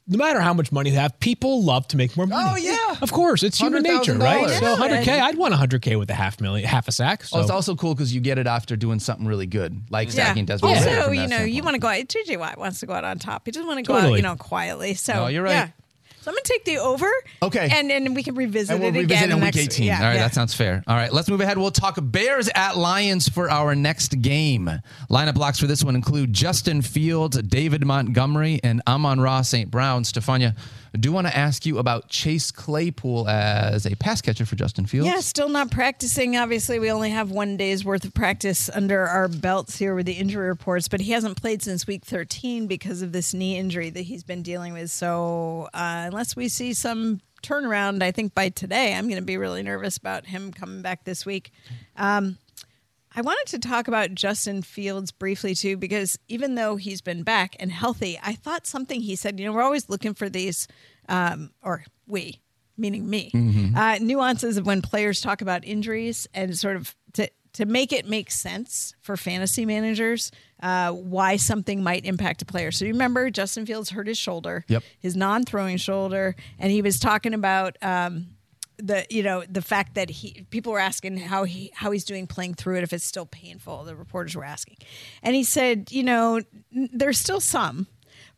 no 0.08 0.18
matter 0.18 0.40
how 0.40 0.54
much 0.54 0.72
money 0.72 0.90
you 0.90 0.96
have, 0.96 1.20
people 1.20 1.64
love 1.64 1.88
to 1.90 1.98
make 1.98 2.16
more 2.16 2.26
money. 2.26 2.50
Oh, 2.50 2.56
yeah. 2.56 2.96
Of 3.02 3.12
course, 3.12 3.44
it's 3.44 3.58
human 3.60 3.84
nature, 3.84 4.16
right? 4.16 4.48
$100,000. 4.48 4.60
So 4.60 4.76
100k, 4.78 5.08
I'd 5.10 5.38
want 5.38 5.54
100k 5.54 6.00
with 6.00 6.10
a 6.10 6.14
half 6.14 6.40
million, 6.40 6.66
half 6.68 6.88
a 6.88 6.94
sack. 6.94 7.26
So 7.26 7.38
Oh, 7.38 7.42
it's 7.42 7.50
also 7.50 7.76
cool 7.76 7.94
because 7.94 8.16
you 8.16 8.22
get 8.22 8.38
it 8.38 8.48
after 8.48 8.78
doing 8.78 9.00
something 9.00 9.28
really 9.28 9.48
good, 9.48 9.82
like 9.90 10.10
stacking 10.10 10.46
Desmond. 10.46 10.76
Ridder 10.78 10.90
Also, 10.90 11.04
from 11.08 11.14
you 11.14 11.28
that 11.28 11.30
know, 11.30 11.44
you 11.44 11.62
want 11.62 11.74
to 11.76 11.80
go 11.80 11.90
out. 11.90 11.98
JJ 12.08 12.40
Watt 12.40 12.58
wants 12.58 12.80
to 12.80 12.86
go 12.86 12.94
out 12.94 13.04
on 13.04 13.20
top. 13.20 13.44
He 13.46 13.52
doesn't 13.52 13.68
want 13.68 13.80
to 13.80 13.84
go 13.84 13.96
out, 13.98 14.14
you 14.14 14.22
know, 14.22 14.38
quietly. 14.38 14.94
So 14.94 15.14
No, 15.14 15.28
you're 15.28 15.44
right. 15.44 15.74
Yeah. 16.28 16.32
So 16.32 16.32
I'm 16.32 16.36
gonna 16.36 16.42
take 16.44 16.66
the 16.66 16.78
over. 16.78 17.10
Okay. 17.42 17.70
And 17.72 17.92
and 17.92 18.16
we 18.16 18.24
can 18.24 18.36
revisit 18.36 18.72
And 18.72 18.80
we'll 18.82 18.90
it 18.90 19.00
revisit 19.00 19.26
again 19.26 19.32
in 19.32 19.38
week 19.38 19.56
next 19.56 19.58
18. 19.58 19.86
Yeah, 19.86 19.98
All 19.98 20.04
right, 20.04 20.14
yeah. 20.16 20.20
that 20.24 20.34
sounds 20.34 20.54
fair. 20.54 20.84
All 20.88 20.96
right, 20.96 21.12
let's 21.12 21.30
move 21.30 21.42
ahead. 21.42 21.58
We'll 21.58 21.72
talk 21.72 21.98
Bears 22.02 22.50
at 22.54 22.78
Lions 22.78 23.30
for 23.30 23.50
our 23.50 23.76
next 23.76 24.22
game. 24.22 24.70
Lineup 25.10 25.36
blocks 25.36 25.60
for 25.60 25.68
this 25.68 25.84
one 25.84 25.96
include 25.96 26.34
Justin 26.34 26.82
Fields, 26.82 27.42
David 27.42 27.86
Montgomery, 27.86 28.60
and 28.64 28.82
Amon-Ra 28.88 29.42
St. 29.42 29.72
Brown. 29.72 30.04
Stephania, 30.04 30.56
I 30.98 31.00
do 31.00 31.12
want 31.12 31.28
to 31.28 31.38
ask 31.38 31.64
you 31.68 31.78
about 31.78 32.10
Chase 32.10 32.50
Claypool 32.50 33.30
as 33.30 33.86
a 33.86 33.96
pass 33.98 34.20
catcher 34.20 34.48
for 34.48 34.56
Justin 34.56 34.88
Fields. 34.88 35.08
Yeah, 35.08 35.20
still 35.20 35.48
not 35.48 35.70
practicing. 35.70 36.36
Obviously, 36.38 36.80
we 36.80 36.90
only 36.90 37.12
have 37.12 37.30
one 37.30 37.56
day's 37.56 37.86
worth 37.86 38.04
of 38.04 38.16
practice 38.16 38.68
under 38.68 39.06
our 39.06 39.28
belts 39.28 39.78
here 39.78 39.94
with 39.94 40.08
the 40.08 40.14
injury 40.14 40.48
reports, 40.48 40.88
but 40.88 41.00
he 41.00 41.12
hasn't 41.12 41.40
played 41.40 41.62
since 41.62 41.86
week 41.86 42.04
13 42.04 42.66
because 42.66 43.04
of 43.04 43.12
this 43.12 43.32
knee 43.36 43.58
injury 43.58 43.92
that 43.92 44.02
he's 44.02 44.24
been 44.24 44.42
dealing 44.42 44.74
with. 44.74 44.90
So, 44.90 45.70
uh, 45.72 46.06
unless 46.08 46.36
we 46.36 46.48
see 46.50 46.74
some 46.74 47.22
turnaround, 47.44 48.02
I 48.02 48.10
think 48.10 48.34
by 48.34 48.50
today, 48.50 48.96
I'm 48.96 49.06
going 49.06 49.22
to 49.22 49.26
be 49.26 49.38
really 49.38 49.62
nervous 49.62 49.98
about 49.98 50.26
him 50.26 50.52
coming 50.52 50.82
back 50.82 51.04
this 51.04 51.28
week. 51.28 51.52
Um, 51.96 52.40
I 53.18 53.22
wanted 53.22 53.48
to 53.48 53.68
talk 53.68 53.88
about 53.88 54.14
Justin 54.14 54.62
Fields 54.62 55.12
briefly 55.12 55.56
too, 55.56 55.76
because 55.76 56.20
even 56.28 56.54
though 56.54 56.76
he's 56.76 57.02
been 57.02 57.24
back 57.24 57.56
and 57.60 57.72
healthy, 57.72 58.20
I 58.22 58.34
thought 58.34 58.68
something 58.68 59.02
he 59.02 59.16
said, 59.16 59.40
you 59.40 59.48
know, 59.48 59.54
we're 59.54 59.64
always 59.64 59.90
looking 59.90 60.14
for 60.14 60.30
these, 60.30 60.68
um, 61.10 61.50
or 61.64 61.84
we, 62.06 62.42
meaning 62.78 63.10
me, 63.10 63.32
uh, 63.76 63.98
nuances 64.00 64.58
of 64.58 64.68
when 64.68 64.84
players 64.84 65.20
talk 65.20 65.42
about 65.42 65.66
injuries 65.66 66.28
and 66.36 66.56
sort 66.56 66.76
of 66.76 66.96
to, 67.14 67.28
to 67.54 67.66
make 67.66 67.92
it 67.92 68.08
make 68.08 68.30
sense 68.30 68.94
for 69.02 69.18
fantasy 69.18 69.66
managers, 69.66 70.32
uh, 70.62 70.92
why 70.92 71.38
something 71.38 71.82
might 71.82 72.06
impact 72.06 72.44
a 72.44 72.46
player. 72.46 72.70
So 72.72 72.86
you 72.86 72.92
remember 72.92 73.32
Justin 73.32 73.66
Fields 73.66 73.90
hurt 73.90 74.06
his 74.06 74.20
shoulder, 74.20 74.64
Yep. 74.68 74.84
his 75.00 75.16
non-throwing 75.16 75.78
shoulder, 75.78 76.36
and 76.60 76.72
he 76.72 76.84
was 76.84 77.00
talking 77.00 77.34
about, 77.34 77.78
um, 77.82 78.28
the 78.78 79.06
you 79.10 79.24
know 79.24 79.44
the 79.50 79.62
fact 79.62 79.96
that 79.96 80.10
he 80.10 80.46
people 80.50 80.72
were 80.72 80.80
asking 80.80 81.18
how 81.18 81.44
he 81.44 81.72
how 81.74 81.92
he's 81.92 82.06
doing 82.06 82.28
playing 82.28 82.54
through 82.54 82.78
it 82.78 82.84
if 82.84 82.94
it's 82.94 83.06
still 83.06 83.26
painful 83.26 83.84
the 83.84 83.96
reporters 83.96 84.36
were 84.36 84.44
asking. 84.44 84.78
And 85.24 85.36
he 85.36 85.44
said 85.44 85.92
you 85.92 86.04
know 86.04 86.42
n- 86.76 86.90
there's 86.94 87.18
still 87.18 87.40
some 87.40 87.88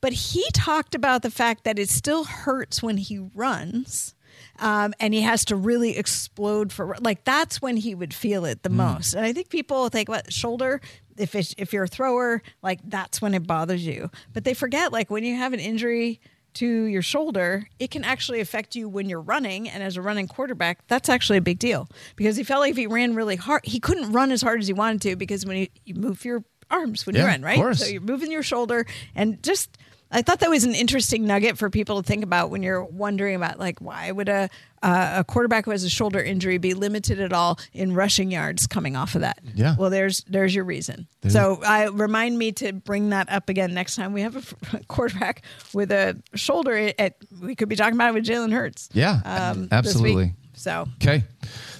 but 0.02 0.13
he 0.13 0.45
talked 0.54 0.95
about 0.95 1.21
the 1.23 1.32
fact 1.32 1.65
that 1.65 1.78
it 1.78 1.89
still 1.89 2.23
hurts 2.23 2.82
when 2.82 2.97
he 2.97 3.19
runs 3.36 4.15
um, 4.60 4.93
and 4.99 5.13
he 5.13 5.21
has 5.21 5.45
to 5.45 5.56
really 5.56 5.97
explode 5.97 6.71
for 6.71 6.95
like 7.02 7.23
that's 7.23 7.62
when 7.62 7.78
he 7.78 7.95
would 7.95 8.13
feel 8.13 8.45
it 8.45 8.63
the 8.63 8.69
most. 8.69 9.13
And 9.13 9.25
i 9.25 9.34
think 9.34 9.49
people 9.49 9.89
think 9.89 10.10
what 10.10 10.32
shoulder? 10.32 10.82
If 11.17 11.36
it's, 11.36 11.54
if 11.58 11.73
you're 11.73 11.84
a 11.84 11.88
thrower 11.88 12.41
like 12.62 12.80
that's 12.86 13.21
when 13.21 13.34
it 13.34 13.45
bothers 13.45 13.86
you. 13.86 14.10
But 14.34 14.43
they 14.45 14.54
forget 14.54 14.93
like 14.93 15.10
when 15.10 15.23
you 15.23 15.36
have 15.36 15.54
an 15.54 15.60
injury 15.60 16.21
to 16.55 16.65
your 16.65 17.01
shoulder, 17.01 17.67
it 17.79 17.91
can 17.91 18.03
actually 18.03 18.39
affect 18.39 18.75
you 18.75 18.89
when 18.89 19.09
you're 19.09 19.21
running. 19.21 19.69
And 19.69 19.83
as 19.83 19.97
a 19.97 20.01
running 20.01 20.27
quarterback, 20.27 20.88
that's 20.88 21.09
actually 21.09 21.38
a 21.38 21.41
big 21.41 21.59
deal 21.59 21.88
because 22.15 22.35
he 22.35 22.43
felt 22.43 22.62
like 22.62 22.71
if 22.71 22.77
he 22.77 22.88
ran 22.88 23.15
really 23.15 23.35
hard, 23.35 23.62
he 23.65 23.79
couldn't 23.79 24.12
run 24.12 24.31
as 24.31 24.41
hard 24.41 24.59
as 24.59 24.67
he 24.67 24.73
wanted 24.73 25.01
to 25.03 25.15
because 25.15 25.45
when 25.45 25.57
you, 25.57 25.67
you 25.85 25.95
move 25.95 26.25
your 26.25 26.43
arms 26.71 27.05
when 27.05 27.15
you 27.15 27.21
Yeah, 27.21 27.27
run, 27.27 27.35
of 27.39 27.43
right? 27.43 27.55
course. 27.57 27.79
So 27.79 27.88
you're 27.88 28.01
moving 28.01 28.31
your 28.31 28.43
shoulder 28.43 28.85
and 29.15 29.41
just. 29.43 29.77
I 30.12 30.22
thought 30.24 30.39
that 30.39 30.50
was 30.50 30.63
an 30.63 30.74
interesting 30.74 31.26
nugget 31.26 31.58
for 31.58 31.69
people 31.69 32.02
to 32.02 32.08
think 32.08 32.24
about 32.24 32.50
when 32.50 32.63
you're 32.63 32.84
wondering 32.84 33.36
about 33.36 33.60
like 33.60 33.80
why 33.80 34.12
would 34.12 34.28
a 34.30 34.50
uh, 34.82 35.15
a 35.17 35.24
quarterback 35.24 35.65
who 35.65 35.72
has 35.72 35.84
a 35.84 35.89
shoulder 35.89 36.19
injury 36.22 36.58
be 36.58 36.74
limited 36.74 37.19
at 37.19 37.34
all 37.34 37.60
in 37.74 37.93
rushing 37.93 38.32
yards 38.32 38.65
coming 38.65 38.95
off 38.95 39.13
of 39.15 39.22
that? 39.22 39.39
Yeah. 39.54 39.76
Well, 39.78 39.89
there's 39.89 40.24
there's 40.24 40.56
your 40.56 40.63
reason. 40.63 41.08
so 41.28 41.60
I 41.63 41.88
remind 41.88 42.38
me 42.38 42.52
to 42.54 42.74
bring 42.74 43.10
that 43.10 43.30
up 43.30 43.50
again 43.50 43.74
next 43.74 43.95
time 43.95 44.13
we 44.13 44.22
have 44.22 44.36
a 44.36 44.39
f- 44.74 44.88
quarterback 44.88 45.43
with 45.74 45.91
a 45.91 46.19
shoulder. 46.34 46.91
At 46.98 47.15
we 47.41 47.56
could 47.56 47.69
be 47.69 47.76
talking 47.76 47.95
about 47.95 48.10
it 48.10 48.13
with 48.15 48.26
Jalen 48.26 48.52
Hurts. 48.52 48.89
Yeah, 48.93 49.22
um, 49.26 49.67
absolutely. 49.72 50.34
So 50.60 50.86
Okay. 51.02 51.24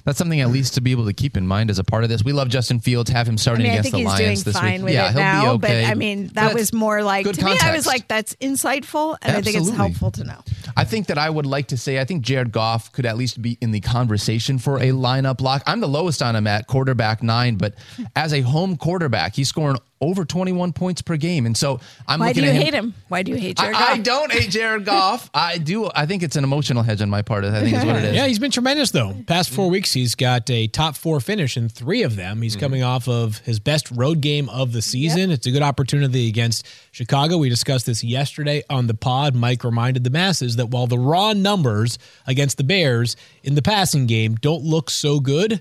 That's 0.06 0.16
something 0.16 0.40
at 0.40 0.48
least 0.48 0.72
to 0.74 0.80
be 0.80 0.90
able 0.92 1.04
to 1.04 1.12
keep 1.12 1.36
in 1.36 1.46
mind 1.46 1.68
as 1.68 1.78
a 1.78 1.84
part 1.84 2.02
of 2.02 2.08
this. 2.08 2.24
We 2.24 2.32
love 2.32 2.48
Justin 2.48 2.80
Fields, 2.80 3.10
have 3.10 3.28
him 3.28 3.34
I 3.34 3.36
starting 3.36 3.64
mean, 3.64 3.72
I 3.72 3.74
against 3.74 3.90
think 3.90 4.04
the 4.04 4.08
Lions 4.08 4.42
doing 4.42 4.52
this 4.54 4.60
fine 4.60 4.72
week. 4.76 4.84
with 4.84 4.94
yeah, 4.94 5.08
it 5.08 5.12
he'll 5.12 5.20
now. 5.20 5.56
be 5.58 5.66
okay. 5.66 5.82
But 5.84 5.90
I 5.90 5.94
mean, 5.94 6.26
that 6.28 6.34
that's 6.34 6.54
was 6.54 6.72
more 6.72 7.02
like 7.02 7.30
to 7.30 7.44
me. 7.44 7.56
I 7.60 7.76
was 7.76 7.86
like, 7.86 8.08
that's 8.08 8.34
insightful, 8.36 9.18
and 9.20 9.36
I 9.36 9.42
think 9.42 9.56
it's 9.58 9.68
helpful 9.68 10.10
to 10.12 10.24
know. 10.24 10.40
I 10.76 10.84
think 10.84 11.06
that 11.08 11.18
I 11.18 11.28
would 11.28 11.46
like 11.46 11.68
to 11.68 11.76
say 11.76 12.00
I 12.00 12.04
think 12.04 12.22
Jared 12.22 12.52
Goff 12.52 12.92
could 12.92 13.06
at 13.06 13.16
least 13.16 13.40
be 13.40 13.58
in 13.60 13.70
the 13.70 13.80
conversation 13.80 14.58
for 14.58 14.78
a 14.78 14.90
lineup 14.90 15.40
lock. 15.40 15.62
I'm 15.66 15.80
the 15.80 15.88
lowest 15.88 16.22
on 16.22 16.36
him 16.36 16.46
at 16.46 16.66
quarterback 16.66 17.22
nine, 17.22 17.56
but 17.56 17.74
as 18.16 18.32
a 18.32 18.40
home 18.40 18.76
quarterback, 18.76 19.34
he's 19.34 19.48
scoring 19.48 19.76
over 20.02 20.24
21 20.24 20.72
points 20.72 21.02
per 21.02 21.16
game, 21.16 21.44
and 21.44 21.56
so 21.56 21.78
I'm 22.08 22.20
Why 22.20 22.28
looking 22.28 22.44
do 22.44 22.48
you 22.48 22.54
at 22.54 22.56
him. 22.56 22.62
hate 22.62 22.74
him? 22.74 22.94
Why 23.08 23.22
do 23.22 23.32
you 23.32 23.38
hate 23.38 23.58
Jared 23.58 23.76
I 23.76 23.78
Goff? 23.78 23.90
I 23.90 23.98
don't 23.98 24.32
hate 24.32 24.50
Jared 24.50 24.84
Goff. 24.86 25.28
I 25.34 25.58
do. 25.58 25.90
I 25.94 26.06
think 26.06 26.22
it's 26.22 26.36
an 26.36 26.44
emotional 26.44 26.82
hedge 26.82 27.02
on 27.02 27.10
my 27.10 27.20
part. 27.20 27.44
I 27.44 27.60
think 27.60 27.76
is 27.76 27.84
what 27.84 27.96
it 27.96 28.04
is. 28.04 28.16
Yeah, 28.16 28.26
he's 28.26 28.38
been 28.38 28.50
tremendous 28.50 28.92
though. 28.92 29.14
Past 29.26 29.50
four 29.50 29.68
weeks, 29.68 29.92
he's 29.92 30.14
got 30.14 30.48
a 30.48 30.68
top 30.68 30.96
four 30.96 31.20
finish 31.20 31.56
in 31.56 31.68
three 31.68 32.02
of 32.02 32.16
them. 32.16 32.40
He's 32.40 32.52
mm-hmm. 32.52 32.60
coming 32.60 32.82
off 32.82 33.08
of 33.08 33.38
his 33.40 33.60
best 33.60 33.90
road 33.90 34.22
game 34.22 34.48
of 34.48 34.72
the 34.72 34.80
season. 34.80 35.30
It's 35.30 35.46
a 35.46 35.50
good 35.50 35.62
opportunity 35.62 36.28
against 36.28 36.66
Chicago. 36.92 37.36
We 37.36 37.50
discussed 37.50 37.84
this 37.84 38.02
yesterday 38.02 38.62
on 38.70 38.86
the 38.86 38.94
pod. 38.94 39.34
Mike 39.34 39.64
reminded 39.64 40.04
the 40.04 40.10
masses 40.10 40.56
that 40.60 40.66
while 40.66 40.86
the 40.86 40.98
raw 40.98 41.32
numbers 41.32 41.98
against 42.26 42.56
the 42.56 42.64
Bears 42.64 43.16
in 43.42 43.54
the 43.54 43.62
passing 43.62 44.06
game 44.06 44.36
don't 44.36 44.62
look 44.62 44.90
so 44.90 45.18
good, 45.18 45.60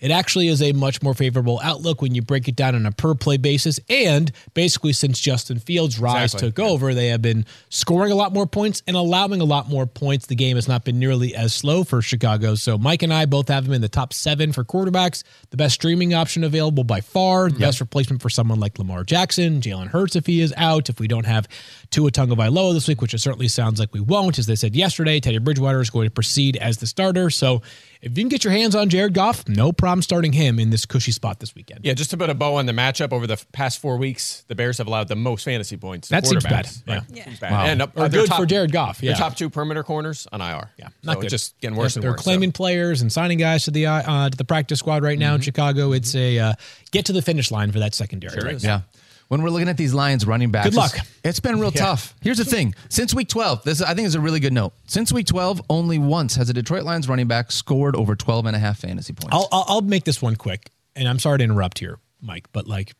it 0.00 0.10
actually 0.10 0.48
is 0.48 0.62
a 0.62 0.72
much 0.72 1.02
more 1.02 1.14
favorable 1.14 1.60
outlook 1.62 2.00
when 2.00 2.14
you 2.14 2.22
break 2.22 2.46
it 2.46 2.54
down 2.54 2.74
on 2.74 2.86
a 2.86 2.92
per 2.92 3.14
play 3.14 3.36
basis. 3.36 3.80
And 3.88 4.30
basically, 4.54 4.92
since 4.92 5.18
Justin 5.18 5.58
Fields' 5.58 5.98
rise 5.98 6.34
Exactly, 6.34 6.50
took 6.50 6.58
over, 6.60 6.94
they 6.94 7.08
have 7.08 7.22
been 7.22 7.44
scoring 7.68 8.12
a 8.12 8.14
lot 8.14 8.32
more 8.32 8.46
points 8.46 8.82
and 8.86 8.96
allowing 8.96 9.40
a 9.40 9.44
lot 9.44 9.68
more 9.68 9.86
points. 9.86 10.26
The 10.26 10.36
game 10.36 10.56
has 10.56 10.68
not 10.68 10.84
been 10.84 10.98
nearly 10.98 11.34
as 11.34 11.52
slow 11.52 11.82
for 11.84 12.00
Chicago. 12.00 12.54
So 12.54 12.78
Mike 12.78 13.02
and 13.02 13.12
I 13.12 13.26
both 13.26 13.48
have 13.48 13.66
him 13.66 13.72
in 13.72 13.80
the 13.80 13.88
top 13.88 14.12
seven 14.12 14.52
for 14.52 14.64
quarterbacks, 14.64 15.24
the 15.50 15.56
best 15.56 15.74
streaming 15.74 16.14
option 16.14 16.44
available 16.44 16.84
by 16.84 17.00
far, 17.00 17.50
the 17.50 17.58
best 17.58 17.80
replacement 17.80 18.22
for 18.22 18.30
someone 18.30 18.60
like 18.60 18.78
Lamar 18.78 19.02
Jackson, 19.02 19.60
Jalen 19.60 19.88
Hurts 19.88 20.14
if 20.14 20.26
he 20.26 20.40
is 20.40 20.54
out, 20.56 20.88
if 20.88 21.00
we 21.00 21.08
don't 21.08 21.26
have 21.26 21.48
Tua 21.90 22.10
Tagovailoa 22.10 22.74
this 22.74 22.86
week, 22.86 23.00
which 23.00 23.14
it 23.14 23.18
certainly 23.18 23.48
sounds 23.48 23.80
like 23.80 23.92
we 23.94 24.00
won't. 24.00 24.38
As 24.38 24.46
they 24.46 24.56
said 24.56 24.76
yesterday, 24.76 25.20
Teddy 25.20 25.38
Bridgewater 25.38 25.80
is 25.80 25.88
going 25.90 26.06
to 26.06 26.10
proceed 26.10 26.56
as 26.56 26.76
the 26.78 26.86
starter. 26.86 27.30
So 27.30 27.62
if 28.02 28.16
you 28.16 28.22
can 28.24 28.28
get 28.28 28.44
your 28.44 28.52
hands 28.52 28.74
on 28.74 28.90
Jared 28.90 29.14
Goff, 29.14 29.48
no 29.48 29.72
problem 29.72 30.02
starting 30.02 30.32
him 30.34 30.58
in 30.58 30.68
this 30.70 30.84
cushy 30.84 31.12
spot 31.12 31.40
this 31.40 31.54
weekend. 31.54 31.80
Yeah, 31.84 31.94
just 31.94 32.10
to 32.10 32.16
put 32.16 32.28
a 32.28 32.34
bow 32.34 32.56
on 32.56 32.66
the 32.66 32.72
matchup 32.72 33.12
over 33.12 33.26
the 33.26 33.32
f- 33.32 33.50
past 33.52 33.80
four 33.80 33.96
weeks, 33.96 34.44
the 34.48 34.54
Bears 34.54 34.76
have 34.78 34.86
allowed 34.86 35.08
the 35.08 35.16
most 35.16 35.44
fantasy 35.44 35.76
points. 35.78 36.08
to 36.08 36.12
That 36.14 36.26
seems 36.26 36.44
bad. 36.44 36.68
Right. 36.86 37.02
Yeah. 37.08 37.24
Seems 37.24 37.40
bad. 37.40 37.52
Wow. 37.52 37.64
And 37.64 37.82
uh, 37.82 37.86
Or 37.96 38.08
their 38.08 38.26
good 38.26 38.34
for 38.34 38.44
Jared 38.46 38.70
Goff, 38.70 39.02
yeah. 39.02 39.14
top 39.14 39.34
two 39.36 39.48
perimeter 39.48 39.82
corners 39.82 40.26
on 40.30 40.40
IR. 40.42 40.70
Yeah, 40.76 40.88
not 41.02 41.14
so 41.14 41.20
good. 41.22 41.30
Just 41.30 41.58
getting 41.60 41.76
worse 41.76 41.94
They're, 41.94 42.00
and 42.00 42.04
they're 42.04 42.10
worse. 42.12 42.20
claiming 42.22 42.50
so. 42.50 42.56
players 42.56 43.00
and 43.00 43.10
signing 43.10 43.38
guys 43.38 43.64
to 43.64 43.70
the 43.70 43.86
uh, 43.86 44.28
to 44.28 44.36
the 44.36 44.44
practice 44.44 44.78
squad 44.78 45.02
right 45.02 45.18
now 45.18 45.34
in 45.34 45.40
Chicago. 45.40 45.92
It's 45.92 46.14
a 46.14 46.38
uh, 46.38 46.52
get 46.92 47.06
to 47.06 47.12
the 47.14 47.22
finish 47.22 47.50
line 47.50 47.72
for 47.72 47.78
that 47.78 47.94
secondary. 47.94 48.38
right 48.44 48.62
now. 48.62 48.68
Yeah. 48.68 48.80
When 49.28 49.42
we're 49.42 49.50
looking 49.50 49.68
at 49.68 49.76
these 49.76 49.92
Lions 49.92 50.26
running 50.26 50.50
backs, 50.50 50.70
Good 50.70 50.74
luck. 50.74 50.94
it's- 50.94 51.08
it's 51.22 51.40
been 51.40 51.60
real 51.60 51.70
tough. 51.70 52.14
Here's 52.22 52.38
the 52.38 52.44
thing: 52.46 52.74
since 52.88 53.14
week 53.14 53.28
12, 53.28 53.62
this 53.64 53.82
I 53.82 53.94
think 53.94 54.06
is 54.06 54.14
a 54.14 54.20
really 54.20 54.40
good 54.40 54.52
note. 54.54 54.72
Since 54.86 55.12
week 55.12 55.26
12, 55.26 55.60
only 55.68 55.98
once 55.98 56.34
has 56.36 56.48
a 56.48 56.54
Detroit 56.54 56.84
Lions 56.84 57.08
running 57.08 57.26
back 57.28 57.52
scored 57.52 57.94
over 57.94 58.16
12 58.16 58.46
and 58.46 58.56
a 58.56 58.58
half 58.58 58.78
fantasy 58.78 59.12
points. 59.12 59.34
I'll, 59.34 59.48
I'll 59.52 59.64
I'll 59.68 59.80
make 59.82 60.04
this 60.04 60.22
one 60.22 60.36
quick, 60.36 60.70
and 60.96 61.06
I'm 61.06 61.18
sorry 61.18 61.38
to 61.38 61.44
interrupt 61.44 61.78
here, 61.78 61.98
Mike, 62.22 62.46
but 62.52 62.66
like, 62.66 62.94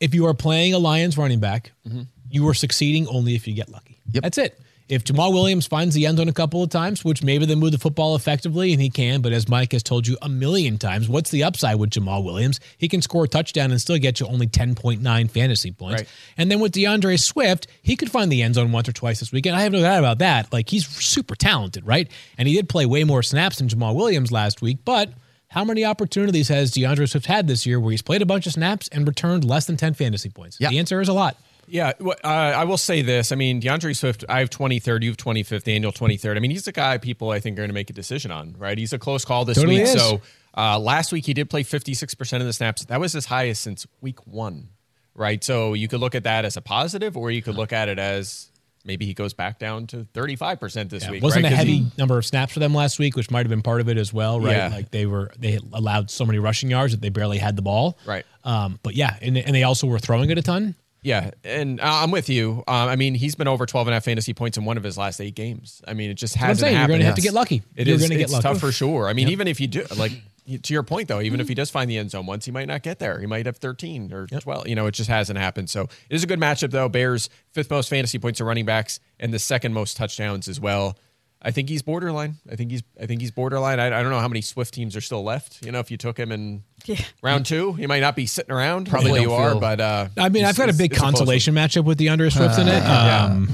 if 0.00 0.14
you 0.14 0.26
are 0.26 0.34
playing 0.34 0.72
a 0.72 0.78
Lions 0.78 1.18
running 1.18 1.40
back, 1.40 1.72
mm-hmm. 1.86 2.02
you 2.30 2.48
are 2.48 2.54
succeeding 2.54 3.06
only 3.08 3.34
if 3.34 3.46
you 3.46 3.54
get 3.54 3.68
lucky. 3.68 4.00
Yep. 4.12 4.22
That's 4.22 4.38
it. 4.38 4.58
If 4.88 5.02
Jamaal 5.02 5.32
Williams 5.32 5.66
finds 5.66 5.94
the 5.96 6.06
end 6.06 6.18
zone 6.18 6.28
a 6.28 6.32
couple 6.32 6.62
of 6.62 6.70
times, 6.70 7.04
which 7.04 7.22
maybe 7.22 7.44
they 7.44 7.56
move 7.56 7.72
the 7.72 7.78
football 7.78 8.14
effectively, 8.14 8.72
and 8.72 8.80
he 8.80 8.88
can, 8.88 9.20
but 9.20 9.32
as 9.32 9.48
Mike 9.48 9.72
has 9.72 9.82
told 9.82 10.06
you 10.06 10.16
a 10.22 10.28
million 10.28 10.78
times, 10.78 11.08
what's 11.08 11.30
the 11.30 11.42
upside 11.42 11.76
with 11.80 11.90
Jamaal 11.90 12.24
Williams? 12.24 12.60
He 12.78 12.88
can 12.88 13.02
score 13.02 13.24
a 13.24 13.28
touchdown 13.28 13.72
and 13.72 13.80
still 13.80 13.98
get 13.98 14.20
you 14.20 14.26
only 14.26 14.46
10.9 14.46 15.30
fantasy 15.30 15.72
points. 15.72 16.02
Right. 16.02 16.08
And 16.36 16.50
then 16.50 16.60
with 16.60 16.72
D'Andre 16.72 17.16
Swift, 17.16 17.66
he 17.82 17.96
could 17.96 18.10
find 18.10 18.30
the 18.30 18.42
end 18.42 18.54
zone 18.54 18.70
once 18.70 18.88
or 18.88 18.92
twice 18.92 19.18
this 19.18 19.32
weekend. 19.32 19.56
I 19.56 19.62
have 19.62 19.72
no 19.72 19.80
doubt 19.80 19.98
about 19.98 20.18
that. 20.18 20.52
Like 20.52 20.70
he's 20.70 20.86
super 20.86 21.34
talented, 21.34 21.84
right? 21.84 22.08
And 22.38 22.46
he 22.46 22.54
did 22.54 22.68
play 22.68 22.86
way 22.86 23.02
more 23.02 23.24
snaps 23.24 23.58
than 23.58 23.68
Jamaal 23.68 23.96
Williams 23.96 24.30
last 24.30 24.62
week, 24.62 24.78
but 24.84 25.10
how 25.48 25.64
many 25.64 25.84
opportunities 25.84 26.48
has 26.48 26.70
D'Andre 26.70 27.06
Swift 27.06 27.26
had 27.26 27.48
this 27.48 27.66
year 27.66 27.80
where 27.80 27.90
he's 27.90 28.02
played 28.02 28.22
a 28.22 28.26
bunch 28.26 28.46
of 28.46 28.52
snaps 28.52 28.88
and 28.88 29.06
returned 29.06 29.44
less 29.44 29.66
than 29.66 29.76
10 29.76 29.94
fantasy 29.94 30.28
points? 30.28 30.58
Yeah. 30.60 30.68
The 30.68 30.78
answer 30.78 31.00
is 31.00 31.08
a 31.08 31.12
lot. 31.12 31.36
Yeah, 31.68 31.92
uh, 32.00 32.12
I 32.24 32.64
will 32.64 32.78
say 32.78 33.02
this. 33.02 33.32
I 33.32 33.36
mean, 33.36 33.60
D'Andre 33.60 33.92
Swift, 33.92 34.24
I 34.28 34.38
have 34.40 34.50
23rd, 34.50 35.02
you 35.02 35.10
have 35.10 35.16
25th, 35.16 35.64
Daniel 35.64 35.92
23rd. 35.92 36.36
I 36.36 36.40
mean, 36.40 36.50
he's 36.50 36.64
the 36.64 36.72
guy 36.72 36.98
people 36.98 37.30
I 37.30 37.40
think 37.40 37.54
are 37.54 37.62
going 37.62 37.68
to 37.70 37.74
make 37.74 37.90
a 37.90 37.92
decision 37.92 38.30
on, 38.30 38.54
right? 38.58 38.76
He's 38.78 38.92
a 38.92 38.98
close 38.98 39.24
call 39.24 39.44
this 39.44 39.56
Totally 39.56 39.76
week. 39.76 39.84
is. 39.84 39.92
So 39.92 40.20
uh, 40.56 40.78
last 40.78 41.12
week 41.12 41.26
he 41.26 41.34
did 41.34 41.50
play 41.50 41.64
56% 41.64 42.40
of 42.40 42.46
the 42.46 42.52
snaps. 42.52 42.84
That 42.84 43.00
was 43.00 43.12
his 43.12 43.26
highest 43.26 43.62
since 43.62 43.86
week 44.00 44.26
one, 44.26 44.68
right? 45.14 45.42
So 45.42 45.74
you 45.74 45.88
could 45.88 46.00
look 46.00 46.14
at 46.14 46.24
that 46.24 46.44
as 46.44 46.56
a 46.56 46.60
positive 46.62 47.16
or 47.16 47.30
you 47.30 47.42
could 47.42 47.56
look 47.56 47.72
at 47.72 47.88
it 47.88 47.98
as 47.98 48.48
maybe 48.84 49.04
he 49.04 49.12
goes 49.14 49.34
back 49.34 49.58
down 49.58 49.88
to 49.88 50.06
35% 50.14 50.88
this 50.90 51.02
Yeah, 51.02 51.10
week. 51.10 51.22
wasn't 51.24 51.42
right? 51.42 51.52
a 51.52 51.56
heavy 51.56 51.78
he- 51.78 51.92
number 51.98 52.16
of 52.16 52.24
snaps 52.24 52.52
for 52.52 52.60
them 52.60 52.72
last 52.72 53.00
week, 53.00 53.16
which 53.16 53.30
might 53.32 53.40
have 53.40 53.50
been 53.50 53.62
part 53.62 53.80
of 53.80 53.88
it 53.88 53.96
as 53.98 54.12
well, 54.12 54.38
right? 54.38 54.56
Yeah. 54.56 54.68
Like 54.68 54.92
they 54.92 55.06
were 55.06 55.32
they 55.36 55.58
allowed 55.72 56.10
so 56.12 56.24
many 56.24 56.38
rushing 56.38 56.70
yards 56.70 56.92
that 56.92 57.00
they 57.00 57.08
barely 57.08 57.38
had 57.38 57.56
the 57.56 57.62
ball, 57.62 57.98
Right. 58.06 58.24
Um, 58.44 58.78
but 58.84 58.94
yeah, 58.94 59.16
and, 59.20 59.36
and 59.36 59.52
they 59.52 59.64
also 59.64 59.88
were 59.88 59.98
throwing 59.98 60.30
it 60.30 60.38
a 60.38 60.42
ton. 60.42 60.76
Yeah, 61.06 61.30
and 61.44 61.80
I'm 61.80 62.10
with 62.10 62.28
you. 62.28 62.64
Um, 62.66 62.88
I 62.88 62.96
mean, 62.96 63.14
he's 63.14 63.36
been 63.36 63.46
over 63.46 63.64
12 63.64 63.86
and 63.86 63.92
a 63.92 63.94
half 63.94 64.04
fantasy 64.04 64.34
points 64.34 64.58
in 64.58 64.64
one 64.64 64.76
of 64.76 64.82
his 64.82 64.98
last 64.98 65.20
eight 65.20 65.36
games. 65.36 65.80
I 65.86 65.94
mean, 65.94 66.10
it 66.10 66.14
just 66.14 66.34
hasn't 66.34 66.58
saying. 66.66 66.76
You're 66.76 66.88
gonna 66.88 67.04
have 67.04 67.14
to 67.14 67.20
get 67.20 67.32
lucky. 67.32 67.62
It 67.76 67.86
is- 67.86 68.02
gonna 68.02 68.16
get 68.16 68.24
it's 68.24 68.32
lucky. 68.32 68.42
tough 68.42 68.58
for 68.58 68.72
sure. 68.72 69.06
I 69.08 69.12
mean, 69.12 69.28
even 69.28 69.46
if 69.46 69.60
you 69.60 69.68
do, 69.68 69.84
like 69.96 70.10
to 70.62 70.74
your 70.74 70.82
point 70.82 71.06
though, 71.06 71.20
even 71.20 71.38
if 71.38 71.46
he 71.46 71.54
does 71.54 71.70
find 71.70 71.88
the 71.88 71.96
end 71.96 72.10
zone 72.10 72.26
once, 72.26 72.44
he 72.44 72.50
might 72.50 72.66
not 72.66 72.82
get 72.82 72.98
there. 72.98 73.20
He 73.20 73.26
might 73.26 73.46
have 73.46 73.56
13 73.58 74.12
or 74.12 74.26
12. 74.26 74.66
You 74.66 74.74
know, 74.74 74.86
it 74.86 74.94
just 74.94 75.08
hasn't 75.08 75.38
happened. 75.38 75.70
So 75.70 75.82
it 75.82 75.90
is 76.10 76.24
a 76.24 76.26
good 76.26 76.40
matchup 76.40 76.72
though. 76.72 76.88
Bears 76.88 77.30
fifth 77.52 77.70
most 77.70 77.88
fantasy 77.88 78.18
points 78.18 78.38
to 78.38 78.44
running 78.44 78.64
backs 78.64 78.98
and 79.20 79.32
the 79.32 79.38
second 79.38 79.74
most 79.74 79.96
touchdowns 79.96 80.48
as 80.48 80.58
well. 80.58 80.98
I 81.46 81.52
think 81.52 81.68
he's 81.68 81.80
borderline. 81.82 82.34
I 82.50 82.56
think 82.56 82.72
he's. 82.72 82.82
I 83.00 83.06
think 83.06 83.20
he's 83.20 83.30
borderline. 83.30 83.78
I, 83.78 83.86
I 83.86 84.02
don't 84.02 84.10
know 84.10 84.18
how 84.18 84.26
many 84.26 84.40
Swift 84.40 84.74
teams 84.74 84.96
are 84.96 85.00
still 85.00 85.22
left. 85.22 85.64
You 85.64 85.70
know, 85.70 85.78
if 85.78 85.92
you 85.92 85.96
took 85.96 86.18
him 86.18 86.32
in 86.32 86.64
Yeah. 86.86 86.96
round 87.22 87.46
two, 87.46 87.72
he 87.74 87.86
might 87.86 88.00
not 88.00 88.16
be 88.16 88.26
sitting 88.26 88.50
around. 88.52 88.88
Probably 88.90 89.10
Hopefully 89.10 89.26
don't 89.28 89.38
you 89.52 89.56
are, 89.56 89.60
but 89.60 89.80
uh, 89.80 90.08
I 90.18 90.28
mean, 90.28 90.44
I've 90.44 90.56
got 90.58 90.70
a 90.70 90.72
big 90.74 90.90
it's 90.90 91.00
close 91.00 91.12
consolation 91.12 91.54
matchup 91.54 91.84
with 91.84 91.98
the 91.98 92.08
under 92.08 92.28
Swift 92.30 92.58
in 92.58 92.66
it. 92.66 92.80
Um, 92.80 93.48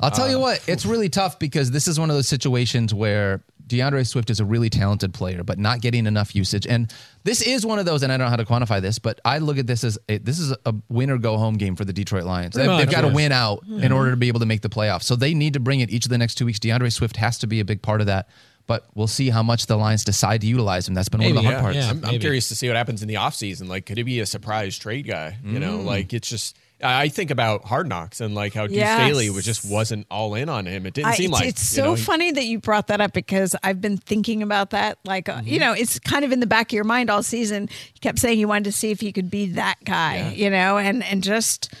I'll 0.00 0.10
tell 0.10 0.28
you 0.28 0.40
what, 0.40 0.60
it's 0.66 0.84
really 0.84 1.08
tough 1.08 1.38
because 1.38 1.70
this 1.70 1.86
is 1.86 2.00
one 2.00 2.10
of 2.10 2.16
those 2.16 2.26
situations 2.26 2.92
where 2.92 3.40
D'Andre 3.72 4.02
Swift 4.04 4.30
is 4.30 4.38
a 4.38 4.44
really 4.44 4.68
talented 4.70 5.14
player, 5.14 5.42
but 5.42 5.58
not 5.58 5.80
getting 5.80 6.06
enough 6.06 6.34
usage. 6.36 6.66
And 6.66 6.92
this 7.24 7.40
is 7.42 7.64
one 7.64 7.78
of 7.78 7.86
those, 7.86 8.02
and 8.02 8.12
I 8.12 8.16
don't 8.16 8.26
know 8.26 8.30
how 8.30 8.36
to 8.36 8.44
quantify 8.44 8.80
this, 8.82 8.98
but 8.98 9.20
I 9.24 9.38
look 9.38 9.56
at 9.58 9.66
this 9.66 9.82
as 9.82 9.98
a, 10.08 10.18
this 10.18 10.38
is 10.38 10.54
a 10.66 10.74
win 10.88 11.10
or 11.10 11.18
go 11.18 11.38
home 11.38 11.54
game 11.54 11.74
for 11.76 11.84
the 11.84 11.92
Detroit 11.92 12.24
Lions. 12.24 12.54
They've, 12.54 12.66
they've 12.78 12.90
got 12.90 13.00
to 13.00 13.06
yes. 13.08 13.16
win 13.16 13.32
out 13.32 13.64
in 13.66 13.90
order 13.92 14.10
to 14.10 14.16
be 14.16 14.28
able 14.28 14.40
to 14.40 14.46
make 14.46 14.60
the 14.60 14.68
playoffs. 14.68 15.04
So 15.04 15.16
they 15.16 15.34
need 15.34 15.54
to 15.54 15.60
bring 15.60 15.80
it 15.80 15.90
each 15.90 16.04
of 16.04 16.10
the 16.10 16.18
next 16.18 16.34
two 16.36 16.44
weeks. 16.46 16.58
D'Andre 16.58 16.90
Swift 16.90 17.16
has 17.16 17.38
to 17.38 17.46
be 17.46 17.60
a 17.60 17.64
big 17.64 17.82
part 17.82 18.00
of 18.00 18.06
that. 18.08 18.28
But 18.68 18.86
we'll 18.94 19.08
see 19.08 19.28
how 19.28 19.42
much 19.42 19.66
the 19.66 19.76
Lions 19.76 20.04
decide 20.04 20.42
to 20.42 20.46
utilize 20.46 20.86
him. 20.86 20.94
That's 20.94 21.08
been 21.08 21.20
one 21.20 21.30
of 21.30 21.34
the 21.36 21.42
Maybe, 21.42 21.52
hard 21.52 21.62
parts. 21.62 21.76
yeah. 21.78 21.90
I'm, 21.90 22.04
I'm 22.04 22.20
curious 22.20 22.48
to 22.48 22.54
see 22.54 22.68
what 22.68 22.76
happens 22.76 23.02
in 23.02 23.08
the 23.08 23.14
offseason. 23.14 23.68
Like, 23.68 23.86
could 23.86 23.96
he 23.96 24.04
be 24.04 24.20
a 24.20 24.26
surprise 24.26 24.78
trade 24.78 25.04
guy? 25.06 25.36
You 25.44 25.58
know, 25.58 25.78
Mm. 25.78 25.84
like 25.84 26.12
it's 26.12 26.28
just. 26.28 26.56
I 26.82 27.08
think 27.08 27.30
about 27.30 27.64
Hard 27.64 27.88
Knocks 27.88 28.20
and 28.20 28.34
like 28.34 28.54
how 28.54 28.66
Duce 28.66 28.76
Yes. 28.76 29.00
Staley 29.00 29.30
was 29.30 29.44
just 29.44 29.64
wasn't 29.64 30.06
all 30.10 30.34
in 30.34 30.48
on 30.48 30.66
him. 30.66 30.84
It 30.86 30.94
didn't 30.94 31.08
I- 31.12 31.14
seem 31.14 31.30
like 31.30 31.46
it's 31.46 31.62
so 31.66 31.84
know, 31.84 31.94
he- 31.94 32.02
funny 32.02 32.30
that 32.32 32.44
you 32.44 32.58
brought 32.58 32.88
that 32.88 33.00
up 33.00 33.12
because 33.12 33.54
I've 33.62 33.80
been 33.80 33.96
thinking 33.98 34.42
about 34.42 34.70
that. 34.70 34.98
Like, 35.04 35.28
uh, 35.28 35.34
Mm-hmm. 35.36 35.48
you 35.48 35.60
know, 35.60 35.72
it's 35.72 35.98
kind 35.98 36.24
of 36.24 36.32
in 36.32 36.40
the 36.40 36.46
back 36.46 36.66
of 36.70 36.72
your 36.74 36.84
mind 36.84 37.08
all 37.10 37.22
season. 37.22 37.68
He 37.92 37.98
kept 38.00 38.18
saying 38.18 38.36
he 38.38 38.44
wanted 38.44 38.64
to 38.64 38.72
see 38.72 38.90
if 38.90 39.00
he 39.00 39.12
could 39.12 39.30
be 39.30 39.46
that 39.52 39.76
guy, 39.84 40.32
you 40.34 40.50
know, 40.50 40.78
and 40.78 41.02
and 41.04 41.22
just 41.22 41.72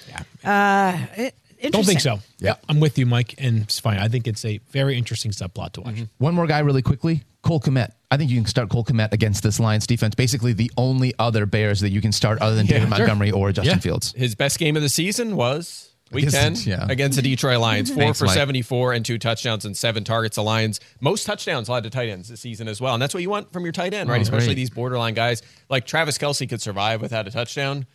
uh, 0.44 0.96
it, 1.16 1.34
don't 1.70 1.84
think 1.84 2.00
so. 2.00 2.20
Yeah, 2.38 2.54
I'm 2.68 2.80
with 2.80 2.98
you, 2.98 3.06
Mike, 3.06 3.34
and 3.38 3.62
it's 3.62 3.78
fine. 3.78 3.98
I 3.98 4.08
think 4.08 4.26
it's 4.26 4.44
a 4.44 4.58
very 4.70 4.96
interesting 4.98 5.30
subplot 5.32 5.72
to 5.72 5.80
watch. 5.82 5.94
Mm-hmm. 5.94 6.04
One 6.18 6.34
more 6.34 6.46
guy, 6.46 6.58
really 6.60 6.82
quickly. 6.82 7.22
Cole 7.42 7.60
Kmet. 7.60 7.90
I 8.10 8.16
think 8.16 8.30
you 8.30 8.36
can 8.36 8.46
start 8.46 8.68
Cole 8.68 8.84
Kmet 8.84 9.12
against 9.12 9.42
this 9.42 9.58
Lions 9.58 9.86
defense. 9.86 10.14
Basically, 10.14 10.52
the 10.52 10.70
only 10.76 11.12
other 11.18 11.44
Bears 11.46 11.80
that 11.80 11.90
you 11.90 12.00
can 12.00 12.12
start 12.12 12.40
other 12.40 12.54
than 12.54 12.66
David 12.66 12.82
sure. 12.88 12.98
Montgomery 12.98 13.30
or 13.32 13.50
Justin 13.52 13.76
Yeah. 13.76 13.80
Fields. 13.80 14.12
his 14.16 14.34
best 14.34 14.58
game 14.58 14.76
of 14.76 14.82
the 14.82 14.88
season 14.88 15.34
was 15.34 15.88
week 16.12 16.28
Against- 16.28 16.64
10 16.66 16.78
yeah. 16.78 16.86
against 16.90 17.16
the 17.16 17.22
Detroit 17.22 17.58
Lions. 17.58 17.88
Four 17.90 17.98
Thanks, 18.02 18.18
for 18.18 18.26
Mike. 18.26 18.34
74 18.34 18.92
and 18.92 19.04
two 19.04 19.18
touchdowns 19.18 19.64
and 19.64 19.74
seven 19.76 20.04
targets. 20.04 20.36
The 20.36 20.42
Lions, 20.42 20.78
most 21.00 21.24
touchdowns 21.26 21.68
allowed 21.68 21.84
to 21.84 21.90
tight 21.90 22.10
ends 22.10 22.28
this 22.28 22.40
season 22.40 22.68
as 22.68 22.80
well. 22.82 22.92
And 22.94 23.02
that's 23.02 23.14
what 23.14 23.22
you 23.22 23.30
want 23.30 23.50
from 23.52 23.64
your 23.64 23.72
tight 23.72 23.94
end, 23.94 24.10
right? 24.10 24.18
Oh, 24.18 24.22
Especially 24.22 24.48
great. 24.48 24.56
these 24.56 24.70
borderline 24.70 25.14
guys. 25.14 25.40
Like 25.70 25.86
Travis 25.86 26.18
Kelce 26.18 26.46
could 26.48 26.60
survive 26.60 27.00
without 27.00 27.26
a 27.26 27.30
touchdown. 27.30 27.86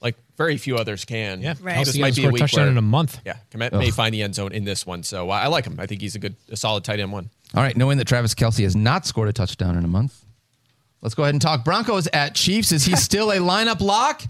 Like 0.00 0.16
very 0.36 0.56
few 0.56 0.76
others 0.76 1.04
can. 1.04 1.40
Yeah, 1.42 1.54
Right. 1.60 1.76
Kelce 1.78 1.84
This 1.86 1.98
might 1.98 2.14
be 2.16 2.22
a 2.22 2.24
scored 2.24 2.30
a 2.30 2.32
week 2.32 2.40
touchdown 2.40 2.62
where- 2.64 2.70
in 2.72 2.78
a 2.78 2.82
month. 2.82 3.20
Yeah, 3.24 3.36
Kmet 3.52 3.72
may 3.78 3.90
find 3.90 4.12
the 4.14 4.22
end 4.22 4.34
zone 4.34 4.52
in 4.52 4.64
this 4.64 4.84
one. 4.86 5.02
So 5.02 5.30
uh, 5.30 5.34
I 5.34 5.46
like 5.48 5.64
him. 5.66 5.76
I 5.78 5.86
think 5.86 6.00
he's 6.00 6.14
a 6.14 6.18
good, 6.18 6.34
a 6.50 6.56
solid 6.56 6.84
tight 6.84 7.00
end 7.00 7.12
one. 7.12 7.30
All 7.54 7.62
right, 7.62 7.76
knowing 7.76 7.98
that 7.98 8.06
Travis 8.06 8.34
Kelce 8.34 8.62
has 8.64 8.74
not 8.74 9.06
scored 9.06 9.28
a 9.28 9.32
touchdown 9.32 9.76
in 9.78 9.84
a 9.84 9.88
month, 9.88 10.24
let's 11.02 11.14
go 11.14 11.22
ahead 11.22 11.34
and 11.34 11.42
talk 11.42 11.64
Broncos 11.64 12.08
at 12.08 12.34
Chiefs. 12.34 12.72
Is 12.72 12.84
he 12.84 12.96
still 13.08 13.30
a 13.30 13.36
lineup 13.36 13.80
lock? 13.80 14.22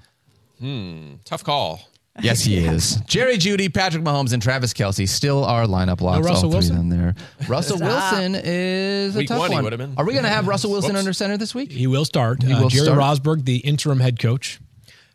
Hmm, 0.61 1.15
tough 1.25 1.43
call. 1.45 1.81
Yes, 2.21 2.45
he 2.45 2.59
is. 2.65 2.97
Jerry 3.09 3.37
Jeudy, 3.39 3.73
Patrick 3.73 4.05
Mahomes, 4.05 4.33
and 4.33 4.41
Travis 4.41 4.73
Kelce 4.73 5.09
still 5.09 5.45
are 5.45 5.65
lineup 5.67 6.01
locks. 6.01 6.25
Russell 6.25 6.45
all 6.55 6.61
three 6.61 6.69
Wilson? 6.71 6.77
of 6.77 6.79
them 6.79 6.89
there. 6.91 7.15
Russell 7.49 7.79
Wilson 7.81 8.37
is 8.37 9.17
a 9.17 9.19
Week 9.19 9.29
tough 9.29 9.39
one 9.41 9.51
one. 9.53 9.65
would've 9.65 9.79
been. 9.79 9.95
Are 9.97 10.05
we 10.05 10.13
going 10.13 10.23
to 10.25 10.31
have 10.31 10.47
Russell 10.47 10.71
Wilson 10.71 10.91
Whoops. 10.93 10.99
under 11.01 11.13
center 11.13 11.37
this 11.37 11.55
week? 11.57 11.73
He 11.73 11.89
will 11.89 12.05
start. 12.05 12.43
He 12.43 12.53
Uh, 12.53 12.61
will 12.63 12.69
Jerry 12.69 12.85
start. 12.85 13.01
Rosburg, 13.01 13.45
the 13.47 13.57
interim 13.57 13.99
head 13.99 14.21
coach. 14.21 14.61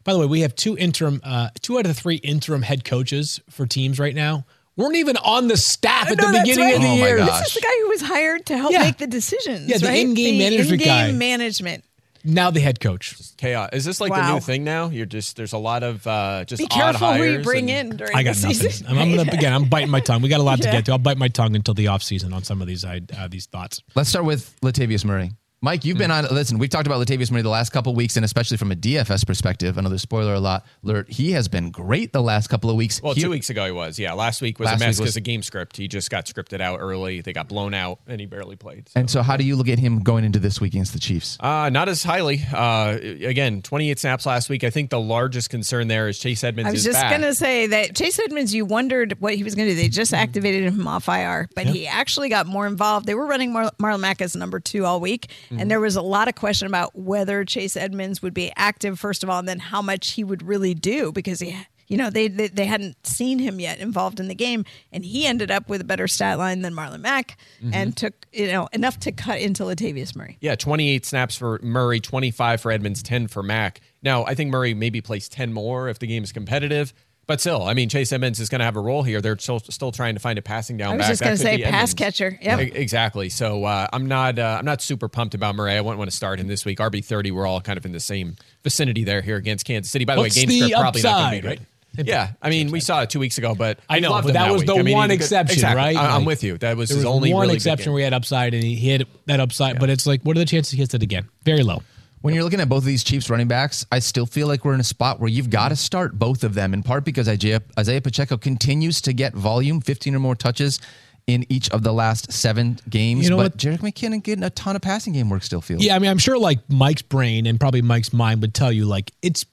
By 0.09 0.13
the 0.13 0.19
way, 0.21 0.25
we 0.25 0.39
have 0.41 0.55
two 0.55 0.75
interim, 0.75 1.21
uh, 1.23 1.49
two 1.61 1.77
out 1.77 1.85
of 1.85 1.93
the 1.95 2.01
three 2.01 2.15
interim 2.15 2.63
head 2.63 2.83
coaches 2.83 3.39
for 3.51 3.67
teams 3.67 3.99
right 3.99 4.15
now. 4.15 4.43
Weren't 4.75 4.95
even 4.95 5.17
on 5.17 5.47
the 5.49 5.55
staff 5.55 6.09
at 6.09 6.17
No, 6.17 6.25
the 6.25 6.31
that's 6.31 6.49
beginning 6.49 6.65
of 6.77 6.81
right. 6.81 6.81
the 6.81 6.87
Oh 6.87 6.97
my 7.01 7.07
year. 7.09 7.17
gosh. 7.17 7.39
This 7.41 7.47
is 7.49 7.53
the 7.53 7.61
guy 7.61 7.75
who 7.83 7.87
was 7.89 8.01
hired 8.01 8.45
to 8.47 8.57
help 8.57 8.71
Yeah. 8.73 8.79
make 8.85 8.97
the 8.97 9.05
decisions. 9.05 9.69
Yeah, 9.69 9.77
the 9.77 9.85
right? 9.85 9.99
in-game 9.99 10.39
management 10.39 10.71
in-game 10.81 10.87
guy. 10.87 11.11
management. 11.11 11.83
Now 12.23 12.49
the 12.49 12.59
head 12.59 12.79
coach. 12.79 13.15
Chaos. 13.37 13.69
Is 13.71 13.85
this 13.85 14.01
like 14.01 14.11
the 14.11 14.33
new 14.33 14.39
thing 14.39 14.63
now? 14.63 14.89
You're 14.89 15.05
just 15.05 15.35
there's 15.37 15.53
a 15.53 15.59
lot 15.59 15.83
of 15.83 16.07
uh, 16.07 16.43
just 16.45 16.59
Be 16.59 16.65
odd 16.71 16.95
careful 16.95 17.13
who 17.13 17.23
you 17.25 17.39
bring 17.43 17.69
and- 17.69 17.91
in 17.91 17.97
during 17.97 18.15
I 18.15 18.23
got 18.23 18.35
the 18.37 18.47
nothing. 18.47 18.55
season. 18.71 18.87
I'm, 18.87 18.97
I'm 18.97 19.15
gonna 19.15 19.31
again. 19.31 19.53
I'm 19.53 19.65
biting 19.69 19.91
my 19.91 19.99
tongue. 19.99 20.23
We 20.23 20.29
got 20.29 20.39
a 20.39 20.43
lot 20.43 20.59
to 20.63 20.71
get 20.71 20.85
to. 20.85 20.93
I'll 20.93 20.97
bite 20.97 21.19
my 21.19 21.27
tongue 21.27 21.55
until 21.55 21.75
the 21.75 21.85
off 21.89 22.01
season 22.01 22.33
on 22.33 22.43
some 22.43 22.63
of 22.63 22.67
these 22.67 22.83
uh, 22.83 22.97
these 23.29 23.45
thoughts. 23.45 23.83
Let's 23.93 24.09
start 24.09 24.25
with 24.25 24.59
Latavius 24.61 25.05
Murray. 25.05 25.33
Mike, 25.61 25.83
you've 25.83 25.97
been 25.97 26.09
on. 26.09 26.25
Listen, 26.31 26.57
we've 26.57 26.69
talked 26.69 26.87
about 26.87 27.05
Latavius 27.05 27.31
Murray 27.31 27.41
the 27.41 27.49
last 27.49 27.71
couple 27.71 27.91
of 27.91 27.97
weeks, 27.97 28.15
and 28.15 28.23
especially 28.23 28.55
from 28.55 28.71
a 28.71 28.75
DFS 28.75 29.25
perspective. 29.27 29.77
Another 29.77 29.97
spoiler 29.97 30.35
alert: 30.35 30.61
alert, 30.85 31.09
he 31.11 31.33
has 31.33 31.49
been 31.49 31.69
great 31.69 32.13
the 32.13 32.21
last 32.21 32.47
couple 32.47 32.69
of 32.69 32.77
weeks. 32.77 33.01
Well, 33.01 33.13
He- 33.13 33.21
two 33.23 33.29
weeks 33.29 33.49
ago 33.49 33.65
he 33.65 33.71
was. 33.73 33.99
Yeah, 33.99 34.13
last 34.13 34.41
week 34.41 34.57
was 34.57 34.67
Last 34.67 34.75
a 34.77 34.79
mess 34.79 34.95
week 34.95 35.01
was- 35.03 35.09
because 35.11 35.17
of 35.17 35.23
game 35.23 35.43
script. 35.43 35.75
He 35.75 35.89
just 35.89 36.09
got 36.09 36.27
scripted 36.27 36.61
out 36.61 36.79
early. 36.79 37.19
They 37.19 37.33
got 37.33 37.49
blown 37.49 37.73
out, 37.73 37.99
and 38.07 38.21
he 38.21 38.25
barely 38.25 38.55
played. 38.55 38.87
So. 38.87 38.97
And 39.01 39.09
so, 39.09 39.21
how 39.21 39.35
do 39.35 39.43
you 39.43 39.57
look 39.57 39.67
at 39.67 39.79
him 39.79 39.99
going 39.99 40.23
into 40.23 40.39
this 40.39 40.61
week 40.61 40.73
against 40.75 40.93
the 40.93 40.99
Chiefs? 40.99 41.35
Uh, 41.41 41.69
not 41.69 41.89
as 41.89 42.03
highly. 42.03 42.41
Uh, 42.53 42.97
again, 43.25 43.61
28 43.61 43.99
snaps 43.99 44.25
last 44.25 44.47
week. 44.49 44.63
I 44.63 44.69
think 44.69 44.89
the 44.91 44.99
largest 45.01 45.49
concern 45.49 45.89
there 45.89 46.07
is 46.07 46.17
Chase 46.19 46.41
Edmonds 46.45 46.69
I 46.69 46.71
was 46.71 46.79
is 46.79 46.85
just 46.85 47.01
back. 47.01 47.09
going 47.11 47.23
to 47.23 47.35
say 47.35 47.67
that 47.67 47.97
Chase 47.97 48.17
Edmonds, 48.17 48.53
you 48.55 48.63
wondered 48.63 49.19
what 49.19 49.35
he 49.35 49.43
was 49.43 49.55
going 49.55 49.67
to 49.67 49.75
do. 49.75 49.81
They 49.81 49.89
just 49.89 50.13
activated 50.13 50.71
him 50.71 50.87
off 50.87 51.09
IR, 51.09 51.49
but 51.53 51.65
he 51.65 51.85
actually 51.85 52.29
got 52.29 52.47
more 52.47 52.65
involved. 52.65 53.07
They 53.07 53.15
were 53.15 53.25
running 53.25 53.51
Mar- 53.51 53.71
Marlon 53.77 53.99
Mack 53.99 54.21
as 54.21 54.37
number 54.37 54.61
two 54.61 54.85
all 54.85 55.01
week, 55.01 55.29
and 55.49 55.59
mm-hmm. 55.59 55.67
there 55.69 55.79
was 55.79 55.95
a 55.95 56.01
lot 56.01 56.27
of 56.27 56.35
question 56.35 56.67
about 56.67 56.95
whether 56.95 57.43
Chase 57.45 57.75
Edmonds 57.75 58.21
would 58.21 58.33
be 58.33 58.51
active, 58.55 58.99
first 58.99 59.23
of 59.23 59.29
all, 59.29 59.39
and 59.39 59.47
then 59.47 59.59
how 59.59 59.81
much 59.81 60.11
he 60.11 60.23
would 60.23 60.43
really 60.43 60.73
do 60.73 61.11
because 61.11 61.39
he. 61.39 61.57
You 61.87 61.97
know 61.97 62.11
they, 62.11 62.27
they 62.27 62.49
they 62.49 62.65
hadn't 62.67 63.03
seen 63.03 63.39
him 63.39 63.59
yet 63.59 63.79
involved 63.79 64.19
in 64.19 64.27
the 64.27 64.35
game, 64.35 64.63
and 64.91 65.03
he 65.03 65.25
ended 65.25 65.49
up 65.49 65.69
with 65.69 65.81
a 65.81 65.83
better 65.83 66.07
stat 66.07 66.37
line 66.37 66.61
than 66.61 66.71
Marlon 66.75 67.01
Mack, 67.01 67.35
and 67.63 67.73
mm-hmm. 67.73 67.89
took 67.93 68.27
you 68.31 68.45
know 68.45 68.69
enough 68.71 68.99
to 68.99 69.11
cut 69.11 69.39
into 69.39 69.63
Latavius 69.63 70.15
Murray. 70.15 70.37
Yeah, 70.39 70.53
28 70.53 71.03
snaps 71.03 71.35
for 71.35 71.59
Murray, 71.63 71.99
25 71.99 72.61
for 72.61 72.71
Edmonds, 72.71 73.01
10 73.01 73.25
for 73.25 73.41
Mack. 73.41 73.81
Now, 74.03 74.23
I 74.23 74.35
think 74.35 74.51
Murray 74.51 74.75
maybe 74.75 75.01
plays 75.01 75.27
10 75.29 75.51
more 75.51 75.89
if 75.89 75.97
the 75.97 76.05
game 76.05 76.23
is 76.23 76.31
competitive. 76.31 76.93
But 77.29 77.39
still, 77.39 77.61
I 77.61 77.75
mean, 77.75 77.89
Chase 77.89 78.11
Edmonds 78.11 78.39
is 78.39 78.49
going 78.49 78.57
to 78.57 78.65
have 78.65 78.75
a 78.75 78.79
role 78.79 79.03
here. 79.03 79.21
They're 79.21 79.37
still, 79.37 79.59
still 79.59 79.91
trying 79.91 80.15
to 80.15 80.19
find 80.19 80.39
a 80.39 80.41
passing 80.41 80.77
down 80.77 80.93
I 80.93 80.97
was 80.97 81.03
back. 81.03 81.09
just 81.11 81.19
That 81.19 81.25
going 81.25 81.37
to 81.37 81.43
say 81.43 81.57
pass 81.61 81.73
Edmonds. 81.73 81.93
catcher. 81.93 82.39
Yep. 82.41 82.59
E- 82.59 82.71
Exactly. 82.73 83.29
So 83.29 83.65
uh, 83.65 83.85
I'm 83.93 84.07
not 84.07 84.39
uh, 84.39 84.57
I'm 84.59 84.65
not 84.65 84.81
super 84.81 85.07
pumped 85.07 85.35
about 85.35 85.53
Murray. 85.55 85.73
I 85.73 85.81
wouldn't 85.81 85.99
want 85.99 86.09
to 86.09 86.17
start 86.17 86.39
him 86.39 86.47
this 86.47 86.65
week. 86.65 86.79
RB 86.79 87.05
30. 87.05 87.29
We're 87.29 87.45
all 87.45 87.61
kind 87.61 87.77
of 87.77 87.85
in 87.85 87.91
the 87.91 87.99
same 87.99 88.35
vicinity 88.63 89.03
there 89.03 89.21
here 89.21 89.35
against 89.37 89.63
Kansas 89.65 89.91
City. 89.91 90.05
By 90.05 90.15
the 90.15 90.21
What's 90.21 90.35
way, 90.35 90.45
game 90.45 90.49
the 90.49 90.57
script 90.69 90.81
probably 90.81 91.01
not 91.03 91.19
going 91.29 91.35
to 91.35 91.41
be 91.43 91.47
right. 91.49 91.59
Yeah, 92.07 92.31
I 92.41 92.49
mean, 92.49 92.71
we 92.71 92.79
saw 92.79 93.01
it 93.03 93.09
two 93.11 93.19
weeks 93.19 93.37
ago, 93.37 93.53
but 93.53 93.77
I 93.89 93.99
know, 93.99 94.09
loved 94.11 94.23
but 94.27 94.29
him 94.29 94.33
that 94.41 94.51
was 94.51 94.61
week. 94.61 94.67
the 94.67 94.75
I 94.75 94.81
mean, 94.83 94.95
one 94.95 95.09
he 95.09 95.15
did 95.17 95.19
good- 95.19 95.23
exception, 95.25 95.53
exactly. 95.55 95.77
right? 95.83 95.95
I, 95.97 96.15
am 96.15 96.19
Like, 96.21 96.27
with 96.27 96.43
you. 96.43 96.57
That 96.59 96.77
was 96.77 96.89
There 96.89 96.97
his 96.97 97.05
was 97.05 97.13
only 97.13 97.33
one 97.33 97.41
really 97.41 97.53
big 97.53 97.57
exception 97.57 97.85
game. 97.85 97.93
where 97.93 97.99
he 97.99 98.03
had 98.05 98.13
upside 98.13 98.53
and 98.55 98.63
he 98.63 98.75
hit 98.75 99.07
that 99.27 99.39
upside, 99.39 99.79
but 99.79 99.89
it's 99.91 100.07
like, 100.07 100.21
what 100.23 100.35
are 100.35 100.39
the 100.39 100.45
chances 100.45 100.71
he 100.71 100.77
hits 100.79 100.93
it 100.93 101.03
again? 101.03 101.27
Very 101.43 101.61
low. 101.63 101.81
When 102.21 102.33
you're 102.33 102.43
looking 102.43 102.59
at 102.59 102.67
both 102.67 102.79
of 102.79 102.85
these 102.85 103.03
Chiefs 103.03 103.29
running 103.29 103.47
backs, 103.47 103.85
I 103.91 103.99
still 103.99 104.25
feel 104.25 104.47
like 104.47 104.65
we're 104.65 104.73
in 104.73 104.79
a 104.79 104.85
spot 104.85 105.19
where 105.19 105.29
you've 105.29 105.49
got 105.49 105.69
to 105.69 105.75
mm-hmm. 105.75 105.79
start 105.79 106.19
both 106.19 106.43
of 106.43 106.53
them, 106.53 106.73
in 106.73 106.83
part 106.83 107.05
because 107.05 107.29
Isaiah, 107.29 107.61
Isaiah 107.77 108.01
Pacheco 108.01 108.37
continues 108.37 109.01
to 109.01 109.13
get 109.13 109.33
volume, 109.33 109.79
15 109.79 110.15
or 110.15 110.19
more 110.19 110.35
touches 110.35 110.79
in 111.27 111.45
each 111.47 111.69
of 111.69 111.83
the 111.83 111.93
last 111.93 112.31
seven 112.31 112.77
games. 112.89 113.23
You 113.23 113.29
know 113.29 113.37
but 113.37 113.53
what? 113.53 113.57
Jerick 113.57 113.79
McKinnon 113.79 114.23
getting 114.23 114.43
a 114.43 114.49
ton 114.49 114.75
of 114.75 114.81
passing 114.81 115.13
game 115.13 115.29
work 115.29 115.43
still 115.43 115.61
feels. 115.61 115.83
Yeah, 115.83 115.95
I 115.95 115.99
mean, 115.99 116.09
I'm 116.09 116.17
sure 116.17 116.37
like 116.37 116.59
Mike's 116.69 117.03
brain 117.03 117.45
and 117.45 117.59
probably 117.59 117.81
Mike's 117.81 118.11
mind 118.11 118.41
would 118.41 118.53
tell 118.53 118.71
you 118.71 118.85
like 118.85 119.13
it's 119.21 119.45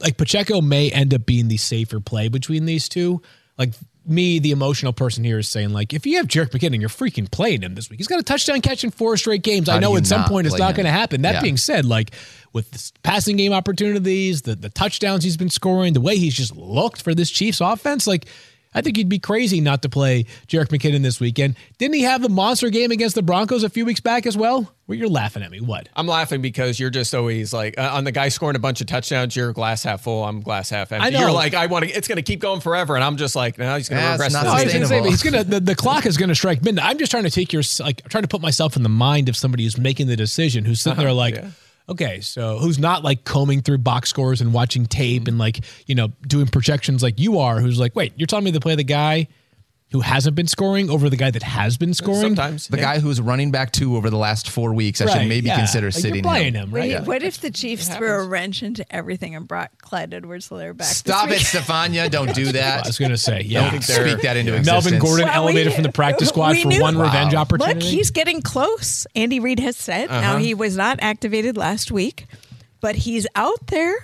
like 0.00 0.16
Pacheco 0.16 0.60
may 0.60 0.90
end 0.90 1.12
up 1.12 1.26
being 1.26 1.48
the 1.48 1.56
safer 1.56 2.00
play 2.00 2.28
between 2.28 2.64
these 2.64 2.88
two. 2.88 3.20
Like 3.58 3.74
me, 4.08 4.38
the 4.38 4.50
emotional 4.52 4.92
person 4.92 5.24
here 5.24 5.38
is 5.38 5.48
saying 5.48 5.70
like 5.70 5.92
if 5.92 6.06
you 6.06 6.16
have 6.18 6.26
Jerick 6.26 6.50
McKinnon, 6.50 6.80
you're 6.80 6.88
freaking 6.88 7.30
playing 7.30 7.62
him 7.62 7.74
this 7.74 7.90
week. 7.90 7.98
He's 7.98 8.06
got 8.08 8.18
a 8.20 8.22
touchdown 8.22 8.60
catch 8.60 8.84
in 8.84 8.90
four 8.90 9.16
straight 9.16 9.42
games. 9.42 9.68
How 9.68 9.76
I 9.76 9.80
know 9.80 9.96
at 9.96 10.06
some 10.06 10.24
point 10.24 10.46
it's 10.46 10.58
not 10.58 10.74
going 10.74 10.86
to 10.86 10.92
happen. 10.92 11.22
That 11.22 11.34
Yeah. 11.36 11.40
being 11.42 11.56
said, 11.56 11.84
like 11.84 12.12
with 12.52 12.70
the 12.70 12.92
passing 13.02 13.36
game 13.36 13.52
opportunities, 13.52 14.42
the 14.42 14.54
the 14.54 14.68
touchdowns 14.70 15.24
he's 15.24 15.36
been 15.36 15.50
scoring, 15.50 15.92
the 15.92 16.00
way 16.00 16.16
he's 16.16 16.34
just 16.34 16.56
looked 16.56 17.02
for 17.02 17.14
this 17.14 17.30
Chiefs 17.30 17.60
offense, 17.60 18.06
like 18.06 18.26
I 18.74 18.82
think 18.82 18.98
you'd 18.98 19.08
be 19.08 19.18
crazy 19.18 19.60
not 19.62 19.80
to 19.82 19.88
play 19.88 20.24
Jerick 20.48 20.68
McKinnon 20.68 21.02
this 21.02 21.18
weekend. 21.18 21.56
Didn't 21.78 21.94
he 21.94 22.02
have 22.02 22.20
the 22.20 22.28
monster 22.28 22.68
game 22.68 22.90
against 22.90 23.14
the 23.14 23.22
Broncos 23.22 23.62
a 23.64 23.70
few 23.70 23.86
weeks 23.86 24.00
back 24.00 24.26
as 24.26 24.36
well? 24.36 24.70
Well, 24.86 24.98
you're 24.98 25.08
laughing 25.08 25.42
at 25.42 25.50
me. 25.50 25.60
What? 25.60 25.88
I'm 25.96 26.06
laughing 26.06 26.42
because 26.42 26.78
you're 26.78 26.90
just 26.90 27.14
always 27.14 27.52
like 27.54 27.78
uh, 27.78 27.90
on 27.94 28.04
the 28.04 28.12
guy 28.12 28.28
scoring 28.28 28.54
a 28.54 28.58
bunch 28.58 28.80
of 28.82 28.86
touchdowns. 28.86 29.34
You're 29.34 29.52
glass 29.54 29.82
half 29.82 30.02
full. 30.02 30.24
I'm 30.24 30.40
glass 30.40 30.68
half 30.70 30.92
empty. 30.92 31.06
I 31.06 31.10
know. 31.10 31.20
You're 31.20 31.32
like 31.32 31.54
I 31.54 31.66
want 31.66 31.86
to. 31.86 31.90
It's 31.90 32.06
going 32.06 32.16
to 32.16 32.22
keep 32.22 32.40
going 32.40 32.60
forever, 32.60 32.94
and 32.96 33.02
I'm 33.02 33.16
just 33.16 33.34
like, 33.34 33.56
no, 33.58 33.76
he's 33.76 33.88
going 33.88 34.00
to 34.00 34.06
Yeah, 34.06 34.14
it's 34.14 34.20
regress. 34.20 34.32
not 34.34 34.42
to 34.42 34.46
No, 34.48 34.52
I 34.52 34.58
the 34.60 34.64
was 34.66 34.72
gonna 34.74 34.86
say, 34.86 35.00
but 35.00 35.08
he's 35.10 35.22
gonna 35.22 35.44
the, 35.44 35.60
the 35.60 35.74
clock 35.74 36.04
is 36.06 36.16
gonna 36.18 36.34
strike 36.34 36.62
midnight. 36.62 36.84
I'm 36.86 36.98
just 36.98 37.10
trying 37.10 37.24
to 37.24 37.30
take 37.30 37.52
your 37.52 37.62
like 37.80 38.02
I'm 38.04 38.10
trying 38.10 38.22
to 38.24 38.28
put 38.28 38.42
myself 38.42 38.76
in 38.76 38.82
the 38.82 38.88
mind 38.90 39.28
of 39.28 39.36
somebody 39.36 39.64
who's 39.64 39.78
making 39.78 40.06
the 40.06 40.16
decision, 40.16 40.64
who's 40.64 40.80
sitting 40.82 40.98
there 40.98 41.12
like, 41.12 41.34
yeah. 41.36 41.50
Okay, 41.88 42.20
so 42.20 42.58
who's 42.58 42.78
not 42.78 43.04
like 43.04 43.24
combing 43.24 43.62
through 43.62 43.78
box 43.78 44.08
scores 44.10 44.40
and 44.40 44.52
watching 44.52 44.86
tape 44.86 45.24
mm. 45.24 45.28
and 45.28 45.38
like 45.38 45.64
you 45.86 45.94
know 45.94 46.08
doing 46.26 46.46
projections 46.46 47.02
like 47.02 47.18
you 47.18 47.38
are, 47.38 47.60
who's 47.60 47.78
like, 47.78 47.94
wait, 47.96 48.12
you're 48.16 48.26
telling 48.26 48.44
me 48.44 48.52
to 48.52 48.60
play 48.60 48.74
the 48.74 48.84
guy 48.84 49.28
who 49.96 50.02
hasn't 50.02 50.36
been 50.36 50.46
scoring 50.46 50.90
over 50.90 51.08
the 51.08 51.16
guy 51.16 51.30
that 51.30 51.42
has 51.42 51.78
been 51.78 51.94
scoring? 51.94 52.20
Sometimes 52.20 52.68
The 52.68 52.76
yeah. 52.76 52.82
guy 52.82 52.98
who's 52.98 53.18
running 53.18 53.50
back 53.50 53.72
two 53.72 53.96
over 53.96 54.10
the 54.10 54.18
last 54.18 54.50
four 54.50 54.74
weeks, 54.74 55.00
I 55.00 55.06
Right, 55.06 55.12
should 55.20 55.28
maybe 55.28 55.46
yeah. 55.48 55.56
consider 55.56 55.86
Like, 55.86 55.94
sitting 55.94 56.14
You're 56.16 56.22
playing 56.24 56.52
him. 56.54 56.64
him, 56.64 56.70
Wait, 56.70 56.94
right? 56.94 57.06
What 57.06 57.22
if 57.22 57.40
the 57.40 57.50
Chiefs 57.50 57.88
threw 57.88 58.12
a 58.12 58.26
wrench 58.26 58.62
into 58.62 58.84
everything 58.94 59.34
and 59.34 59.48
brought 59.48 59.70
Clyde 59.78 60.12
Edwards-Helaire 60.12 60.76
back? 60.76 60.88
this 60.88 60.98
Stop 60.98 61.30
it. 61.30 61.40
Stephania. 61.40 62.10
Don't 62.10 62.34
do 62.34 62.44
that. 62.52 62.54
I 62.54 62.76
that. 62.82 62.86
was 62.86 62.98
gonna 62.98 63.16
say, 63.16 63.40
yeah. 63.42 63.70
Don't 63.70 63.82
speak 63.82 64.20
that 64.20 64.36
into 64.36 64.54
existence. 64.54 64.66
Melvin 64.84 64.98
Gordon 65.00 65.26
Well, 65.28 65.40
we- 65.46 65.52
elevated 65.52 65.72
from 65.72 65.82
the 65.84 65.92
practice 65.92 66.28
squad 66.36 66.58
for 66.58 66.68
knew- 66.68 66.82
one 66.82 66.98
revenge 66.98 67.34
opportunity. 67.34 67.80
Look, 67.80 67.82
he's 67.88 68.10
getting 68.10 68.42
close. 68.42 69.06
Andy 69.16 69.40
Reid 69.40 69.60
has 69.60 69.76
said. 69.78 70.10
Now 70.10 70.32
uh-huh. 70.32 70.36
he 70.38 70.52
was 70.52 70.76
not 70.76 70.98
activated 71.00 71.56
last 71.56 71.90
week, 71.90 72.26
but 72.82 72.96
he's 72.96 73.26
out 73.34 73.66
there. 73.68 73.94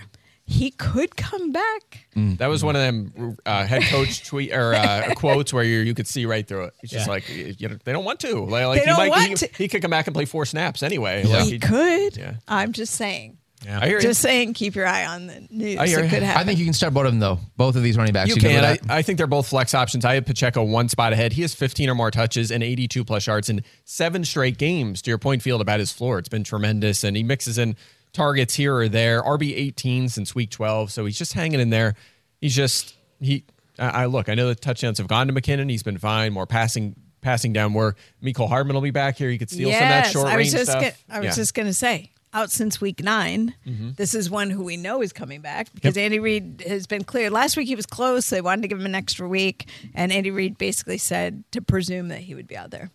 He 0.53 0.70
could 0.70 1.16
come 1.16 1.50
back. 1.53 2.07
That 2.14 2.48
was 2.48 2.62
one 2.62 2.76
of 2.76 2.82
them 2.82 3.36
uh, 3.46 3.64
head 3.66 3.82
coach 3.84 4.24
tweet 4.26 4.53
or 4.53 4.74
uh, 4.74 5.14
quotes 5.16 5.53
where 5.53 5.64
you 5.64 5.78
you 5.80 5.94
could 5.94 6.07
see 6.07 6.26
right 6.26 6.46
through 6.46 6.64
it. 6.64 6.74
He's 6.80 6.90
just 6.90 7.07
Yeah. 7.07 7.12
like, 7.12 7.28
you 7.28 7.68
know, 7.68 7.78
they 7.84 7.92
don't 7.92 8.05
want 8.05 8.20
to. 8.20 8.40
Like, 8.44 8.66
like 8.66 8.74
They 8.76 8.80
he 8.80 8.86
don't 8.86 8.96
might, 8.98 9.11
want 9.11 9.28
he, 9.28 9.34
to. 9.34 9.48
he 9.57 9.68
could 9.68 9.80
come 9.82 9.90
back 9.90 10.07
and 10.07 10.14
play 10.14 10.24
four 10.26 10.44
snaps 10.44 10.82
anyway. 10.82 11.24
Like, 11.24 11.44
he 11.44 11.59
could. 11.59 12.16
yeah. 12.16 12.34
I'm 12.46 12.72
just 12.72 12.94
saying. 12.94 13.38
Yeah. 13.64 13.78
I 13.80 13.86
hear 13.86 14.00
Just 14.00 14.20
saying, 14.20 14.55
keep 14.55 14.74
your 14.74 14.88
eye 14.88 15.07
on 15.07 15.28
the 15.28 15.46
news. 15.48 15.78
I 15.78 15.86
hear 15.86 16.00
it 16.00 16.11
could 16.11 16.24
happen. 16.24 16.42
I 16.42 16.44
think 16.44 16.59
you 16.59 16.64
can 16.64 16.74
start 16.74 16.92
both 16.92 17.07
of 17.07 17.12
them 17.12 17.20
though. 17.20 17.38
Both 17.57 17.76
of 17.76 17.84
these 17.84 17.96
running 17.96 18.12
backs. 18.12 18.28
You 18.28 18.34
can 18.34 18.50
can. 18.50 18.64
I. 18.90 18.98
I 18.98 19.03
think 19.03 19.18
they're 19.18 19.28
both 19.28 19.46
flex 19.48 19.72
options. 19.72 20.05
I 20.05 20.14
have 20.14 20.26
Pacheco 20.26 20.64
one 20.64 20.88
spot 20.88 21.12
ahead. 21.12 21.32
He 21.32 21.42
has 21.42 21.55
15 21.55 21.88
or 21.88 21.94
more 21.94 22.11
touches 22.11 22.50
and 22.50 22.62
82 22.62 23.05
plus 23.05 23.26
yards 23.28 23.48
in 23.48 23.62
seven 23.84 24.24
straight 24.24 24.59
games. 24.59 25.00
To 25.03 25.11
your 25.12 25.18
point, 25.18 25.42
Field, 25.42 25.61
about 25.61 25.78
his 25.78 25.92
floor, 25.92 26.18
it's 26.18 26.28
been 26.28 26.42
tremendous, 26.42 27.05
and 27.05 27.16
he 27.16 27.22
mixes 27.22 27.57
in 27.57 27.76
targets 28.13 28.55
here 28.55 28.75
or 28.77 28.89
there. 28.89 29.23
RB 29.23 29.53
18 29.57 30.09
since 30.09 30.35
week 30.35 30.51
12, 30.51 30.91
so 30.93 31.05
he's 31.05 31.19
just 31.19 31.33
hanging 31.33 31.61
in 31.61 31.71
there. 31.71 31.95
He's 32.41 32.55
just 32.55 32.95
he. 33.21 33.45
I, 33.79 33.89
I 34.03 34.07
look. 34.07 34.29
I 34.29 34.35
know 34.35 34.49
the 34.49 34.55
touchdowns 34.55 34.99
have 34.99 35.09
gone 35.09 35.27
to 35.29 35.33
McKinnon. 35.33 35.71
He's 35.71 35.83
been 35.83 35.99
fine. 35.99 36.33
More 36.33 36.47
passing 36.47 36.95
passing 37.21 37.53
down 37.53 37.73
where 37.73 37.95
Mecole 38.23 38.49
Hardman 38.49 38.75
will 38.75 38.83
be 38.83 38.91
back 38.91 39.17
here. 39.17 39.31
He 39.31 39.39
could 39.39 39.49
steal 39.51 39.71
some 39.71 39.83
of 39.83 39.89
that 39.89 40.11
short 40.11 40.27
I 40.27 40.37
was 40.37 40.47
range 40.47 40.53
just 40.53 40.71
stuff. 40.71 40.83
Gonna, 40.83 40.93
I 41.09 41.19
was 41.19 41.25
Yeah. 41.25 41.31
Mm-hmm. 41.31 41.37
just 41.37 41.55
going 41.55 41.69
to 41.69 41.73
say, 41.75 42.11
out 42.35 42.51
since 42.51 42.81
week 42.81 43.01
9 43.03 43.55
this 43.97 44.15
is 44.15 44.29
one 44.31 44.51
who 44.51 44.65
we 44.65 44.77
know 44.77 45.03
is 45.03 45.13
coming 45.13 45.41
back 45.43 45.73
because 45.75 45.97
Andy 45.97 46.19
Reid 46.19 46.65
has 46.67 46.87
been 46.89 47.05
clear. 47.05 47.31
Last 47.31 47.57
week 47.57 47.69
he 47.69 47.77
was 47.77 47.87
close. 47.87 48.29
They 48.31 48.41
wanted 48.41 48.63
to 48.63 48.69
give 48.69 48.81
him 48.81 48.87
an 48.87 48.95
extra 48.97 49.29
week, 49.29 49.69
and 49.95 50.11
Andy 50.11 50.31
Reid 50.33 50.59
basically 50.59 50.99
said 50.99 51.45
to 51.53 51.61
presume 51.63 52.09
that 52.09 52.21
he 52.21 52.35
would 52.35 52.49
be 52.49 52.57
out 52.57 52.71
there. 52.71 52.91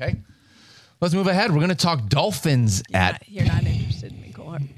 Okay. 0.00 0.20
Let's 1.02 1.14
move 1.14 1.26
ahead. 1.26 1.50
We're 1.50 1.56
going 1.58 1.68
to 1.68 1.74
talk 1.74 2.08
Dolphins 2.08 2.80
You're, 2.88 3.00
at 3.00 3.12
not, 3.14 3.28
you're 3.28 3.44
not 3.44 3.64
interested 3.66 4.12
in 4.12 4.18
Mecole 4.18 4.46
Hardman. 4.46 4.70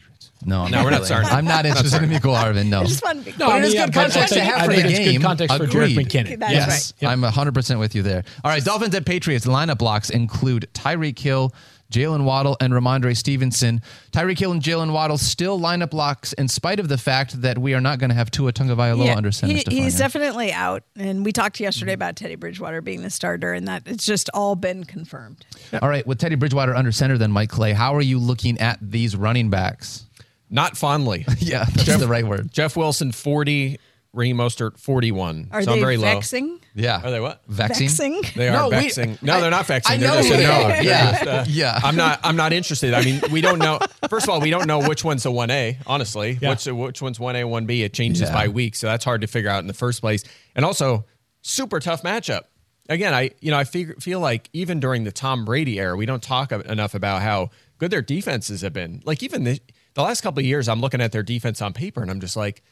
no. 0.47 0.66
No, 0.68 0.83
we're 0.83 0.91
not 0.91 1.05
starting. 1.05 1.31
I'm 1.31 1.45
not 1.45 1.66
interested 1.66 2.03
in 2.03 2.09
Mecole 2.09 2.35
Harvin. 2.35 2.68
No. 2.70 2.81
I 2.81 2.85
just 2.85 3.05
want 3.05 3.18
to 3.18 3.25
be 3.27 3.33
No, 3.33 3.47
But 3.47 3.53
I 3.53 3.57
it 3.59 3.61
mean, 3.61 3.64
is 3.68 3.75
yeah, 3.75 3.85
good 3.87 3.95
but 3.95 4.01
context 4.01 4.16
I 4.16 4.27
to 4.27 4.35
think- 4.35 4.45
have 4.55 4.57
I 4.62 4.64
for 4.64 4.72
think 4.72 4.83
the 4.85 4.89
it's 4.91 4.99
game. 4.99 5.20
Good 5.20 5.27
context 5.27 5.57
for 5.59 5.64
Agreed. 5.64 5.97
Jerick 5.99 6.07
McKinnon. 6.07 6.39
That's 6.41 6.53
yes. 6.53 6.93
right. 7.03 7.03
Yep. 7.03 7.11
I'm 7.12 7.22
100% 7.53 7.79
with 7.79 7.95
you 7.95 8.03
there. 8.03 8.25
All 8.43 8.51
right, 8.51 8.64
Dolphins 8.64 8.95
at 8.95 9.05
Patriots 9.05 9.45
lineup 9.45 9.77
blocks 9.79 10.09
include 10.09 10.66
Tyreek 10.72 11.18
Hill, 11.18 11.53
Jaylen 11.95 12.25
Waddle, 12.25 12.57
and 12.61 12.73
Rhamondre 12.73 13.17
Stevenson. 13.17 13.81
Tyreek 14.13 14.39
Hill 14.39 14.53
and 14.53 14.61
Jaylen 14.63 14.93
Waddle 14.93 15.17
still 15.17 15.59
lineup 15.61 15.93
locks 15.95 16.33
in 16.35 16.49
spite 16.49 16.81
of 16.81 16.89
the 16.89 16.99
fact 16.99 17.41
that 17.43 17.57
we 17.59 17.73
are 17.75 17.81
not 17.81 17.99
going 17.99 18.11
to 18.11 18.15
have 18.17 18.31
Tua 18.31 18.53
Tagovailoa 18.53 19.07
Yeah, 19.07 19.17
under 19.17 19.31
center. 19.31 19.55
he- 19.55 19.65
he's 19.83 19.97
definitely 19.99 20.53
out, 20.53 20.83
and 20.97 21.25
we 21.25 21.31
talked 21.33 21.61
yesterday 21.61 21.93
about 21.93 22.17
Teddy 22.17 22.35
Bridgewater 22.35 22.81
being 22.83 23.03
the 23.03 23.11
starter, 23.11 23.53
and 23.53 23.69
that 23.69 23.83
it's 23.87 24.05
just 24.05 24.29
all 24.35 24.57
been 24.57 24.85
confirmed. 24.85 25.45
All 25.81 25.89
right, 25.89 26.07
with 26.07 26.19
Teddy 26.19 26.35
Bridgewater 26.35 26.75
under 26.75 26.91
center, 26.93 27.17
then 27.17 27.31
Mike 27.31 27.51
Clay, 27.51 27.73
how 27.73 27.95
are 27.95 28.03
you 28.03 28.19
looking 28.19 28.59
at 28.59 28.79
these 28.83 29.15
running 29.17 29.51
backs? 29.51 30.05
Not 30.51 30.77
fondly. 30.77 31.25
Yeah, 31.39 31.65
that's 31.65 31.97
the 31.99 32.09
right 32.09 32.27
word. 32.27 32.53
Jeff 32.53 32.77
Wilson 32.77 33.13
40, 33.13 33.79
Raheem 34.15 34.37
Mostert 34.39 34.79
41. 34.79 35.49
Are 35.51 35.62
so 35.62 35.67
they 35.71 35.75
I'm 35.75 35.81
very 35.81 35.97
vexing? 35.97 36.61
Yeah. 36.75 37.01
Are 37.05 37.11
they 37.11 37.21
what? 37.21 37.43
Vexing? 37.49 37.89
Vexing? 37.89 38.23
They 38.37 38.49
are 38.49 38.53
No, 38.57 38.65
we- 38.69 38.77
vexing. 38.85 39.19
no, 39.23 39.41
they're 39.41 39.51
not 39.51 39.67
vexing. 39.67 39.95
I 39.95 39.99
They're 39.99 40.09
know 40.09 40.17
just 40.17 40.29
they 40.31 40.45
annoying. 40.45 40.65
are. 40.65 40.69
They're 40.69 40.83
Yeah. 40.85 41.11
just, 41.12 41.27
uh, 41.27 41.45
Yeah. 41.49 41.81
I'm 41.83 41.97
not. 41.97 42.21
I'm 42.25 42.37
not 42.37 42.53
interested. 42.53 42.95
I 42.95 43.03
mean, 43.03 43.21
we 43.31 43.41
don't 43.41 43.59
know. 43.59 43.79
First 44.09 44.25
of 44.27 44.31
all, 44.31 44.41
we 44.41 44.51
don't 44.51 44.67
know 44.67 44.87
which 44.89 45.05
one's 45.05 45.25
a 45.27 45.31
one 45.31 45.51
A. 45.51 45.79
Honestly, 45.87 46.39
Yeah. 46.41 46.51
which 46.51 46.67
which 46.67 47.03
one's 47.03 47.21
one 47.21 47.37
A, 47.37 47.45
one 47.45 47.67
B. 47.67 47.83
It 47.83 47.93
changes 47.93 48.23
Yeah. 48.29 48.33
by 48.35 48.49
week, 48.49 48.75
so 48.77 48.87
that's 48.87 49.05
hard 49.05 49.21
to 49.21 49.27
figure 49.27 49.51
out 49.51 49.61
in 49.61 49.67
the 49.67 49.75
first 49.75 50.01
place. 50.01 50.23
And 50.55 50.65
also, 50.65 51.05
super 51.43 51.81
tough 51.81 52.03
matchup. 52.03 52.43
Again, 52.89 53.15
I 53.15 53.31
you 53.41 53.51
know 53.51 53.59
I 53.59 53.65
feel 53.65 53.95
feel 54.01 54.21
like 54.21 54.51
even 54.53 54.79
during 54.81 55.05
the 55.05 55.12
Tom 55.12 55.45
Brady 55.45 55.79
era, 55.81 55.97
we 55.97 56.07
don't 56.07 56.23
talk 56.23 56.53
enough 56.53 56.95
about 56.95 57.23
how 57.23 57.51
good 57.79 57.91
their 57.91 58.03
defenses 58.03 58.61
have 58.61 58.73
been. 58.73 59.01
Like 59.05 59.23
even 59.23 59.45
the 59.45 59.59
the 59.95 60.03
last 60.03 60.23
couple 60.23 60.41
of 60.41 60.45
years, 60.45 60.69
I'm 60.69 60.81
looking 60.81 61.01
at 61.01 61.12
their 61.12 61.23
defense 61.23 61.62
on 61.62 61.73
paper, 61.73 62.03
and 62.03 62.11
I'm 62.11 62.21
just 62.21 62.37
like, 62.37 62.62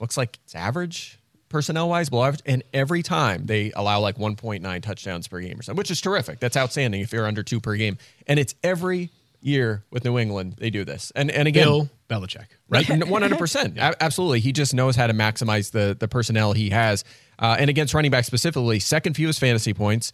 looks 0.00 0.16
like 0.16 0.38
it's 0.44 0.54
average 0.54 1.18
personnel 1.48 1.88
wise, 1.88 2.08
below 2.08 2.24
average. 2.24 2.42
And 2.46 2.62
every 2.72 3.02
time 3.02 3.46
they 3.46 3.72
allow 3.72 4.00
like 4.00 4.16
1.9 4.16 4.82
touchdowns 4.82 5.28
per 5.28 5.40
game 5.40 5.58
or 5.58 5.62
something, 5.62 5.76
which 5.78 5.90
is 5.90 6.00
terrific. 6.00 6.40
That's 6.40 6.56
outstanding 6.56 7.00
if 7.00 7.12
you're 7.12 7.26
under 7.26 7.42
two 7.42 7.60
per 7.60 7.76
game. 7.76 7.98
And 8.26 8.38
it's 8.38 8.54
every 8.62 9.10
year 9.42 9.84
with 9.90 10.04
New 10.04 10.18
England 10.18 10.56
they 10.58 10.70
do 10.70 10.84
this. 10.84 11.12
And 11.14 11.30
and 11.30 11.48
again, 11.48 11.64
Bill 11.64 11.90
Belichick. 12.08 12.46
Right, 12.68 12.88
one 13.08 13.22
hundred 13.22 13.38
percent, 13.38 13.78
absolutely. 13.78 14.40
He 14.40 14.52
just 14.52 14.74
knows 14.74 14.96
how 14.96 15.06
to 15.06 15.14
maximize 15.14 15.72
the 15.72 15.96
the 15.98 16.08
personnel 16.08 16.52
he 16.52 16.70
has, 16.70 17.04
uh, 17.38 17.56
and 17.58 17.70
against 17.70 17.94
running 17.94 18.10
back 18.10 18.24
specifically, 18.24 18.78
second 18.78 19.14
fewest 19.14 19.40
fantasy 19.40 19.74
points, 19.74 20.12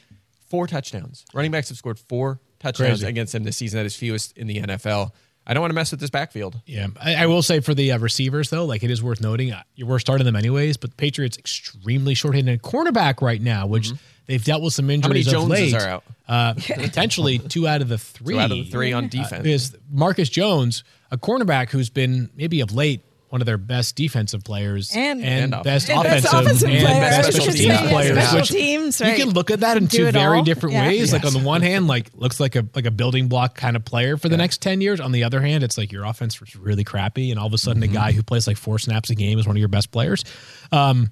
four 0.49 0.66
touchdowns. 0.66 1.24
Running 1.34 1.51
backs 1.51 1.68
have 1.68 1.78
scored 1.78 1.99
four 1.99 2.41
touchdowns 2.61 3.01
Crazy. 3.01 3.07
against 3.07 3.34
him 3.34 3.45
this 3.45 3.57
season. 3.57 3.78
That 3.78 3.87
is 3.87 3.97
fewest 3.97 4.37
in 4.39 4.47
the 4.47 4.62
NFL. 4.62 5.11
I 5.47 5.55
don't 5.55 5.61
want 5.61 5.70
to 5.70 5.74
mess 5.74 5.90
with 5.92 6.01
this 6.01 6.11
backfield. 6.11 6.61
Yeah, 6.66 6.88
I, 7.01 7.14
I 7.14 7.26
will 7.26 7.42
say 7.42 7.61
for 7.61 7.72
the 7.74 7.92
uh, 7.92 7.99
receivers 7.99 8.51
though, 8.51 8.64
like 8.64 8.82
it 8.82 8.90
is 8.90 9.03
worth 9.03 9.20
noting, 9.20 9.53
uh, 9.53 9.62
you 9.76 9.86
were 9.86 9.99
starting 10.01 10.24
them 10.24 10.34
anyways. 10.36 10.76
But 10.76 10.90
the 10.90 10.97
Patriots 10.97 11.38
extremely 11.38 12.14
short-handed 12.14 12.53
at 12.59 12.62
cornerback 12.62 13.22
right 13.22 13.40
now, 13.40 13.66
which 13.66 13.92
they've 14.26 14.42
dealt 14.42 14.62
with 14.62 14.74
some 14.74 14.84
Mm-hmm. 14.88 15.09
many 15.09 15.20
injuries 15.20 15.26
of 15.28 15.32
Joneses 15.34 15.72
late. 15.72 15.82
are 15.82 15.88
out? 15.88 16.05
Uh, 16.28 16.55
potentially 16.55 17.38
two 17.49 17.68
out 17.68 17.80
of 17.82 17.88
the 17.88 17.99
three. 17.99 18.34
Two 18.34 18.40
out 18.40 18.51
of 18.51 18.57
the 18.57 18.64
three 18.64 18.92
on 18.92 19.09
defense. 19.09 19.47
is 19.47 19.76
Marcus 19.90 20.28
Jones, 20.28 20.82
a 21.12 21.16
cornerback 21.18 21.70
who's 21.70 21.90
been 21.90 22.28
maybe 22.34 22.61
of 22.61 22.72
late 22.74 23.03
one 23.37 23.43
of 23.43 23.47
their 23.47 23.59
best 23.59 23.97
defensive 23.97 24.43
players 24.45 24.91
And- 24.97 25.22
And 25.22 25.51
best 25.62 25.91
And 25.91 26.03
best 26.03 26.24
offensive, 26.24 26.32
offensive 26.41 26.70
and 26.70 26.80
player, 26.80 27.01
best 27.01 27.32
special 27.32 27.53
teams 27.53 27.61
yeah, 27.66 27.91
players. 27.91 28.16
special 28.18 28.39
which 28.39 28.49
teams, 28.49 29.01
You 29.01 29.14
can 29.14 29.30
look 29.30 29.51
at 29.51 29.61
that 29.61 29.76
in 29.76 29.84
Do 29.87 29.99
two 30.07 30.11
very 30.12 30.39
all. 30.39 30.43
different 30.45 30.72
Yeah. 30.74 30.87
ways. 30.87 31.12
Like 31.12 31.26
on 31.26 31.34
the 31.34 31.39
one 31.41 31.61
hand, 31.61 31.87
like 31.87 32.11
looks 32.14 32.41
like 32.41 32.57
a 32.57 32.64
like 32.74 32.87
a 32.87 32.91
building 32.91 33.28
block 33.28 33.55
kind 33.55 33.76
of 33.76 33.84
player 33.84 34.16
for 34.16 34.30
the 34.30 34.39
next 34.39 34.62
ten 34.62 34.80
years. 34.80 35.01
On 35.01 35.12
the 35.12 35.24
other 35.24 35.43
hand, 35.43 35.62
it's 35.62 35.76
like 35.76 35.93
your 35.93 36.05
offense 36.05 36.41
was 36.41 36.57
really 36.57 36.82
crappy, 36.84 37.30
and 37.30 37.39
all 37.39 37.47
of 37.47 37.53
a 37.53 37.59
sudden, 37.59 37.82
Mm-hmm. 37.82 37.93
a 37.93 37.95
guy 37.95 38.12
who 38.12 38.22
plays 38.22 38.47
like 38.47 38.57
four 38.57 38.78
snaps 38.78 39.11
a 39.11 39.14
game 39.14 39.39
is 39.39 39.47
one 39.47 39.55
of 39.55 39.61
your 39.61 39.68
best 39.68 39.91
players. 39.93 40.24
Um, 40.72 41.11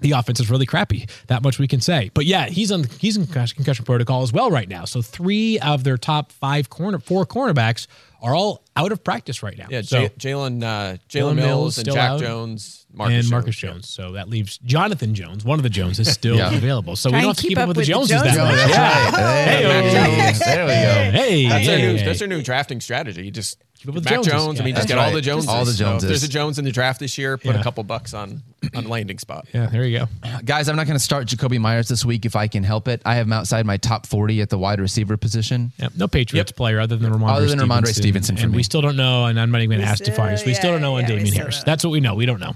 the 0.00 0.10
offense 0.10 0.40
is 0.40 0.50
really 0.50 0.66
crappy. 0.66 1.06
That 1.28 1.42
much 1.44 1.60
we 1.60 1.68
can 1.68 1.80
say. 1.80 2.10
But 2.14 2.26
yeah, 2.26 2.46
he's 2.46 2.72
on 2.72 2.84
he's 2.98 3.16
in 3.16 3.24
concussion 3.26 3.54
concussion 3.56 3.84
protocol 3.84 4.22
as 4.22 4.32
well 4.32 4.50
right 4.50 4.68
now. 4.68 4.86
So 4.86 5.00
three 5.02 5.60
of 5.60 5.84
their 5.84 5.96
top 5.96 6.32
five 6.32 6.68
corner 6.68 6.98
four 6.98 7.24
cornerbacks 7.24 7.86
are 8.24 8.34
all 8.34 8.64
out 8.76 8.90
of 8.90 9.04
practice 9.04 9.42
right 9.42 9.56
now. 9.56 9.66
Yeah, 9.70 9.82
so, 9.82 10.08
Jalen 10.08 10.62
uh, 10.64 10.96
Jalen 10.96 10.98
Jalen 11.08 11.34
Mills 11.36 11.36
Mills 11.36 11.78
and 11.78 11.86
Jack 11.92 12.10
out. 12.10 12.20
Jones, 12.20 12.86
Marcus 12.92 13.20
and 13.26 13.30
Marcus 13.30 13.54
Jones. 13.56 13.74
Jones. 13.74 13.88
So 13.90 14.12
that 14.12 14.28
leaves 14.28 14.58
Jonathan 14.58 15.14
Jones. 15.14 15.44
One 15.44 15.58
of 15.58 15.62
the 15.62 15.68
Joneses 15.70 16.08
still 16.12 16.36
Yeah. 16.36 16.52
available. 16.54 16.96
So 16.96 17.10
Try 17.10 17.18
we 17.18 17.22
don't 17.22 17.28
have 17.30 17.36
to 17.36 17.42
keep 17.42 17.48
keep 17.50 17.58
up 17.58 17.62
up 17.62 17.68
with 17.68 17.76
the 17.76 17.80
with 17.80 18.08
the 18.08 18.14
Joneses 18.14 18.16
Joneses. 18.16 18.36
that 18.36 18.44
much. 18.44 18.56
That's 18.56 18.72
Yeah. 18.72 19.20
right. 19.20 19.44
Hey, 19.44 19.62
Hey-o. 19.62 19.68
there 19.68 20.64
we 20.64 20.70
go. 20.72 21.18
Hey, 21.18 21.48
That's 21.48 21.66
their 21.66 21.78
hey, 21.78 21.86
new. 21.92 21.98
hey. 21.98 22.04
That's 22.04 22.18
their 22.18 22.28
new 22.28 22.42
drafting 22.42 22.80
strategy. 22.80 23.24
You 23.26 23.30
just 23.30 23.58
Keep 23.78 23.88
up 23.90 23.94
with 23.96 24.04
the 24.04 24.10
Mac 24.10 24.22
Joneses. 24.22 24.32
Jones. 24.32 24.60
I 24.60 24.64
mean, 24.64 24.74
just 24.74 24.88
that's 24.88 24.98
get 24.98 25.04
all 25.06 25.12
the 25.12 25.20
Joneses. 25.20 25.48
All 25.50 25.64
the 25.64 25.72
So 25.72 25.84
if 25.84 25.88
Joneses. 25.90 26.08
there's 26.08 26.22
a 26.22 26.28
Jones 26.28 26.58
in 26.58 26.64
the 26.64 26.70
draft 26.72 27.00
this 27.00 27.18
year. 27.18 27.36
Put 27.36 27.54
Yeah. 27.54 27.60
a 27.60 27.62
couple 27.62 27.84
bucks 27.84 28.14
on 28.14 28.42
on 28.74 28.88
landing 28.88 29.18
spot. 29.18 29.46
Yeah, 29.52 29.66
there 29.66 29.84
you 29.84 29.98
go. 29.98 30.08
Guys, 30.44 30.70
I'm 30.70 30.76
not 30.76 30.86
going 30.86 30.98
to 30.98 31.04
start 31.04 31.26
Jakobi 31.28 31.58
Meyers 31.58 31.88
this 31.88 32.02
week 32.02 32.24
if 32.24 32.34
I 32.34 32.48
can 32.48 32.64
help 32.64 32.88
it. 32.88 33.02
I 33.04 33.16
have 33.16 33.26
him 33.26 33.32
outside 33.34 33.66
my 33.66 33.76
top 33.76 34.06
40 34.06 34.40
at 34.40 34.48
the 34.48 34.56
wide 34.56 34.80
receiver 34.80 35.18
position. 35.18 35.72
Yep. 35.78 35.92
no 35.96 36.08
Patriots 36.08 36.50
Yep. 36.50 36.56
player 36.56 36.80
other 36.80 36.96
than 36.96 37.12
Rhamondre 37.12 37.30
Other 37.30 37.46
than 37.46 37.58
Rhamondre 37.58 37.88
Stevenson 37.88 38.13
for 38.22 38.32
and 38.44 38.52
me. 38.52 38.56
we 38.56 38.62
still 38.62 38.80
don't 38.80 38.96
know, 38.96 39.26
and 39.26 39.38
I'm 39.40 39.50
not 39.50 39.58
even 39.62 39.76
going 39.76 39.80
to 39.84 39.86
ask 39.90 40.02
still- 40.04 40.14
Defiance. 40.14 40.44
We 40.44 40.54
still 40.54 40.72
don't 40.72 40.80
know 40.82 40.96
on 40.96 41.02
yeah, 41.02 41.08
yeah, 41.08 41.14
we 41.14 41.18
Damien 41.18 41.32
still 41.32 41.42
Harris. 41.42 41.62
That's 41.64 41.84
what 41.84 41.90
we 41.90 42.00
know. 42.00 42.14
We 42.14 42.26
don't 42.26 42.40
know. 42.40 42.54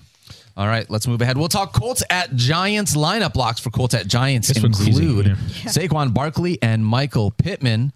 All 0.57 0.67
right, 0.67 0.89
let's 0.91 1.07
move 1.07 1.21
ahead. 1.23 1.39
We'll 1.39 1.49
talk 1.49 1.73
Colts 1.73 2.03
at 2.11 2.35
Giants 2.35 2.97
lineup 2.97 3.33
blocks 3.33 3.61
for 3.61 3.71
Colts 3.71 3.95
at 3.95 4.09
Giants 4.09 4.49
This 4.49 4.61
one's 4.61 4.81
easy, 4.89 5.03
include 5.05 5.27
yeah. 5.27 5.35
Saquon 5.71 6.13
Barkley 6.13 6.59
and 6.63 6.85
Michael 6.85 7.31
Pittman. 7.31 7.93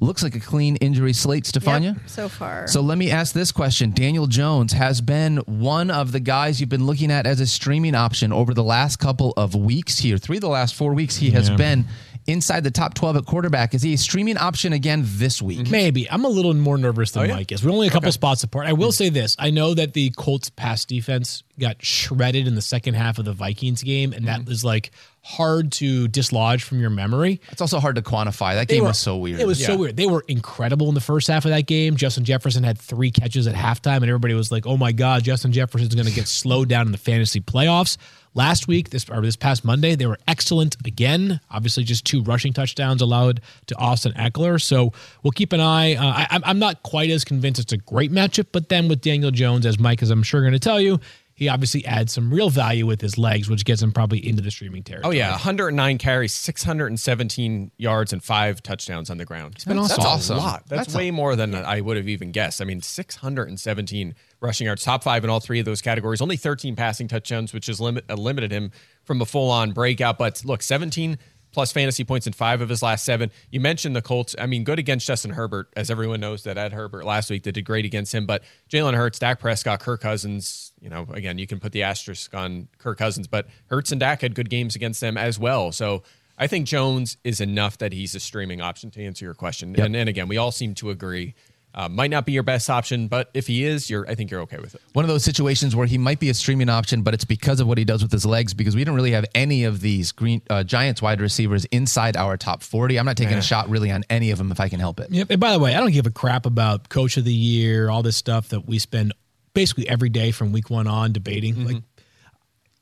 Looks 0.00 0.22
like 0.22 0.34
a 0.34 0.40
clean 0.40 0.76
injury 0.76 1.12
slate, 1.14 1.44
Stephania. 1.46 1.94
Yep, 1.94 1.96
so 2.08 2.28
far. 2.28 2.66
So 2.68 2.80
let 2.82 2.98
me 2.98 3.10
ask 3.10 3.34
this 3.34 3.50
question. 3.52 3.92
Daniel 3.92 4.26
Jones 4.26 4.72
has 4.74 5.00
been 5.00 5.38
one 5.46 5.90
of 5.90 6.12
the 6.12 6.20
guys 6.20 6.60
you've 6.60 6.68
been 6.68 6.84
looking 6.86 7.10
at 7.10 7.26
as 7.26 7.40
a 7.40 7.46
streaming 7.46 7.94
option 7.94 8.30
over 8.32 8.52
the 8.52 8.62
last 8.64 8.96
couple 8.98 9.32
of 9.38 9.54
weeks 9.54 9.98
here. 9.98 10.18
Three 10.18 10.36
of 10.36 10.42
the 10.42 10.48
last 10.48 10.74
four 10.74 10.92
weeks, 10.94 11.16
he 11.16 11.30
has 11.30 11.48
Yeah. 11.48 11.56
been 11.56 11.84
inside 12.26 12.64
the 12.64 12.70
top 12.70 12.94
12 12.94 13.16
at 13.18 13.26
quarterback. 13.26 13.74
Is 13.74 13.82
he 13.82 13.94
a 13.94 13.98
streaming 13.98 14.36
option 14.36 14.72
again 14.72 15.02
this 15.04 15.40
week? 15.40 15.70
Maybe. 15.70 16.10
I'm 16.10 16.24
a 16.24 16.28
little 16.28 16.52
more 16.54 16.76
nervous 16.78 17.12
than 17.12 17.22
Oh, 17.22 17.26
yeah? 17.26 17.34
Mike 17.36 17.52
is. 17.52 17.64
We're 17.64 17.70
only 17.72 17.86
a 17.86 17.90
couple 17.90 18.10
spots 18.12 18.42
apart. 18.42 18.66
I 18.66 18.72
will 18.72 18.92
say 18.92 19.08
this. 19.08 19.36
I 19.38 19.50
know 19.50 19.74
that 19.74 19.92
the 19.92 20.10
Colts 20.10 20.50
pass 20.50 20.84
defense 20.84 21.42
got 21.58 21.82
shredded 21.84 22.46
in 22.46 22.54
the 22.54 22.62
second 22.62 22.94
half 22.94 23.18
of 23.18 23.24
the 23.24 23.32
Vikings 23.32 23.82
game, 23.82 24.12
and 24.12 24.26
Mm-hmm. 24.26 24.44
that 24.44 24.50
is 24.52 24.64
like 24.64 24.90
hard 25.22 25.72
to 25.72 26.06
dislodge 26.08 26.62
from 26.62 26.78
your 26.80 26.90
memory. 26.90 27.40
It's 27.50 27.60
also 27.60 27.80
hard 27.80 27.96
to 27.96 28.02
quantify. 28.02 28.54
That 28.54 28.68
They 28.68 28.74
game 28.76 28.82
were- 28.84 28.90
was 28.90 28.98
so 28.98 29.16
weird. 29.16 29.40
It 29.40 29.46
was 29.46 29.64
so 29.64 29.76
weird. 29.76 29.96
They 29.96 30.06
were 30.06 30.24
incredible 30.28 30.88
in 30.88 30.94
the 30.94 31.00
first 31.00 31.26
half 31.28 31.44
of 31.44 31.50
that 31.50 31.66
game. 31.66 31.96
Justin 31.96 32.24
Jefferson 32.24 32.62
had 32.62 32.78
three 32.78 33.10
catches 33.10 33.46
at 33.46 33.54
halftime, 33.54 33.96
and 33.96 34.04
everybody 34.06 34.34
was 34.34 34.52
like, 34.52 34.66
"Oh 34.66 34.76
my 34.76 34.92
God, 34.92 35.24
Justin 35.24 35.52
Jefferson's 35.52 35.94
going 35.94 36.06
to 36.06 36.12
get 36.14 36.28
slowed 36.28 36.68
down 36.68 36.86
in 36.86 36.92
the 36.92 36.98
fantasy 36.98 37.40
playoffs." 37.40 37.96
Last 38.36 38.68
week, 38.68 38.90
this 38.90 39.08
or 39.08 39.22
this 39.22 39.34
past 39.34 39.64
Monday, 39.64 39.94
they 39.96 40.06
were 40.06 40.18
excellent 40.28 40.76
again. 40.86 41.40
Obviously, 41.50 41.82
just 41.84 42.04
two 42.04 42.22
rushing 42.22 42.52
touchdowns 42.52 43.00
allowed 43.00 43.40
to 43.66 43.76
Austin 43.76 44.12
Ekeler. 44.12 44.60
So 44.62 44.92
we'll 45.22 45.32
keep 45.32 45.52
an 45.54 45.60
eye. 45.60 45.94
Uh, 45.94 46.04
I, 46.06 46.26
I'm- 46.30 46.42
I'm 46.44 46.58
not 46.58 46.82
quite 46.82 47.10
as 47.10 47.24
convinced 47.24 47.58
it's 47.60 47.72
a 47.72 47.78
great 47.78 48.12
matchup, 48.12 48.48
but 48.52 48.68
then 48.68 48.88
with 48.88 49.00
Daniel 49.00 49.30
Jones, 49.30 49.64
as 49.66 49.78
Mike, 49.78 50.02
as 50.02 50.10
I'm 50.10 50.22
sure 50.22 50.42
going 50.42 50.52
to 50.52 50.58
tell 50.58 50.80
you, 50.80 51.00
he 51.34 51.48
obviously 51.50 51.84
adds 51.84 52.12
some 52.14 52.32
real 52.32 52.48
value 52.48 52.86
with 52.86 53.00
his 53.02 53.18
legs, 53.18 53.50
which 53.50 53.64
gets 53.66 53.82
him 53.82 53.92
probably 53.92 54.26
into 54.26 54.40
the 54.42 54.50
streaming 54.50 54.82
territory. 54.82 55.14
Oh 55.16 55.18
yeah, 55.18 55.30
109 55.32 55.98
carries, 55.98 56.32
617 56.32 57.70
yards, 57.76 58.12
and 58.12 58.22
five 58.24 58.62
touchdowns 58.62 59.10
on 59.10 59.18
the 59.18 59.24
ground. 59.26 59.56
been 59.66 59.76
That's 59.76 59.92
awesome. 59.92 60.04
awesome. 60.06 60.36
a 60.36 60.40
lot. 60.40 60.62
That's, 60.66 60.86
That's 60.88 60.96
way 60.96 61.10
more 61.10 61.36
than 61.36 61.54
I 61.54 61.80
would 61.82 61.96
have 61.98 62.08
even 62.08 62.32
guessed. 62.32 62.60
I 62.62 62.64
mean, 62.64 62.80
617 62.80 64.14
rushing 64.40 64.66
yards, 64.66 64.82
top 64.82 65.02
five 65.02 65.24
in 65.24 65.30
all 65.30 65.40
three 65.40 65.58
of 65.58 65.64
those 65.64 65.80
categories. 65.80 66.20
Only 66.20 66.36
13 66.36 66.76
passing 66.76 67.08
touchdowns, 67.08 67.52
which 67.52 67.66
has 67.66 67.80
limit, 67.80 68.04
uh, 68.08 68.14
limited 68.14 68.52
him 68.52 68.70
from 69.04 69.20
a 69.20 69.26
full-on 69.26 69.72
breakout. 69.72 70.18
But 70.18 70.44
look, 70.44 70.62
17 70.62 71.18
plus 71.52 71.72
fantasy 71.72 72.04
points 72.04 72.26
in 72.26 72.34
five 72.34 72.60
of 72.60 72.68
his 72.68 72.82
last 72.82 73.04
seven. 73.04 73.30
You 73.50 73.60
mentioned 73.60 73.96
the 73.96 74.02
Colts. 74.02 74.34
I 74.38 74.44
mean, 74.44 74.62
good 74.62 74.78
against 74.78 75.06
Justin 75.06 75.30
Herbert, 75.30 75.72
as 75.74 75.90
everyone 75.90 76.20
knows 76.20 76.42
that 76.42 76.58
Ed 76.58 76.74
Herbert 76.74 77.06
last 77.06 77.30
week 77.30 77.44
that 77.44 77.52
did 77.52 77.64
great 77.64 77.86
against 77.86 78.14
him. 78.14 78.26
But 78.26 78.42
Jalen 78.70 78.94
Hurts, 78.94 79.18
Dak 79.18 79.40
Prescott, 79.40 79.80
Kirk 79.80 80.02
Cousins. 80.02 80.72
You 80.80 80.90
know, 80.90 81.06
again, 81.12 81.38
you 81.38 81.46
can 81.46 81.58
put 81.58 81.72
the 81.72 81.82
asterisk 81.82 82.34
on 82.34 82.68
Kirk 82.76 82.98
Cousins, 82.98 83.26
but 83.26 83.46
Hurts 83.68 83.90
and 83.90 83.98
Dak 83.98 84.20
had 84.20 84.34
good 84.34 84.50
games 84.50 84.76
against 84.76 85.00
them 85.00 85.16
as 85.16 85.38
well. 85.38 85.72
So 85.72 86.02
I 86.38 86.46
think 86.46 86.66
Jones 86.66 87.16
is 87.24 87.40
enough 87.40 87.78
that 87.78 87.92
he's 87.92 88.14
a 88.14 88.20
streaming 88.20 88.60
option 88.60 88.90
to 88.90 89.02
answer 89.02 89.24
your 89.24 89.34
question. 89.34 89.78
And, 89.80 89.96
and 89.96 90.08
again, 90.08 90.28
we 90.28 90.36
all 90.36 90.52
seem 90.52 90.74
to 90.74 90.90
agree. 90.90 91.34
Uh, 91.76 91.90
might 91.90 92.10
not 92.10 92.24
be 92.24 92.32
your 92.32 92.42
best 92.42 92.70
option, 92.70 93.06
but 93.06 93.28
if 93.34 93.46
he 93.46 93.62
is, 93.62 93.90
you're 93.90 94.08
I 94.08 94.14
think 94.14 94.30
you're 94.30 94.40
okay 94.42 94.56
with 94.56 94.74
it. 94.74 94.80
one 94.94 95.04
of 95.04 95.10
those 95.10 95.22
situations 95.22 95.76
where 95.76 95.86
he 95.86 95.98
might 95.98 96.18
be 96.18 96.30
a 96.30 96.34
streaming 96.34 96.70
option, 96.70 97.02
but 97.02 97.12
it's 97.12 97.26
because 97.26 97.60
of 97.60 97.66
what 97.66 97.76
he 97.76 97.84
does 97.84 98.02
with 98.02 98.10
his 98.10 98.24
legs. 98.24 98.54
Because 98.54 98.74
we 98.74 98.82
don't 98.82 98.94
really 98.94 99.10
have 99.10 99.26
any 99.34 99.64
of 99.64 99.82
these 99.82 100.10
green 100.10 100.40
uh, 100.48 100.64
Giants 100.64 101.02
wide 101.02 101.20
receivers 101.20 101.66
inside 101.66 102.16
our 102.16 102.38
top 102.38 102.62
forty. 102.62 102.98
I'm 102.98 103.04
not 103.04 103.18
taking 103.18 103.36
a 103.36 103.42
shot 103.42 103.68
really 103.68 103.90
on 103.90 104.04
any 104.08 104.30
of 104.30 104.38
them 104.38 104.50
if 104.50 104.58
I 104.58 104.70
can 104.70 104.80
help 104.80 105.00
it. 105.00 105.10
Yep. 105.10 105.28
And 105.28 105.38
by 105.38 105.52
the 105.52 105.58
way, 105.58 105.74
I 105.74 105.80
don't 105.80 105.92
give 105.92 106.06
a 106.06 106.10
crap 106.10 106.46
about 106.46 106.88
coach 106.88 107.18
of 107.18 107.26
the 107.26 107.34
year, 107.34 107.90
all 107.90 108.02
this 108.02 108.16
stuff 108.16 108.48
that 108.48 108.66
we 108.66 108.78
spend 108.78 109.12
basically 109.52 109.86
every 109.86 110.08
day 110.08 110.30
from 110.30 110.52
week 110.52 110.70
one 110.70 110.86
on 110.86 111.12
debating. 111.12 111.62
Like, 111.62 111.82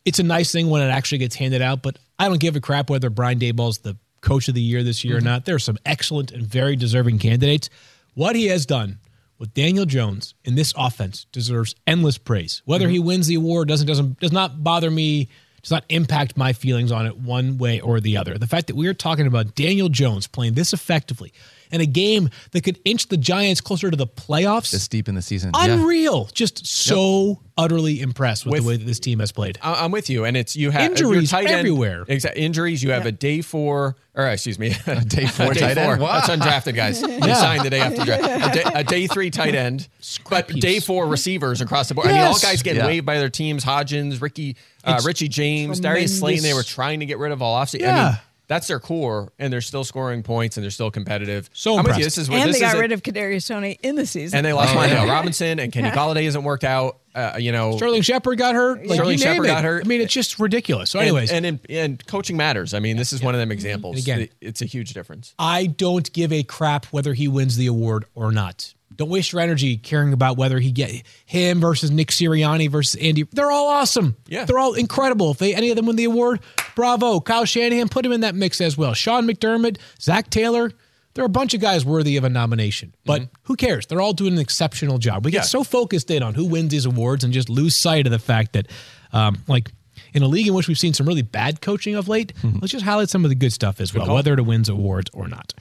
it's 0.05 0.20
a 0.20 0.24
nice 0.24 0.53
thing 0.53 0.70
when 0.70 0.82
it 0.82 0.90
actually 0.90 1.18
gets 1.18 1.34
handed 1.34 1.62
out, 1.62 1.82
but 1.82 1.99
I 2.18 2.28
don't 2.28 2.38
give 2.38 2.55
a 2.55 2.61
crap 2.61 2.90
whether 2.90 3.11
Brian 3.11 3.40
Daboll's 3.40 3.78
the 3.78 3.97
coach 4.20 4.49
of 4.49 4.55
the 4.55 4.62
year 4.62 4.82
this 4.84 5.05
year 5.05 5.16
or 5.16 5.20
not. 5.20 5.47
There 5.47 5.55
are 5.57 5.59
some 5.61 5.78
excellent 5.84 6.30
and 6.30 6.47
very 6.47 6.76
deserving 6.76 7.18
candidates. 7.18 7.70
What 8.15 8.37
he 8.37 8.47
has 8.47 8.67
done 8.67 8.99
with 9.39 9.55
Daniel 9.55 9.85
Jones 9.85 10.35
in 10.45 10.55
this 10.55 10.73
offense 10.77 11.27
deserves 11.33 11.75
endless 11.87 12.19
praise. 12.19 12.62
Whether 12.65 12.89
he 12.89 12.99
mhm. 12.99 13.05
wins 13.05 13.27
the 13.27 13.35
award 13.35 13.69
doesn't 13.69 13.87
doesn't 13.87 14.21
does 14.21 14.33
not 14.33 14.62
bother 14.62 14.91
me 14.91 15.29
does 15.62 15.71
not 15.71 15.85
impact 15.89 16.37
my 16.37 16.53
feelings 16.53 16.93
on 16.93 17.07
it 17.07 17.17
one 17.17 17.59
way 17.59 17.81
or 17.81 17.99
the 17.99 18.17
other. 18.17 18.37
The 18.37 18.47
fact 18.47 18.67
that 18.67 18.77
we 18.77 18.87
are 18.87 18.95
talking 18.95 19.27
about 19.27 19.55
Daniel 19.55 19.89
Jones 19.89 20.27
playing 20.27 20.55
this 20.55 20.73
effectively 20.73 21.33
in 21.75 21.81
a 21.81 21.87
game 21.87 22.31
that 22.53 22.62
could 22.62 22.79
inch 22.85 23.09
the 23.09 23.16
Giants 23.16 23.61
closer 23.61 23.91
to 23.91 23.97
the 23.97 24.07
playoffs, 24.07 24.70
This 24.70 24.89
deep 24.89 25.09
in 25.09 25.14
the 25.14 25.22
season, 25.22 25.51
Yeah. 25.55 25.72
unreal. 25.72 26.29
Just 26.33 26.66
so 26.66 27.41
utterly 27.59 28.01
impressed 28.01 28.45
with, 28.47 28.53
With- 28.53 28.62
the 28.62 28.68
way 28.68 28.77
that 28.77 28.85
this 28.85 28.99
team 29.01 29.18
has 29.20 29.31
played. 29.33 29.59
I- 29.62 29.85
I'm 29.85 29.91
with 29.93 30.09
you, 30.11 30.25
and 30.25 30.37
it's 30.37 30.57
you 30.57 30.70
have 30.70 30.91
Injuries 30.93 31.31
your 31.31 31.41
tight 31.41 31.51
end- 31.51 31.61
everywhere. 31.61 32.05
Exa- 32.07 32.35
injuries. 32.37 32.83
You 32.83 32.91
have 32.93 33.07
a 33.07 33.12
day 33.12 33.41
four, 33.43 33.97
or 34.14 34.27
excuse 34.29 34.59
me, 34.59 34.75
a 34.87 35.05
day 35.05 35.27
four 35.27 35.53
tight 35.55 35.77
end? 35.79 36.01
Wow. 36.01 36.20
That's 36.20 36.29
undrafted 36.31 36.75
guys. 36.75 37.01
You 37.25 37.35
signed 37.35 37.64
the 37.64 37.70
day 37.70 37.81
after 37.81 38.05
draft. 38.05 38.22
A 38.25 38.55
day, 38.62 38.70
a 38.75 38.85
day 38.85 39.07
three 39.07 39.31
tight 39.31 39.55
end, 39.55 39.89
but 40.31 40.49
Scrappies. 40.49 40.61
day 40.61 40.81
four 40.81 41.07
receivers 41.07 41.61
across 41.61 41.89
the 41.89 41.95
board. 41.95 42.09
I 42.09 42.12
mean, 42.12 42.20
all 42.22 42.39
guys 42.39 42.62
getting 42.62 42.81
Yeah. 42.81 42.87
waived 42.87 43.07
by 43.07 43.18
their 43.18 43.31
teams. 43.31 43.64
Hodgins, 43.64 44.20
Ricky, 44.20 44.57
uh, 44.85 45.01
Richie 45.05 45.29
James, 45.29 45.81
Darius 45.81 46.18
Slayton. 46.18 46.43
They 46.45 46.55
were 46.55 46.62
trying 46.62 47.01
to 47.01 47.07
get 47.07 47.18
rid 47.18 47.33
of 47.33 47.41
all 47.43 47.57
offseason. 47.61 47.83
I 47.83 47.87
Yeah. 47.87 48.05
mean, 48.09 48.18
that's 48.47 48.66
their 48.68 48.80
core, 48.80 49.32
and 49.38 49.53
they're 49.53 49.61
still 49.61 49.84
scoring 49.84 50.22
points, 50.22 50.57
and 50.57 50.64
they're 50.64 50.70
still 50.70 50.90
competitive. 50.90 51.49
So 51.53 51.78
I'm 51.78 51.84
with 51.84 51.86
you. 51.86 51.90
impressed. 51.92 52.05
This 52.05 52.18
is 52.18 52.28
what 52.30 52.40
and 52.40 52.49
this 52.51 52.57
they 52.57 52.61
got 52.61 52.74
is 52.74 52.78
a- 52.78 52.80
rid 52.82 52.92
of 52.92 53.03
Kadarius 53.03 53.49
Toney 53.49 53.78
in 53.82 53.97
the 53.97 54.07
season. 54.07 54.36
and 54.38 54.47
they 54.47 54.53
lost 54.53 54.74
Oh, 54.76 54.82
yeah. 54.82 55.07
Robinson 55.09 55.59
and 55.59 55.72
Kenny 55.72 55.90
Golladay 55.97 56.24
hasn't 56.24 56.45
worked 56.45 56.64
out. 56.64 56.99
Uh, 57.14 57.36
you 57.38 57.53
know, 57.53 57.76
Sterling 57.76 58.03
Shepard 58.03 58.38
got 58.38 58.55
hurt. 58.57 58.80
Like, 58.86 58.97
Sterling 58.97 59.12
you 59.12 59.18
Shepard 59.18 59.47
got 59.47 59.62
hurt. 59.64 59.84
I 59.84 59.88
mean, 59.88 60.01
it's 60.01 60.12
just 60.12 60.38
ridiculous. 60.40 60.90
So, 60.90 60.99
anyways, 60.99 61.30
and 61.30 61.47
and, 61.47 61.61
and 61.70 62.07
coaching 62.07 62.36
matters. 62.36 62.74
I 62.74 62.80
mean, 62.80 62.97
this 62.97 63.12
is 63.12 63.22
one 63.22 63.34
of 63.34 63.38
them 63.40 63.53
examples. 63.53 63.97
And 63.97 64.05
again- 64.05 64.28
it's 64.40 64.62
a 64.62 64.66
huge 64.66 64.95
difference. 64.95 65.32
I 65.38 65.66
don't 65.66 66.12
give 66.12 66.32
a 66.32 66.42
crap 66.42 66.86
whether 66.86 67.14
he 67.14 67.28
wins 67.28 67.57
the 67.57 67.66
award 67.68 68.05
or 68.14 68.32
not. 68.32 68.74
Don't 68.97 69.09
waste 69.09 69.32
your 69.32 69.40
energy 69.40 69.76
caring 69.76 70.12
about 70.12 70.36
whether 70.36 70.59
he 70.61 70.70
get 70.72 71.03
him 71.26 71.61
versus 71.61 71.90
Nick 71.90 72.09
Sirianni 72.09 72.70
versus 72.70 73.01
Andy. 73.01 73.24
They're 73.32 73.51
all 73.51 73.68
awesome. 73.68 74.16
Yeah. 74.28 74.45
they're 74.45 74.59
all 74.59 74.74
incredible. 74.74 75.30
If 75.32 75.38
they 75.38 75.55
any 75.55 75.70
of 75.70 75.76
them 75.76 75.86
win 75.86 75.97
the 75.97 76.05
award, 76.05 76.40
bravo. 76.76 77.20
Kyle 77.20 77.45
Shanahan 77.45 77.88
put 77.88 78.05
him 78.07 78.12
in 78.12 78.20
that 78.20 78.34
mix 78.34 78.61
as 78.61 78.76
well. 78.78 78.95
Sean 78.95 79.26
McDermott, 79.26 79.78
Zac 80.01 80.30
Taylor. 80.30 80.70
There 81.14 81.22
are 81.22 81.26
a 81.26 81.30
bunch 81.30 81.55
of 81.55 81.61
guys 81.61 81.84
worthy 81.84 82.16
of 82.16 82.24
a 82.24 82.28
nomination, 82.28 82.92
but 83.05 83.28
who 83.45 83.55
cares? 83.55 83.86
They're 83.86 84.01
all 84.01 84.12
doing 84.14 84.32
an 84.32 84.40
exceptional 84.40 84.99
job. 84.99 85.24
We 85.24 85.30
get 85.30 85.38
Yeah. 85.38 85.42
so 85.42 85.62
focused 85.62 86.11
in 86.11 86.24
on 86.24 86.34
who 86.34 86.45
wins 86.45 86.70
these 86.70 86.86
awards 86.86 87.22
and 87.22 87.32
just 87.32 87.49
lose 87.49 87.76
sight 87.76 88.07
of 88.07 88.11
the 88.11 88.18
fact 88.18 88.55
that, 88.55 88.66
um, 89.12 89.38
like, 89.47 89.70
in 90.12 90.24
a 90.24 90.26
league 90.26 90.49
in 90.49 90.55
which 90.55 90.66
we've 90.66 90.78
seen 90.78 90.92
some 90.92 91.07
really 91.07 91.22
bad 91.22 91.61
coaching 91.61 91.95
of 91.95 92.09
late, 92.09 92.32
let's 92.61 92.72
just 92.72 92.84
highlight 92.84 93.11
some 93.11 93.24
of 93.24 93.28
the 93.28 93.36
good 93.36 93.53
stuff 93.53 93.80
as 93.80 93.95
well, 93.95 94.07
call. 94.07 94.14
whether 94.16 94.34
it 94.34 94.40
wins 94.45 94.68
awards 94.68 95.09
or 95.14 95.28
not. 95.28 95.55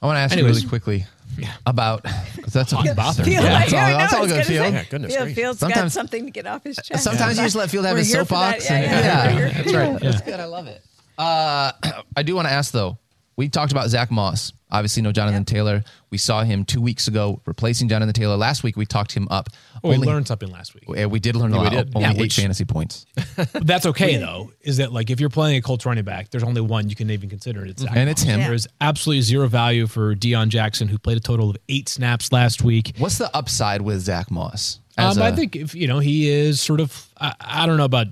I 0.00 0.06
want 0.06 0.16
to 0.16 0.20
ask 0.20 0.32
Anyways. 0.32 0.56
you 0.56 0.56
really 0.60 0.68
quickly 0.70 1.06
about 1.66 2.04
that's 2.48 2.72
a 2.72 2.76
about 2.76 3.16
them. 3.16 3.28
Yeah, 3.28 3.40
like- 3.40 3.70
that's 3.70 3.72
all- 3.72 3.78
I 3.80 3.90
know, 3.92 3.98
that's 3.98 4.12
all 4.14 4.20
good, 4.22 4.30
gonna 4.30 4.44
Field. 4.44 4.66
say, 4.66 4.72
Yeah, 4.72 4.84
goodness 4.84 5.12
Field, 5.14 5.24
gracious. 5.24 5.36
Field's 5.36 5.60
got 5.60 5.66
Sometimes- 5.70 5.92
something 5.92 6.24
to 6.26 6.30
get 6.30 6.46
off 6.46 6.64
his 6.64 6.76
chest. 6.76 7.02
Sometimes 7.04 7.36
you 7.38 7.44
just 7.44 7.56
let 7.56 7.70
Field 7.70 7.84
have 7.86 7.94
We're 7.94 7.98
his 7.98 8.08
here 8.12 8.24
that. 8.24 8.28
soapbox. 8.28 8.64
Yeah, 8.70 8.76
and- 8.76 8.84
yeah, 9.04 9.34
we're. 9.34 9.50
That's 9.50 9.72
right. 9.74 10.00
That's 10.00 10.20
good. 10.22 10.40
I 10.40 10.44
love 10.44 10.66
it. 10.66 10.82
Uh, 11.18 11.72
I 12.16 12.22
do 12.22 12.34
want 12.34 12.48
to 12.48 12.52
ask 12.52 12.72
though. 12.72 12.98
We 13.36 13.48
talked 13.48 13.72
about 13.72 13.88
Zach 13.88 14.10
Moss. 14.10 14.52
Obviously, 14.70 15.02
no 15.02 15.12
Jonathan 15.12 15.44
Taylor. 15.44 15.84
We 16.10 16.18
saw 16.18 16.42
him 16.42 16.64
two 16.64 16.80
weeks 16.80 17.06
ago 17.06 17.40
replacing 17.46 17.88
Jonathan 17.88 18.12
Taylor. 18.12 18.36
Last 18.36 18.62
week, 18.64 18.76
we 18.76 18.86
talked 18.86 19.12
him 19.12 19.28
up. 19.30 19.48
Oh, 19.84 19.90
we 19.90 19.96
learned 19.98 20.26
something 20.26 20.50
last 20.50 20.74
week. 20.74 20.84
Yeah, 20.88 21.06
we 21.06 21.20
did 21.20 21.36
learn 21.36 21.52
a 21.52 21.56
lot. 21.62 21.70
did. 21.70 21.92
Only 21.94 22.00
Yeah, 22.08 22.12
eight 22.14 22.20
which- 22.20 22.36
fantasy 22.36 22.64
points, 22.64 23.06
that's 23.52 23.86
okay 23.86 24.16
though. 24.16 24.50
Is 24.62 24.78
that 24.78 24.92
like 24.92 25.10
if 25.10 25.20
you're 25.20 25.30
playing 25.30 25.56
a 25.58 25.62
Colts 25.62 25.86
running 25.86 26.04
back, 26.04 26.30
there's 26.30 26.42
only 26.42 26.60
one 26.60 26.88
you 26.88 26.96
can 26.96 27.10
even 27.10 27.28
consider. 27.28 27.64
It's 27.66 27.82
Zach 27.82 27.92
and 27.94 28.08
it's 28.10 28.22
him. 28.22 28.40
Yeah. 28.40 28.46
There 28.46 28.54
is 28.54 28.66
absolutely 28.80 29.22
zero 29.22 29.46
value 29.48 29.86
for 29.86 30.14
Deon 30.14 30.48
Jackson, 30.48 30.88
who 30.88 30.98
played 30.98 31.16
a 31.18 31.20
total 31.20 31.50
of 31.50 31.56
eight 31.68 31.88
snaps 31.88 32.32
last 32.32 32.62
week. 32.62 32.94
What's 32.98 33.18
the 33.18 33.34
upside 33.36 33.82
with 33.82 34.00
Zach 34.00 34.30
Moss? 34.30 34.80
Um, 34.96 35.18
I 35.20 35.28
a- 35.28 35.36
think 35.36 35.54
if 35.56 35.74
you 35.74 35.86
know 35.88 35.98
he 36.00 36.28
is 36.30 36.60
sort 36.60 36.80
of 36.80 37.08
I, 37.20 37.34
I 37.40 37.66
don't 37.66 37.76
know 37.76 37.84
about 37.84 38.06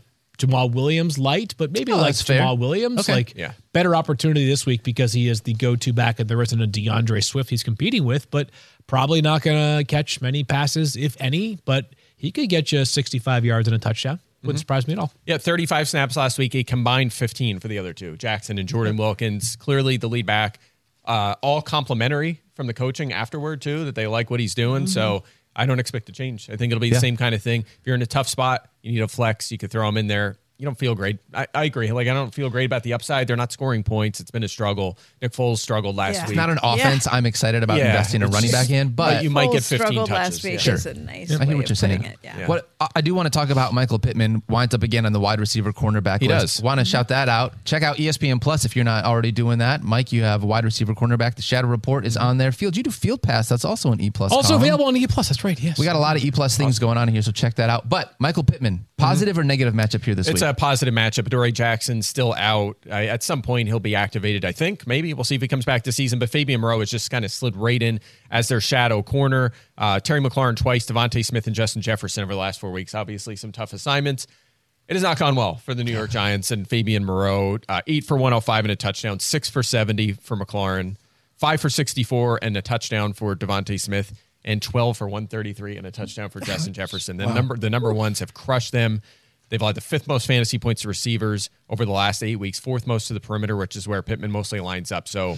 Jamaal 0.46 0.72
Williams 0.72 1.18
light, 1.18 1.54
but 1.56 1.72
maybe 1.72 1.92
Oh, 1.92 1.96
like 1.96 2.06
that's 2.06 2.22
fair. 2.22 2.54
Williams, 2.54 3.00
Okay. 3.00 3.12
like 3.14 3.34
Yeah. 3.36 3.52
better 3.72 3.94
opportunity 3.96 4.46
this 4.46 4.66
week 4.66 4.82
because 4.82 5.12
he 5.12 5.28
is 5.28 5.42
the 5.42 5.54
go-to 5.54 5.92
back, 5.92 6.18
and 6.20 6.28
there 6.28 6.40
isn't 6.42 6.60
a 6.60 6.66
D'Andre 6.66 7.20
Swift 7.20 7.50
he's 7.50 7.62
competing 7.62 8.04
with, 8.04 8.30
but 8.30 8.50
probably 8.86 9.20
not 9.22 9.42
going 9.42 9.78
to 9.78 9.84
catch 9.84 10.20
many 10.20 10.44
passes 10.44 10.96
if 10.96 11.16
any. 11.20 11.58
But 11.64 11.94
he 12.16 12.30
could 12.30 12.48
get 12.48 12.72
you 12.72 12.84
65 12.84 13.44
yards 13.44 13.68
and 13.68 13.74
a 13.74 13.78
touchdown. 13.78 14.20
Wouldn't 14.42 14.58
surprise 14.58 14.88
me 14.88 14.94
at 14.94 14.98
all. 14.98 15.12
Yeah, 15.24 15.38
35 15.38 15.88
snaps 15.88 16.16
last 16.16 16.36
week, 16.36 16.54
a 16.56 16.64
combined 16.64 17.12
15 17.12 17.60
for 17.60 17.68
the 17.68 17.78
other 17.78 17.92
two. 17.92 18.16
Jackson 18.16 18.58
and 18.58 18.68
Jordan 18.68 18.96
Wilkins, 18.96 19.54
clearly 19.56 19.96
the 19.98 20.08
lead 20.08 20.26
back. 20.26 20.58
Uh, 21.04 21.34
all 21.42 21.62
complimentary 21.62 22.40
from 22.54 22.66
the 22.66 22.74
coaching 22.74 23.12
afterward, 23.12 23.60
too, 23.60 23.84
that 23.84 23.94
they 23.94 24.06
like 24.08 24.30
what 24.30 24.40
he's 24.40 24.54
doing. 24.54 24.86
So 24.88 25.22
I 25.54 25.66
don't 25.66 25.78
expect 25.80 26.06
to 26.06 26.12
change. 26.12 26.48
I 26.50 26.56
think 26.56 26.72
it'll 26.72 26.80
be 26.80 26.88
the 26.88 26.94
Yeah. 26.96 27.00
same 27.00 27.16
kind 27.16 27.34
of 27.34 27.42
thing. 27.42 27.62
If 27.62 27.86
you're 27.86 27.94
in 27.94 28.02
a 28.02 28.06
tough 28.06 28.28
spot, 28.28 28.68
you 28.82 28.92
need 28.92 29.00
a 29.02 29.08
flex, 29.08 29.52
you 29.52 29.58
could 29.58 29.70
throw 29.70 29.86
him 29.88 29.96
in 29.96 30.06
there. 30.06 30.36
You 30.58 30.64
don't 30.64 30.78
feel 30.78 30.94
great. 30.94 31.18
I, 31.34 31.46
I 31.54 31.64
agree. 31.64 31.90
Like 31.92 32.06
I 32.08 32.14
don't 32.14 32.32
feel 32.32 32.48
great 32.50 32.66
about 32.66 32.82
the 32.84 32.92
upside. 32.92 33.26
They're 33.26 33.36
not 33.36 33.50
scoring 33.52 33.82
points. 33.82 34.20
It's 34.20 34.30
been 34.30 34.44
a 34.44 34.48
struggle. 34.48 34.96
Nick 35.20 35.32
Foles 35.32 35.58
struggled 35.58 35.96
last 35.96 36.14
Yeah. 36.16 36.22
week. 36.22 36.30
It's 36.30 36.36
not 36.36 36.50
an 36.50 36.58
offense 36.62 37.08
I'm 37.10 37.26
excited 37.26 37.62
about 37.62 37.78
Yeah, 37.78 37.90
investing 37.90 38.22
a 38.22 38.28
running 38.28 38.50
back 38.52 38.70
in, 38.70 38.90
but 38.90 39.24
you 39.24 39.30
might 39.30 39.50
get 39.50 39.62
Foles 39.62 39.68
15 39.70 39.78
struggled 39.78 40.08
touches, 40.08 40.34
last 40.36 40.44
week. 40.44 40.66
yeah. 40.66 40.72
Is 40.74 40.86
a 40.86 40.94
nice 40.94 41.30
I 41.32 41.44
hear 41.44 41.56
what 41.56 41.64
of 41.64 41.70
you're 41.70 41.76
saying. 41.76 42.04
It. 42.04 42.18
Yeah. 42.22 42.46
What 42.46 42.68
I- 42.80 42.88
I 42.96 43.00
do 43.00 43.14
want 43.14 43.26
to 43.26 43.30
talk 43.30 43.50
about 43.50 43.72
Michael 43.74 43.98
Pittman 43.98 44.42
winds 44.48 44.74
up 44.74 44.82
again 44.82 45.04
on 45.06 45.12
the 45.12 45.20
wide 45.20 45.40
receiver 45.40 45.72
cornerback 45.72 46.20
He 46.20 46.28
list. 46.28 46.56
does. 46.58 46.62
Want 46.62 46.78
to 46.78 46.84
shout 46.84 47.08
that 47.08 47.28
out. 47.28 47.54
Check 47.64 47.82
out 47.82 47.96
ESPN 47.96 48.40
Plus 48.40 48.64
if 48.64 48.76
you're 48.76 48.84
not 48.84 49.04
already 49.04 49.32
doing 49.32 49.58
that. 49.58 49.82
Mike, 49.82 50.12
you 50.12 50.22
have 50.22 50.42
a 50.42 50.46
wide 50.46 50.64
receiver 50.64 50.94
cornerback. 50.94 51.34
The 51.34 51.42
Shadow 51.42 51.66
Report 51.68 52.06
is 52.06 52.16
on 52.16 52.38
there. 52.38 52.52
Field, 52.52 52.76
you 52.76 52.82
do 52.82 52.90
Field 52.90 53.22
Pass. 53.22 53.48
That's 53.48 53.64
also 53.64 53.90
an 53.92 54.00
E 54.00 54.10
Plus. 54.10 54.30
Also 54.30 54.48
column. 54.50 54.62
available 54.62 54.86
on 54.86 54.96
E 54.96 55.06
Plus. 55.08 55.28
That's 55.28 55.42
right. 55.42 55.58
Yes. 55.60 55.78
We 55.78 55.84
got 55.84 55.96
a 55.96 55.98
lot 55.98 56.16
of 56.16 56.24
E 56.24 56.30
Plus 56.30 56.56
things 56.56 56.78
going 56.78 56.98
on 56.98 57.08
here, 57.08 57.22
so 57.22 57.32
check 57.32 57.54
that 57.56 57.70
out. 57.70 57.88
But 57.88 58.14
Michael 58.20 58.44
Pittman, 58.44 58.74
mm-hmm. 58.74 58.84
positive 58.98 59.38
or 59.38 59.44
negative 59.44 59.74
matchup 59.74 60.04
here 60.04 60.14
this 60.14 60.28
It's 60.28 60.40
week? 60.40 60.41
A 60.42 60.52
positive 60.52 60.92
matchup. 60.92 61.28
Dory 61.28 61.52
Jackson's 61.52 62.08
still 62.08 62.34
out. 62.36 62.76
I, 62.90 63.06
at 63.06 63.22
some 63.22 63.42
point, 63.42 63.68
he'll 63.68 63.78
be 63.78 63.94
activated, 63.94 64.44
I 64.44 64.50
think. 64.50 64.86
Maybe. 64.86 65.14
We'll 65.14 65.22
see 65.22 65.36
if 65.36 65.40
he 65.42 65.46
comes 65.46 65.64
back 65.64 65.84
this 65.84 65.94
season. 65.94 66.18
But 66.18 66.30
Fabian 66.30 66.60
Moreau 66.60 66.80
has 66.80 66.90
just 66.90 67.10
kind 67.10 67.24
of 67.24 67.30
slid 67.30 67.56
right 67.56 67.80
in 67.80 68.00
as 68.30 68.48
their 68.48 68.60
shadow 68.60 69.02
corner. 69.02 69.52
Uh, 69.78 70.00
Terry 70.00 70.20
McLaurin 70.20 70.56
twice, 70.56 70.86
DeVonta 70.86 71.24
Smith 71.24 71.46
and 71.46 71.54
Justin 71.54 71.80
Jefferson 71.80 72.24
over 72.24 72.32
the 72.32 72.40
last 72.40 72.58
four 72.58 72.72
weeks. 72.72 72.94
Obviously, 72.94 73.36
some 73.36 73.52
tough 73.52 73.72
assignments. 73.72 74.26
It 74.88 74.94
has 74.94 75.02
not 75.02 75.18
gone 75.18 75.36
well 75.36 75.56
for 75.56 75.74
the 75.74 75.84
New 75.84 75.92
York 75.92 76.10
Giants 76.10 76.50
and 76.50 76.68
Fabian 76.68 77.04
Moreau. 77.04 77.58
Uh, 77.68 77.82
eight 77.86 78.04
for 78.04 78.16
105 78.16 78.64
and 78.64 78.72
a 78.72 78.76
touchdown, 78.76 79.20
six 79.20 79.48
for 79.48 79.62
70 79.62 80.14
for 80.14 80.36
McLaurin, 80.36 80.96
five 81.36 81.60
for 81.60 81.70
64 81.70 82.40
and 82.42 82.56
a 82.56 82.62
touchdown 82.62 83.12
for 83.12 83.36
DeVonta 83.36 83.80
Smith, 83.80 84.12
and 84.44 84.60
12 84.60 84.98
for 84.98 85.06
133 85.08 85.76
and 85.76 85.86
a 85.86 85.92
touchdown 85.92 86.30
for 86.30 86.40
Justin 86.40 86.72
Jefferson. 86.74 87.16
The 87.16 87.32
number 87.32 87.56
the 87.56 87.70
number 87.70 87.92
ones 87.92 88.18
have 88.18 88.34
crushed 88.34 88.72
them. 88.72 89.02
They've 89.52 89.60
allowed 89.60 89.74
the 89.74 89.82
fifth 89.82 90.08
most 90.08 90.26
fantasy 90.26 90.58
points 90.58 90.80
to 90.80 90.88
receivers 90.88 91.50
over 91.68 91.84
the 91.84 91.92
last 91.92 92.22
eight 92.22 92.36
weeks, 92.36 92.58
fourth 92.58 92.86
most 92.86 93.08
to 93.08 93.12
the 93.12 93.20
perimeter, 93.20 93.54
which 93.54 93.76
is 93.76 93.86
where 93.86 94.00
Pittman 94.00 94.30
mostly 94.32 94.60
lines 94.60 94.90
up. 94.90 95.06
So 95.06 95.36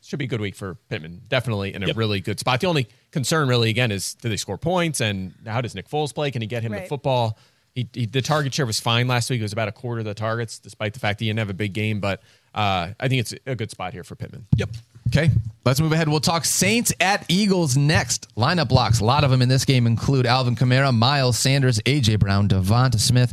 should 0.00 0.18
be 0.18 0.24
a 0.24 0.28
good 0.28 0.40
week 0.40 0.54
for 0.54 0.76
Pittman. 0.88 1.20
Definitely 1.28 1.74
in 1.74 1.82
a 1.82 1.88
Yep. 1.88 1.96
really 1.98 2.20
good 2.22 2.40
spot. 2.40 2.60
The 2.62 2.66
only 2.66 2.88
concern, 3.10 3.46
really, 3.46 3.68
again, 3.68 3.92
is 3.92 4.14
do 4.14 4.30
they 4.30 4.38
score 4.38 4.56
points 4.56 5.02
and 5.02 5.34
how 5.44 5.60
does 5.60 5.74
Nick 5.74 5.86
Foles 5.86 6.14
play? 6.14 6.30
Can 6.30 6.40
he 6.40 6.46
get 6.48 6.62
him 6.62 6.72
the 6.72 6.80
football? 6.80 7.38
He, 7.74 7.86
he, 7.92 8.06
the 8.06 8.22
target 8.22 8.54
share 8.54 8.64
was 8.64 8.80
fine 8.80 9.06
last 9.06 9.28
week. 9.28 9.40
It 9.40 9.42
was 9.42 9.52
about 9.52 9.68
a 9.68 9.72
quarter 9.72 9.98
of 9.98 10.06
the 10.06 10.14
targets, 10.14 10.58
despite 10.58 10.94
the 10.94 11.00
fact 11.00 11.18
that 11.18 11.24
he 11.26 11.28
didn't 11.28 11.40
have 11.40 11.50
a 11.50 11.54
big 11.54 11.74
game. 11.74 12.00
But 12.00 12.22
uh, 12.54 12.88
I 12.98 13.08
think 13.08 13.20
it's 13.20 13.34
a 13.44 13.54
good 13.54 13.70
spot 13.70 13.92
here 13.92 14.02
for 14.04 14.14
Pittman. 14.14 14.46
Yep. 14.56 14.70
Okay, 15.08 15.30
let's 15.64 15.80
move 15.80 15.92
ahead. 15.92 16.08
We'll 16.08 16.18
talk 16.20 16.44
Saints 16.44 16.92
at 16.98 17.24
Eagles 17.28 17.76
next. 17.76 18.34
Lineup 18.36 18.68
blocks. 18.68 19.00
A 19.00 19.04
lot 19.04 19.22
of 19.22 19.30
them 19.30 19.42
in 19.42 19.48
this 19.48 19.64
game 19.64 19.86
include 19.86 20.26
Alvin 20.26 20.56
Kamara, 20.56 20.92
Miles 20.96 21.38
Sanders, 21.38 21.78
AJ 21.80 22.18
Brown, 22.18 22.48
DeVonta 22.48 22.98
Smith, 22.98 23.32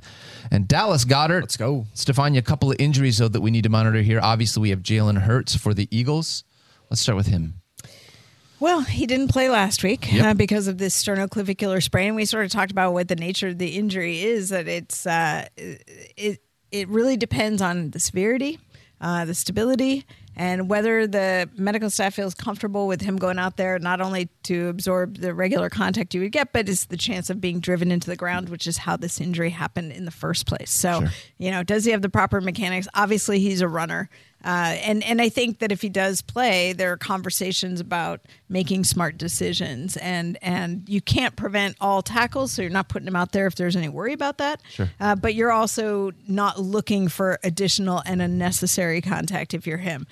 and 0.51 0.67
Dallas 0.67 1.05
Goedert. 1.05 1.41
Let's 1.41 1.57
go. 1.57 1.87
Stephania, 1.93 2.39
a 2.39 2.43
couple 2.43 2.69
of 2.71 2.77
injuries 2.79 3.17
though 3.17 3.29
that 3.29 3.41
we 3.41 3.51
need 3.51 3.63
to 3.63 3.69
monitor 3.69 4.01
here. 4.01 4.19
Obviously, 4.21 4.61
we 4.61 4.69
have 4.69 4.79
Jalen 4.81 5.19
Hurts 5.21 5.55
for 5.55 5.73
the 5.73 5.87
Eagles. 5.95 6.43
Let's 6.89 7.01
start 7.01 7.15
with 7.15 7.27
him. 7.27 7.55
Well, 8.59 8.81
he 8.81 9.07
didn't 9.07 9.29
play 9.29 9.49
last 9.49 9.81
week 9.83 10.11
Yep. 10.13 10.25
uh, 10.25 10.33
because 10.35 10.67
of 10.67 10.77
this 10.77 11.01
sternoclavicular 11.01 11.81
sprain. 11.81 12.13
We 12.13 12.25
sort 12.25 12.45
of 12.45 12.51
talked 12.51 12.71
about 12.71 12.93
what 12.93 13.07
the 13.07 13.15
nature 13.15 13.47
of 13.47 13.57
the 13.57 13.69
injury 13.69 14.21
is. 14.21 14.49
That 14.49 14.67
it's 14.67 15.07
uh, 15.07 15.47
it 15.57 16.41
it 16.71 16.87
really 16.89 17.17
depends 17.17 17.59
on 17.61 17.89
the 17.89 17.99
severity, 17.99 18.59
uh, 18.99 19.25
the 19.25 19.33
stability, 19.33 20.05
and 20.35 20.69
whether 20.69 21.07
the 21.07 21.49
medical 21.55 21.89
staff 21.89 22.13
feels 22.13 22.33
comfortable 22.33 22.87
with 22.87 23.01
him 23.01 23.17
going 23.17 23.37
out 23.37 23.57
there 23.57 23.77
not 23.79 24.01
only 24.01 24.29
to 24.43 24.69
absorb 24.69 25.17
the 25.17 25.33
regular 25.33 25.69
contact 25.69 26.13
you 26.13 26.21
would 26.21 26.31
get, 26.31 26.53
but 26.53 26.69
it's 26.69 26.85
the 26.85 26.97
chance 26.97 27.29
of 27.29 27.41
being 27.41 27.59
driven 27.59 27.91
into 27.91 28.09
the 28.09 28.15
ground, 28.15 28.49
which 28.49 28.65
is 28.67 28.77
how 28.77 28.95
this 28.95 29.19
injury 29.19 29.49
happened 29.49 29.91
in 29.91 30.05
the 30.05 30.11
first 30.11 30.45
place. 30.45 30.71
So, 30.71 31.01
you 31.37 31.51
know, 31.51 31.63
does 31.63 31.85
he 31.85 31.91
have 31.91 32.01
the 32.01 32.09
proper 32.09 32.39
mechanics? 32.41 32.87
Obviously, 32.93 33.39
he's 33.39 33.61
a 33.61 33.67
runner. 33.67 34.09
Uh, 34.43 34.75
and 34.83 35.03
and 35.03 35.21
I 35.21 35.29
think 35.29 35.59
that 35.59 35.71
if 35.71 35.81
he 35.81 35.89
does 35.89 36.21
play, 36.21 36.73
there 36.73 36.91
are 36.91 36.97
conversations 36.97 37.79
about 37.79 38.21
making 38.49 38.83
smart 38.83 39.17
decisions, 39.17 39.97
and 39.97 40.37
and 40.41 40.87
you 40.89 41.01
can't 41.01 41.35
prevent 41.35 41.75
all 41.79 42.01
tackles, 42.01 42.51
so 42.51 42.61
you're 42.61 42.71
not 42.71 42.89
putting 42.89 43.07
him 43.07 43.15
out 43.15 43.31
there 43.31 43.47
if 43.47 43.55
there's 43.55 43.75
any 43.75 43.89
worry 43.89 44.13
about 44.13 44.39
that. 44.39 44.61
Sure. 44.69 44.89
Uh, 44.99 45.15
but 45.15 45.35
you're 45.35 45.51
also 45.51 46.11
not 46.27 46.59
looking 46.59 47.07
for 47.07 47.39
additional 47.43 48.01
and 48.05 48.21
unnecessary 48.21 49.01
contact 49.01 49.53
if 49.53 49.67
you're 49.67 49.77
him. 49.77 50.07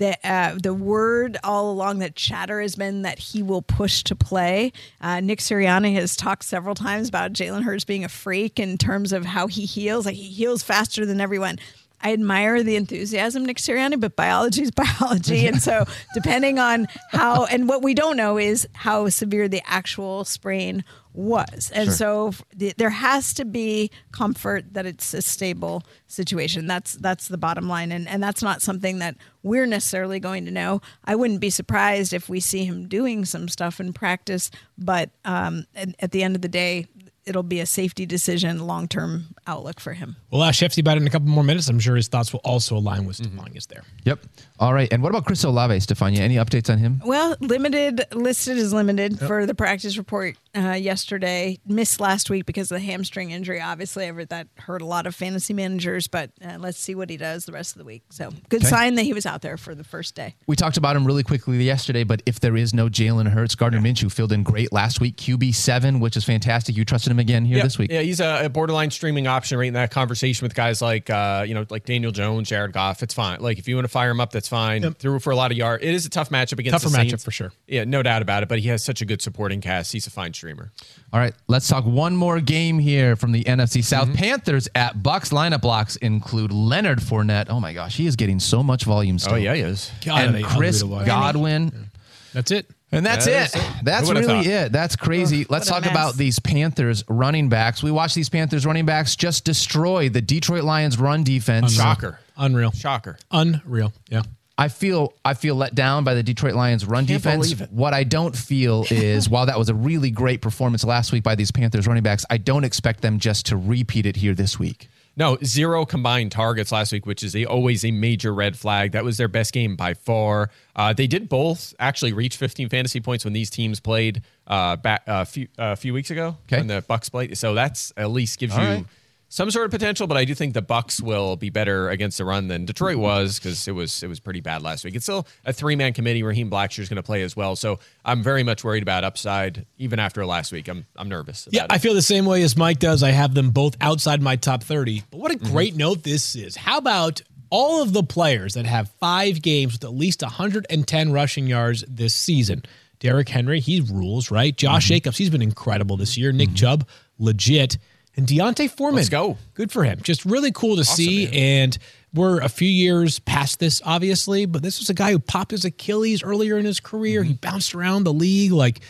The, 0.00 0.16
uh, 0.24 0.56
the 0.60 0.72
word 0.72 1.36
all 1.44 1.70
along 1.70 1.98
that 1.98 2.16
chatter 2.16 2.62
has 2.62 2.74
been 2.74 3.02
that 3.02 3.18
he 3.18 3.42
will 3.42 3.60
push 3.60 4.02
to 4.04 4.16
play. 4.16 4.72
Uh, 4.98 5.20
Nick 5.20 5.40
Sirianni 5.40 5.92
has 5.92 6.16
talked 6.16 6.44
several 6.44 6.74
times 6.74 7.06
about 7.06 7.34
Jalen 7.34 7.64
Hurts 7.64 7.84
being 7.84 8.02
a 8.02 8.08
freak 8.08 8.58
in 8.58 8.78
terms 8.78 9.12
of 9.12 9.26
how 9.26 9.46
he 9.46 9.66
heals. 9.66 10.06
Like 10.06 10.14
he 10.14 10.30
heals 10.30 10.62
faster 10.62 11.04
than 11.04 11.20
everyone. 11.20 11.58
I 12.02 12.12
admire 12.12 12.62
the 12.62 12.76
enthusiasm, 12.76 13.44
Nick 13.44 13.58
Sirianni, 13.58 14.00
but 14.00 14.16
biology 14.16 14.62
is 14.62 14.70
biology. 14.70 15.46
and 15.46 15.60
so, 15.60 15.84
depending 16.14 16.58
on 16.58 16.88
how, 17.10 17.44
and 17.46 17.68
what 17.68 17.82
we 17.82 17.94
don't 17.94 18.16
know 18.16 18.38
is 18.38 18.66
how 18.74 19.08
severe 19.08 19.48
the 19.48 19.62
actual 19.66 20.24
sprain 20.24 20.84
was. 21.12 21.70
And 21.74 21.92
so, 21.92 22.28
f- 22.28 22.42
there 22.76 22.90
has 22.90 23.34
to 23.34 23.44
be 23.44 23.90
comfort 24.12 24.72
that 24.74 24.86
it's 24.86 25.12
a 25.12 25.20
stable 25.20 25.82
situation. 26.06 26.66
That's 26.66 26.94
that's 26.94 27.28
the 27.28 27.38
bottom 27.38 27.68
line. 27.68 27.92
And, 27.92 28.08
and 28.08 28.22
that's 28.22 28.42
not 28.42 28.62
something 28.62 29.00
that 29.00 29.16
we're 29.42 29.66
necessarily 29.66 30.20
going 30.20 30.44
to 30.44 30.50
know. 30.50 30.80
I 31.04 31.16
wouldn't 31.16 31.40
be 31.40 31.50
surprised 31.50 32.12
if 32.12 32.28
we 32.28 32.40
see 32.40 32.64
him 32.64 32.88
doing 32.88 33.24
some 33.24 33.48
stuff 33.48 33.80
in 33.80 33.92
practice, 33.92 34.50
but 34.78 35.10
um, 35.24 35.66
at, 35.74 35.88
at 35.98 36.12
the 36.12 36.22
end 36.22 36.36
of 36.36 36.42
the 36.42 36.48
day, 36.48 36.86
it'll 37.26 37.42
be 37.42 37.60
a 37.60 37.66
safety 37.66 38.06
decision, 38.06 38.66
long 38.66 38.88
term 38.88 39.34
outlook 39.46 39.80
for 39.80 39.92
him. 39.92 40.16
We'll 40.30 40.42
ask 40.44 40.60
Schefty 40.60 40.78
about 40.80 40.96
it 40.96 41.02
in 41.02 41.06
a 41.06 41.10
couple 41.10 41.28
more 41.28 41.44
minutes. 41.44 41.68
I'm 41.68 41.80
sure 41.80 41.96
his 41.96 42.08
thoughts 42.08 42.32
will 42.32 42.40
also 42.44 42.76
align 42.76 43.04
with 43.04 43.16
Stephania's 43.16 43.66
there. 43.66 43.82
Yep. 44.04 44.20
All 44.58 44.72
right. 44.74 44.92
And 44.92 45.02
what 45.02 45.10
about 45.10 45.24
Chris 45.24 45.42
Olave, 45.44 45.74
Stephania? 45.80 46.20
Any 46.20 46.36
updates 46.36 46.70
on 46.70 46.78
him? 46.78 47.00
Well, 47.04 47.36
limited 47.40 48.04
listed 48.12 48.58
as 48.58 48.72
limited 48.72 49.18
for 49.18 49.46
the 49.46 49.54
practice 49.54 49.96
report 49.96 50.36
uh, 50.56 50.72
yesterday. 50.72 51.58
Missed 51.66 52.00
last 52.00 52.30
week 52.30 52.46
because 52.46 52.70
of 52.70 52.76
the 52.76 52.84
hamstring 52.84 53.30
injury. 53.30 53.60
Obviously, 53.60 54.06
ever 54.06 54.24
that 54.26 54.48
hurt 54.56 54.82
a 54.82 54.86
lot 54.86 55.06
of 55.06 55.14
fantasy 55.14 55.54
managers. 55.54 56.06
But 56.08 56.30
uh, 56.44 56.56
let's 56.58 56.78
see 56.78 56.94
what 56.94 57.10
he 57.10 57.16
does 57.16 57.44
the 57.46 57.52
rest 57.52 57.72
of 57.74 57.78
the 57.78 57.84
week. 57.84 58.02
So 58.10 58.30
good 58.48 58.60
Okay. 58.62 58.68
sign 58.70 58.94
that 58.96 59.02
he 59.04 59.12
was 59.12 59.26
out 59.26 59.42
there 59.42 59.56
for 59.56 59.74
the 59.74 59.84
first 59.84 60.14
day. 60.14 60.34
We 60.46 60.56
talked 60.56 60.76
about 60.76 60.94
him 60.96 61.06
really 61.06 61.22
quickly 61.22 61.62
yesterday, 61.64 62.04
but 62.04 62.22
if 62.26 62.40
there 62.40 62.56
is 62.56 62.74
no 62.74 62.88
Jalen 62.88 63.28
Hurts, 63.28 63.54
Gardner 63.54 63.80
Minshew 63.80 64.10
filled 64.12 64.32
in 64.32 64.42
great 64.42 64.72
last 64.72 65.00
week, 65.00 65.16
QB 65.16 65.54
seven, 65.54 66.00
which 66.00 66.16
is 66.16 66.24
fantastic. 66.24 66.76
You 66.76 66.84
trusted 66.84 67.09
him 67.10 67.18
again 67.18 67.44
here 67.44 67.58
yeah, 67.58 67.62
this 67.62 67.78
week. 67.78 67.90
Yeah, 67.90 68.02
he's 68.02 68.20
a, 68.20 68.46
a 68.46 68.48
borderline 68.48 68.90
streaming 68.90 69.26
option 69.26 69.58
right 69.58 69.68
in 69.68 69.74
that 69.74 69.90
conversation 69.90 70.44
with 70.44 70.54
guys 70.54 70.80
like 70.80 71.10
uh, 71.10 71.44
you 71.46 71.54
know, 71.54 71.66
like 71.70 71.84
Daniel 71.84 72.12
Jones, 72.12 72.48
Jared 72.48 72.72
Goff. 72.72 73.02
It's 73.02 73.14
fine. 73.14 73.40
Like 73.40 73.58
if 73.58 73.68
you 73.68 73.74
want 73.74 73.84
to 73.84 73.88
fire 73.90 74.10
him 74.10 74.20
up, 74.20 74.30
that's 74.32 74.48
fine. 74.48 74.94
Threw 74.94 75.18
for 75.18 75.30
a 75.30 75.36
lot 75.36 75.50
of 75.50 75.56
yards. 75.56 75.82
It 75.82 75.94
is 75.94 76.06
a 76.06 76.10
tough 76.10 76.30
matchup 76.30 76.58
against 76.58 76.82
Tougher 76.82 76.96
the 76.96 76.98
matchup 77.02 77.22
for 77.22 77.30
sure. 77.30 77.52
Yeah, 77.66 77.84
no 77.84 78.02
doubt 78.02 78.22
about 78.22 78.42
it. 78.42 78.48
But 78.48 78.58
he 78.60 78.68
has 78.68 78.84
such 78.84 79.02
a 79.02 79.04
good 79.04 79.22
supporting 79.22 79.60
cast. 79.60 79.92
He's 79.92 80.06
a 80.06 80.10
fine 80.10 80.32
streamer. 80.32 80.72
All 81.12 81.20
right, 81.20 81.34
let's 81.48 81.68
talk 81.68 81.84
one 81.84 82.16
more 82.16 82.40
game 82.40 82.78
here 82.78 83.16
from 83.16 83.32
the 83.32 83.44
NFC 83.44 83.82
South. 83.82 84.08
Mm-hmm. 84.08 84.16
Panthers 84.16 84.68
at 84.74 84.96
Bucs 84.98 85.32
lineup 85.32 85.60
blocks 85.60 85.96
include 85.96 86.52
Leonard 86.52 87.00
Fournette. 87.00 87.46
Oh 87.48 87.60
my 87.60 87.72
gosh, 87.72 87.96
he 87.96 88.06
is 88.06 88.16
getting 88.16 88.40
so 88.40 88.62
much 88.62 88.84
volume 88.84 89.18
still. 89.18 89.34
Oh 89.34 89.36
yeah, 89.36 89.54
he 89.54 89.62
is. 89.62 89.90
God, 90.04 90.34
and 90.34 90.44
Chris 90.44 90.80
hungry 90.80 90.96
to 90.96 91.00
watch. 91.00 91.06
Godwin. 91.06 91.90
That's 92.32 92.50
it. 92.50 92.66
And 92.92 93.06
that's 93.06 93.26
That 93.26 93.54
it. 93.54 93.58
is 93.60 93.62
it. 93.64 93.72
That's 93.84 94.10
really 94.10 94.24
thought? 94.26 94.46
it. 94.46 94.72
That's 94.72 94.96
crazy. 94.96 95.46
Let's 95.48 95.70
what 95.70 95.78
a 95.78 95.82
talk 95.82 95.90
about 95.90 96.16
these 96.16 96.38
Panthers 96.40 97.04
running 97.08 97.48
backs. 97.48 97.82
We 97.82 97.90
watched 97.90 98.14
these 98.16 98.28
Panthers 98.28 98.66
running 98.66 98.84
backs 98.86 99.14
just 99.16 99.44
destroy 99.44 100.08
the 100.08 100.20
Detroit 100.20 100.64
Lions 100.64 100.98
run 100.98 101.22
defense. 101.22 101.74
Shocker. 101.74 102.18
Unreal. 102.36 102.72
Shocker. 102.72 103.16
Unreal. 103.30 103.92
Yeah. 104.08 104.22
I 104.58 104.68
feel 104.68 105.14
I 105.24 105.34
feel 105.34 105.54
let 105.54 105.74
down 105.74 106.04
by 106.04 106.14
the 106.14 106.22
Detroit 106.22 106.54
Lions 106.54 106.84
run 106.84 107.06
Can't 107.06 107.22
defense. 107.22 107.46
believe 107.46 107.60
it. 107.62 107.72
What 107.72 107.94
I 107.94 108.04
don't 108.04 108.36
feel 108.36 108.84
is 108.90 109.28
while 109.28 109.46
that 109.46 109.58
was 109.58 109.68
a 109.70 109.74
really 109.74 110.10
great 110.10 110.42
performance 110.42 110.84
last 110.84 111.12
week 111.12 111.22
by 111.22 111.34
these 111.34 111.50
Panthers 111.50 111.86
running 111.86 112.02
backs, 112.02 112.26
I 112.28 112.36
don't 112.36 112.64
expect 112.64 113.00
them 113.00 113.18
just 113.18 113.46
to 113.46 113.56
repeat 113.56 114.04
it 114.04 114.16
here 114.16 114.34
this 114.34 114.58
week. 114.58 114.88
No, 115.20 115.36
zero 115.44 115.84
combined 115.84 116.32
targets 116.32 116.72
last 116.72 116.92
week, 116.92 117.04
which 117.04 117.22
is 117.22 117.36
a, 117.36 117.44
always 117.44 117.84
a 117.84 117.90
major 117.90 118.32
red 118.32 118.56
flag. 118.56 118.92
That 118.92 119.04
was 119.04 119.18
their 119.18 119.28
best 119.28 119.52
game 119.52 119.76
by 119.76 119.92
far. 119.92 120.48
Uh, 120.74 120.94
they 120.94 121.06
did 121.06 121.28
both 121.28 121.74
actually 121.78 122.14
reach 122.14 122.38
15 122.38 122.70
fantasy 122.70 123.00
points 123.00 123.22
when 123.26 123.34
these 123.34 123.50
teams 123.50 123.80
played 123.80 124.22
uh, 124.46 124.76
back 124.76 125.02
a 125.06 125.26
few 125.26 125.46
a 125.58 125.76
few 125.76 125.92
weeks 125.92 126.10
ago 126.10 126.38
Okay. 126.46 126.56
when 126.56 126.68
the 126.68 126.82
Bucs 126.88 127.10
played. 127.10 127.36
So 127.36 127.52
that's 127.52 127.92
at 127.98 128.10
least 128.10 128.38
gives 128.38 128.54
All 128.54 128.62
you 128.62 128.68
right. 128.68 128.86
Some 129.32 129.48
sort 129.52 129.64
of 129.64 129.70
potential. 129.70 130.08
But 130.08 130.16
I 130.16 130.24
do 130.24 130.34
think 130.34 130.54
the 130.54 130.62
Bucs 130.62 131.00
will 131.00 131.36
be 131.36 131.50
better 131.50 131.88
against 131.88 132.18
the 132.18 132.24
run 132.24 132.48
than 132.48 132.64
Detroit 132.64 132.94
mm-hmm. 132.94 133.02
was 133.02 133.38
because 133.38 133.66
it 133.66 133.72
was 133.72 134.02
it 134.02 134.08
was 134.08 134.20
pretty 134.20 134.40
bad 134.40 134.62
last 134.62 134.84
week. 134.84 134.96
It's 134.96 135.04
still 135.04 135.26
a 135.46 135.52
three 135.52 135.76
man 135.76 135.92
committee. 135.92 136.22
Raheem 136.22 136.50
Blackshear 136.50 136.80
is 136.80 136.88
going 136.88 136.96
to 136.96 137.02
play 137.02 137.22
as 137.22 137.36
well, 137.36 137.56
so 137.56 137.78
I'm 138.04 138.22
very 138.22 138.42
much 138.42 138.64
worried 138.64 138.82
about 138.82 139.04
upside 139.04 139.66
even 139.78 140.00
after 140.00 140.26
last 140.26 140.52
week. 140.52 140.68
I'm 140.68 140.84
I'm 140.96 141.08
nervous. 141.08 141.48
Yeah, 141.50 141.64
it. 141.64 141.72
I 141.72 141.78
feel 141.78 141.94
the 141.94 142.02
same 142.02 142.26
way 142.26 142.42
as 142.42 142.56
Mike 142.56 142.80
does. 142.80 143.02
I 143.04 143.10
have 143.10 143.34
them 143.34 143.50
both 143.50 143.76
outside 143.80 144.20
my 144.20 144.34
top 144.34 144.64
30. 144.64 145.04
But 145.10 145.20
what 145.20 145.30
a 145.30 145.36
mm-hmm. 145.36 145.52
great 145.52 145.76
note 145.76 146.02
this 146.02 146.34
is. 146.34 146.56
How 146.56 146.78
about 146.78 147.22
all 147.50 147.82
of 147.82 147.92
the 147.92 148.02
players 148.02 148.54
that 148.54 148.66
have 148.66 148.90
five 149.00 149.40
games 149.40 149.74
with 149.74 149.84
at 149.84 149.94
least 149.94 150.22
110 150.22 151.12
rushing 151.12 151.46
yards 151.46 151.84
this 151.88 152.16
season? 152.16 152.64
Derrick 152.98 153.28
Henry, 153.28 153.60
he 153.60 153.80
rules, 153.80 154.30
right? 154.30 154.54
Josh 154.54 154.84
mm-hmm. 154.84 154.94
Jacobs, 154.94 155.16
he's 155.16 155.30
been 155.30 155.40
incredible 155.40 155.96
this 155.96 156.18
year. 156.18 156.32
Nick 156.32 156.54
Chubb, 156.54 156.86
legit. 157.18 157.78
And 158.16 158.26
D'Onta 158.26 158.68
Foreman. 158.68 158.96
Let's 158.96 159.08
go. 159.08 159.38
Good 159.54 159.70
for 159.70 159.84
him. 159.84 160.00
Just 160.02 160.24
really 160.24 160.52
cool 160.52 160.76
to 160.76 160.84
see. 160.84 161.28
And 161.28 161.76
we're 162.12 162.40
a 162.40 162.48
few 162.48 162.68
years 162.68 163.20
past 163.20 163.60
this, 163.60 163.80
obviously, 163.84 164.46
but 164.46 164.62
this 164.62 164.78
was 164.80 164.90
a 164.90 164.94
guy 164.94 165.12
who 165.12 165.18
popped 165.18 165.52
his 165.52 165.64
Achilles 165.64 166.22
earlier 166.22 166.58
in 166.58 166.64
his 166.64 166.80
career. 166.80 167.22
He 167.22 167.34
mm-hmm. 167.34 167.40
bounced 167.40 167.74
around 167.74 168.04
the 168.04 168.12
league. 168.12 168.52
Like, 168.52 168.80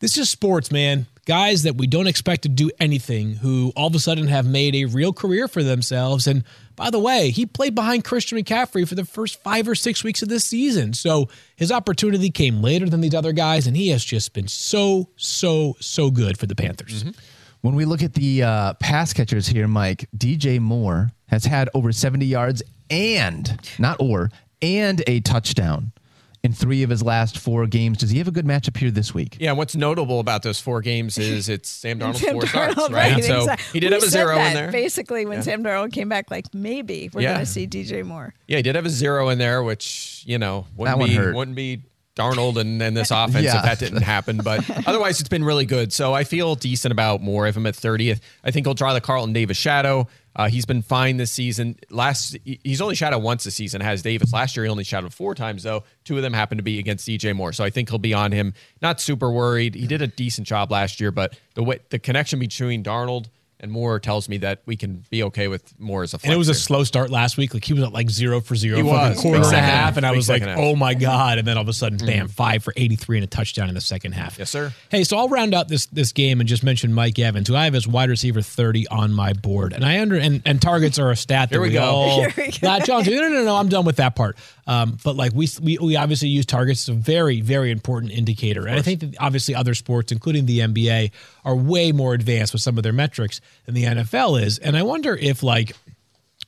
this 0.00 0.16
is 0.16 0.30
sports, 0.30 0.72
man. 0.72 1.06
Guys 1.26 1.62
that 1.62 1.76
we 1.76 1.86
don't 1.86 2.08
expect 2.08 2.42
to 2.42 2.48
do 2.48 2.70
anything 2.80 3.34
who 3.34 3.72
all 3.76 3.86
of 3.86 3.94
a 3.94 4.00
sudden 4.00 4.26
have 4.26 4.46
made 4.46 4.74
a 4.74 4.86
real 4.86 5.12
career 5.12 5.46
for 5.46 5.62
themselves. 5.62 6.26
And 6.26 6.42
by 6.74 6.90
the 6.90 6.98
way, 6.98 7.30
he 7.30 7.46
played 7.46 7.76
behind 7.76 8.02
Christian 8.02 8.38
McCaffrey 8.38 8.88
for 8.88 8.96
the 8.96 9.04
first 9.04 9.40
five 9.42 9.68
or 9.68 9.76
six 9.76 10.02
weeks 10.02 10.22
of 10.22 10.28
this 10.28 10.44
season. 10.44 10.94
So 10.94 11.28
his 11.54 11.70
opportunity 11.70 12.30
came 12.30 12.60
later 12.60 12.88
than 12.88 13.02
these 13.02 13.14
other 13.14 13.32
guys, 13.32 13.68
and 13.68 13.76
he 13.76 13.90
has 13.90 14.04
just 14.04 14.32
been 14.32 14.48
so, 14.48 15.10
so, 15.16 15.76
so 15.78 16.10
good 16.10 16.38
for 16.38 16.46
the 16.46 16.56
Panthers. 16.56 17.04
Mm-hmm. 17.04 17.10
When 17.62 17.74
we 17.76 17.84
look 17.84 18.02
at 18.02 18.14
the 18.14 18.42
uh, 18.42 18.74
pass 18.74 19.12
catchers 19.12 19.46
here, 19.46 19.68
Mike, 19.68 20.08
DJ 20.16 20.58
Moore 20.60 21.12
has 21.28 21.44
had 21.44 21.70
over 21.74 21.92
70 21.92 22.26
yards 22.26 22.60
and, 22.90 23.58
not 23.78 23.98
or, 24.00 24.30
and 24.60 25.00
a 25.06 25.20
touchdown 25.20 25.92
in 26.42 26.52
three 26.52 26.82
of 26.82 26.90
his 26.90 27.04
last 27.04 27.38
four 27.38 27.68
games. 27.68 27.98
Does 27.98 28.10
he 28.10 28.18
have 28.18 28.26
a 28.26 28.32
good 28.32 28.44
matchup 28.46 28.76
here 28.76 28.90
this 28.90 29.14
week? 29.14 29.36
Yeah, 29.38 29.52
what's 29.52 29.76
notable 29.76 30.18
about 30.18 30.42
those 30.42 30.58
four 30.60 30.80
games 30.80 31.16
is 31.18 31.48
it's 31.48 31.68
Sam 31.68 32.00
Darnold's 32.00 32.20
Sam 32.20 32.32
four 32.32 32.46
starts, 32.48 32.74
Darnold, 32.74 32.90
right? 32.92 33.22
So 33.22 33.38
exactly. 33.42 33.64
he 33.74 33.78
did 33.80 33.90
We 33.90 33.94
have 33.94 34.02
a 34.02 34.08
zero 34.08 34.34
that 34.34 34.48
in 34.48 34.54
there. 34.54 34.72
Basically, 34.72 35.24
when 35.24 35.44
Sam 35.44 35.62
Darnold 35.62 35.92
came 35.92 36.08
back, 36.08 36.32
like 36.32 36.52
maybe 36.52 37.10
we're 37.14 37.20
Yeah. 37.22 37.34
going 37.34 37.46
to 37.46 37.50
see 37.50 37.68
DJ 37.68 38.04
Moore. 38.04 38.34
Yeah, 38.48 38.56
he 38.56 38.62
did 38.64 38.74
have 38.74 38.86
a 38.86 38.90
zero 38.90 39.28
in 39.28 39.38
there, 39.38 39.62
which 39.62 40.24
you 40.26 40.36
know 40.38 40.66
wouldn't 40.76 40.96
That 40.96 41.00
one 41.00 41.08
be 41.10 41.14
hurt. 41.14 41.36
wouldn't 41.36 41.56
be 41.56 41.82
Darnold 42.16 42.56
and, 42.56 42.80
and 42.82 42.96
this 42.96 43.10
offense 43.10 43.44
Yeah. 43.44 43.58
if 43.58 43.64
that 43.64 43.78
didn't 43.78 44.02
happen. 44.02 44.38
But 44.44 44.68
otherwise, 44.86 45.20
it's 45.20 45.28
been 45.28 45.44
really 45.44 45.66
good. 45.66 45.92
So 45.92 46.12
I 46.12 46.24
feel 46.24 46.54
decent 46.54 46.92
about 46.92 47.22
more 47.22 47.46
of 47.46 47.56
him 47.56 47.66
at 47.66 47.74
30th. 47.74 48.20
I 48.44 48.50
think 48.50 48.66
he'll 48.66 48.74
draw 48.74 48.92
the 48.92 49.00
Carlton 49.00 49.32
Davis 49.32 49.56
shadow. 49.56 50.08
Uh, 50.34 50.48
he's 50.48 50.64
been 50.64 50.80
fine 50.80 51.18
this 51.18 51.30
season. 51.30 51.76
Last 51.90 52.36
he's 52.44 52.80
only 52.80 52.94
shadowed 52.94 53.22
once 53.22 53.44
this 53.44 53.54
season. 53.54 53.82
Has 53.82 54.00
Davis 54.00 54.32
last 54.32 54.56
year? 54.56 54.64
He 54.64 54.70
only 54.70 54.84
shadowed 54.84 55.12
four 55.12 55.34
times 55.34 55.62
though. 55.62 55.84
Two 56.04 56.16
of 56.16 56.22
them 56.22 56.32
happened 56.32 56.58
to 56.58 56.62
be 56.62 56.78
against 56.78 57.06
DJ 57.06 57.36
Moore. 57.36 57.52
So 57.52 57.64
I 57.64 57.70
think 57.70 57.90
he'll 57.90 57.98
be 57.98 58.14
on 58.14 58.32
him. 58.32 58.54
Not 58.80 58.98
super 58.98 59.30
worried. 59.30 59.74
He 59.74 59.86
did 59.86 60.00
a 60.00 60.06
decent 60.06 60.46
job 60.46 60.70
last 60.70 61.00
year, 61.00 61.10
but 61.10 61.38
the 61.54 61.62
way 61.62 61.80
the 61.90 61.98
connection 61.98 62.38
between 62.38 62.82
Darnold 62.82 63.26
and 63.62 63.70
Moore 63.72 63.98
tells 64.00 64.28
me 64.28 64.38
that 64.38 64.60
we 64.66 64.76
can 64.76 65.04
be 65.08 65.22
okay 65.24 65.48
with 65.48 65.78
Moore 65.80 66.02
as 66.02 66.12
a. 66.14 66.18
And 66.24 66.32
it 66.32 66.36
was 66.36 66.48
a 66.48 66.54
slow 66.54 66.84
start 66.84 67.10
last 67.10 67.36
week. 67.36 67.54
Like 67.54 67.64
he 67.64 67.72
was 67.72 67.84
at 67.84 67.92
like 67.92 68.10
zero 68.10 68.40
for 68.40 68.56
zero 68.56 68.76
He 68.76 68.82
for 68.82 68.88
was. 68.88 69.16
the 69.16 69.22
quarter 69.22 69.38
Big 69.38 69.46
and 69.46 69.46
a 69.46 69.48
second 69.50 69.64
half, 69.64 69.84
half. 69.84 69.96
and 69.98 70.06
I 70.06 70.10
Big 70.10 70.16
was 70.16 70.28
like, 70.28 70.42
second 70.42 70.48
half. 70.48 70.58
Mm-hmm. 70.58 70.66
"Oh 70.72 70.76
my 70.76 70.94
god!" 70.94 71.38
And 71.38 71.46
then 71.46 71.56
all 71.56 71.62
of 71.62 71.68
a 71.68 71.72
sudden, 71.72 71.98
bam, 71.98 72.28
five 72.28 72.62
for 72.64 72.74
eighty 72.76 72.96
three 72.96 73.16
and 73.18 73.24
a 73.24 73.26
touchdown 73.28 73.68
in 73.68 73.74
the 73.74 73.80
second 73.80 74.12
half. 74.12 74.38
Yes, 74.38 74.50
sir. 74.50 74.72
Hey, 74.90 75.04
so 75.04 75.16
I'll 75.16 75.28
round 75.28 75.54
out 75.54 75.68
this 75.68 75.86
this 75.86 76.12
game 76.12 76.40
and 76.40 76.48
just 76.48 76.62
mention 76.64 76.92
Mike 76.92 77.18
Evans, 77.18 77.48
who 77.48 77.54
I 77.56 77.64
have 77.64 77.74
as 77.74 77.86
wide 77.86 78.10
receiver 78.10 78.42
thirty 78.42 78.86
on 78.88 79.12
my 79.12 79.32
board, 79.32 79.72
and 79.72 79.84
I 79.84 80.00
under 80.00 80.16
and, 80.16 80.42
and 80.44 80.60
targets 80.60 80.98
are 80.98 81.10
a 81.10 81.16
stat 81.16 81.50
that 81.50 81.54
Here 81.54 81.60
we 81.62 81.68
we 81.68 81.74
go. 81.74 81.82
all 81.82 82.20
Here 82.30 82.32
we 82.36 82.50
go. 82.50 82.66
latch 82.66 82.90
on. 82.90 83.04
No, 83.04 83.10
no, 83.12 83.28
no, 83.28 83.44
no, 83.44 83.56
I'm 83.56 83.68
done 83.68 83.84
with 83.84 83.96
that 83.96 84.16
part. 84.16 84.36
Um, 84.66 84.96
but 85.04 85.16
like 85.16 85.32
we, 85.34 85.48
we 85.62 85.78
we 85.78 85.96
obviously 85.96 86.28
use 86.28 86.46
targets 86.46 86.88
as 86.88 86.94
a 86.94 86.98
very 86.98 87.40
very 87.40 87.70
important 87.70 88.12
indicator, 88.12 88.66
and 88.66 88.76
I 88.78 88.82
think 88.82 89.00
that 89.00 89.14
obviously 89.20 89.54
other 89.54 89.74
sports, 89.74 90.12
including 90.12 90.46
the 90.46 90.60
NBA, 90.60 91.10
are 91.44 91.56
way 91.56 91.92
more 91.92 92.14
advanced 92.14 92.52
with 92.52 92.62
some 92.62 92.76
of 92.76 92.82
their 92.82 92.92
metrics 92.92 93.40
than 93.66 93.74
the 93.74 93.84
NFL 93.84 94.42
is, 94.42 94.58
and 94.58 94.76
I 94.76 94.82
wonder 94.82 95.14
if 95.16 95.42
like 95.42 95.74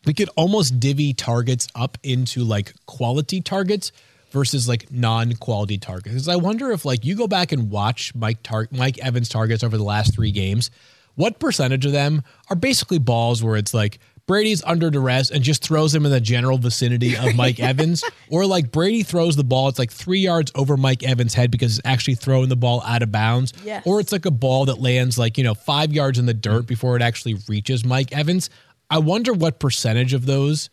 we 0.07 0.15
could 0.15 0.29
almost 0.37 0.79
divvy 0.81 1.13
targets 1.15 1.67
up 1.75 1.97
into 2.03 2.45
like 2.45 2.75
quality 2.87 3.41
targets 3.41 3.91
versus 4.31 4.69
like 4.69 4.91
non-quality 4.93 5.79
targets. 5.79 6.15
'Cause 6.15 6.29
I 6.29 6.37
wonder 6.37 6.71
if 6.73 6.85
like 6.85 7.05
you 7.05 7.15
go 7.15 7.27
back 7.27 7.53
and 7.53 7.71
watch 7.71 8.13
Mike 8.15 8.39
Tar- 8.43 8.69
Mike 8.71 8.99
Evans 8.99 9.29
targets 9.29 9.63
over 9.63 9.77
the 9.77 9.85
last 9.85 10.13
three 10.15 10.31
games, 10.33 10.71
what 11.15 11.39
percentage 11.39 11.87
of 11.87 11.93
them 11.93 12.23
are 12.51 12.57
basically 12.57 12.99
balls 12.99 13.43
where 13.43 13.57
it's 13.57 13.73
like 13.73 13.99
Brady's 14.27 14.63
under 14.65 14.91
duress 14.91 15.31
and 15.31 15.45
just 15.45 15.63
throws 15.63 15.95
him 15.95 16.07
in 16.07 16.11
the 16.11 16.21
general 16.21 16.57
vicinity 16.57 17.17
of 17.17 17.35
Mike 17.37 17.61
Evans, 17.61 18.03
or 18.31 18.47
like 18.47 18.73
Brady 18.73 19.03
throws 19.03 19.37
the 19.37 19.45
ball, 19.45 19.69
it's 19.69 19.79
like 19.79 19.93
three 19.93 20.21
yards 20.21 20.51
over 20.55 20.77
Mike 20.77 21.03
Evans' 21.03 21.35
head 21.35 21.51
because 21.51 21.79
it's 21.79 21.87
actually 21.87 22.15
throwing 22.15 22.49
the 22.49 22.57
ball 22.57 22.83
out 22.87 23.03
of 23.03 23.13
bounds, 23.13 23.53
Yes. 23.65 23.83
or 23.87 24.01
it's 24.01 24.13
like 24.13 24.25
a 24.25 24.31
ball 24.31 24.65
that 24.67 24.81
lands 24.81 25.19
like 25.19 25.37
you 25.37 25.45
know 25.45 25.55
five 25.55 25.93
yards 25.93 26.19
in 26.19 26.27
the 26.27 26.35
dirt 26.35 26.61
mm-hmm. 26.61 26.67
before 26.67 26.97
it 26.97 27.03
actually 27.03 27.37
reaches 27.49 27.85
Mike 27.85 28.13
Evans. 28.13 28.51
I 28.91 28.99
wonder 28.99 29.33
what 29.33 29.59
percentage 29.59 30.15
of 30.15 30.27
those 30.27 30.71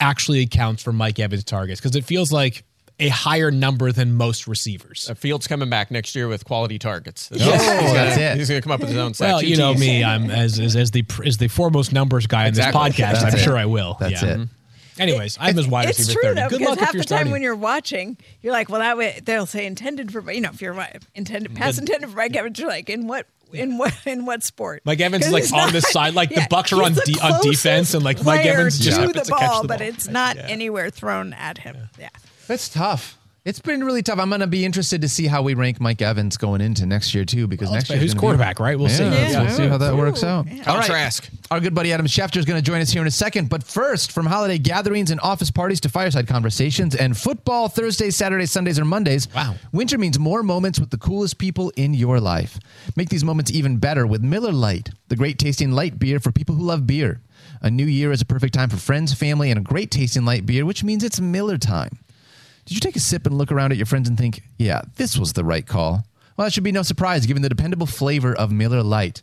actually 0.00 0.40
accounts 0.40 0.82
for 0.82 0.92
Mike 0.92 1.18
Evans' 1.18 1.44
targets 1.44 1.80
because 1.80 1.96
it 1.96 2.04
feels 2.04 2.32
like 2.32 2.64
a 3.00 3.08
higher 3.08 3.50
number 3.50 3.92
than 3.92 4.14
most 4.14 4.46
receivers. 4.46 5.08
Uh, 5.10 5.14
Fields 5.14 5.46
coming 5.46 5.68
back 5.70 5.90
next 5.90 6.14
year 6.14 6.28
with 6.28 6.44
quality 6.44 6.78
targets. 6.78 7.28
Yes. 7.32 7.60
he's 7.62 7.70
Oh, 7.70 7.76
gonna, 7.80 7.92
that's 7.94 8.16
it. 8.18 8.36
He's 8.38 8.48
going 8.48 8.60
to 8.60 8.62
come 8.62 8.72
up 8.72 8.80
with 8.80 8.90
his 8.90 8.98
own 8.98 9.12
stats. 9.12 9.20
Well, 9.20 9.42
you 9.42 9.56
know 9.56 9.74
me, 9.74 10.04
I'm 10.04 10.30
as 10.30 10.58
as, 10.60 10.76
as 10.76 10.90
the 10.90 11.04
as 11.24 11.38
the 11.38 11.48
foremost 11.48 11.92
numbers 11.92 12.26
guy 12.26 12.46
Exactly. 12.46 12.80
in 12.80 12.86
this 12.92 12.96
podcast. 12.96 13.12
That's 13.22 13.34
I'm 13.34 13.40
it. 13.40 13.42
sure 13.42 13.56
I 13.56 13.66
will. 13.66 13.96
That's 13.98 14.22
yeah. 14.22 14.42
it. 14.42 14.48
Anyways, 14.98 15.38
I'm 15.40 15.58
as 15.58 15.66
wide 15.66 15.88
it's 15.88 15.98
receiver 15.98 16.20
true 16.20 16.28
30. 16.34 16.40
though, 16.40 16.48
Good 16.50 16.58
because 16.58 16.68
luck 16.70 16.78
half 16.80 16.88
if 16.90 16.94
you're 16.94 17.02
the 17.02 17.08
time 17.08 17.16
starting. 17.16 17.32
when 17.32 17.42
you're 17.42 17.56
watching, 17.56 18.18
you're 18.42 18.52
like, 18.52 18.68
well, 18.68 18.80
that 18.80 18.98
way 18.98 19.18
they'll 19.24 19.46
say 19.46 19.64
intended 19.64 20.12
for, 20.12 20.30
you 20.30 20.42
know, 20.42 20.50
if 20.52 20.60
you're 20.60 20.74
wi- 20.74 20.98
intended 21.14 21.54
pass 21.54 21.78
intended 21.78 22.10
for 22.10 22.16
Mike 22.16 22.36
Evans, 22.36 22.58
you're 22.58 22.68
like, 22.68 22.90
in 22.90 23.06
what, 23.06 23.26
in 23.54 23.78
what, 23.78 23.96
in 24.04 24.26
what 24.26 24.42
sport? 24.42 24.82
Mike 24.84 25.00
Evans 25.00 25.24
is 25.24 25.28
'Cause 25.28 25.32
like 25.32 25.42
it's 25.44 25.52
on 25.54 25.68
the 25.68 25.80
not- 25.80 25.82
side, 25.84 26.14
like 26.14 26.28
the 26.28 26.42
Bucs 26.42 26.76
are 26.78 26.82
on 26.82 26.92
the 26.92 27.00
de- 27.06 27.18
on 27.20 27.40
defense, 27.40 27.94
and 27.94 28.04
like 28.04 28.22
Mike 28.22 28.42
player 28.42 28.52
Evans 28.58 28.78
just 28.78 28.96
to 29.00 29.06
happens 29.06 29.26
the 29.26 29.32
to 29.32 29.38
catch 29.38 29.48
ball, 29.50 29.62
the 29.62 29.68
but 29.68 29.78
ball. 29.78 29.88
it's 29.88 30.06
not 30.08 30.36
anywhere 30.36 30.90
thrown 30.90 31.32
at 31.32 31.56
him. 31.56 31.76
Yeah. 31.98 32.10
That's 32.50 32.68
tough. 32.68 33.16
It's 33.44 33.60
been 33.60 33.84
really 33.84 34.02
tough. 34.02 34.18
I'm 34.18 34.28
going 34.28 34.40
to 34.40 34.48
be 34.48 34.64
interested 34.64 35.02
to 35.02 35.08
see 35.08 35.28
how 35.28 35.40
we 35.40 35.54
rank 35.54 35.80
Mike 35.80 36.02
Evans 36.02 36.36
going 36.36 36.60
into 36.60 36.84
next 36.84 37.14
year 37.14 37.24
too, 37.24 37.46
because 37.46 37.68
Well, 37.68 37.74
next 37.76 37.88
year 37.88 37.98
who's 38.00 38.12
quarterback, 38.12 38.58
right? 38.58 38.76
We'll 38.76 38.88
see. 38.88 39.04
Yeah, 39.04 39.28
Yeah. 39.30 39.42
we'll 39.42 39.50
see 39.56 39.68
how 39.68 39.78
that 39.78 39.96
works 39.96 40.24
out. 40.24 40.48
yeah. 40.50 40.64
All 40.66 40.76
right. 40.78 40.84
Trask. 40.84 41.30
Our 41.52 41.60
good 41.60 41.72
buddy 41.76 41.92
Adam 41.92 42.06
Schefter 42.06 42.38
is 42.38 42.44
going 42.44 42.60
to 42.60 42.62
join 42.68 42.80
us 42.80 42.90
here 42.90 43.02
in 43.02 43.06
a 43.06 43.10
second. 43.12 43.48
But 43.50 43.62
first, 43.62 44.10
from 44.10 44.26
holiday 44.26 44.58
gatherings 44.58 45.12
and 45.12 45.20
office 45.20 45.48
parties 45.52 45.78
to 45.82 45.88
fireside 45.88 46.26
conversations 46.26 46.96
and 46.96 47.16
football 47.16 47.68
Thursdays, 47.68 48.16
Saturdays, 48.16 48.50
Sundays, 48.50 48.80
or 48.80 48.84
Mondays. 48.84 49.32
Wow. 49.32 49.54
Winter 49.72 49.96
means 49.96 50.18
more 50.18 50.42
moments 50.42 50.80
with 50.80 50.90
the 50.90 50.98
coolest 50.98 51.38
people 51.38 51.72
in 51.76 51.94
your 51.94 52.18
life. 52.18 52.58
Make 52.96 53.10
these 53.10 53.22
moments 53.22 53.52
even 53.52 53.76
better 53.76 54.08
with 54.08 54.22
Miller 54.22 54.50
Lite, 54.50 54.90
the 55.06 55.14
great 55.14 55.38
tasting 55.38 55.70
light 55.70 56.00
beer 56.00 56.18
for 56.18 56.32
people 56.32 56.56
who 56.56 56.64
love 56.64 56.84
beer. 56.84 57.20
A 57.62 57.70
new 57.70 57.86
year 57.86 58.10
is 58.10 58.20
a 58.20 58.26
perfect 58.26 58.54
time 58.54 58.70
for 58.70 58.76
friends, 58.76 59.14
family, 59.14 59.50
and 59.50 59.58
a 59.60 59.62
great 59.62 59.92
tasting 59.92 60.24
light 60.24 60.46
beer, 60.46 60.66
which 60.66 60.82
means 60.82 61.04
it's 61.04 61.20
Miller 61.20 61.56
time. 61.56 62.00
Did 62.64 62.74
you 62.74 62.80
take 62.80 62.96
a 62.96 63.00
sip 63.00 63.26
and 63.26 63.36
look 63.36 63.52
around 63.52 63.72
at 63.72 63.78
your 63.78 63.86
friends 63.86 64.08
and 64.08 64.16
think, 64.16 64.42
yeah, 64.58 64.82
this 64.96 65.16
was 65.16 65.32
the 65.32 65.44
right 65.44 65.66
call? 65.66 66.04
Well, 66.36 66.46
that 66.46 66.52
should 66.52 66.64
be 66.64 66.72
no 66.72 66.82
surprise 66.82 67.26
given 67.26 67.42
the 67.42 67.48
dependable 67.48 67.86
flavor 67.86 68.34
of 68.34 68.50
Miller 68.50 68.82
Lite. 68.82 69.22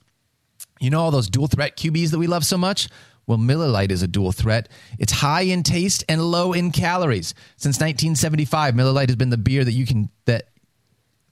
You 0.80 0.90
know 0.90 1.02
all 1.02 1.12
those 1.12 1.30
dual 1.30 1.48
threat 1.48 1.78
QBs 1.78 2.12
that 2.12 2.20
we 2.20 2.28
love 2.28 2.46
so 2.46 2.58
much? 2.58 2.90
Well, 3.26 3.38
Miller 3.38 3.68
Lite 3.68 3.92
is 3.92 4.04
a 4.04 4.08
dual 4.08 4.32
threat. 4.32 4.70
It's 5.00 5.12
high 5.12 5.42
in 5.42 5.64
taste 5.64 6.04
and 6.08 6.22
low 6.22 6.54
in 6.54 6.72
calories. 6.72 7.34
Since 7.58 7.78
1975, 7.78 8.76
Miller 8.76 8.92
Lite 8.92 9.10
has 9.10 9.16
been 9.18 9.30
the 9.30 9.38
beer 9.38 9.64
that 9.64 9.74
you 9.74 9.86
can 9.86 10.10
that 10.26 10.50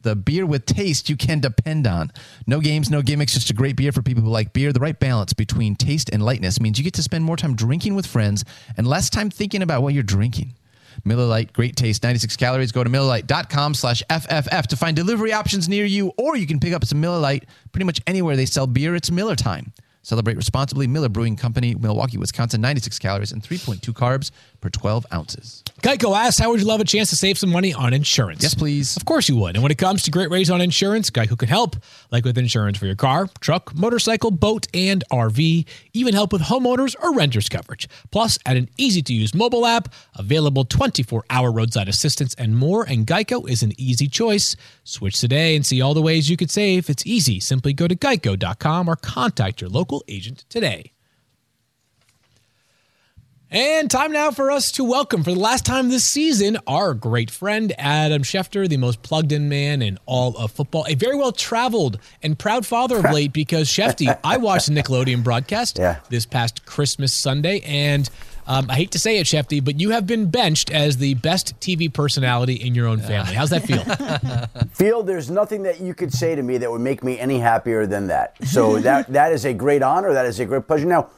the 0.01 0.15
beer 0.15 0.45
with 0.45 0.65
taste 0.65 1.09
you 1.09 1.17
can 1.17 1.39
depend 1.39 1.87
on. 1.87 2.11
No 2.45 2.59
games, 2.59 2.91
no 2.91 3.01
gimmicks, 3.01 3.33
just 3.33 3.49
a 3.49 3.53
great 3.53 3.75
beer 3.75 3.91
for 3.91 4.01
people 4.01 4.23
who 4.23 4.29
like 4.29 4.53
beer. 4.53 4.71
The 4.71 4.79
right 4.79 4.99
balance 4.99 5.33
between 5.33 5.75
taste 5.75 6.09
and 6.11 6.23
lightness 6.23 6.59
means 6.59 6.77
you 6.77 6.83
get 6.83 6.93
to 6.95 7.03
spend 7.03 7.23
more 7.23 7.37
time 7.37 7.55
drinking 7.55 7.95
with 7.95 8.05
friends 8.05 8.45
and 8.77 8.85
less 8.85 9.09
time 9.09 9.29
thinking 9.29 9.61
about 9.61 9.81
what 9.81 9.93
you're 9.93 10.03
drinking. 10.03 10.53
Miller 11.05 11.25
Lite, 11.25 11.53
great 11.53 11.75
taste, 11.75 12.03
96 12.03 12.35
calories. 12.35 12.71
Go 12.71 12.83
to 12.83 12.89
MillerLite.com 12.89 13.75
slash 13.75 14.01
FFF 14.09 14.67
to 14.67 14.75
find 14.75 14.95
delivery 14.95 15.31
options 15.31 15.69
near 15.69 15.85
you, 15.85 16.11
or 16.17 16.35
you 16.35 16.47
can 16.47 16.59
pick 16.59 16.73
up 16.73 16.83
some 16.83 16.99
Miller 16.99 17.19
Lite 17.19 17.45
pretty 17.71 17.85
much 17.85 18.01
anywhere 18.07 18.35
they 18.35 18.45
sell 18.45 18.67
beer. 18.67 18.95
It's 18.95 19.11
Miller 19.11 19.35
time. 19.35 19.71
Celebrate 20.05 20.37
responsibly. 20.37 20.85
Miller 20.85 21.09
Brewing 21.09 21.35
Company, 21.35 21.73
Milwaukee, 21.73 22.19
Wisconsin, 22.19 22.61
96 22.61 22.99
calories 22.99 23.31
and 23.31 23.41
3.2 23.41 23.91
carbs 23.91 24.29
per 24.61 24.69
12 24.69 25.03
ounces. 25.11 25.63
Geico 25.81 26.15
asks, 26.15 26.39
how 26.39 26.51
would 26.51 26.59
you 26.59 26.67
love 26.67 26.79
a 26.79 26.85
chance 26.85 27.09
to 27.09 27.15
save 27.15 27.39
some 27.39 27.49
money 27.49 27.73
on 27.73 27.91
insurance? 27.91 28.43
Yes, 28.43 28.53
please. 28.53 28.95
Of 28.97 29.05
course 29.05 29.27
you 29.27 29.35
would. 29.37 29.55
And 29.55 29.63
when 29.63 29.71
it 29.71 29.79
comes 29.79 30.03
to 30.03 30.11
great 30.11 30.29
rates 30.29 30.51
on 30.51 30.61
insurance, 30.61 31.09
Geico 31.09 31.35
can 31.35 31.49
help, 31.49 31.75
like 32.11 32.23
with 32.23 32.37
insurance 32.37 32.77
for 32.77 32.85
your 32.85 32.95
car, 32.95 33.27
truck, 33.39 33.73
motorcycle, 33.75 34.29
boat, 34.29 34.67
and 34.75 35.03
RV, 35.11 35.65
even 35.93 36.13
help 36.13 36.31
with 36.31 36.43
homeowners 36.43 36.95
or 37.01 37.15
renters 37.15 37.49
coverage. 37.49 37.87
Plus, 38.11 38.37
add 38.45 38.57
an 38.57 38.69
easy 38.77 39.01
to 39.01 39.13
use 39.13 39.33
mobile 39.33 39.65
app, 39.65 39.91
available 40.15 40.65
24 40.65 41.23
hour 41.31 41.51
roadside 41.51 41.89
assistance, 41.89 42.35
and 42.35 42.55
more. 42.55 42.83
And 42.83 43.07
Geico 43.07 43.49
is 43.49 43.63
an 43.63 43.73
easy 43.79 44.07
choice. 44.07 44.55
Switch 44.83 45.19
today 45.19 45.55
and 45.55 45.65
see 45.65 45.81
all 45.81 45.95
the 45.95 46.01
ways 46.01 46.29
you 46.29 46.37
could 46.37 46.51
save. 46.51 46.91
It's 46.91 47.05
easy. 47.07 47.39
Simply 47.39 47.73
go 47.73 47.87
to 47.87 47.95
geico.com 47.95 48.87
or 48.87 48.95
contact 48.95 49.61
your 49.61 49.69
local 49.71 49.94
agent 50.07 50.45
today. 50.49 50.91
And 53.51 53.89
time 53.89 54.11
now 54.11 54.31
for 54.31 54.49
us 54.51 54.71
to 54.73 54.83
welcome, 54.83 55.23
for 55.23 55.31
the 55.31 55.39
last 55.39 55.65
time 55.65 55.89
this 55.89 56.03
season, 56.03 56.57
our 56.67 56.93
great 56.93 57.29
friend 57.29 57.71
Adam 57.77 58.23
Schefter, 58.23 58.67
the 58.67 58.75
most 58.77 59.01
plugged 59.03 59.31
in 59.31 59.47
man 59.47 59.81
in 59.81 59.97
all 60.05 60.35
of 60.35 60.51
football, 60.51 60.83
a 60.89 60.95
very 60.95 61.15
well 61.15 61.31
traveled 61.31 61.99
and 62.23 62.37
proud 62.37 62.65
father 62.65 62.97
of 62.97 63.05
late 63.13 63.31
because 63.33 63.69
Schefty, 63.69 64.17
I 64.23 64.37
watched 64.37 64.67
the 64.67 64.73
Nickelodeon 64.81 65.23
broadcast 65.23 65.77
Yeah. 65.77 65.99
this 66.09 66.25
past 66.25 66.65
Christmas 66.65 67.13
Sunday, 67.13 67.61
and 67.61 68.09
um, 68.47 68.69
I 68.69 68.75
hate 68.75 68.91
to 68.91 68.99
say 68.99 69.17
it, 69.17 69.25
Schefty, 69.25 69.63
but 69.63 69.79
you 69.79 69.89
have 69.91 70.05
been 70.05 70.29
benched 70.29 70.69
as 70.71 70.97
the 70.97 71.15
best 71.15 71.59
TV 71.59 71.91
personality 71.91 72.53
in 72.53 72.75
your 72.75 72.87
own 72.87 72.99
family. 72.99 73.33
How's 73.33 73.49
that 73.49 73.63
feel? 73.63 73.83
Phil, 74.71 75.03
there's 75.03 75.31
nothing 75.31 75.63
that 75.63 75.79
you 75.79 75.93
could 75.93 76.13
say 76.13 76.35
to 76.35 76.43
me 76.43 76.57
that 76.57 76.71
would 76.71 76.81
make 76.81 77.03
me 77.03 77.19
any 77.19 77.39
happier 77.39 77.85
than 77.85 78.07
that. 78.07 78.35
So 78.45 78.79
that 78.81 79.07
that 79.07 79.31
is 79.31 79.45
a 79.45 79.53
great 79.53 79.81
honor. 79.81 80.13
That 80.13 80.25
is 80.25 80.39
a 80.39 80.45
great 80.45 80.67
pleasure. 80.67 80.85
Now, 80.85 81.09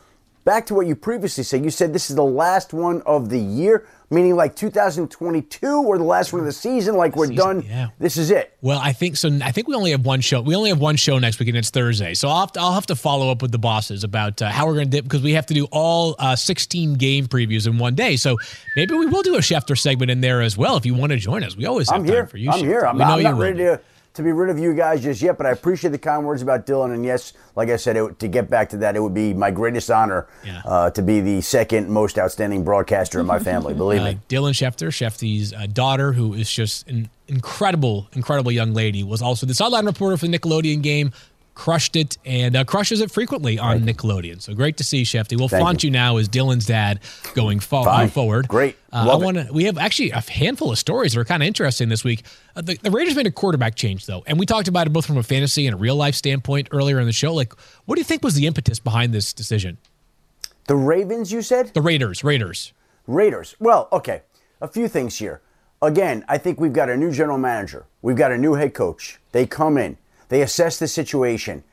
back 0.46 0.66
to 0.68 0.74
what 0.74 0.88
you 0.88 0.96
previously 0.96 1.44
said. 1.44 1.64
You 1.64 1.70
said 1.70 1.94
this 1.94 2.10
is 2.10 2.16
the 2.16 2.24
last 2.24 2.74
one 2.74 3.02
of 3.02 3.30
the 3.30 3.40
year, 3.40 3.86
meaning 4.10 4.36
like 4.36 4.56
2022 4.56 5.68
or 5.68 5.98
the 5.98 6.04
last 6.04 6.32
one 6.34 6.40
of 6.40 6.46
the 6.46 6.52
season. 6.52 6.96
Like 6.96 7.16
we're 7.16 7.28
Season, 7.28 7.36
done. 7.58 7.62
yeah. 7.62 7.88
This 8.00 8.18
is 8.18 8.32
it. 8.32 8.54
Well, 8.62 8.80
I 8.82 8.94
think 8.94 9.18
so. 9.18 9.30
I 9.44 9.52
think 9.52 9.68
we 9.68 9.76
only 9.76 9.92
have 9.92 10.06
one 10.06 10.22
show. 10.22 10.42
We 10.42 10.56
only 10.56 10.70
have 10.70 10.80
one 10.80 10.96
show 10.96 11.20
next 11.20 11.40
week, 11.40 11.50
and 11.50 11.58
it's 11.58 11.70
Thursday. 11.70 12.14
So 12.14 12.30
I'll 12.30 12.40
have 12.42 12.52
to, 12.54 12.60
I'll 12.60 12.74
have 12.74 12.86
to 12.88 12.96
follow 12.96 13.30
up 13.32 13.42
with 13.42 13.52
the 13.52 13.58
bosses 13.60 14.04
about 14.04 14.42
uh, 14.42 14.50
how 14.50 14.66
we're 14.66 14.76
going 14.76 14.90
to 14.90 14.98
dip 14.98 15.04
because 15.04 15.22
we 15.22 15.34
have 15.34 15.46
to 15.48 15.54
do 15.54 15.68
all 15.72 16.16
uh, 16.20 16.36
16 16.36 16.96
game 16.96 17.28
previews 17.28 17.68
in 17.68 17.78
one 17.78 17.96
day. 17.96 18.16
So 18.16 18.38
maybe 18.76 18.94
we 18.96 19.06
will 19.06 19.24
do 19.24 19.36
a 19.36 19.40
Schefter 19.40 19.78
segment 19.78 20.12
in 20.12 20.22
there 20.22 20.42
as 20.42 20.58
well 20.58 20.78
if 20.78 20.86
you 20.86 20.94
want 20.94 21.12
to 21.12 21.18
join 21.18 21.44
us. 21.44 21.56
We 21.58 21.66
always 21.66 21.90
have 21.90 22.00
I'm 22.02 22.06
time 22.06 22.14
here. 22.14 22.28
for 22.28 22.38
you. 22.38 22.50
I'm 22.52 22.60
Schefter. 22.60 22.66
here. 22.66 22.86
I'm, 22.86 22.96
we 22.98 23.00
know 23.04 23.12
I'm 23.12 23.24
not 23.24 23.34
will 23.34 23.42
ready 23.42 23.58
to, 23.60 23.82
to 24.18 24.24
be 24.24 24.32
rid 24.32 24.50
of 24.50 24.60
you 24.60 24.74
guys 24.74 25.02
just 25.02 25.22
yet, 25.22 25.38
but 25.38 25.48
I 25.48 25.52
appreciate 25.52 25.92
the 25.92 25.98
kind 25.98 26.26
words 26.26 26.42
about 26.42 26.66
Dylan. 26.68 26.94
And 26.94 27.06
yes, 27.06 27.34
like 27.56 27.70
I 27.70 27.78
said, 27.78 27.96
it, 27.98 28.20
to 28.20 28.28
get 28.28 28.50
back 28.50 28.70
to 28.70 28.78
that, 28.78 28.96
it 28.96 29.00
would 29.02 29.14
be 29.14 29.34
my 29.34 29.50
greatest 29.50 29.90
honor 29.90 30.28
Yeah. 30.46 30.62
uh, 30.66 30.90
to 30.92 31.02
be 31.02 31.22
the 31.22 31.42
second 31.42 31.90
most 31.90 32.20
outstanding 32.20 32.64
broadcaster 32.64 33.20
in 33.20 33.26
my 33.26 33.40
family. 33.40 33.74
Believe 33.86 34.02
Uh, 34.02 34.06
me. 34.06 34.20
Dylan 34.30 34.52
Schefter, 34.54 34.90
Schefty's 34.90 35.54
uh, 35.54 35.68
daughter, 35.72 36.12
who 36.14 36.34
is 36.34 36.52
just 36.52 36.88
an 36.90 37.10
incredible, 37.28 38.08
incredible 38.14 38.52
young 38.52 38.74
lady, 38.74 39.04
was 39.04 39.22
also 39.22 39.46
the 39.46 39.54
sideline 39.54 39.86
reporter 39.86 40.18
for 40.18 40.28
the 40.28 40.38
Nickelodeon 40.38 40.82
game. 40.82 41.12
Crushed 41.58 41.96
it 41.96 42.20
and 42.24 42.56
uh, 42.56 42.64
crushes 42.64 43.02
it 43.02 43.10
frequently 43.10 43.58
on 43.58 43.80
Nickelodeon. 43.80 44.40
So 44.44 44.54
great 44.54 44.78
to 44.78 44.84
see 44.84 45.02
Schefty. 45.02 45.36
We'll 45.36 45.48
Thank 45.50 45.62
flaunt 45.62 45.84
you. 45.84 45.90
now 45.90 46.18
as 46.18 46.30
Dylan's 46.30 46.68
dad 46.68 47.00
going 47.34 47.60
fo- 47.60 48.08
forward. 48.10 48.48
Great. 48.48 48.78
Uh, 48.94 49.10
I 49.12 49.16
want 49.16 49.38
to. 49.38 49.48
We 49.52 49.64
have 49.64 49.76
actually 49.80 50.12
a 50.12 50.22
handful 50.22 50.72
of 50.72 50.78
stories 50.78 51.14
that 51.14 51.20
are 51.20 51.26
kind 51.26 51.42
of 51.42 51.48
interesting 51.48 51.90
this 51.90 52.04
week. 52.04 52.24
Uh, 52.56 52.62
the, 52.62 52.78
the 52.84 52.92
Raiders 52.92 53.16
made 53.16 53.26
a 53.26 53.32
quarterback 53.32 53.74
change 53.74 54.06
though, 54.06 54.24
and 54.28 54.38
we 54.38 54.46
talked 54.46 54.68
about 54.68 54.86
it 54.86 54.92
both 54.92 55.08
from 55.08 55.18
a 55.18 55.24
fantasy 55.24 55.66
and 55.66 55.74
a 55.74 55.78
real 55.78 55.96
life 55.96 56.14
standpoint 56.14 56.68
earlier 56.72 57.00
in 57.00 57.08
the 57.08 57.12
show. 57.12 57.34
Like, 57.34 57.54
what 57.86 57.96
do 57.96 58.02
you 58.02 58.06
think 58.06 58.24
was 58.24 58.36
the 58.36 58.46
impetus 58.46 58.78
behind 58.78 59.12
this 59.12 59.34
decision? 59.34 59.80
The 60.68 60.76
Ravens, 60.76 61.32
you 61.32 61.42
said? 61.42 61.74
The 61.74 61.82
Raiders, 61.82 62.24
Raiders. 62.24 62.72
Raiders. 63.08 63.56
Well, 63.60 63.88
okay. 63.92 64.22
A 64.62 64.68
few 64.68 64.88
things 64.88 65.18
here. 65.18 65.42
Again, 65.82 66.24
I 66.28 66.38
think 66.38 66.60
we've 66.60 66.72
got 66.74 66.90
a 66.90 66.96
new 66.96 67.12
general 67.12 67.40
manager. 67.40 67.88
We've 68.04 68.16
got 68.16 68.32
a 68.32 68.38
new 68.38 68.54
head 68.54 68.76
coach. 68.76 69.18
They 69.32 69.48
come 69.48 69.78
in, 69.80 69.98
they 70.30 70.42
assess 70.42 70.78
the 70.80 70.88
situation. 70.88 71.64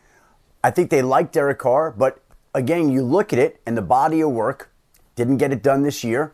I 0.62 0.70
think 0.70 0.90
they 0.90 1.02
like 1.02 1.32
Derek 1.32 1.58
Carr, 1.58 1.90
but 1.90 2.22
again, 2.54 2.90
you 2.90 3.02
look 3.02 3.32
at 3.32 3.38
it 3.38 3.60
and 3.66 3.76
the 3.76 3.82
body 3.82 4.22
of 4.22 4.30
work 4.30 4.70
didn't 5.16 5.38
get 5.38 5.52
it 5.52 5.62
done 5.62 5.82
this 5.82 6.02
year. 6.04 6.32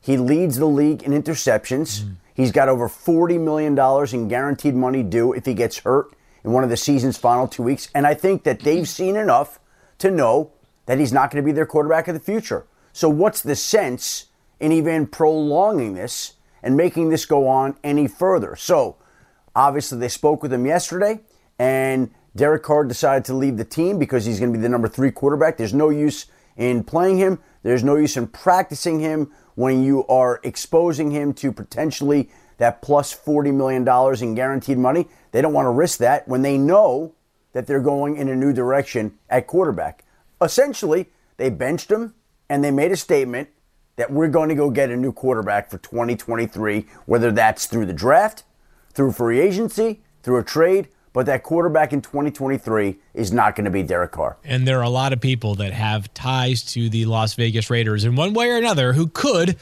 He 0.00 0.16
leads 0.16 0.56
the 0.56 0.66
league 0.66 1.02
in 1.02 1.12
interceptions. 1.12 2.02
Mm. 2.02 2.16
He's 2.34 2.52
got 2.52 2.68
over 2.68 2.88
$40 2.88 3.40
million 3.40 3.78
in 4.14 4.28
guaranteed 4.28 4.74
money 4.74 5.02
due 5.02 5.32
if 5.32 5.46
he 5.46 5.54
gets 5.54 5.78
hurt 5.78 6.12
in 6.42 6.52
one 6.52 6.64
of 6.64 6.70
the 6.70 6.76
season's 6.76 7.18
final 7.18 7.46
two 7.46 7.62
weeks. 7.62 7.88
And 7.94 8.06
I 8.06 8.14
think 8.14 8.44
that 8.44 8.60
they've 8.60 8.88
seen 8.88 9.16
enough 9.16 9.60
to 9.98 10.10
know 10.10 10.52
that 10.86 10.98
he's 10.98 11.12
not 11.12 11.30
going 11.30 11.42
to 11.42 11.46
be 11.46 11.52
their 11.52 11.66
quarterback 11.66 12.08
of 12.08 12.14
the 12.14 12.20
future. 12.20 12.66
So, 12.92 13.08
what's 13.08 13.42
the 13.42 13.54
sense 13.54 14.26
in 14.58 14.72
even 14.72 15.06
prolonging 15.06 15.94
this 15.94 16.34
and 16.62 16.76
making 16.76 17.10
this 17.10 17.26
go 17.26 17.46
on 17.46 17.76
any 17.84 18.08
further? 18.08 18.56
So, 18.56 18.96
obviously, 19.54 19.98
they 19.98 20.08
spoke 20.08 20.42
with 20.42 20.52
him 20.52 20.66
yesterday, 20.66 21.20
and 21.60 22.10
Derek 22.34 22.62
Carr 22.62 22.84
decided 22.84 23.26
to 23.26 23.34
leave 23.34 23.58
the 23.58 23.66
team 23.66 23.98
because 23.98 24.24
he's 24.24 24.40
going 24.40 24.50
to 24.50 24.58
be 24.58 24.62
the 24.62 24.68
number 24.70 24.88
three 24.88 25.10
quarterback. 25.10 25.58
There's 25.58 25.74
no 25.74 25.90
use 25.90 26.24
in 26.56 26.82
playing 26.84 27.18
him, 27.18 27.38
there's 27.62 27.84
no 27.84 27.96
use 27.96 28.16
in 28.16 28.28
practicing 28.28 28.98
him 28.98 29.30
when 29.56 29.82
you 29.84 30.06
are 30.06 30.40
exposing 30.42 31.10
him 31.10 31.34
to 31.34 31.52
potentially 31.52 32.30
that 32.56 32.80
plus 32.80 33.14
$40 33.14 33.52
million 33.52 33.86
in 34.22 34.34
guaranteed 34.34 34.78
money. 34.78 35.06
They 35.32 35.42
don't 35.42 35.52
want 35.52 35.66
to 35.66 35.70
risk 35.70 35.98
that 35.98 36.26
when 36.26 36.40
they 36.40 36.56
know 36.56 37.14
that 37.52 37.66
they're 37.66 37.80
going 37.80 38.16
in 38.16 38.28
a 38.28 38.36
new 38.36 38.54
direction 38.54 39.18
at 39.28 39.46
quarterback. 39.46 40.04
Essentially, 40.40 41.10
they 41.36 41.50
benched 41.50 41.90
him 41.90 42.14
and 42.48 42.64
they 42.64 42.70
made 42.70 42.90
a 42.90 42.96
statement 42.96 43.50
that 43.96 44.10
we're 44.10 44.28
going 44.28 44.48
to 44.48 44.54
go 44.54 44.70
get 44.70 44.88
a 44.88 44.96
new 44.96 45.12
quarterback 45.12 45.70
for 45.70 45.76
2023, 45.76 46.86
whether 47.04 47.30
that's 47.30 47.66
through 47.66 47.84
the 47.84 47.92
draft, 47.92 48.44
through 48.94 49.12
free 49.12 49.40
agency, 49.40 50.00
through 50.22 50.38
a 50.38 50.44
trade, 50.44 50.88
but 51.12 51.26
that 51.26 51.42
quarterback 51.42 51.92
in 51.92 52.00
2023 52.00 52.96
is 53.14 53.32
not 53.32 53.56
going 53.56 53.64
to 53.64 53.70
be 53.70 53.82
Derek 53.82 54.12
Carr. 54.12 54.36
And 54.44 54.66
there 54.66 54.78
are 54.78 54.84
a 54.84 54.90
lot 54.90 55.12
of 55.12 55.20
people 55.20 55.56
that 55.56 55.72
have 55.72 56.12
ties 56.14 56.62
to 56.72 56.88
the 56.88 57.04
Las 57.06 57.34
Vegas 57.34 57.70
Raiders 57.70 58.04
in 58.04 58.16
one 58.16 58.32
way 58.32 58.50
or 58.50 58.56
another 58.56 58.92
who 58.92 59.08
could 59.08 59.56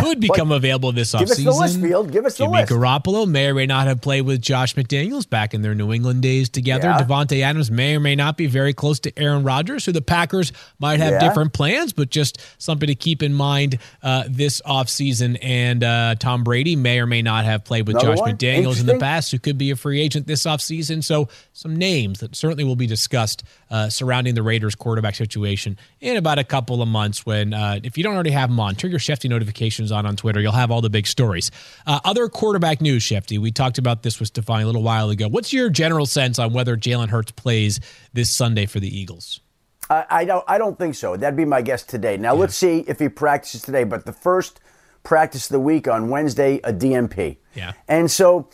could 0.00 0.20
become 0.20 0.52
available 0.52 0.92
this 0.92 1.14
offseason. 1.14 1.20
Give 1.20 1.30
us 1.30 1.38
the 1.44 1.50
list, 1.52 1.80
Field. 1.80 2.12
Give 2.12 2.26
us 2.26 2.36
the 2.36 2.44
Jimmy 2.44 2.58
list. 2.60 2.72
Garoppolo 2.72 3.26
may 3.28 3.48
or 3.48 3.54
may 3.54 3.66
not 3.66 3.86
have 3.86 4.00
played 4.00 4.22
with 4.22 4.40
Josh 4.42 4.74
McDaniels 4.74 5.28
back 5.28 5.54
in 5.54 5.62
their 5.62 5.74
New 5.74 5.92
England 5.92 6.22
days 6.22 6.48
together. 6.48 6.88
Yeah. 6.88 6.98
Davante 7.04 7.42
Adams 7.42 7.70
may 7.70 7.96
or 7.96 8.00
may 8.00 8.14
not 8.14 8.36
be 8.36 8.46
very 8.46 8.72
close 8.74 9.00
to 9.00 9.18
Aaron 9.18 9.42
Rodgers, 9.44 9.84
who 9.84 9.92
the 9.92 10.02
Packers 10.02 10.52
might 10.78 11.00
have 11.00 11.12
Yeah. 11.12 11.20
different 11.20 11.52
plans, 11.52 11.92
but 11.92 12.10
just 12.10 12.38
something 12.58 12.86
to 12.86 12.94
keep 12.94 13.22
in 13.22 13.32
mind 13.34 13.78
uh, 14.02 14.24
this 14.28 14.60
offseason. 14.66 15.38
And 15.42 15.82
uh, 15.82 16.14
Tom 16.18 16.44
Brady 16.44 16.76
may 16.76 17.00
or 17.00 17.06
may 17.06 17.22
not 17.22 17.44
have 17.44 17.64
played 17.64 17.86
with 17.86 17.96
Another 17.96 18.12
Josh 18.16 18.20
one? 18.20 18.36
McDaniels 18.36 18.80
in 18.80 18.86
the 18.86 18.98
past, 18.98 19.30
who 19.30 19.38
could 19.38 19.58
be 19.58 19.70
a 19.70 19.76
free 19.76 20.00
agent 20.00 20.26
this 20.26 20.44
offseason. 20.44 21.02
So 21.02 21.28
some 21.52 21.76
names 21.76 22.20
that 22.20 22.36
certainly 22.36 22.64
will 22.64 22.76
be 22.76 22.86
discussed 22.86 23.42
uh, 23.70 23.88
surrounding 23.88 24.34
the 24.34 24.42
Raiders 24.42 24.74
quarterback 24.74 25.14
situation 25.14 25.78
in 26.00 26.16
about 26.16 26.38
a 26.38 26.44
couple 26.44 26.82
of 26.82 26.88
months 26.88 27.24
when, 27.24 27.54
uh, 27.54 27.80
if 27.82 27.96
you 27.96 28.04
don't 28.04 28.14
already 28.14 28.30
have 28.30 28.50
them 28.50 28.60
on, 28.60 28.74
turn 28.74 28.90
your 28.90 29.00
Schefty 29.00 29.28
notifications 29.62 29.92
on 29.92 30.06
on 30.06 30.16
Twitter. 30.16 30.40
You'll 30.40 30.52
have 30.52 30.70
all 30.70 30.80
the 30.80 30.90
big 30.90 31.06
stories. 31.06 31.50
Uh, 31.86 32.00
other 32.04 32.28
quarterback 32.28 32.80
news, 32.80 33.02
Schefty. 33.02 33.38
We 33.38 33.52
talked 33.52 33.78
about 33.78 34.02
this 34.02 34.18
with 34.18 34.28
Stefani 34.28 34.64
a 34.64 34.66
little 34.66 34.82
while 34.82 35.10
ago. 35.10 35.28
What's 35.28 35.52
your 35.52 35.70
general 35.70 36.06
sense 36.06 36.38
on 36.38 36.52
whether 36.52 36.76
Jalen 36.76 37.08
Hurts 37.08 37.32
plays 37.32 37.80
this 38.12 38.30
Sunday 38.30 38.66
for 38.66 38.80
the 38.80 38.88
Eagles? 38.88 39.40
I, 39.88 40.04
I 40.10 40.24
don't. 40.24 40.44
I 40.48 40.58
don't 40.58 40.78
think 40.78 40.94
so. 40.94 41.16
That'd 41.16 41.36
be 41.36 41.44
my 41.44 41.62
guess 41.62 41.82
today. 41.82 42.16
Now 42.16 42.34
let's 42.34 42.56
see 42.56 42.84
if 42.88 42.98
he 42.98 43.08
practices 43.08 43.62
today. 43.62 43.84
But 43.84 44.04
the 44.04 44.12
first 44.12 44.60
practice 45.02 45.46
of 45.46 45.52
the 45.52 45.60
week 45.60 45.88
on 45.88 46.08
Wednesday, 46.08 46.60
a 46.64 46.72
DNP. 46.72 47.38
Yeah. 47.54 47.72
And 47.88 48.10
so, 48.10 48.48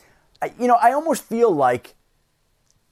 you 0.59 0.67
know, 0.67 0.79
I 0.81 0.93
almost 0.93 1.25
feel 1.25 1.51
like 1.51 1.95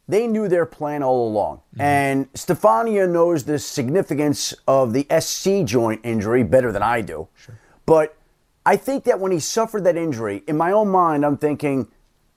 they 0.08 0.26
knew 0.26 0.46
their 0.46 0.66
plan 0.66 1.02
all 1.02 1.28
along. 1.28 1.62
And 1.78 2.28
Stephania 2.34 3.08
knows 3.08 3.44
the 3.44 3.58
significance 3.58 4.54
of 4.68 4.92
the 4.92 5.06
SC 5.18 5.64
joint 5.64 6.00
injury 6.04 6.44
better 6.44 6.70
than 6.70 6.82
I 6.82 7.00
do. 7.00 7.28
Sure. 7.34 7.58
But 7.86 8.16
I 8.66 8.76
think 8.76 9.04
that 9.04 9.20
when 9.20 9.32
he 9.32 9.38
suffered 9.38 9.84
that 9.84 9.96
injury, 9.96 10.42
in 10.48 10.56
my 10.56 10.72
own 10.72 10.88
mind, 10.88 11.24
I'm 11.24 11.36
thinking 11.36 11.88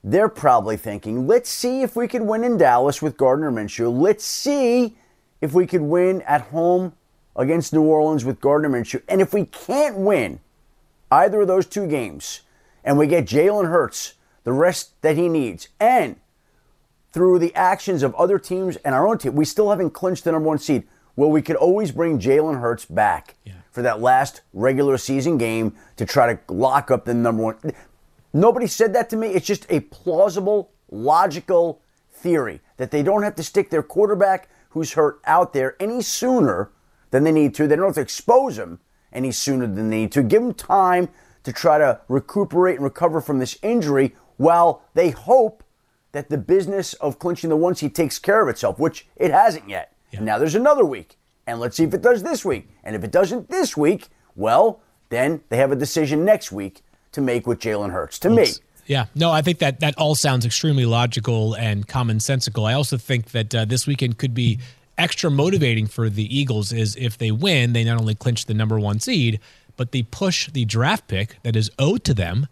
they're 0.02 0.28
probably 0.28 0.76
thinking, 0.76 1.26
let's 1.26 1.50
see 1.50 1.82
if 1.82 1.96
we 1.96 2.08
could 2.08 2.22
win 2.22 2.44
in 2.44 2.56
Dallas 2.56 3.02
with 3.02 3.16
Gardner 3.16 3.50
Minshew. 3.50 3.92
Let's 3.92 4.24
see 4.24 4.96
if 5.40 5.52
we 5.52 5.66
could 5.66 5.82
win 5.82 6.22
at 6.22 6.42
home 6.42 6.94
against 7.36 7.72
New 7.72 7.82
Orleans 7.82 8.24
with 8.24 8.40
Gardner 8.40 8.70
Minshew. 8.70 9.02
And 9.08 9.20
if 9.20 9.34
we 9.34 9.44
can't 9.44 9.96
win 9.96 10.40
either 11.10 11.42
of 11.42 11.48
those 11.48 11.66
two 11.66 11.86
games 11.86 12.42
and 12.84 12.96
we 12.96 13.06
get 13.06 13.26
Jalen 13.26 13.68
Hurts 13.68 14.14
the 14.44 14.52
rest 14.52 15.00
that 15.02 15.16
he 15.16 15.28
needs, 15.28 15.68
and 15.78 16.16
through 17.12 17.38
the 17.38 17.54
actions 17.54 18.02
of 18.02 18.14
other 18.14 18.38
teams 18.38 18.76
and 18.76 18.94
our 18.94 19.06
own 19.06 19.18
team, 19.18 19.34
we 19.34 19.44
still 19.44 19.68
haven't 19.68 19.90
clinched 19.90 20.24
the 20.24 20.32
number 20.32 20.48
one 20.48 20.58
seed. 20.58 20.84
Well, 21.16 21.30
we 21.30 21.42
could 21.42 21.56
always 21.56 21.90
bring 21.92 22.18
Jalen 22.18 22.60
Hurts 22.60 22.86
back 22.86 23.34
for 23.70 23.82
that 23.82 24.00
last 24.00 24.42
regular 24.52 24.98
season 24.98 25.38
game 25.38 25.74
to 25.96 26.04
try 26.04 26.32
to 26.32 26.52
lock 26.52 26.90
up 26.90 27.04
the 27.04 27.14
number 27.14 27.42
one. 27.42 27.56
Nobody 28.32 28.66
said 28.66 28.92
that 28.94 29.10
to 29.10 29.16
me. 29.16 29.28
It's 29.28 29.46
just 29.46 29.66
a 29.70 29.80
plausible, 29.80 30.70
logical 30.90 31.80
theory 32.12 32.60
that 32.76 32.90
they 32.90 33.02
don't 33.02 33.22
have 33.22 33.34
to 33.36 33.42
stick 33.42 33.70
their 33.70 33.82
quarterback 33.82 34.48
who's 34.70 34.92
hurt 34.92 35.20
out 35.24 35.52
there 35.52 35.76
any 35.80 36.02
sooner 36.02 36.70
than 37.10 37.24
they 37.24 37.32
need 37.32 37.54
to. 37.54 37.66
They 37.66 37.76
don't 37.76 37.86
have 37.86 37.94
to 37.96 38.00
expose 38.00 38.58
him 38.58 38.80
any 39.12 39.32
sooner 39.32 39.66
than 39.66 39.90
they 39.90 40.02
need 40.02 40.12
to. 40.12 40.22
Give 40.22 40.42
him 40.42 40.54
time 40.54 41.08
to 41.42 41.52
try 41.52 41.78
to 41.78 42.00
recuperate 42.08 42.76
and 42.76 42.84
recover 42.84 43.20
from 43.20 43.38
this 43.38 43.58
injury 43.62 44.14
while 44.36 44.82
they 44.94 45.10
hope 45.10 45.64
that 46.12 46.28
the 46.28 46.38
business 46.38 46.94
of 46.94 47.18
clinching 47.18 47.50
the 47.50 47.56
one 47.56 47.74
seed 47.74 47.94
takes 47.94 48.18
care 48.18 48.42
of 48.42 48.48
itself, 48.48 48.78
which 48.78 49.06
it 49.16 49.30
hasn't 49.30 49.68
yet. 49.68 49.92
And 50.12 50.26
now 50.26 50.38
there's 50.38 50.54
another 50.54 50.84
week. 50.84 51.16
And 51.50 51.58
let's 51.58 51.76
see 51.76 51.82
if 51.82 51.92
it 51.92 52.00
does 52.00 52.22
this 52.22 52.44
week. 52.44 52.68
And 52.84 52.94
if 52.94 53.02
it 53.02 53.10
doesn't 53.10 53.48
this 53.50 53.76
week, 53.76 54.08
well, 54.36 54.80
then 55.08 55.40
they 55.48 55.56
have 55.56 55.72
a 55.72 55.76
decision 55.76 56.24
next 56.24 56.52
week 56.52 56.82
to 57.10 57.20
make 57.20 57.44
with 57.44 57.58
Jalen 57.58 57.90
Hurts. 57.90 58.20
To 58.20 58.30
me, 58.30 58.46
Yeah, 58.86 59.06
no, 59.16 59.32
I 59.32 59.42
think 59.42 59.58
that 59.58 59.80
that 59.80 59.98
all 59.98 60.14
sounds 60.14 60.46
extremely 60.46 60.84
logical 60.84 61.54
and 61.54 61.88
commonsensical. 61.88 62.68
I 62.68 62.74
also 62.74 62.96
think 62.96 63.32
that 63.32 63.52
uh, 63.52 63.64
this 63.64 63.84
weekend 63.84 64.18
could 64.18 64.32
be 64.32 64.60
extra 64.96 65.28
motivating 65.28 65.88
for 65.88 66.08
the 66.08 66.24
Eagles 66.36 66.72
is 66.72 66.94
if 66.94 67.18
they 67.18 67.32
win, 67.32 67.72
they 67.72 67.82
not 67.82 68.00
only 68.00 68.14
clinch 68.14 68.46
the 68.46 68.54
number 68.54 68.78
one 68.78 69.00
seed, 69.00 69.40
but 69.76 69.90
they 69.90 70.02
push 70.02 70.48
the 70.50 70.64
draft 70.66 71.08
pick 71.08 71.36
that 71.42 71.56
is 71.56 71.68
owed 71.80 72.04
to 72.04 72.14
them 72.14 72.46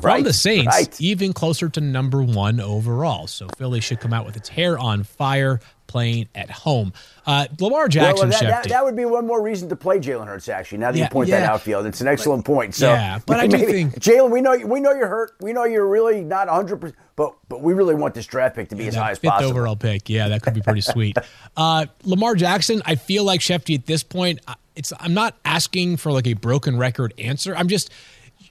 from 0.00 0.22
the 0.22 0.32
Saints 0.32 0.76
right. 0.76 1.00
even 1.00 1.32
closer 1.32 1.68
to 1.68 1.80
number 1.80 2.22
one 2.22 2.60
overall. 2.60 3.26
So 3.26 3.48
Philly 3.56 3.80
should 3.80 4.00
come 4.00 4.12
out 4.12 4.24
with 4.24 4.36
its 4.36 4.48
hair 4.48 4.78
on 4.78 5.02
fire 5.02 5.60
playing 5.88 6.28
at 6.36 6.48
home. 6.50 6.92
Uh, 7.26 7.46
Lamar 7.58 7.80
Well, 7.80 7.88
Jackson, 7.88 8.30
that, 8.30 8.40
that, 8.42 8.68
that 8.68 8.84
would 8.84 8.94
be 8.94 9.04
one 9.04 9.26
more 9.26 9.42
reason 9.42 9.68
to 9.70 9.76
play 9.76 9.98
Jalen 9.98 10.26
Hurts. 10.28 10.48
Actually, 10.48 10.78
now 10.78 10.92
that 10.92 10.98
Yeah, 10.98 11.04
you 11.06 11.10
point 11.10 11.28
that 11.30 11.40
yeah. 11.42 11.52
out, 11.52 11.62
Field, 11.62 11.84
it's 11.86 12.00
an 12.00 12.06
excellent 12.06 12.44
point. 12.44 12.76
So, 12.76 12.88
Yeah, 12.90 13.18
but 13.26 13.40
I 13.40 13.48
do 13.48 13.58
think- 13.58 13.94
Jalen, 13.98 14.30
we 14.30 14.40
know 14.40 14.56
we 14.56 14.78
know 14.80 14.92
you're 14.92 15.08
hurt. 15.08 15.32
We 15.40 15.52
know 15.52 15.64
you're 15.64 15.88
really 15.88 16.22
not 16.22 16.46
100, 16.46 16.76
percent 16.76 16.98
but 17.16 17.34
but 17.48 17.60
we 17.62 17.74
really 17.74 17.96
want 17.96 18.14
this 18.14 18.26
draft 18.26 18.54
pick 18.54 18.68
to 18.68 18.76
be 18.76 18.86
as 18.86 18.94
that 18.94 19.00
high 19.02 19.10
as 19.10 19.18
fifth 19.18 19.30
possible. 19.32 19.50
overall 19.50 19.74
pick. 19.74 20.08
Yeah, 20.08 20.28
that 20.28 20.42
could 20.42 20.54
be 20.54 20.60
pretty 20.62 20.82
sweet. 20.82 21.16
Uh, 21.56 21.86
Lamar 22.04 22.36
Jackson, 22.36 22.80
I 22.86 22.94
feel 22.94 23.24
like 23.24 23.40
Schefty 23.40 23.74
at 23.76 23.84
this 23.84 24.04
point, 24.04 24.38
uh, 24.46 24.54
it's 24.76 24.92
I'm 25.00 25.12
not 25.12 25.36
asking 25.44 25.96
for 25.96 26.12
like 26.12 26.28
a 26.28 26.34
broken 26.34 26.78
record 26.78 27.12
answer. 27.18 27.56
I'm 27.56 27.66
just 27.66 27.90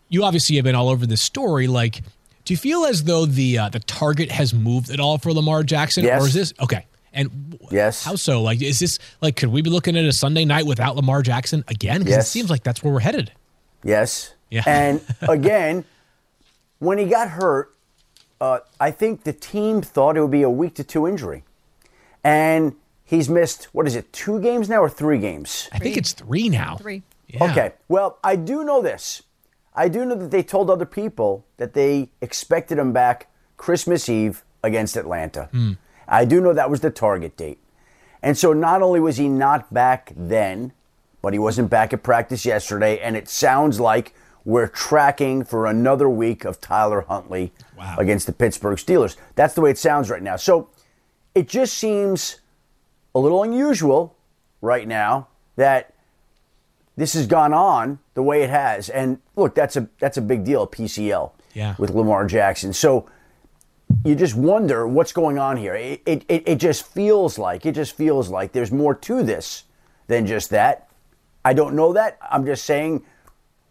you 0.10 0.26
obviously 0.26 0.58
have 0.58 0.66
been 0.66 0.76
all 0.76 0.90
over 0.90 1.06
this 1.06 1.22
story. 1.22 1.68
Like, 1.68 2.02
do 2.44 2.54
you 2.54 2.58
feel 2.58 2.84
as 2.86 3.06
though 3.06 3.26
the 3.26 3.60
uh, 3.60 3.70
the 3.70 3.80
target 3.80 4.30
has 4.32 4.54
moved 4.54 4.90
at 4.90 5.00
all 5.00 5.18
for 5.18 5.32
Lamar 5.32 5.64
Jackson, 5.64 6.04
Yes. 6.04 6.22
or 6.22 6.28
is 6.28 6.34
this 6.34 6.54
okay? 6.60 6.86
And 7.18 7.57
Yes. 7.72 8.03
how 8.05 8.15
so? 8.15 8.41
Like, 8.41 8.61
is 8.61 8.80
this 8.80 8.99
like 9.22 9.36
could 9.36 9.49
we 9.49 9.61
be 9.61 9.70
looking 9.70 9.97
at 9.97 10.05
a 10.05 10.13
Sunday 10.13 10.45
night 10.45 10.65
without 10.65 10.95
Lamar 10.95 11.22
Jackson 11.24 11.63
again? 11.68 11.99
Because 11.99 12.11
Yes. 12.15 12.28
it 12.28 12.30
seems 12.30 12.49
like 12.49 12.63
that's 12.63 12.84
where 12.84 12.93
we're 12.93 12.99
headed. 13.01 13.32
Yes. 13.84 14.34
Yeah. 14.51 14.63
And 14.68 15.01
again, 15.28 15.84
when 16.80 16.97
he 16.99 17.05
got 17.05 17.30
hurt, 17.32 17.74
uh, 18.39 18.59
I 18.80 18.91
think 18.91 19.24
the 19.24 19.34
team 19.34 19.82
thought 19.82 20.15
it 20.15 20.22
would 20.22 20.32
be 20.32 20.43
a 20.43 20.49
week 20.49 20.76
to 20.76 20.84
two 20.84 21.07
injury, 21.07 21.43
and 22.24 22.76
he's 23.03 23.28
missed 23.30 23.65
what 23.74 23.88
is 23.88 23.95
it, 23.95 24.13
two 24.13 24.39
games 24.39 24.70
now 24.70 24.82
or 24.82 24.89
three 24.89 25.18
games? 25.18 25.68
I 25.74 25.80
think 25.80 25.97
it's 25.97 26.13
three 26.13 26.49
now. 26.49 26.78
Three. 26.78 27.01
Yeah. 27.28 27.43
Okay. 27.51 27.72
Well, 27.89 28.20
I 28.24 28.36
do 28.36 28.63
know 28.63 28.82
this. 28.82 29.24
I 29.76 29.89
do 29.89 30.05
know 30.05 30.15
that 30.15 30.32
they 30.32 30.43
told 30.43 30.70
other 30.70 30.86
people 30.86 31.45
that 31.57 31.74
they 31.74 32.09
expected 32.22 32.78
him 32.78 32.93
back 32.93 33.28
Christmas 33.57 34.07
Eve 34.07 34.43
against 34.63 34.95
Atlanta. 34.97 35.49
I 36.08 36.26
do 36.26 36.41
know 36.41 36.53
that 36.53 36.70
was 36.70 36.80
the 36.82 36.89
target 36.89 37.36
date. 37.38 37.60
And 38.24 38.38
so 38.38 38.53
not 38.53 38.82
only 38.82 38.99
was 38.99 39.18
he 39.18 39.28
not 39.28 39.74
back 39.74 40.12
then, 40.16 40.72
but 41.22 41.34
he 41.34 41.39
wasn't 41.39 41.70
back 41.70 41.93
at 41.93 42.03
practice 42.03 42.45
yesterday. 42.45 42.99
And 42.99 43.16
it 43.16 43.28
sounds 43.30 43.80
like 43.80 44.14
we're 44.45 44.68
tracking 44.68 45.43
for 45.43 45.66
another 45.66 46.10
week 46.10 46.45
of 46.45 46.62
Tyler 46.62 47.01
Huntley 47.01 47.51
Wow. 47.78 47.95
against 47.97 48.26
the 48.26 48.34
Pittsburgh 48.34 48.78
Steelers. 48.78 49.16
That's 49.36 49.53
the 49.53 49.62
way 49.62 49.70
it 49.72 49.78
sounds 49.78 50.10
right 50.10 50.24
now. 50.24 50.36
So 50.38 50.70
it 51.36 51.47
just 51.47 51.78
seems 51.78 52.39
a 53.14 53.20
little 53.20 53.43
unusual 53.43 54.16
right 54.62 54.88
now 54.88 55.28
that 55.58 55.93
this 56.95 57.14
has 57.14 57.28
gone 57.28 57.53
on 57.53 57.99
the 58.16 58.24
way 58.24 58.41
it 58.41 58.49
has. 58.49 58.89
And 58.89 59.20
look, 59.36 59.53
that's 59.53 59.76
a 59.76 59.88
that's 59.99 60.18
a 60.18 60.22
big 60.22 60.43
deal, 60.45 60.66
PCL, 60.66 61.32
Yeah. 61.53 61.76
with 61.78 61.91
Lamar 61.91 62.26
Jackson. 62.26 62.74
So 62.74 63.05
you 64.08 64.16
just 64.16 64.36
wonder 64.36 64.88
what's 64.88 65.12
going 65.12 65.38
on 65.38 65.58
here. 65.58 65.76
It, 65.76 66.01
it, 66.05 66.24
it, 66.30 66.55
just 66.55 66.88
feels 66.88 67.38
like 67.38 67.66
it 67.66 67.76
just 67.76 67.95
feels 67.95 68.30
like 68.30 68.53
there's 68.53 68.72
more 68.72 68.95
to 68.95 69.22
this 69.22 69.66
than 70.08 70.26
just 70.26 70.49
that. 70.51 70.89
I 71.43 71.53
don't 71.53 71.76
know 71.76 71.91
that. 71.91 72.18
I'm 72.32 72.45
just 72.45 72.64
saying 72.64 73.03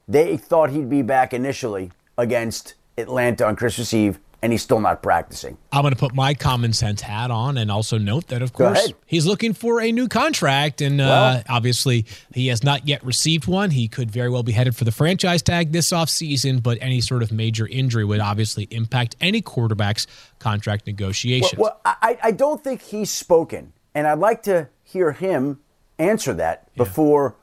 they 0.07 0.37
thought 0.37 0.71
he'd 0.71 0.91
be 0.91 1.01
back 1.01 1.33
initially 1.33 1.91
against 2.19 2.75
Atlanta 2.99 3.47
on 3.47 3.57
Christmas 3.57 3.95
Eve, 3.95 4.19
and 4.47 4.53
he's 4.53 4.63
still 4.63 4.79
not 4.79 5.03
practicing. 5.03 5.59
I'm 5.73 5.83
going 5.83 5.93
to 5.93 5.99
put 5.99 6.15
my 6.15 6.33
common 6.33 6.73
sense 6.73 7.01
hat 7.01 7.33
on 7.33 7.59
and 7.59 7.69
also 7.69 7.99
note 7.99 8.29
that, 8.29 8.43
of 8.43 8.53
course, 8.53 8.93
he's 9.05 9.27
looking 9.27 9.53
for 9.55 9.81
a 9.81 9.91
new 9.91 10.07
contract. 10.07 10.81
And 10.81 11.01
uh, 11.01 11.43
obviously, 11.49 12.07
he 12.33 12.47
has 12.47 12.63
not 12.63 12.87
yet 12.87 13.03
received 13.05 13.49
one. 13.49 13.73
He 13.73 13.89
could 13.89 14.09
very 14.09 14.31
well 14.31 14.45
be 14.45 14.53
headed 14.53 14.77
for 14.77 14.85
the 14.85 14.93
franchise 14.93 15.43
tag 15.43 15.73
this 15.73 15.91
offseason, 15.91 16.63
but 16.63 16.79
any 16.81 17.01
sort 17.01 17.25
of 17.25 17.33
major 17.33 17.67
injury 17.67 18.05
would 18.05 18.21
obviously 18.21 18.69
impact 18.71 19.17
any 19.21 19.43
quarterback's 19.43 20.07
contract 20.39 20.87
negotiations. 20.87 21.59
Well, 21.61 21.81
I, 21.85 22.17
I 22.23 22.31
don't 22.31 22.63
think 22.63 22.83
he's 22.83 23.11
spoken, 23.11 23.73
and 23.97 24.07
I'd 24.07 24.21
like 24.21 24.45
to 24.45 24.69
hear 24.85 25.11
him 25.11 25.59
answer 25.99 26.33
that 26.35 26.73
before 26.77 27.35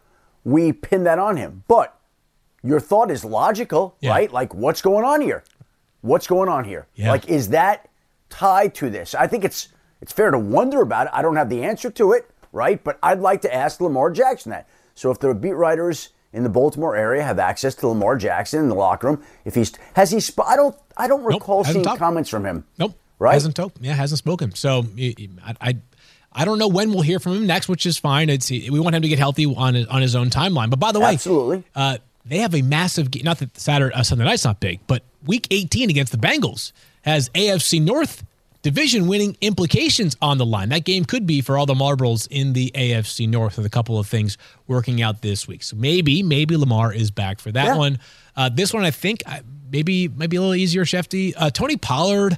we 0.46 0.72
pin 0.72 1.04
that 1.04 1.20
on 1.20 1.36
him. 1.36 1.66
But 1.68 2.00
your 2.64 2.80
thought 2.80 3.12
is 3.12 3.26
logical, 3.26 3.98
Yeah. 4.00 4.12
right? 4.12 4.32
Like, 4.32 4.54
what's 4.54 4.82
going 4.82 5.04
on 5.04 5.20
here? 5.20 5.44
What's 6.04 6.28
going 6.28 6.50
on 6.50 6.66
here? 6.66 6.86
Yeah. 6.96 7.12
Like, 7.12 7.28
is 7.30 7.50
that 7.50 7.90
tied 8.30 8.76
to 8.76 8.90
this? 8.90 9.16
I 9.16 9.26
think 9.28 9.44
it's 9.44 9.70
it's 10.02 10.12
fair 10.12 10.32
to 10.32 10.38
wonder 10.38 10.82
about 10.82 11.08
it. 11.08 11.14
I 11.14 11.22
don't 11.22 11.38
have 11.38 11.50
the 11.50 11.64
answer 11.64 11.90
to 11.92 12.12
it, 12.12 12.30
right? 12.52 12.84
But 12.84 13.00
I'd 13.02 13.20
like 13.20 13.42
to 13.44 13.54
ask 13.54 13.80
Lamar 13.80 14.12
Jackson 14.12 14.50
that. 14.52 14.68
So 14.96 15.12
if 15.12 15.20
the 15.20 15.34
beat 15.34 15.54
writers 15.54 16.10
in 16.34 16.44
the 16.44 16.50
Baltimore 16.50 16.96
area 16.96 17.24
have 17.24 17.40
access 17.40 17.74
to 17.76 17.88
Lamar 17.88 18.18
Jackson 18.18 18.60
in 18.60 18.68
the 18.68 18.76
locker 18.76 19.08
room, 19.08 19.24
if 19.46 19.56
he's 19.56 19.72
has 19.96 20.12
he, 20.12 20.20
sp- 20.20 20.44
I 20.46 20.56
don't 20.58 20.76
I 20.98 21.08
don't 21.08 21.24
recall 21.24 21.64
hasn't 21.64 21.74
seeing 21.76 21.86
talked. 21.86 22.00
comments 22.00 22.30
from 22.30 22.46
him. 22.46 22.66
Nope. 22.78 22.96
Right? 23.18 23.34
Hasn't 23.34 23.56
talked. 23.56 23.78
Yeah, 23.80 23.94
hasn't 23.94 24.18
spoken. 24.20 24.54
So 24.56 24.86
I 25.62 25.78
I 26.34 26.46
don't 26.46 26.60
know 26.60 26.68
when 26.68 26.90
we'll 26.90 27.02
hear 27.02 27.20
from 27.20 27.34
him 27.38 27.48
next, 27.48 27.70
which 27.70 27.86
is 27.86 27.98
fine. 27.98 28.30
It's 28.30 28.50
we 28.52 28.78
want 28.80 28.96
him 28.96 29.04
to 29.04 29.08
get 29.08 29.20
healthy 29.20 29.46
on 29.46 29.76
his, 29.76 29.86
on 29.88 30.02
his 30.02 30.16
own 30.18 30.30
timeline. 30.30 30.70
But 30.70 30.80
by 30.80 30.92
the 30.92 31.00
way, 31.00 31.14
Absolutely. 31.14 31.64
uh, 31.76 32.00
they 32.26 32.38
have 32.40 32.54
a 32.56 32.62
massive. 32.62 33.12
ga- 33.12 33.24
Not 33.24 33.40
that 33.40 33.58
Saturday 33.58 33.94
uh, 33.96 34.04
Sunday 34.04 34.24
night's 34.26 34.46
not 34.46 34.60
big, 34.60 34.80
but 34.88 35.04
Week 35.26 35.48
18 35.52 35.90
against 35.90 36.12
the 36.12 36.18
Bengals 36.18 36.72
has 37.04 37.30
AFC 37.30 37.82
North 37.82 38.24
division 38.62 39.08
winning 39.08 39.36
implications 39.42 40.16
on 40.22 40.38
the 40.38 40.46
line. 40.46 40.70
That 40.70 40.86
game 40.86 41.04
could 41.04 41.28
be 41.28 41.42
for 41.42 41.58
all 41.58 41.66
the 41.66 41.76
marbles 41.76 42.28
in 42.28 42.54
the 42.54 42.72
AFC 42.76 43.28
North 43.28 43.58
with 43.58 43.66
a 43.66 43.70
couple 43.70 44.00
of 44.00 44.08
things 44.08 44.38
working 44.68 45.02
out 45.02 45.22
this 45.22 45.48
week. 45.48 45.64
So 45.64 45.76
maybe, 45.76 46.24
maybe 46.24 46.56
Lamar 46.56 46.94
is 46.94 47.12
back 47.12 47.40
for 47.42 47.52
that 47.52 47.66
Yeah. 47.66 47.76
one. 47.78 48.00
Uh, 48.38 48.48
this 48.50 48.74
one, 48.74 48.86
I 48.86 48.92
think, 48.92 49.22
maybe 49.70 50.08
might 50.08 50.30
be 50.30 50.38
a 50.38 50.42
little 50.42 50.56
easier, 50.56 50.86
Schefty. 50.86 51.34
Uh, 51.36 51.50
Tony 51.50 51.76
Pollard, 51.76 52.38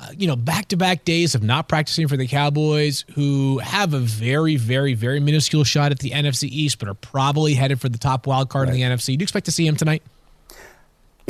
uh, 0.00 0.08
you 0.16 0.26
know, 0.26 0.36
back 0.36 0.68
to 0.68 0.76
back 0.76 1.04
days 1.04 1.34
of 1.34 1.42
not 1.42 1.68
practicing 1.68 2.08
for 2.08 2.16
the 2.16 2.26
Cowboys, 2.26 3.04
who 3.14 3.58
have 3.58 3.92
a 3.92 3.98
very, 3.98 4.56
very, 4.56 4.94
very 4.94 5.20
minuscule 5.20 5.64
shot 5.64 5.92
at 5.92 5.98
the 5.98 6.10
NFC 6.10 6.48
East, 6.48 6.78
but 6.78 6.88
are 6.88 6.94
probably 6.94 7.54
headed 7.54 7.80
for 7.80 7.88
the 7.88 7.98
top 7.98 8.26
wild 8.26 8.48
card 8.48 8.68
in 8.68 8.74
the 8.74 8.82
NFC. 8.82 9.06
Do 9.06 9.12
you 9.12 9.22
expect 9.22 9.46
to 9.46 9.52
see 9.52 9.66
him 9.66 9.76
tonight? 9.76 10.02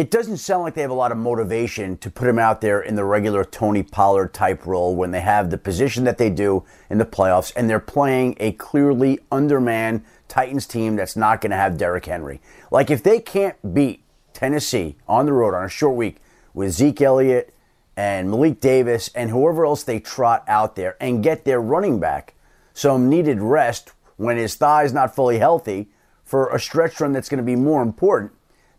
it 0.00 0.10
doesn't 0.10 0.38
sound 0.38 0.62
like 0.62 0.72
they 0.72 0.80
have 0.80 0.90
a 0.90 0.94
lot 0.94 1.12
of 1.12 1.18
motivation 1.18 1.94
to 1.98 2.10
put 2.10 2.26
him 2.26 2.38
out 2.38 2.62
there 2.62 2.80
in 2.80 2.94
the 2.94 3.04
regular 3.04 3.44
Tony 3.44 3.82
Pollard 3.82 4.32
type 4.32 4.64
role 4.64 4.96
when 4.96 5.10
they 5.10 5.20
have 5.20 5.50
the 5.50 5.58
position 5.58 6.04
that 6.04 6.16
they 6.16 6.30
do 6.30 6.64
in 6.88 6.96
the 6.96 7.04
playoffs 7.04 7.52
and 7.54 7.68
they're 7.68 7.78
playing 7.78 8.34
a 8.40 8.52
clearly 8.52 9.18
undermanned 9.30 10.02
Titans 10.26 10.66
team 10.66 10.96
that's 10.96 11.16
not 11.16 11.42
going 11.42 11.50
to 11.50 11.56
have 11.58 11.76
Derrick 11.76 12.06
Henry. 12.06 12.40
Like 12.70 12.90
if 12.90 13.02
they 13.02 13.20
can't 13.20 13.74
beat 13.74 14.02
Tennessee 14.32 14.96
on 15.06 15.26
the 15.26 15.34
road 15.34 15.54
on 15.54 15.66
a 15.66 15.68
short 15.68 15.96
week 15.96 16.16
with 16.54 16.72
Zeke 16.72 17.02
Elliott 17.02 17.52
and 17.96 18.30
Malik 18.30 18.60
Davis 18.60 19.10
and 19.14 19.30
whoever 19.30 19.64
else 19.66 19.82
they 19.82 20.00
trot 20.00 20.44
out 20.48 20.76
there 20.76 20.96
and 21.00 21.22
get 21.22 21.44
their 21.44 21.60
running 21.60 22.00
back 22.00 22.34
some 22.72 23.08
needed 23.08 23.40
rest 23.40 23.92
when 24.16 24.36
his 24.36 24.54
thigh 24.54 24.84
is 24.84 24.92
not 24.92 25.14
fully 25.14 25.38
healthy 25.38 25.90
for 26.24 26.48
a 26.50 26.60
stretch 26.60 27.00
run 27.00 27.12
that's 27.12 27.28
going 27.28 27.38
to 27.38 27.44
be 27.44 27.56
more 27.56 27.82
important. 27.82 28.32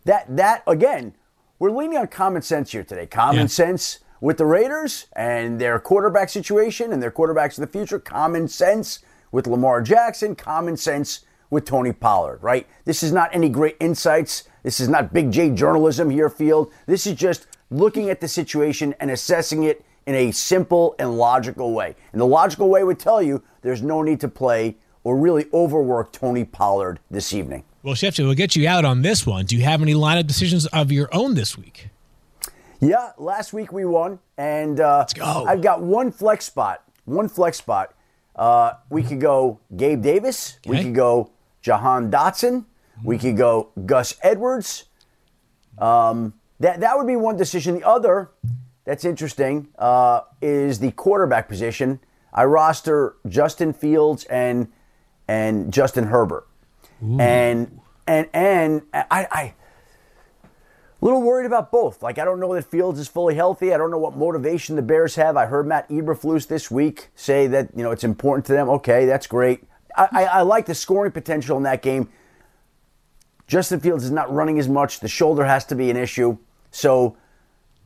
That 0.04 0.36
that 0.36 0.62
again, 0.66 1.14
we're 1.58 1.70
leaning 1.70 1.98
on 1.98 2.08
common 2.08 2.42
sense 2.42 2.72
here 2.72 2.82
today. 2.84 3.06
Common 3.06 3.42
Yeah. 3.42 3.46
sense 3.46 3.98
with 4.20 4.38
the 4.38 4.46
Raiders 4.46 5.06
and 5.14 5.60
their 5.60 5.78
quarterback 5.78 6.28
situation 6.28 6.92
and 6.92 7.02
their 7.02 7.10
quarterbacks 7.10 7.58
of 7.58 7.60
the 7.70 7.78
future. 7.78 7.98
Common 7.98 8.48
sense 8.48 9.00
with 9.30 9.46
Lamar 9.46 9.82
Jackson. 9.82 10.34
Common 10.34 10.76
sense 10.76 11.20
with 11.50 11.64
Tony 11.64 11.92
Pollard. 11.92 12.42
Right? 12.42 12.66
This 12.84 13.02
is 13.02 13.12
not 13.12 13.30
any 13.32 13.48
great 13.48 13.76
insights. 13.78 14.44
This 14.62 14.80
is 14.80 14.88
not 14.88 15.12
big 15.12 15.30
J 15.32 15.50
journalism 15.50 16.10
here, 16.10 16.28
Field. 16.28 16.72
This 16.86 17.06
is 17.06 17.14
just 17.14 17.46
looking 17.70 18.10
at 18.10 18.20
the 18.20 18.28
situation 18.28 18.94
and 19.00 19.10
assessing 19.10 19.64
it 19.64 19.84
in 20.06 20.14
a 20.14 20.30
simple 20.32 20.94
and 20.98 21.16
logical 21.16 21.72
way. 21.72 21.96
And 22.12 22.20
the 22.20 22.26
logical 22.26 22.68
way 22.68 22.84
would 22.84 22.98
tell 22.98 23.22
you 23.22 23.42
there's 23.62 23.82
no 23.82 24.02
need 24.02 24.20
to 24.20 24.28
play 24.28 24.76
or 25.04 25.16
really 25.16 25.46
overwork 25.52 26.12
Tony 26.12 26.44
Pollard 26.44 27.00
this 27.10 27.32
evening. 27.32 27.64
Well, 27.82 27.94
Schefty, 27.94 28.24
we'll 28.24 28.34
get 28.34 28.54
you 28.54 28.68
out 28.68 28.84
on 28.84 29.02
this 29.02 29.26
one. 29.26 29.44
Do 29.46 29.56
you 29.56 29.64
have 29.64 29.82
any 29.82 29.94
lineup 29.94 30.26
decisions 30.28 30.66
of 30.66 30.92
your 30.92 31.08
own 31.12 31.34
this 31.34 31.58
week? 31.58 31.88
Yeah, 32.80 33.12
last 33.18 33.52
week 33.52 33.72
we 33.72 33.84
won, 33.84 34.18
and 34.36 34.80
uh, 34.80 34.98
Let's 34.98 35.12
go. 35.12 35.44
I've 35.46 35.62
got 35.62 35.82
one 35.82 36.10
flex 36.10 36.44
spot. 36.44 36.82
One 37.04 37.28
flex 37.28 37.58
spot. 37.58 37.94
Uh, 38.34 38.74
we 38.90 39.02
could 39.02 39.20
go 39.20 39.60
Gabe 39.76 40.02
Davis. 40.02 40.58
We 40.66 40.82
could 40.82 40.94
go 40.94 41.30
Jahan 41.60 42.10
Dotson. 42.10 42.64
We 43.04 43.18
could 43.18 43.36
go 43.36 43.70
Gus 43.86 44.16
Edwards. 44.22 44.84
Um, 45.78 46.34
that 46.60 46.80
that 46.80 46.96
would 46.96 47.06
be 47.06 47.16
one 47.16 47.36
decision. 47.36 47.74
The 47.74 47.86
other 47.86 48.30
that's 48.84 49.04
interesting 49.04 49.68
uh, 49.78 50.22
is 50.40 50.78
the 50.78 50.92
quarterback 50.92 51.48
position. 51.48 52.00
I 52.32 52.44
roster 52.44 53.16
Justin 53.28 53.72
Fields 53.72 54.24
and 54.24 54.68
and 55.28 55.72
Justin 55.72 56.04
Herbert, 56.04 56.46
and 57.20 57.80
and 58.06 58.28
and 58.32 58.82
I. 58.94 59.26
I 59.30 59.54
a 61.00 61.04
little 61.04 61.20
worried 61.20 61.46
about 61.46 61.72
both. 61.72 62.00
Like, 62.00 62.18
I 62.18 62.24
don't 62.24 62.38
know 62.38 62.54
that 62.54 62.62
Fields 62.62 63.00
is 63.00 63.08
fully 63.08 63.34
healthy. 63.34 63.74
I 63.74 63.76
don't 63.76 63.90
know 63.90 63.98
what 63.98 64.16
motivation 64.16 64.76
the 64.76 64.82
Bears 64.82 65.16
have. 65.16 65.36
I 65.36 65.46
heard 65.46 65.66
Matt 65.66 65.88
Eberflus 65.88 66.46
this 66.46 66.70
week 66.70 67.08
say 67.16 67.48
that, 67.48 67.70
you 67.74 67.82
know, 67.82 67.90
it's 67.90 68.04
important 68.04 68.46
to 68.46 68.52
them. 68.52 68.68
Okay, 68.68 69.04
that's 69.04 69.26
great. 69.26 69.64
I, 69.96 70.08
I, 70.12 70.24
I 70.24 70.42
like 70.42 70.66
the 70.66 70.76
scoring 70.76 71.10
potential 71.10 71.56
in 71.56 71.64
that 71.64 71.82
game. 71.82 72.08
Justin 73.52 73.80
Fields 73.80 74.02
is 74.02 74.10
not 74.10 74.32
running 74.32 74.58
as 74.58 74.66
much. 74.66 75.00
The 75.00 75.08
shoulder 75.08 75.44
has 75.44 75.66
to 75.66 75.74
be 75.74 75.90
an 75.90 75.96
issue. 75.98 76.38
So 76.70 77.18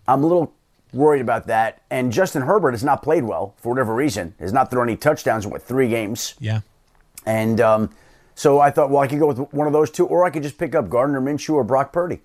I'm 0.06 0.22
a 0.22 0.26
little 0.28 0.54
worried 0.92 1.20
about 1.20 1.48
that. 1.48 1.82
And 1.90 2.12
Justin 2.12 2.42
Herbert 2.42 2.70
has 2.70 2.84
not 2.84 3.02
played 3.02 3.24
well 3.24 3.52
for 3.56 3.70
whatever 3.70 3.92
reason. 3.92 4.36
Has 4.38 4.52
not 4.52 4.70
thrown 4.70 4.88
any 4.88 4.96
touchdowns 4.96 5.44
in 5.44 5.50
what 5.50 5.64
three 5.64 5.88
games. 5.88 6.36
Yeah. 6.38 6.60
And 7.26 7.60
um, 7.60 7.90
so 8.36 8.60
I 8.60 8.70
thought, 8.70 8.90
well, 8.90 9.02
I 9.02 9.08
could 9.08 9.18
go 9.18 9.26
with 9.26 9.38
one 9.52 9.66
of 9.66 9.72
those 9.72 9.90
two, 9.90 10.06
or 10.06 10.24
I 10.24 10.30
could 10.30 10.44
just 10.44 10.56
pick 10.56 10.76
up 10.76 10.88
Gardner 10.88 11.20
Minshew 11.20 11.54
or 11.54 11.64
Brock 11.64 11.92
Purdy. 11.92 12.20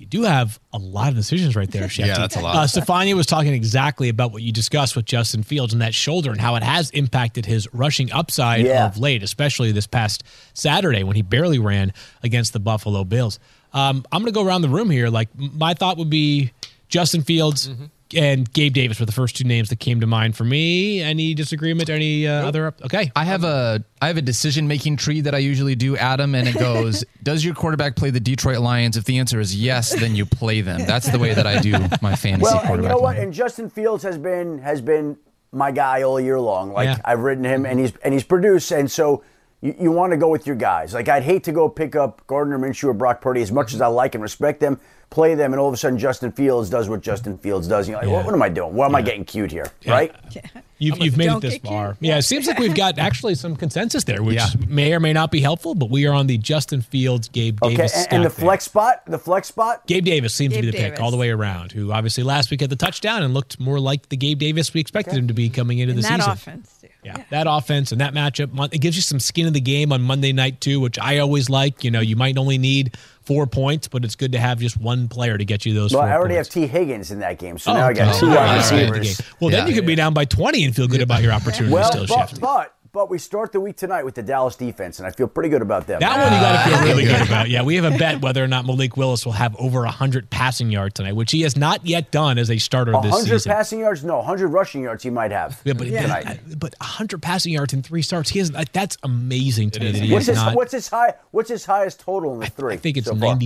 You 0.00 0.06
do 0.06 0.22
have 0.22 0.58
a 0.72 0.78
lot 0.78 1.10
of 1.10 1.14
decisions 1.14 1.54
right 1.54 1.70
there, 1.70 1.82
Schefty. 1.88 2.06
Yeah, 2.06 2.16
that's 2.18 2.34
a 2.36 2.40
lot. 2.40 2.56
Uh, 2.56 2.66
Stephania 2.66 3.14
was 3.14 3.26
talking 3.26 3.52
exactly 3.52 4.08
about 4.08 4.32
what 4.32 4.40
you 4.42 4.50
discussed 4.50 4.96
with 4.96 5.04
Justin 5.04 5.42
Fields 5.42 5.74
and 5.74 5.82
that 5.82 5.92
shoulder 5.94 6.30
and 6.30 6.40
how 6.40 6.56
it 6.56 6.62
has 6.62 6.88
impacted 6.92 7.44
his 7.44 7.68
rushing 7.74 8.10
upside 8.10 8.64
Yeah. 8.64 8.86
of 8.86 8.96
late, 8.96 9.22
especially 9.22 9.72
this 9.72 9.86
past 9.86 10.24
Saturday 10.54 11.02
when 11.04 11.16
he 11.16 11.22
barely 11.22 11.58
ran 11.58 11.92
against 12.22 12.54
the 12.54 12.60
Buffalo 12.60 13.04
Bills. 13.04 13.38
Um, 13.74 14.02
I'm 14.10 14.22
going 14.22 14.32
to 14.32 14.36
go 14.36 14.42
around 14.44 14.62
the 14.62 14.70
room 14.70 14.88
here. 14.88 15.10
Like, 15.10 15.28
my 15.38 15.74
thought 15.74 15.98
would 15.98 16.08
be 16.10 16.52
Justin 16.88 17.22
Fields 17.22 17.68
Mm-hmm. 17.68 17.84
And 18.14 18.50
Gabe 18.52 18.72
Davis 18.72 18.98
were 19.00 19.06
the 19.06 19.12
first 19.12 19.36
two 19.36 19.44
names 19.44 19.68
that 19.68 19.80
came 19.80 20.00
to 20.00 20.06
mind 20.06 20.36
for 20.36 20.44
me. 20.44 21.00
Any 21.00 21.34
disagreement? 21.34 21.88
Any 21.90 22.26
uh, 22.26 22.46
other? 22.48 22.74
Okay. 22.82 23.10
I 23.14 23.24
have 23.24 23.44
a 23.44 23.84
I 24.02 24.06
have 24.08 24.16
a 24.16 24.22
decision 24.22 24.66
making 24.68 24.96
tree 24.96 25.20
that 25.22 25.34
I 25.34 25.38
usually 25.38 25.74
do, 25.74 25.96
Adam, 25.96 26.34
and 26.34 26.48
it 26.48 26.58
goes: 26.58 27.04
Does 27.22 27.44
your 27.44 27.54
quarterback 27.54 27.96
play 27.96 28.10
the 28.10 28.20
Detroit 28.20 28.58
Lions? 28.58 28.96
If 28.96 29.04
the 29.04 29.18
answer 29.18 29.40
is 29.40 29.54
yes, 29.56 29.94
then 29.98 30.14
you 30.16 30.26
play 30.26 30.60
them. 30.60 30.84
That's 30.86 31.10
the 31.10 31.18
way 31.18 31.34
that 31.34 31.46
I 31.46 31.60
do 31.60 31.72
my 32.02 32.16
fantasy 32.16 32.42
Well, 32.42 32.58
and 32.58 32.66
quarterback. 32.66 32.90
you 32.90 32.96
know 32.96 33.02
what? 33.02 33.16
lineup. 33.16 33.22
And 33.22 33.32
Justin 33.32 33.70
Fields 33.70 34.02
has 34.02 34.18
been 34.18 34.58
has 34.58 34.80
been 34.80 35.16
my 35.52 35.70
guy 35.72 36.02
all 36.02 36.20
year 36.20 36.38
long. 36.40 36.72
Like 36.72 36.86
Yeah. 36.86 36.98
I've 37.04 37.20
ridden 37.20 37.44
him, 37.44 37.66
and 37.66 37.78
he's 37.78 37.92
and 38.04 38.12
he's 38.14 38.24
produced. 38.24 38.70
And 38.72 38.90
so 38.90 39.22
you, 39.60 39.74
you 39.78 39.92
want 39.92 40.12
to 40.12 40.16
go 40.16 40.28
with 40.28 40.46
your 40.46 40.56
guys. 40.56 40.94
Like 40.94 41.08
I'd 41.08 41.22
hate 41.22 41.44
to 41.44 41.52
go 41.52 41.68
pick 41.68 41.94
up 41.96 42.26
Gardner 42.26 42.58
Minshew 42.58 42.84
or 42.84 42.94
Brock 42.94 43.20
Purdy 43.20 43.42
as 43.42 43.52
much 43.52 43.74
as 43.74 43.80
I 43.80 43.88
like 43.88 44.14
and 44.14 44.22
respect 44.22 44.60
them, 44.60 44.80
play 45.10 45.34
them, 45.34 45.52
and 45.52 45.60
all 45.60 45.68
of 45.68 45.74
a 45.74 45.76
sudden 45.76 45.98
Justin 45.98 46.30
Fields 46.32 46.70
does 46.70 46.88
what 46.88 47.00
Justin 47.02 47.36
Fields 47.38 47.66
does. 47.68 47.88
You're 47.88 47.98
like, 47.98 48.06
Yeah. 48.06 48.12
what, 48.14 48.24
what 48.26 48.34
am 48.34 48.42
I 48.42 48.48
doing? 48.48 48.74
Why 48.74 48.86
am 48.86 48.94
I 48.94 49.02
getting 49.02 49.24
cute 49.24 49.50
here? 49.50 49.70
Right? 49.86 50.14
You've, 50.82 50.98
you've 50.98 51.18
made 51.18 51.30
it 51.30 51.40
this 51.42 51.58
far. 51.58 51.88
cute. 51.92 51.98
Yeah, 52.08 52.16
it 52.16 52.22
seems 52.22 52.46
like 52.46 52.58
we've 52.58 52.74
got 52.74 52.98
actually 52.98 53.34
some 53.34 53.54
consensus 53.54 54.04
there, 54.04 54.22
which 54.22 54.36
Yeah. 54.36 54.46
may 54.66 54.94
or 54.94 54.98
may 55.00 55.12
not 55.12 55.30
be 55.30 55.42
helpful, 55.42 55.74
but 55.74 55.90
we 55.90 56.06
are 56.06 56.14
on 56.14 56.26
the 56.26 56.38
Justin 56.38 56.80
Fields, 56.80 57.28
Gabe 57.28 57.62
Okay. 57.62 57.76
Davis. 57.76 58.04
And, 58.06 58.12
and 58.14 58.24
the 58.24 58.30
stack 58.30 58.38
there. 58.38 58.46
flex 58.46 58.64
spot, 58.64 59.02
the 59.06 59.18
flex 59.18 59.48
spot. 59.48 59.86
Gabe 59.86 60.06
Davis 60.06 60.32
seems 60.34 60.54
to 60.54 60.62
be 60.62 60.70
Gabe 60.70 60.74
the 60.84 60.90
pick 60.92 61.00
all 61.02 61.10
the 61.10 61.18
way 61.18 61.28
around, 61.28 61.72
who 61.72 61.92
obviously 61.92 62.24
last 62.24 62.50
week 62.50 62.62
had 62.62 62.70
the 62.70 62.76
touchdown 62.76 63.22
and 63.22 63.34
looked 63.34 63.60
more 63.60 63.78
like 63.78 64.08
the 64.08 64.16
Gabe 64.16 64.38
Davis 64.38 64.72
we 64.72 64.80
expected 64.80 65.18
him 65.18 65.28
to 65.28 65.34
be 65.34 65.50
coming 65.50 65.80
into 65.80 65.90
In 65.90 65.96
the 65.96 66.02
that 66.02 66.16
season. 66.20 66.32
offense, 66.32 66.78
too. 66.80 66.88
Yeah, 67.04 67.24
that 67.28 67.46
offense 67.46 67.92
and 67.92 68.00
that 68.00 68.14
matchup, 68.14 68.72
it 68.72 68.78
gives 68.78 68.96
you 68.96 69.02
some 69.02 69.20
skin 69.20 69.46
in 69.46 69.52
the 69.52 69.60
game 69.60 69.92
on 69.92 70.00
Monday 70.00 70.32
night 70.32 70.62
too, 70.62 70.80
which 70.80 70.98
I 70.98 71.18
always 71.18 71.50
like. 71.50 71.84
You 71.84 71.90
know, 71.90 72.00
you 72.00 72.16
might 72.16 72.38
only 72.38 72.56
need 72.58 72.94
four 73.30 73.46
points, 73.46 73.86
but 73.86 74.04
it's 74.04 74.16
good 74.16 74.32
to 74.32 74.38
have 74.40 74.58
just 74.58 74.76
one 74.76 75.06
player 75.06 75.38
to 75.38 75.44
get 75.44 75.64
you 75.64 75.72
those. 75.72 75.92
Well, 75.92 76.02
four 76.02 76.10
I 76.10 76.16
already 76.16 76.34
points. 76.34 76.52
have 76.52 76.62
Tee 76.62 76.66
Higgins 76.66 77.12
in 77.12 77.20
that 77.20 77.38
game, 77.38 77.58
so 77.58 77.70
Oh, 77.70 77.74
now 77.74 77.86
I 77.86 77.92
got 77.92 78.08
okay. 78.08 78.18
two 78.18 78.26
Oh, 78.26 78.30
wide 78.30 78.38
all 78.38 78.46
right. 78.56 78.90
receivers. 78.90 79.22
Well, 79.38 79.50
then 79.50 79.60
Yeah. 79.62 79.68
you 79.68 79.74
could 79.80 79.86
be 79.86 79.94
down 79.94 80.14
by 80.14 80.24
twenty 80.24 80.64
and 80.64 80.74
feel 80.74 80.88
good 80.88 81.00
about 81.00 81.22
your 81.22 81.30
opportunity 81.30 81.72
Well, 81.72 81.92
still, 81.92 82.06
but, 82.08 82.28
Schefty. 82.30 82.40
but 82.40 82.74
but 82.92 83.08
we 83.10 83.18
start 83.18 83.52
the 83.52 83.60
week 83.60 83.76
tonight 83.76 84.04
with 84.04 84.14
the 84.14 84.22
Dallas 84.22 84.56
defense, 84.56 84.98
and 84.98 85.06
I 85.06 85.10
feel 85.10 85.28
pretty 85.28 85.48
good 85.48 85.62
about 85.62 85.86
them. 85.86 86.00
That 86.00 86.18
one 86.18 86.32
you 86.32 86.40
got 86.40 86.64
to 86.64 86.70
feel 86.70 86.84
really 86.88 87.04
good 87.04 87.26
about. 87.26 87.48
Yeah, 87.48 87.62
we 87.62 87.76
have 87.76 87.84
a 87.84 87.96
bet 87.96 88.20
whether 88.20 88.42
or 88.42 88.48
not 88.48 88.66
Malik 88.66 88.96
Willis 88.96 89.24
will 89.24 89.32
have 89.32 89.54
over 89.56 89.82
100 89.82 90.30
passing 90.30 90.70
yards 90.70 90.94
tonight, 90.94 91.12
which 91.12 91.30
he 91.30 91.42
has 91.42 91.56
not 91.56 91.86
yet 91.86 92.10
done 92.10 92.38
as 92.38 92.50
a 92.50 92.58
starter 92.58 92.92
this 92.92 93.12
100 93.12 93.26
season. 93.26 93.52
passing 93.52 93.80
yards? 93.80 94.04
No, 94.04 94.16
100 94.16 94.48
rushing 94.48 94.82
yards 94.82 95.02
he 95.02 95.10
might 95.10 95.30
have 95.30 95.60
yeah, 95.64 95.72
but, 95.72 95.84
tonight. 95.84 96.40
but 96.58 96.74
100 96.80 97.22
passing 97.22 97.52
yards 97.52 97.72
in 97.72 97.82
three 97.82 98.02
starts, 98.02 98.30
he 98.30 98.38
has 98.38 98.50
that's 98.72 98.96
amazing 99.02 99.70
to 99.70 99.80
me 99.80 100.12
What's 100.12 100.26
his, 100.26 100.36
not. 100.36 100.54
what's 100.56 100.72
his 100.72 100.88
high? 100.88 101.14
What's 101.30 101.50
his 101.50 101.64
highest 101.64 102.00
total 102.00 102.34
in 102.34 102.40
the 102.40 102.46
three? 102.46 102.74
I 102.74 102.76
think 102.78 102.96
it's 102.96 103.06
so 103.06 103.14
far? 103.16 103.36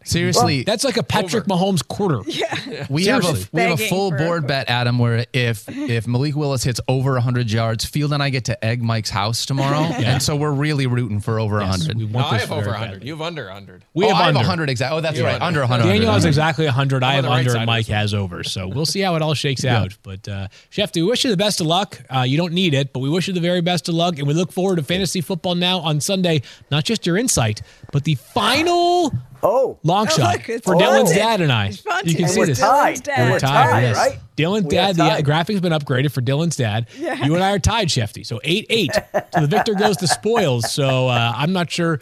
92. 0.00 0.10
Seriously, 0.10 0.62
That's 0.62 0.82
like 0.84 0.96
a 0.96 1.02
Patrick 1.02 1.44
Mahomes 1.44 1.86
quarter. 1.86 2.20
Yeah, 2.30 2.86
we 2.90 3.06
have 3.06 3.24
a 3.24 3.34
we 3.52 3.60
have 3.62 3.78
a 3.78 3.88
full 3.88 4.10
board 4.12 4.44
a- 4.44 4.46
bet, 4.46 4.70
Adam, 4.70 4.98
where 4.98 5.26
if 5.32 5.68
if 5.68 6.06
Malik 6.06 6.36
Willis 6.36 6.62
hits 6.62 6.80
over 6.88 7.12
100 7.14 7.50
yards, 7.50 7.84
Field 7.84 8.12
and 8.12 8.22
I 8.22 8.30
get 8.30 8.44
to 8.46 8.64
egg 8.64 8.82
Mike's 8.82 9.10
house 9.10 9.44
tomorrow, 9.44 9.80
and 9.80 10.22
so 10.22 10.36
we're 10.36 10.52
really 10.52 10.86
rooting 10.86 11.20
for 11.20 11.38
over 11.40 11.60
Yes, 11.60 11.86
100. 11.88 11.96
we 11.98 12.06
No, 12.06 12.18
want 12.20 12.32
I 12.32 12.38
have 12.38 12.52
over 12.52 12.60
very 12.62 12.72
100. 12.72 12.92
badly. 12.92 13.06
You 13.08 13.12
have 13.14 13.22
under 13.22 13.44
100. 13.46 13.84
We 13.92 14.04
oh, 14.06 14.08
have 14.08 14.16
I 14.16 14.26
have 14.26 14.34
100 14.36 14.70
exactly. 14.70 14.96
Oh, 14.98 15.00
that's 15.00 15.18
You're 15.18 15.26
right, 15.26 15.34
under. 15.34 15.60
under 15.60 15.60
100. 15.60 15.84
Daniel 15.92 16.12
has 16.12 16.24
exactly 16.24 16.64
100. 16.64 17.02
I 17.02 17.08
on 17.08 17.14
have 17.16 17.24
right 17.24 17.38
under, 17.40 17.56
and 17.56 17.66
Mike 17.66 17.86
has 17.88 18.14
over. 18.14 18.42
So 18.44 18.68
we'll 18.68 18.86
see 18.86 19.00
how 19.00 19.16
it 19.16 19.22
all 19.22 19.34
shakes 19.34 19.64
out. 19.64 19.96
But 20.02 20.26
uh, 20.28 20.48
Chef, 20.70 20.94
we 20.94 21.02
wish 21.02 21.24
you 21.24 21.30
the 21.30 21.36
best 21.36 21.60
of 21.60 21.66
luck. 21.66 22.00
Uh, 22.08 22.20
you 22.22 22.36
don't 22.38 22.52
need 22.54 22.72
it, 22.74 22.92
but 22.92 23.00
we 23.00 23.10
wish 23.10 23.28
you 23.28 23.34
the 23.34 23.40
very 23.40 23.60
best 23.60 23.88
of 23.88 23.94
luck. 23.94 24.18
And 24.18 24.26
we 24.26 24.34
look 24.34 24.52
forward 24.52 24.76
to 24.76 24.82
fantasy 24.82 25.20
football 25.20 25.56
now 25.56 25.80
on 25.80 26.00
Sunday. 26.00 26.42
Not 26.70 26.84
just 26.84 27.04
your 27.06 27.18
insight, 27.18 27.60
but 27.92 28.04
the 28.04 28.14
final 28.16 29.12
Oh, 29.42 29.78
long 29.82 30.06
Oh, 30.06 30.10
shot 30.10 30.46
look, 30.48 30.62
for 30.62 30.74
Dylan's 30.74 31.08
Fonte. 31.10 31.14
dad 31.14 31.40
and 31.40 31.50
I. 31.50 31.68
It's 31.68 31.82
you 32.04 32.14
can 32.14 32.24
And 32.24 32.30
see 32.30 32.40
we're 32.40 32.46
this. 32.46 32.58
tied. 32.58 32.96
Dylan's 32.96 33.00
dad. 33.00 33.18
We're 33.24 33.30
we're 33.32 33.38
tied, 33.40 33.70
tied, 33.70 33.80
yes. 33.82 33.96
right? 33.96 34.18
Dylan's 34.36 34.64
We 34.64 34.70
dad, 34.70 34.96
the 34.96 35.08
tied. 35.08 35.24
graphic's 35.24 35.60
been 35.60 35.72
upgraded 35.72 36.12
for 36.12 36.20
Dylan's 36.20 36.56
dad. 36.56 36.88
Yeah. 36.98 37.24
You 37.24 37.34
and 37.36 37.42
I 37.42 37.52
are 37.52 37.58
tied, 37.58 37.88
Schefty. 37.88 38.26
So 38.26 38.38
8 38.44 38.66
8. 38.68 38.90
so 39.34 39.40
the 39.40 39.46
victor 39.46 39.74
goes 39.74 39.96
to 39.98 40.06
spoils. 40.06 40.70
So 40.70 41.08
uh, 41.08 41.32
I'm 41.34 41.52
not 41.54 41.70
sure. 41.70 42.00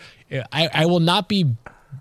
I, 0.53 0.69
I 0.75 0.87
will 0.87 0.99
not 1.01 1.29
be 1.29 1.47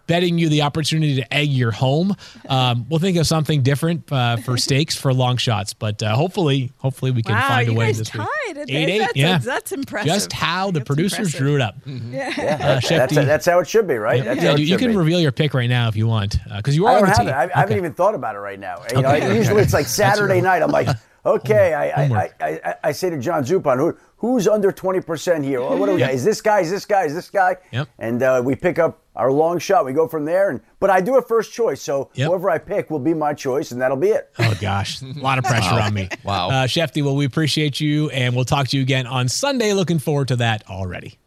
betting 0.05 0.37
you 0.37 0.49
the 0.49 0.61
opportunity 0.61 1.15
to 1.15 1.33
egg 1.33 1.49
your 1.49 1.71
home. 1.71 2.15
Um, 2.47 2.85
we'll 2.89 2.99
think 2.99 3.17
of 3.17 3.25
something 3.27 3.63
different 3.63 4.11
uh, 4.11 4.37
for 4.37 4.57
stakes 4.57 4.95
for 4.95 5.13
long 5.13 5.37
shots, 5.37 5.73
but 5.73 6.03
uh, 6.03 6.15
hopefully, 6.15 6.71
hopefully 6.77 7.11
we 7.11 7.23
can 7.23 7.33
Wow, 7.35 7.47
find 7.47 7.69
a 7.69 7.73
way 7.73 7.87
guys 7.87 7.97
this 7.97 8.13
week. 8.13 8.21
tied. 8.23 8.57
It- 8.57 8.69
Eight 8.69 8.89
eight, 8.89 8.97
that's- 8.99 9.15
yeah, 9.15 9.37
that's 9.39 9.71
impressive. 9.71 10.07
Just 10.13 10.31
how 10.33 10.67
the 10.71 10.79
That's 10.79 10.87
producers 10.87 11.17
impressive. 11.19 11.39
drew 11.39 11.55
it 11.55 11.61
up. 11.61 11.75
yeah, 11.85 12.27
Uh, 12.29 12.57
that's, 12.57 12.87
Schefty. 12.87 13.25
that's 13.25 13.45
how 13.45 13.59
it 13.59 13.67
should 13.67 13.87
be, 13.87 13.95
right? 13.95 14.23
That's 14.23 14.41
Yeah, 14.41 14.55
you, 14.55 14.65
you 14.65 14.77
can 14.77 14.91
be. 14.91 14.97
reveal 14.97 15.19
your 15.19 15.31
pick 15.31 15.53
right 15.53 15.69
now 15.69 15.87
if 15.87 15.95
you 15.95 16.07
want, 16.07 16.37
because 16.55 16.75
you 16.75 16.85
are 16.85 16.91
I 16.91 16.95
on 16.95 17.01
don't 17.01 17.09
the 17.09 17.15
have 17.15 17.17
team. 17.19 17.27
it. 17.29 17.53
I, 17.55 17.57
I 17.57 17.59
haven't 17.61 17.77
even 17.77 17.93
thought 17.93 18.15
about 18.15 18.35
it 18.35 18.39
right 18.39 18.59
now. 18.59 18.83
You 18.95 19.01
know, 19.01 19.09
Okay. 19.15 19.35
usually 19.37 19.61
it's 19.63 19.73
like 19.73 19.85
Saturday 19.87 20.41
night. 20.41 20.61
I'm 20.61 20.71
like, 20.71 20.87
okay, 21.27 21.73
I, 21.73 21.89
I, 21.89 22.03
I, 22.05 22.31
I, 22.41 22.75
I 22.85 22.91
say 22.91 23.09
to 23.09 23.17
John 23.19 23.43
Zupan, 23.43 23.77
who, 23.77 23.97
who's 24.17 24.47
under 24.47 24.71
20% 24.71 25.43
here? 25.43 25.61
Well, 25.61 25.77
what 25.77 25.85
do 25.87 25.93
we 25.93 25.99
got? 25.99 26.11
Is 26.13 26.23
this 26.23 26.41
guy? 26.41 26.61
Is 26.61 26.71
this 26.71 26.85
guy? 26.85 27.03
Is 27.03 27.13
this 27.13 27.29
guy? 27.29 27.57
Yep. 27.71 27.89
And 27.99 28.23
uh, 28.23 28.41
we 28.43 28.55
pick 28.55 28.79
up 28.79 28.99
our 29.15 29.31
long 29.31 29.57
shot. 29.59 29.85
We 29.85 29.93
go 29.93 30.07
from 30.07 30.25
there. 30.25 30.49
And 30.49 30.61
But 30.79 30.89
I 30.89 31.01
do 31.01 31.17
a 31.17 31.21
first 31.21 31.51
choice. 31.53 31.81
So 31.81 32.09
Yep. 32.13 32.27
whoever 32.27 32.49
I 32.49 32.57
pick 32.59 32.89
will 32.89 32.99
be 32.99 33.13
my 33.13 33.33
choice, 33.33 33.71
and 33.71 33.81
that'll 33.81 33.97
be 33.97 34.09
it. 34.09 34.29
Oh 34.39 34.55
gosh, 34.61 35.01
a 35.01 35.05
lot 35.19 35.37
of 35.39 35.43
pressure 35.43 35.79
on 35.79 35.93
me. 35.93 36.09
Wow. 36.23 36.49
uh, 36.49 36.67
Schefty. 36.67 37.03
Well, 37.03 37.15
we 37.15 37.25
appreciate 37.25 37.79
you, 37.79 38.09
and 38.11 38.35
we'll 38.35 38.45
talk 38.45 38.67
to 38.69 38.77
you 38.77 38.83
again 38.83 39.07
on 39.07 39.27
Sunday. 39.27 39.73
Looking 39.73 39.99
forward 39.99 40.27
to 40.29 40.35
that 40.37 40.63
already. 40.69 41.17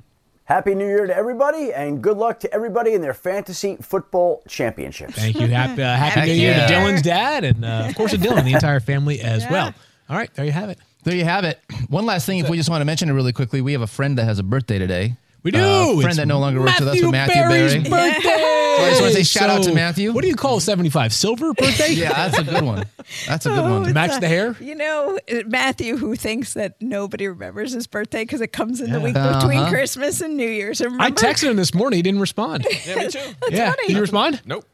Happy 0.44 0.74
New 0.74 0.86
Year 0.86 1.06
to 1.06 1.16
everybody, 1.16 1.72
and 1.72 2.02
good 2.02 2.16
luck 2.16 2.40
to 2.40 2.52
everybody 2.52 2.94
in 2.94 3.00
their 3.02 3.14
fantasy 3.14 3.76
football 3.80 4.42
championships. 4.48 5.14
Thank 5.14 5.38
you. 5.40 5.46
Happy, 5.46 5.80
uh, 5.80 5.94
happy 5.94 6.20
Happy 6.20 6.26
New 6.32 6.34
Year 6.38 6.54
New 6.56 6.66
to 6.66 6.72
Dylan's 6.74 7.02
dad, 7.02 7.44
and 7.44 7.64
uh, 7.64 7.84
of 7.88 7.94
course 7.94 8.10
to 8.10 8.16
Dylan, 8.18 8.42
the 8.44 8.54
entire 8.54 8.80
family 8.80 9.20
as 9.20 9.44
Yeah. 9.44 9.52
well. 9.52 9.74
All 10.10 10.16
right, 10.16 10.32
there 10.34 10.44
you 10.44 10.52
have 10.52 10.68
it. 10.70 10.78
There 11.04 11.14
you 11.14 11.24
have 11.24 11.44
it. 11.44 11.58
One 11.88 12.04
last 12.04 12.26
thing, 12.26 12.38
if 12.40 12.48
we 12.50 12.56
just 12.56 12.68
want 12.68 12.80
to 12.80 12.84
mention 12.84 13.08
it 13.08 13.12
really 13.12 13.32
quickly, 13.32 13.60
we 13.62 13.72
have 13.72 13.80
a 13.82 13.86
friend 13.86 14.18
that 14.18 14.24
has 14.24 14.38
a 14.38 14.42
birthday 14.42 14.78
today. 14.78 15.14
We 15.42 15.52
do. 15.52 15.58
Uh, 15.58 15.86
friend 15.94 16.04
It's 16.08 16.16
that 16.18 16.26
no 16.28 16.38
longer 16.38 16.60
works 16.60 16.78
with 16.80 16.88
us, 16.88 17.00
but 17.00 17.10
Matthew 17.12 17.34
Berry's 17.36 17.72
Berry. 17.72 17.88
birthday. 17.88 18.28
I 18.28 18.86
just 18.90 19.00
wanna 19.00 19.14
say 19.14 19.22
shout 19.22 19.48
out 19.48 19.62
to 19.62 19.72
Matthew. 19.74 20.12
What 20.12 20.20
do 20.22 20.28
you 20.28 20.34
call 20.34 20.60
75? 20.60 21.14
Silver 21.14 21.54
birthday? 21.54 21.92
Yeah, 21.92 22.12
that's 22.12 22.38
a 22.38 22.42
good 22.44 22.62
one. 22.62 22.84
That's 23.26 23.46
a 23.46 23.50
good 23.50 23.58
Oh, 23.60 23.80
one. 23.80 23.92
Match 23.94 24.16
a- 24.16 24.20
the 24.20 24.28
hair? 24.28 24.54
You 24.60 24.74
know, 24.74 25.18
uh, 25.32 25.34
Matthew, 25.46 25.96
who 25.96 26.14
thinks 26.16 26.52
that 26.54 26.74
nobody 26.82 27.26
remembers 27.26 27.72
his 27.72 27.86
birthday 27.86 28.24
because 28.24 28.42
it 28.42 28.52
comes 28.52 28.80
in 28.82 28.90
the 28.92 29.00
week 29.00 29.14
between 29.14 29.58
Uh-huh. 29.60 29.70
Christmas 29.70 30.20
and 30.20 30.36
New 30.36 30.48
Year's. 30.48 30.80
Remember? 30.82 31.04
I 31.04 31.10
texted 31.10 31.48
him 31.50 31.56
this 31.56 31.72
morning. 31.72 31.96
He 31.98 32.02
didn't 32.02 32.20
respond. 32.20 32.66
Yeah, 32.86 32.94
me 32.96 33.08
too. 33.08 33.18
yeah, 33.50 33.70
funny. 33.70 33.86
did 33.86 33.96
you 33.96 34.00
respond? 34.02 34.42
Nope. 34.44 34.66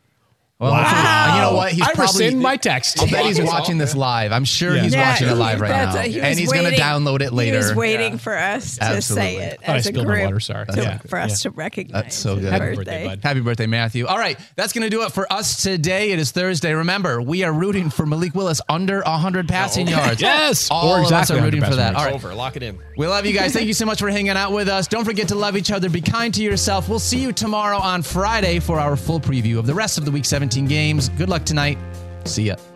Well, 0.59 0.71
Wow. 0.73 1.35
you 1.35 1.41
know 1.43 1.55
what? 1.55 1.73
He's 1.73 1.83
I 1.83 1.93
probably. 1.93 2.25
rescind 2.25 2.41
my 2.41 2.57
text. 2.57 3.03
I 3.03 3.11
bet 3.11 3.27
he's 3.27 3.39
watching 3.43 3.77
this 3.77 3.95
live. 3.95 4.33
I'm 4.33 4.47
sure 4.47 4.75
Yeah. 4.75 4.83
he's 4.85 4.95
Yeah, 4.95 5.11
watching 5.11 5.29
it 5.29 5.35
live 5.35 5.61
right 5.61 5.71
now, 5.71 5.97
a- 5.99 6.03
he 6.05 6.19
and 6.19 6.39
he's 6.39 6.51
going 6.51 6.65
to 6.75 6.81
download 6.81 7.21
it 7.21 7.35
later. 7.35 7.53
He 7.53 7.57
was 7.59 7.75
waiting 7.75 8.17
for 8.17 8.35
us 8.35 8.77
to 8.79 8.85
Absolutely. 8.85 9.33
say 9.33 9.37
it 9.49 9.61
Oh, 9.69 9.73
I 9.73 9.77
as 9.77 9.85
a 9.85 9.89
spilled 9.91 10.07
my 10.07 10.15
group. 10.15 10.25
water, 10.25 10.41
sorry. 10.41 10.65
to- 10.67 10.81
Yeah. 10.83 10.99
For 11.09 11.19
us 11.19 11.45
Yeah. 11.45 11.51
to 11.51 11.57
recognize 11.57 12.03
That's 12.05 12.17
so 12.17 12.37
good. 12.37 12.45
Happy 12.51 12.59
birthday. 12.75 12.77
birthday, 12.77 13.07
bud. 13.07 13.21
Happy 13.23 13.41
birthday, 13.41 13.67
Matthew. 13.67 14.07
All 14.07 14.17
right, 14.19 14.39
that's 14.57 14.73
going 14.73 14.85
to 14.85 14.89
do 14.89 15.03
it 15.03 15.13
for 15.13 15.31
us 15.31 15.63
today. 15.63 16.13
It 16.13 16.19
is 16.19 16.31
Thursday. 16.31 16.73
Remember, 16.73 17.21
we 17.21 17.45
are 17.45 17.53
rooting 17.53 17.91
for 17.91 18.07
Malik 18.07 18.35
Willis 18.35 18.63
under 18.71 19.03
100 19.05 19.49
passing 19.49 19.89
oh. 19.89 19.91
yards. 19.91 20.23
Yes, 20.23 20.69
All 20.71 20.89
or 20.89 21.01
of 21.05 21.13
us 21.13 21.31
are 21.31 21.39
rooting 21.39 21.61
for 21.63 21.77
that. 21.77 21.93
passing 21.93 21.97
All 21.97 22.03
yards. 22.13 22.25
right. 22.25 22.31
Over. 22.31 22.35
Lock 22.35 22.57
it 22.57 22.63
in. 22.63 22.79
We 22.97 23.07
love 23.07 23.27
you 23.27 23.35
guys. 23.35 23.53
Thank 23.53 23.67
you 23.67 23.75
so 23.75 23.85
much 23.85 23.99
for 23.99 24.09
hanging 24.09 24.31
out 24.31 24.53
with 24.53 24.69
us. 24.71 24.87
Don't 24.87 25.05
forget 25.05 25.29
to 25.29 25.35
love 25.35 25.55
each 25.59 25.71
other. 25.71 25.91
Be 25.91 26.01
kind 26.01 26.33
to 26.33 26.43
yourself. 26.43 26.89
We'll 26.89 26.99
see 26.99 27.19
you 27.19 27.33
tomorrow 27.33 27.77
on 27.79 28.01
Friday 28.01 28.59
for 28.59 28.81
our 28.81 28.97
full 28.97 29.21
preview 29.21 29.59
of 29.59 29.67
the 29.67 29.75
rest 29.75 29.99
of 29.99 30.07
the 30.07 30.11
Week 30.11 30.25
17 30.47 30.67
games. 30.67 31.09
Good 31.19 31.29
luck 31.29 31.45
tonight. 31.45 31.79
See 32.25 32.45
ya. 32.45 32.76